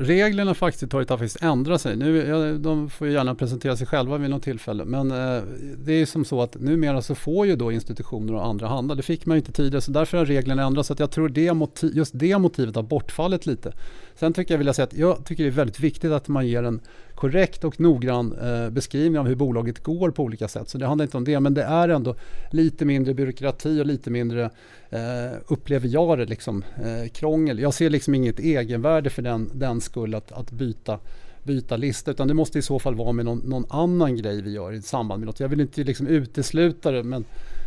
reglerna 0.00 0.54
för 0.54 0.66
aktietorget 0.66 1.10
har 1.10 1.18
faktiskt 1.18 1.42
ändrat 1.42 1.80
sig. 1.80 1.96
Nu, 1.96 2.16
ja, 2.16 2.52
de 2.52 2.90
får 2.90 3.06
ju 3.06 3.12
gärna 3.12 3.34
presentera 3.34 3.76
sig 3.76 3.86
själva 3.86 4.18
vid 4.18 4.30
något 4.30 4.42
tillfälle. 4.42 4.84
Men 4.84 5.12
uh, 5.12 5.42
det 5.78 5.92
är 5.92 6.06
som 6.06 6.24
så 6.24 6.42
att 6.46 6.60
numera 6.60 7.02
så 7.02 7.14
får 7.14 7.46
ju 7.46 7.56
då 7.56 7.72
institutioner 7.72 8.34
och 8.34 8.46
andra 8.46 8.66
handla. 8.66 8.94
Det 8.94 9.02
fick 9.02 9.26
man 9.26 9.36
ju 9.36 9.38
inte 9.38 9.52
tidigare 9.52 9.80
så 9.80 9.90
därför 9.90 10.18
har 10.18 10.26
reglerna 10.26 10.62
ändrats. 10.62 10.86
Så 10.86 10.92
att 10.92 11.00
jag 11.00 11.10
tror 11.10 11.28
det 11.28 11.54
motiv, 11.54 11.96
just 11.96 12.18
det 12.18 12.38
motivet 12.38 12.76
har 12.76 12.82
bortfallit 12.82 13.46
lite. 13.46 13.72
Sen 14.14 14.32
tycker 14.32 14.54
jag, 14.54 14.58
vill 14.58 14.66
jag 14.66 14.76
säga 14.76 14.84
att 14.84 14.96
jag 14.96 15.24
tycker 15.24 15.44
det 15.44 15.50
är 15.50 15.52
väldigt 15.52 15.80
viktigt 15.80 16.10
att 16.10 16.28
man 16.28 16.46
ger 16.46 16.62
en 16.62 16.80
korrekt 17.14 17.64
och 17.64 17.80
noggrann 17.80 18.32
eh, 18.32 18.70
beskrivning 18.70 19.18
av 19.18 19.26
hur 19.26 19.34
bolaget 19.34 19.82
går 19.82 20.10
på 20.10 20.22
olika 20.22 20.48
sätt. 20.48 20.68
Så 20.68 20.78
det 20.78 20.86
handlar 20.86 21.04
inte 21.04 21.16
om 21.16 21.24
det, 21.24 21.40
men 21.40 21.54
det 21.54 21.62
är 21.62 21.88
ändå 21.88 22.14
lite 22.50 22.84
mindre 22.84 23.14
byråkrati 23.14 23.80
och 23.80 23.86
lite 23.86 24.10
mindre, 24.10 24.50
eh, 24.90 25.38
upplever 25.48 25.88
jag 25.88 26.18
det, 26.18 26.24
liksom, 26.24 26.64
eh, 26.76 27.08
krångel. 27.08 27.58
Jag 27.58 27.74
ser 27.74 27.90
liksom 27.90 28.14
inget 28.14 28.38
egenvärde 28.38 29.10
för 29.10 29.22
den, 29.22 29.50
den 29.54 29.80
skull 29.80 30.14
att, 30.14 30.32
att 30.32 30.50
byta 30.50 30.98
byta 31.46 31.76
lista 31.76 32.10
utan 32.10 32.28
det 32.28 32.34
måste 32.34 32.58
i 32.58 32.62
så 32.62 32.78
fall 32.78 32.94
vara 32.94 33.12
med 33.12 33.24
någon, 33.24 33.38
någon, 33.38 33.66
annan 33.68 34.16
grej 34.16 34.42
vi 34.42 34.52
gör 34.52 34.72
i 34.72 34.82
samband 34.82 35.20
med 35.20 35.26
något. 35.26 35.40
Jag 35.40 35.48
vill 35.48 35.60
inte 35.60 35.84
liksom 35.84 36.06
utesluta 36.06 36.90
det 36.90 37.02
men, 37.02 37.24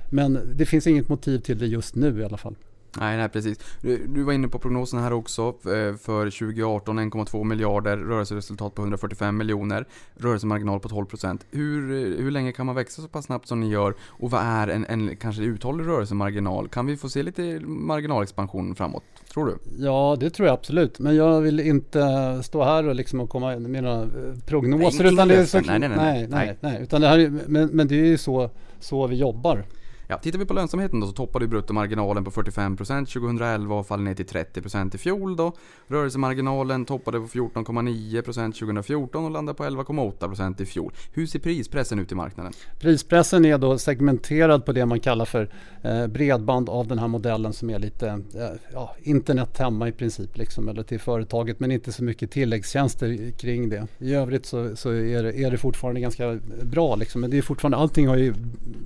men 0.10 0.40
det 0.56 0.66
finns 0.66 0.88
inget 0.88 1.10
motiv 1.10 1.40
till 1.40 1.58
det 1.58 1.68
just 1.68 1.96
nu 1.96 2.22
i 2.22 2.26
alla 2.26 2.38
fall. 2.38 2.56
Nej, 2.98 3.18
nej 3.18 3.30
precis. 3.30 3.60
Du, 3.82 4.08
du, 4.08 4.24
var 4.24 4.34
inne 4.34 4.48
på 4.48 4.60
prognosen 4.60 5.00
här 5.00 5.14
också. 5.14 5.42
Eh, 5.48 5.96
för 5.96 6.30
2018 6.30 7.00
1,2 7.00 7.44
miljarder, 7.44 7.98
rörelseresultat 7.98 8.76
på 8.76 8.82
145 8.82 9.38
miljoner, 9.38 9.86
rörelsemarginal 10.16 10.80
på 10.80 10.90
12%. 10.90 11.40
Hur, 11.52 12.18
hur 12.18 12.32
länge 12.32 12.52
kan 12.52 12.66
man 12.66 12.76
växa 12.76 13.02
så 13.02 13.08
pass 13.08 13.26
snabbt 13.26 13.48
som 13.48 13.60
ni 13.60 13.70
gör? 13.70 13.94
Och 14.02 14.32
vad 14.32 14.42
är 14.42 14.68
en, 14.68 14.86
en 14.86 15.16
kanske 15.16 15.44
uthållig 15.44 15.88
rörelsemarginal? 15.88 16.70
Kan 16.70 16.86
vi 16.86 16.98
få 16.98 17.10
se 17.10 17.24
lite 17.24 17.60
marginalexpansion 17.66 18.76
framåt? 18.76 19.04
Tror 19.34 19.46
du? 19.46 19.58
Ja, 19.86 20.18
det 20.20 20.30
tror 20.30 20.48
jag 20.48 20.54
absolut. 20.54 21.00
Men 21.00 21.16
jag 21.16 21.42
vill 21.42 21.60
inte 21.60 22.00
stå 22.44 22.64
här 22.64 22.88
och, 22.88 22.96
liksom 22.96 23.20
och 23.20 23.30
komma 23.30 23.60
med 23.60 23.84
några 23.84 24.02
eh, 24.02 24.10
prognoser. 24.48 25.04
Nej, 25.04 25.14
utan 25.14 25.28
det 25.28 25.36
är 25.36 25.46
så, 25.46 25.60
nej, 25.60 25.80
nej, 25.80 25.90
nej, 25.90 25.98
nej. 25.98 26.28
nej, 26.30 26.58
nej. 26.62 26.80
Utan 26.82 27.02
det 27.02 27.08
här, 27.08 27.32
men, 27.48 27.68
men 27.68 27.88
det 27.88 27.96
är 27.96 28.06
ju 28.06 28.18
så, 28.18 28.50
så 28.80 29.08
vi 29.08 29.16
jobbar. 29.16 29.66
Ja, 30.12 30.18
tittar 30.18 30.40
vi 30.40 30.46
på 30.46 30.54
lönsamheten 30.54 31.00
då 31.00 31.08
så 31.08 31.14
toppade 31.14 31.48
bruttomarginalen 31.48 32.24
på 32.24 32.32
45% 32.32 33.06
2011 33.06 33.76
och 33.76 33.88
faller 33.88 34.04
ner 34.04 34.14
till 34.14 34.26
30% 34.26 34.96
i 34.96 34.98
fjol 34.98 35.36
då. 35.36 35.54
Rörelsemarginalen 35.88 36.86
toppade 36.86 37.20
på 37.20 37.26
14,9% 37.28 38.60
2014 38.60 39.26
och 39.26 39.32
landade 39.32 39.58
på 39.58 39.64
11,8% 39.64 40.62
i 40.62 40.66
fjol. 40.66 40.94
Hur 41.14 41.26
ser 41.26 41.40
prispressen 41.40 42.00
ut 42.00 42.12
i 42.12 42.16
marknaden? 42.16 42.54
Prispressen 42.80 43.46
är 43.46 43.58
då 43.58 43.78
segmenterad 43.78 44.66
på 44.66 44.72
det 44.72 44.86
man 44.86 45.00
kallar 45.00 45.26
för 45.26 45.50
eh, 45.82 46.08
bredband 46.08 46.70
av 46.70 46.88
den 46.88 47.00
här 47.00 47.08
modellen 47.08 47.54
som 47.54 47.70
är 47.70 47.80
lite 47.80 48.08
eh, 48.08 48.50
ja, 48.74 48.96
internet 49.04 49.58
hemma 49.58 49.88
i 49.88 49.92
princip 49.92 50.38
liksom, 50.38 50.70
eller 50.70 50.84
till 50.84 51.00
företaget 51.00 51.60
men 51.60 51.72
inte 51.72 51.92
så 51.92 52.04
mycket 52.04 52.32
tilläggstjänster 52.32 53.32
kring 53.32 53.70
det. 53.70 53.88
I 54.00 54.14
övrigt 54.14 54.46
så, 54.46 54.76
så 54.76 54.90
är, 54.90 55.24
det, 55.24 55.40
är 55.40 55.52
det 55.52 55.58
fortfarande 55.58 56.02
ganska 56.02 56.40
bra 56.64 56.96
liksom, 56.96 57.22
men 57.22 57.30
det 57.30 57.38
är 57.38 57.42
fortfarande 57.42 57.78
allting 57.78 58.08
har 58.08 58.18
ju 58.18 58.34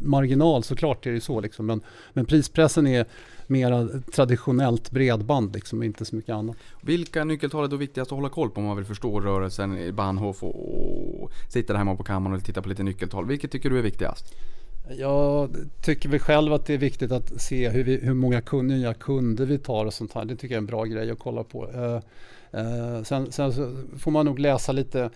marginal 0.01 0.63
såklart 0.63 1.05
är 1.05 1.12
det 1.13 1.21
så 1.21 1.41
liksom. 1.41 1.65
Men, 1.65 1.81
men 2.13 2.25
prispressen 2.25 2.87
är 2.87 3.05
mera 3.47 3.87
traditionellt 4.15 4.91
bredband 4.91 5.53
liksom, 5.53 5.83
inte 5.83 6.05
så 6.05 6.15
mycket 6.15 6.33
annat. 6.33 6.55
Vilka 6.81 7.23
nyckeltal 7.23 7.63
är 7.63 7.67
då 7.67 7.75
viktigast 7.75 8.11
att 8.11 8.15
hålla 8.15 8.29
koll 8.29 8.49
på 8.49 8.61
om 8.61 8.67
man 8.67 8.77
vill 8.77 8.85
förstå 8.85 9.19
rörelsen 9.19 9.77
i 9.77 9.91
Bahnhof 9.91 10.43
och, 10.43 11.23
och 11.23 11.31
sitta 11.49 11.73
där 11.73 11.77
hemma 11.77 11.95
på 11.95 12.03
kammaren 12.03 12.37
och 12.37 12.43
titta 12.43 12.61
på 12.61 12.69
lite 12.69 12.83
nyckeltal? 12.83 13.25
Vilket 13.25 13.51
tycker 13.51 13.69
du 13.69 13.77
är 13.77 13.83
viktigast? 13.83 14.35
Jag 14.97 15.55
tycker 15.81 16.09
väl 16.09 16.19
själv 16.19 16.53
att 16.53 16.65
det 16.65 16.73
är 16.73 16.77
viktigt 16.77 17.11
att 17.11 17.41
se 17.41 17.69
hur, 17.69 17.83
vi, 17.83 17.97
hur 17.97 18.13
många 18.13 18.41
kund, 18.41 18.67
nya 18.67 18.93
kunder 18.93 19.45
vi 19.45 19.57
tar 19.57 19.85
och 19.85 19.93
sånt 19.93 20.13
här. 20.13 20.25
Det 20.25 20.35
tycker 20.35 20.55
jag 20.55 20.57
är 20.57 20.61
en 20.61 20.65
bra 20.65 20.83
grej 20.83 21.11
att 21.11 21.19
kolla 21.19 21.43
på. 21.43 21.67
Uh, 21.67 21.99
uh, 22.61 23.03
sen, 23.03 23.31
sen 23.31 23.51
får 23.97 24.11
man 24.11 24.25
nog 24.25 24.39
läsa 24.39 24.71
lite 24.71 25.09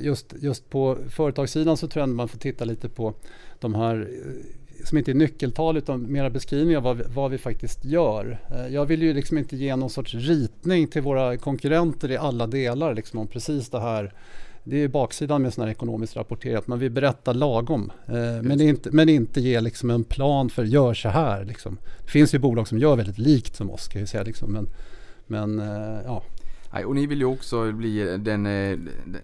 just, 0.00 0.34
just 0.40 0.70
på 0.70 0.98
företagssidan 1.08 1.76
så 1.76 1.88
tror 1.88 2.00
jag 2.00 2.10
att 2.10 2.16
man 2.16 2.28
får 2.28 2.38
titta 2.38 2.64
lite 2.64 2.88
på 2.88 3.14
de 3.60 3.74
här 3.74 4.08
eh, 4.24 4.86
som 4.86 4.98
inte 4.98 5.10
är 5.10 5.14
nyckeltal 5.14 5.76
utan 5.76 6.12
mera 6.12 6.30
beskrivningar 6.30 6.78
av 6.78 6.84
vad 6.84 6.96
vi, 6.96 7.04
vad 7.14 7.30
vi 7.30 7.38
faktiskt 7.38 7.84
gör. 7.84 8.38
Eh, 8.50 8.74
jag 8.74 8.86
vill 8.86 9.02
ju 9.02 9.14
liksom 9.14 9.38
inte 9.38 9.56
ge 9.56 9.76
någon 9.76 9.90
sorts 9.90 10.14
ritning 10.14 10.86
till 10.86 11.02
våra 11.02 11.36
konkurrenter 11.36 12.10
i 12.10 12.16
alla 12.16 12.46
delar 12.46 12.94
liksom 12.94 13.18
om 13.18 13.26
precis 13.26 13.68
det 13.68 13.80
här. 13.80 14.12
Det 14.64 14.76
är 14.76 14.88
baksidan 14.88 15.42
med 15.42 15.54
sån 15.54 15.64
här 15.64 15.70
ekonomisk 15.70 16.16
rapportering 16.16 16.56
att 16.56 16.66
man 16.66 16.78
vill 16.78 16.90
berätta 16.90 17.32
lagom. 17.32 17.92
Eh, 18.06 18.42
men, 18.42 18.60
inte, 18.60 18.90
men 18.90 19.08
inte 19.08 19.40
ge 19.40 19.60
liksom 19.60 19.90
en 19.90 20.04
plan 20.04 20.50
för 20.50 20.64
gör 20.64 20.94
så 20.94 21.08
här. 21.08 21.44
Liksom. 21.44 21.78
Det 22.04 22.10
finns 22.10 22.34
ju 22.34 22.38
bolag 22.38 22.68
som 22.68 22.78
gör 22.78 22.96
väldigt 22.96 23.18
likt 23.18 23.56
som 23.56 23.70
oss 23.70 23.88
kan 23.88 24.00
jag 24.00 24.08
säga. 24.08 24.22
Liksom. 24.22 24.52
Men, 24.52 24.68
men 25.26 25.58
ja, 26.04 26.22
och 26.84 26.94
ni 26.94 27.06
vill 27.06 27.18
ju 27.18 27.24
också 27.24 27.72
bli 27.72 28.18
den, 28.18 28.46
eh, 28.46 28.78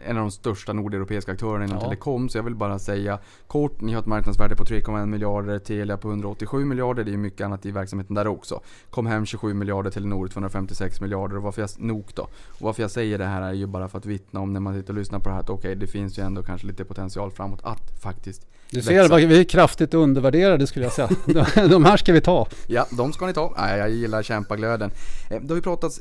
en 0.07 0.17
av 0.17 0.23
de 0.23 0.31
största 0.31 0.73
nordeuropeiska 0.73 1.33
aktörerna 1.33 1.65
inom 1.65 1.77
ja. 1.77 1.85
telekom. 1.85 2.29
Så 2.29 2.39
jag 2.39 2.43
vill 2.43 2.55
bara 2.55 2.79
säga 2.79 3.19
kort, 3.47 3.81
ni 3.81 3.93
har 3.93 4.01
ett 4.01 4.07
marknadsvärde 4.07 4.57
på 4.57 4.65
3,1 4.65 5.07
miljarder, 5.07 5.59
Telia 5.59 5.97
på 5.97 6.09
187 6.09 6.65
miljarder. 6.65 7.05
Det 7.05 7.13
är 7.13 7.17
mycket 7.17 7.45
annat 7.45 7.67
i 7.67 7.71
verksamheten 7.71 8.15
där 8.15 8.27
också. 8.27 8.61
Kom 8.91 9.07
hem 9.07 9.27
27 9.27 9.55
miljarder, 9.55 9.91
Telenor 9.91 10.29
256 10.29 11.01
miljarder. 11.01 11.37
Och 11.37 11.43
varför 11.43 11.63
jag, 11.63 11.71
nog 11.79 12.05
då. 12.15 12.23
Och 12.23 12.63
varför 12.63 12.83
jag 12.83 12.91
säger 12.91 13.19
det 13.19 13.25
här 13.25 13.43
är 13.43 13.53
ju 13.53 13.67
bara 13.67 13.89
för 13.89 13.99
att 13.99 14.07
vittna 14.07 14.41
om 14.41 14.53
när 14.53 14.61
man 14.61 14.75
sitter 14.75 14.93
och 14.93 14.99
lyssnar 14.99 15.19
på 15.19 15.29
det 15.29 15.35
här 15.35 15.41
att 15.41 15.51
okej, 15.51 15.59
okay, 15.59 15.75
det 15.75 15.87
finns 15.87 16.19
ju 16.19 16.23
ändå 16.23 16.43
kanske 16.43 16.67
lite 16.67 16.85
potential 16.85 17.31
framåt 17.31 17.61
att 17.63 18.03
faktiskt 18.03 18.47
du 18.73 18.83
ser, 18.83 19.09
växa. 19.09 19.17
vi 19.17 19.41
är 19.41 19.45
kraftigt 19.45 19.95
undervärderade 19.95 20.67
skulle 20.67 20.85
jag 20.85 20.93
säga. 20.93 21.09
de 21.69 21.85
här 21.85 21.97
ska 21.97 22.13
vi 22.13 22.21
ta. 22.21 22.49
Ja, 22.67 22.87
de 22.91 23.13
ska 23.13 23.27
ni 23.27 23.33
ta. 23.33 23.55
jag 23.57 23.91
gillar 23.91 24.23
kämpaglöden. 24.23 24.91
Eh, 25.31 25.41
det 25.41 25.49
har 25.49 25.57
ju 25.57 25.63
pratats 25.63 26.01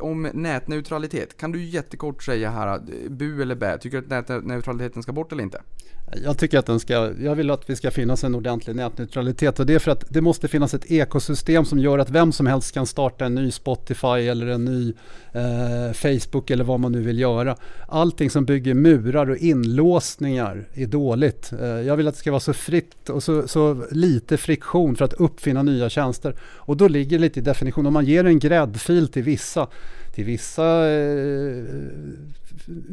om 0.00 0.22
nätneutralitet. 0.32 1.36
Kan 1.36 1.52
du 1.52 1.64
jättekort 1.64 2.22
säga 2.22 2.50
här, 2.50 2.80
bu 3.08 3.42
eller 3.42 3.54
bä? 3.54 3.78
Tycker 3.78 4.00
du 4.00 4.16
att 4.16 4.28
nätneutraliteten 4.28 5.02
ska 5.02 5.12
bort 5.12 5.32
eller 5.32 5.42
inte? 5.42 5.60
Jag 6.24 6.38
tycker 6.38 6.58
att 6.58 6.66
den 6.66 6.80
ska, 6.80 7.12
jag 7.20 7.34
vill 7.34 7.50
att 7.50 7.70
vi 7.70 7.76
ska 7.76 7.90
finnas 7.90 8.24
en 8.24 8.34
ordentlig 8.34 8.76
nätneutralitet 8.76 9.60
och 9.60 9.66
det 9.66 9.74
är 9.74 9.78
för 9.78 9.90
att 9.90 10.04
det 10.08 10.20
måste 10.20 10.48
finnas 10.48 10.74
ett 10.74 10.90
ekosystem 10.90 11.64
som 11.64 11.78
gör 11.78 11.98
att 11.98 12.10
vem 12.10 12.32
som 12.32 12.46
helst 12.46 12.74
kan 12.74 12.86
starta 12.86 13.24
en 13.24 13.34
ny 13.34 13.50
Spotify 13.50 14.06
eller 14.06 14.46
en 14.46 14.64
ny 14.64 14.94
eh, 15.32 15.92
Facebook 15.92 16.50
eller 16.50 16.64
vad 16.64 16.80
man 16.80 16.92
nu 16.92 17.00
vill 17.00 17.18
göra. 17.18 17.56
Allting 17.88 18.30
som 18.30 18.44
bygger 18.44 18.74
murar 18.74 19.30
och 19.30 19.36
inlåsningar 19.36 20.68
är 20.74 20.86
dåligt. 20.86 21.33
Eh, 21.52 21.66
jag 21.66 21.96
vill 21.96 22.08
att 22.08 22.14
det 22.14 22.18
ska 22.18 22.30
vara 22.30 22.40
så 22.40 22.52
fritt 22.52 23.10
och 23.10 23.22
så, 23.22 23.48
så 23.48 23.84
lite 23.90 24.36
friktion 24.36 24.96
för 24.96 25.04
att 25.04 25.12
uppfinna 25.12 25.62
nya 25.62 25.88
tjänster. 25.88 26.36
Och 26.42 26.76
då 26.76 26.88
ligger 26.88 27.18
det 27.18 27.22
lite 27.22 27.40
i 27.40 27.42
definitionen. 27.42 27.86
om 27.86 27.92
man 27.92 28.04
ger 28.04 28.24
en 28.24 28.38
gräddfil 28.38 29.08
till 29.08 29.22
vissa 29.22 29.68
till 30.14 30.24
vissa 30.24 30.90
eh, 30.90 31.64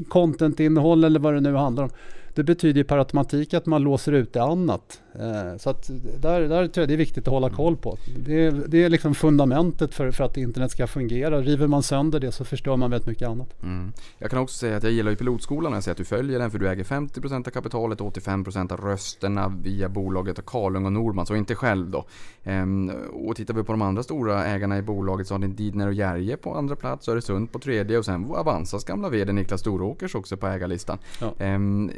contentinnehåll 0.10 1.04
eller 1.04 1.20
vad 1.20 1.34
det 1.34 1.42
nu 1.42 1.56
handlar 1.56 1.84
om 1.84 1.89
det 2.36 2.44
betyder 2.44 2.78
ju 2.78 2.84
per 2.84 2.98
automatik 2.98 3.54
att 3.54 3.66
man 3.66 3.84
låser 3.84 4.12
ut 4.12 4.34
det 4.34 4.44
annat. 4.44 5.02
Eh, 5.20 5.58
så 5.58 5.70
att 5.70 5.90
där, 6.22 6.42
där 6.42 6.68
tror 6.68 6.82
jag 6.82 6.88
det 6.90 6.94
är 6.94 6.98
viktigt 6.98 7.28
att 7.28 7.34
hålla 7.34 7.50
koll 7.50 7.78
på. 7.78 7.98
Det 8.26 8.46
är, 8.46 8.52
det 8.68 8.84
är 8.84 8.90
liksom 8.90 9.16
fundamentet 9.16 9.94
för, 9.94 10.12
för 10.12 10.24
att 10.24 10.38
internet 10.38 10.72
ska 10.72 10.88
fungera. 10.88 11.42
River 11.42 11.68
man 11.68 11.84
sönder 11.84 12.20
det 12.20 12.32
så 12.32 12.46
förstör 12.46 12.78
man 12.78 12.92
väldigt 12.92 13.08
mycket 13.08 13.28
annat. 13.28 13.64
Mm. 13.64 13.94
Jag 14.18 14.30
kan 14.30 14.40
också 14.40 14.58
säga 14.58 14.78
att 14.78 14.84
jag 14.84 14.92
gillar 14.92 15.12
ju 15.12 15.18
pilotskolan 15.18 15.74
jag 15.74 15.84
säger 15.84 15.94
att 15.94 15.98
du 15.98 16.06
följer 16.06 16.40
den 16.40 16.52
för 16.52 16.60
du 16.60 16.70
äger 16.70 16.84
50% 16.84 17.48
av 17.48 17.52
kapitalet 17.52 18.02
och 18.02 18.16
85% 18.16 18.74
av 18.74 18.82
rösterna 18.82 19.54
via 19.64 19.90
bolaget 19.90 20.40
av 20.40 20.44
Karlung 20.44 20.86
och 20.86 20.94
Norman, 20.94 21.26
så 21.26 21.36
inte 21.36 21.56
själv 21.56 21.90
då. 21.90 22.06
Ehm, 22.44 22.92
och 23.14 23.36
tittar 23.36 23.54
vi 23.54 23.64
på 23.64 23.72
de 23.74 23.82
andra 23.82 24.04
stora 24.04 24.46
ägarna 24.46 24.78
i 24.78 24.82
bolaget 24.82 25.28
så 25.28 25.34
har 25.34 25.40
ni 25.40 25.48
Didner 25.48 25.88
och 25.88 25.94
Järje 25.94 26.38
på 26.38 26.56
andra 26.56 26.76
plats, 26.76 27.08
Öresund 27.08 27.52
på 27.52 27.60
tredje 27.60 27.98
och 27.98 28.06
sen 28.06 28.26
Avanzas 28.32 28.84
gamla 28.84 29.10
VD 29.10 29.34
Niklas 29.34 29.62
Storåkers 29.62 30.16
också 30.16 30.38
på 30.38 30.48
ägarlistan. 30.48 30.98
Ja. 31.22 31.34
Ehm, 31.40 31.92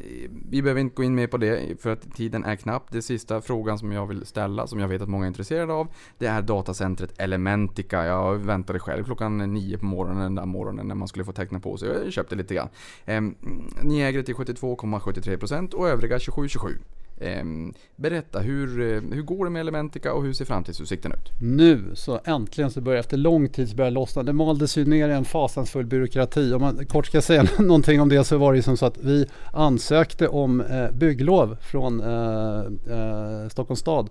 vi 0.49 0.61
behöver 0.61 0.81
inte 0.81 0.95
gå 0.95 1.03
in 1.03 1.15
mer 1.15 1.27
på 1.27 1.37
det 1.37 1.81
för 1.81 1.89
att 1.89 2.15
tiden 2.15 2.43
är 2.43 2.55
knapp. 2.55 2.91
Det 2.91 3.01
sista 3.01 3.41
frågan 3.41 3.79
som 3.79 3.91
jag 3.91 4.07
vill 4.07 4.25
ställa, 4.25 4.67
som 4.67 4.79
jag 4.79 4.87
vet 4.87 5.01
att 5.01 5.09
många 5.09 5.25
är 5.25 5.27
intresserade 5.27 5.73
av, 5.73 5.87
det 6.17 6.25
är 6.25 6.41
datacentret 6.41 7.13
Elementica. 7.17 8.05
Jag 8.05 8.35
väntade 8.35 8.79
själv 8.79 9.03
klockan 9.03 9.37
nio 9.37 9.77
på 9.77 9.85
morgonen 9.85 10.23
den 10.23 10.35
där 10.35 10.45
morgonen 10.45 10.87
när 10.87 10.95
man 10.95 11.07
skulle 11.07 11.25
få 11.25 11.31
teckna 11.31 11.59
på 11.59 11.77
sig. 11.77 11.89
Jag 11.89 12.13
köpte 12.13 12.35
lite 12.35 12.55
grann. 12.55 12.69
Ehm, 13.05 13.35
ni 13.81 14.01
äger 14.01 14.19
det 14.19 14.25
till 14.25 14.35
72,73% 14.35 15.73
och 15.73 15.89
övriga 15.89 16.17
27,27%. 16.17 16.92
Ehm, 17.21 17.73
berätta, 17.95 18.39
hur, 18.39 18.81
eh, 18.81 19.01
hur 19.15 19.21
går 19.21 19.45
det 19.45 19.51
med 19.51 19.59
Elementica 19.59 20.13
och 20.13 20.23
hur 20.23 20.33
ser 20.33 20.45
framtidsutsikten 20.45 21.11
ut? 21.11 21.31
Nu 21.41 21.83
så 21.93 22.19
äntligen 22.25 22.71
så 22.71 22.81
börjar 22.81 22.99
efter 22.99 23.17
lång 23.17 23.49
tid 23.49 23.69
så 23.69 23.75
börjar 23.75 23.91
lossna. 23.91 24.23
Det 24.23 24.33
maldes 24.33 24.77
ju 24.77 24.85
ner 24.85 25.09
i 25.09 25.13
en 25.13 25.25
fasansfull 25.25 25.85
byråkrati. 25.85 26.53
Om 26.53 26.61
man 26.61 26.85
kort 26.85 27.05
ska 27.05 27.21
säga 27.21 27.45
någonting 27.59 28.01
om 28.01 28.09
det 28.09 28.23
så 28.23 28.37
var 28.37 28.53
det 28.53 28.55
ju 28.55 28.61
som 28.61 28.77
så 28.77 28.85
att 28.85 28.97
vi 28.97 29.25
ansökte 29.51 30.27
om 30.27 30.61
eh, 30.61 30.91
bygglov 30.91 31.57
från 31.61 32.01
eh, 32.01 33.49
Stockholms 33.49 33.79
stad, 33.79 34.09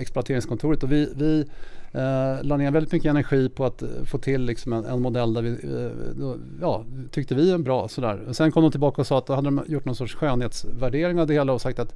exploateringskontoret 0.00 0.82
och 0.82 0.92
vi, 0.92 1.12
vi 1.16 1.44
eh, 1.92 2.42
la 2.42 2.56
ner 2.56 2.70
väldigt 2.70 2.92
mycket 2.92 3.10
energi 3.10 3.48
på 3.48 3.64
att 3.64 3.82
eh, 3.82 3.88
få 4.04 4.18
till 4.18 4.42
liksom 4.42 4.72
en, 4.72 4.84
en 4.84 5.02
modell 5.02 5.34
där 5.34 5.42
vi, 5.42 5.50
eh, 5.50 6.14
då, 6.16 6.36
ja, 6.60 6.84
tyckte 7.10 7.34
vi 7.34 7.50
är 7.50 7.58
bra 7.58 7.88
sådär. 7.88 8.24
Och 8.28 8.36
sen 8.36 8.52
kom 8.52 8.62
de 8.62 8.70
tillbaka 8.70 9.00
och 9.00 9.06
sa 9.06 9.18
att 9.18 9.26
då 9.26 9.34
hade 9.34 9.46
de 9.46 9.64
gjort 9.66 9.84
någon 9.84 9.96
sorts 9.96 10.14
skönhetsvärdering 10.14 11.20
av 11.20 11.26
det 11.26 11.34
hela 11.34 11.52
och 11.52 11.60
sagt 11.60 11.78
att 11.78 11.94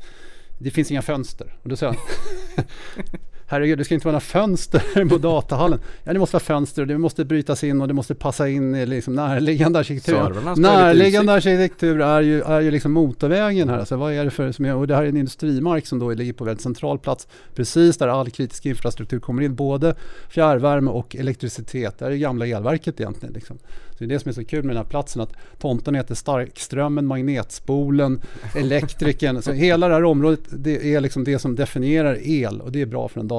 det 0.59 0.71
finns 0.71 0.91
inga 0.91 1.03
fönster. 1.03 1.55
Och 1.63 1.69
då 1.69 1.77
sa 1.77 1.87
jag, 1.87 1.97
herregud 3.47 3.79
det 3.79 3.85
ska 3.85 3.95
inte 3.95 4.07
vara 4.07 4.13
några 4.13 4.21
fönster 4.21 5.09
på 5.09 5.19
datahallen. 5.19 5.81
Ja 6.05 6.13
det 6.13 6.19
måste 6.19 6.35
vara 6.35 6.45
fönster 6.45 6.83
och 6.83 6.89
det 6.89 6.99
måste 6.99 7.25
brytas 7.25 7.65
in 7.65 7.81
och 7.81 7.89
det 7.89 7.95
måste 7.95 8.15
passa 8.15 8.49
in 8.49 8.75
i 8.75 8.87
liksom 8.87 9.15
närliggande 9.15 9.79
arkitektur. 9.79 10.61
Närliggande 10.61 11.33
arkitektur 11.33 12.01
är 12.01 12.21
ju, 12.21 12.43
är 12.43 12.61
ju 12.61 12.71
liksom 12.71 12.93
motorvägen 12.93 13.69
här. 13.69 13.79
Alltså 13.79 13.97
vad 13.97 14.13
är 14.13 14.25
det 14.25 14.31
för, 14.31 14.53
som 14.53 14.65
är, 14.65 14.75
och 14.75 14.87
det 14.87 14.95
här 14.95 15.03
är 15.03 15.09
en 15.09 15.17
industrimark 15.17 15.87
som 15.87 15.99
då 15.99 16.13
ligger 16.13 16.33
på 16.33 16.45
väldigt 16.45 16.63
central 16.63 16.99
plats. 16.99 17.29
Precis 17.55 17.97
där 17.97 18.09
all 18.09 18.31
kritisk 18.31 18.67
infrastruktur 18.67 19.19
kommer 19.19 19.43
in. 19.43 19.55
Både 19.55 19.95
fjärrvärme 20.29 20.91
och 20.91 21.17
elektricitet. 21.17 21.99
Det 21.99 22.05
här 22.05 22.13
är 22.13 22.17
gamla 22.17 22.47
elverket 22.47 23.01
egentligen. 23.01 23.35
Liksom. 23.35 23.59
Så 23.91 24.05
det 24.05 24.05
är 24.05 24.09
det 24.09 24.19
som 24.19 24.29
är 24.29 24.33
så 24.33 24.45
kul 24.45 24.65
med 24.65 24.77
den 24.77 24.85
här 24.85 24.91
platsen 24.91 25.23
att 25.23 25.33
tomten 25.59 25.95
heter 25.95 26.15
Starkströmmen, 26.15 27.07
Magnetspolen, 27.07 28.21
Elektrikern. 28.55 29.43
Så 29.43 29.53
hela 29.53 29.89
det 29.89 29.95
här 29.95 30.05
området 30.05 30.41
det 30.51 30.95
är 30.95 31.01
liksom 31.01 31.25
det 31.25 31.39
som 31.39 31.57
definierar 31.57 32.19
el 32.23 32.61
och 32.61 32.73
det 32.73 32.81
är 32.81 32.87
bra 32.87 33.09
för 33.09 33.21
en 33.21 33.29
datahall. 33.29 33.36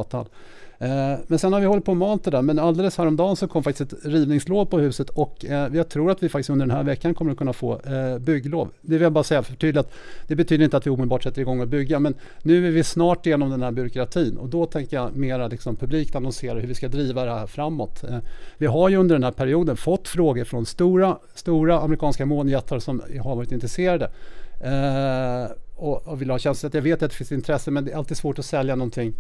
Eh, 0.80 1.20
men 1.28 1.40
sen 1.40 1.54
har 1.54 1.60
vi 1.60 1.66
hållit 1.66 1.86
på 1.86 1.92
och 1.92 1.98
malt 1.98 2.24
det 2.24 2.32
där. 2.32 2.42
Men 2.42 2.60
alldeles 2.60 2.98
häromdagen 2.98 3.36
så 3.36 3.48
kom 3.48 3.64
faktiskt 3.64 3.94
ett 3.94 4.06
rivningslov 4.06 4.66
på 4.66 4.80
huset 4.80 5.10
och 5.10 5.46
eh, 5.46 5.76
jag 5.76 5.90
tror 5.90 6.12
att 6.12 6.24
vi 6.24 6.30
faktiskt 6.30 6.50
under 6.50 6.66
den 6.66 6.76
här 6.76 6.84
veckan 6.84 7.14
kommer 7.14 7.32
att 7.32 7.38
kunna 7.38 7.54
få 7.54 7.82
eh, 7.82 8.18
bygglov. 8.20 8.70
Det 8.82 8.92
vill 8.92 9.02
jag 9.02 9.12
bara 9.12 9.24
säga 9.24 9.44
för 9.44 9.56
tydligt 9.56 9.88
det 10.28 10.36
betyder 10.36 10.66
inte 10.66 10.78
att 10.78 10.88
vi 10.88 10.90
omedelbart 10.90 11.24
sätter 11.24 11.42
igång 11.42 11.62
och 11.62 11.68
bygga 11.68 12.00
men 12.00 12.16
nu 12.42 12.68
är 12.68 12.72
vi 12.72 12.84
snart 12.84 13.26
igenom 13.26 13.50
den 13.50 13.64
här 13.64 13.72
byråkratin 13.72 14.38
och 14.38 14.50
då 14.50 14.66
tänker 14.66 14.98
jag 14.98 15.16
mera 15.16 15.48
liksom 15.48 15.76
publikt 15.76 16.16
annonsera 16.16 16.60
hur 16.60 16.68
vi 16.68 16.76
ska 16.76 16.88
driva 16.88 17.26
det 17.26 17.32
här 17.32 17.48
framåt. 17.48 18.04
Eh, 18.04 18.18
vi 18.58 18.66
har 18.66 18.90
ju 18.90 18.98
under 18.98 19.16
den 19.16 19.24
här 19.24 19.32
perioden 19.32 19.78
fått 19.78 20.08
frågor 20.08 20.44
från 20.44 20.66
stora, 20.66 21.18
stora 21.36 21.80
amerikanska 21.80 22.26
månjättar 22.26 22.80
som 22.80 23.02
har 23.24 23.36
varit 23.36 23.52
intresserade. 23.52 24.12
Eh, 24.64 25.52
och, 25.76 26.08
och 26.08 26.22
vill 26.22 26.30
ha 26.30 26.40
tjänster. 26.40 26.72
Jag 26.74 26.82
vet 26.82 27.04
att 27.04 27.12
det 27.12 27.16
finns 27.16 27.32
intresse 27.32 27.72
men 27.72 27.86
det 27.86 27.92
är 27.92 27.98
alltid 27.98 28.18
svårt 28.18 28.40
att 28.40 28.46
sälja 28.46 28.76
någonting 28.76 29.14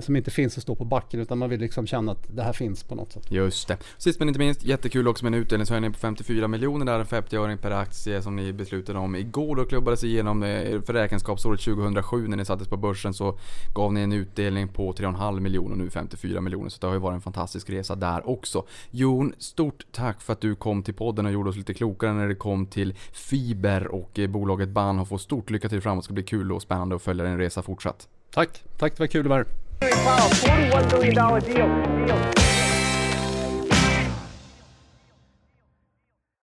som 0.00 0.16
inte 0.16 0.30
finns 0.30 0.56
och 0.56 0.62
står 0.62 0.74
på 0.74 0.84
backen 0.84 1.20
utan 1.20 1.38
man 1.38 1.50
vill 1.50 1.60
liksom 1.60 1.86
känna 1.86 2.12
att 2.12 2.36
det 2.36 2.42
här 2.42 2.52
finns 2.52 2.84
på 2.84 2.94
något 2.94 3.12
sätt. 3.12 3.30
Just 3.30 3.68
det. 3.68 3.76
Sist 3.98 4.18
men 4.18 4.28
inte 4.28 4.38
minst, 4.38 4.64
jättekul 4.64 5.08
också 5.08 5.24
med 5.24 5.34
en 5.34 5.40
utdelningshöjning 5.40 5.92
på 5.92 5.98
54 5.98 6.48
miljoner 6.48 6.86
där, 6.86 6.98
en 6.98 7.06
50-öring 7.06 7.56
per 7.56 7.70
aktie 7.70 8.22
som 8.22 8.36
ni 8.36 8.52
beslutade 8.52 8.98
om 8.98 9.16
igår. 9.16 9.56
Då 9.56 9.64
klubbades 9.64 10.04
igenom 10.04 10.42
eh, 10.42 10.82
för 10.82 10.92
räkenskapsåret 10.92 11.60
2007 11.60 12.28
när 12.28 12.36
ni 12.36 12.44
sattes 12.44 12.68
på 12.68 12.76
börsen 12.76 13.14
så 13.14 13.38
gav 13.74 13.92
ni 13.92 14.00
en 14.00 14.12
utdelning 14.12 14.68
på 14.68 14.92
3,5 14.92 15.40
miljoner 15.40 15.72
och 15.72 15.78
nu 15.78 15.90
54 15.90 16.40
miljoner. 16.40 16.68
Så 16.68 16.80
det 16.80 16.86
har 16.86 16.94
ju 16.94 17.00
varit 17.00 17.14
en 17.14 17.20
fantastisk 17.20 17.70
resa 17.70 17.94
där 17.94 18.28
också. 18.28 18.64
Jon, 18.90 19.34
stort 19.38 19.86
tack 19.92 20.20
för 20.20 20.32
att 20.32 20.40
du 20.40 20.54
kom 20.54 20.82
till 20.82 20.94
podden 20.94 21.26
och 21.26 21.32
gjorde 21.32 21.50
oss 21.50 21.56
lite 21.56 21.74
klokare 21.74 22.12
när 22.12 22.28
det 22.28 22.34
kom 22.34 22.66
till 22.66 22.94
fiber 23.12 23.88
och 23.88 24.18
eh, 24.18 24.28
bolaget 24.28 24.68
Bahnhof. 24.68 25.12
Och 25.12 25.20
stort 25.20 25.50
lycka 25.50 25.68
till 25.68 25.80
framåt, 25.80 26.02
det 26.02 26.04
ska 26.04 26.14
bli 26.14 26.22
kul 26.22 26.52
och 26.52 26.62
spännande 26.62 26.96
att 26.96 27.02
följa 27.02 27.24
din 27.24 27.38
resa 27.38 27.62
fortsatt. 27.62 28.08
Tack, 28.30 28.62
tack 28.78 28.96
det 28.96 29.02
var 29.02 29.06
kul 29.06 29.20
att 29.20 29.30
vara 29.30 29.38
här. 29.38 29.69
Wow, 29.82 30.28
$41 30.28 30.90
billion 30.90 31.14
deal. 31.40 32.06
deal. 32.06 32.39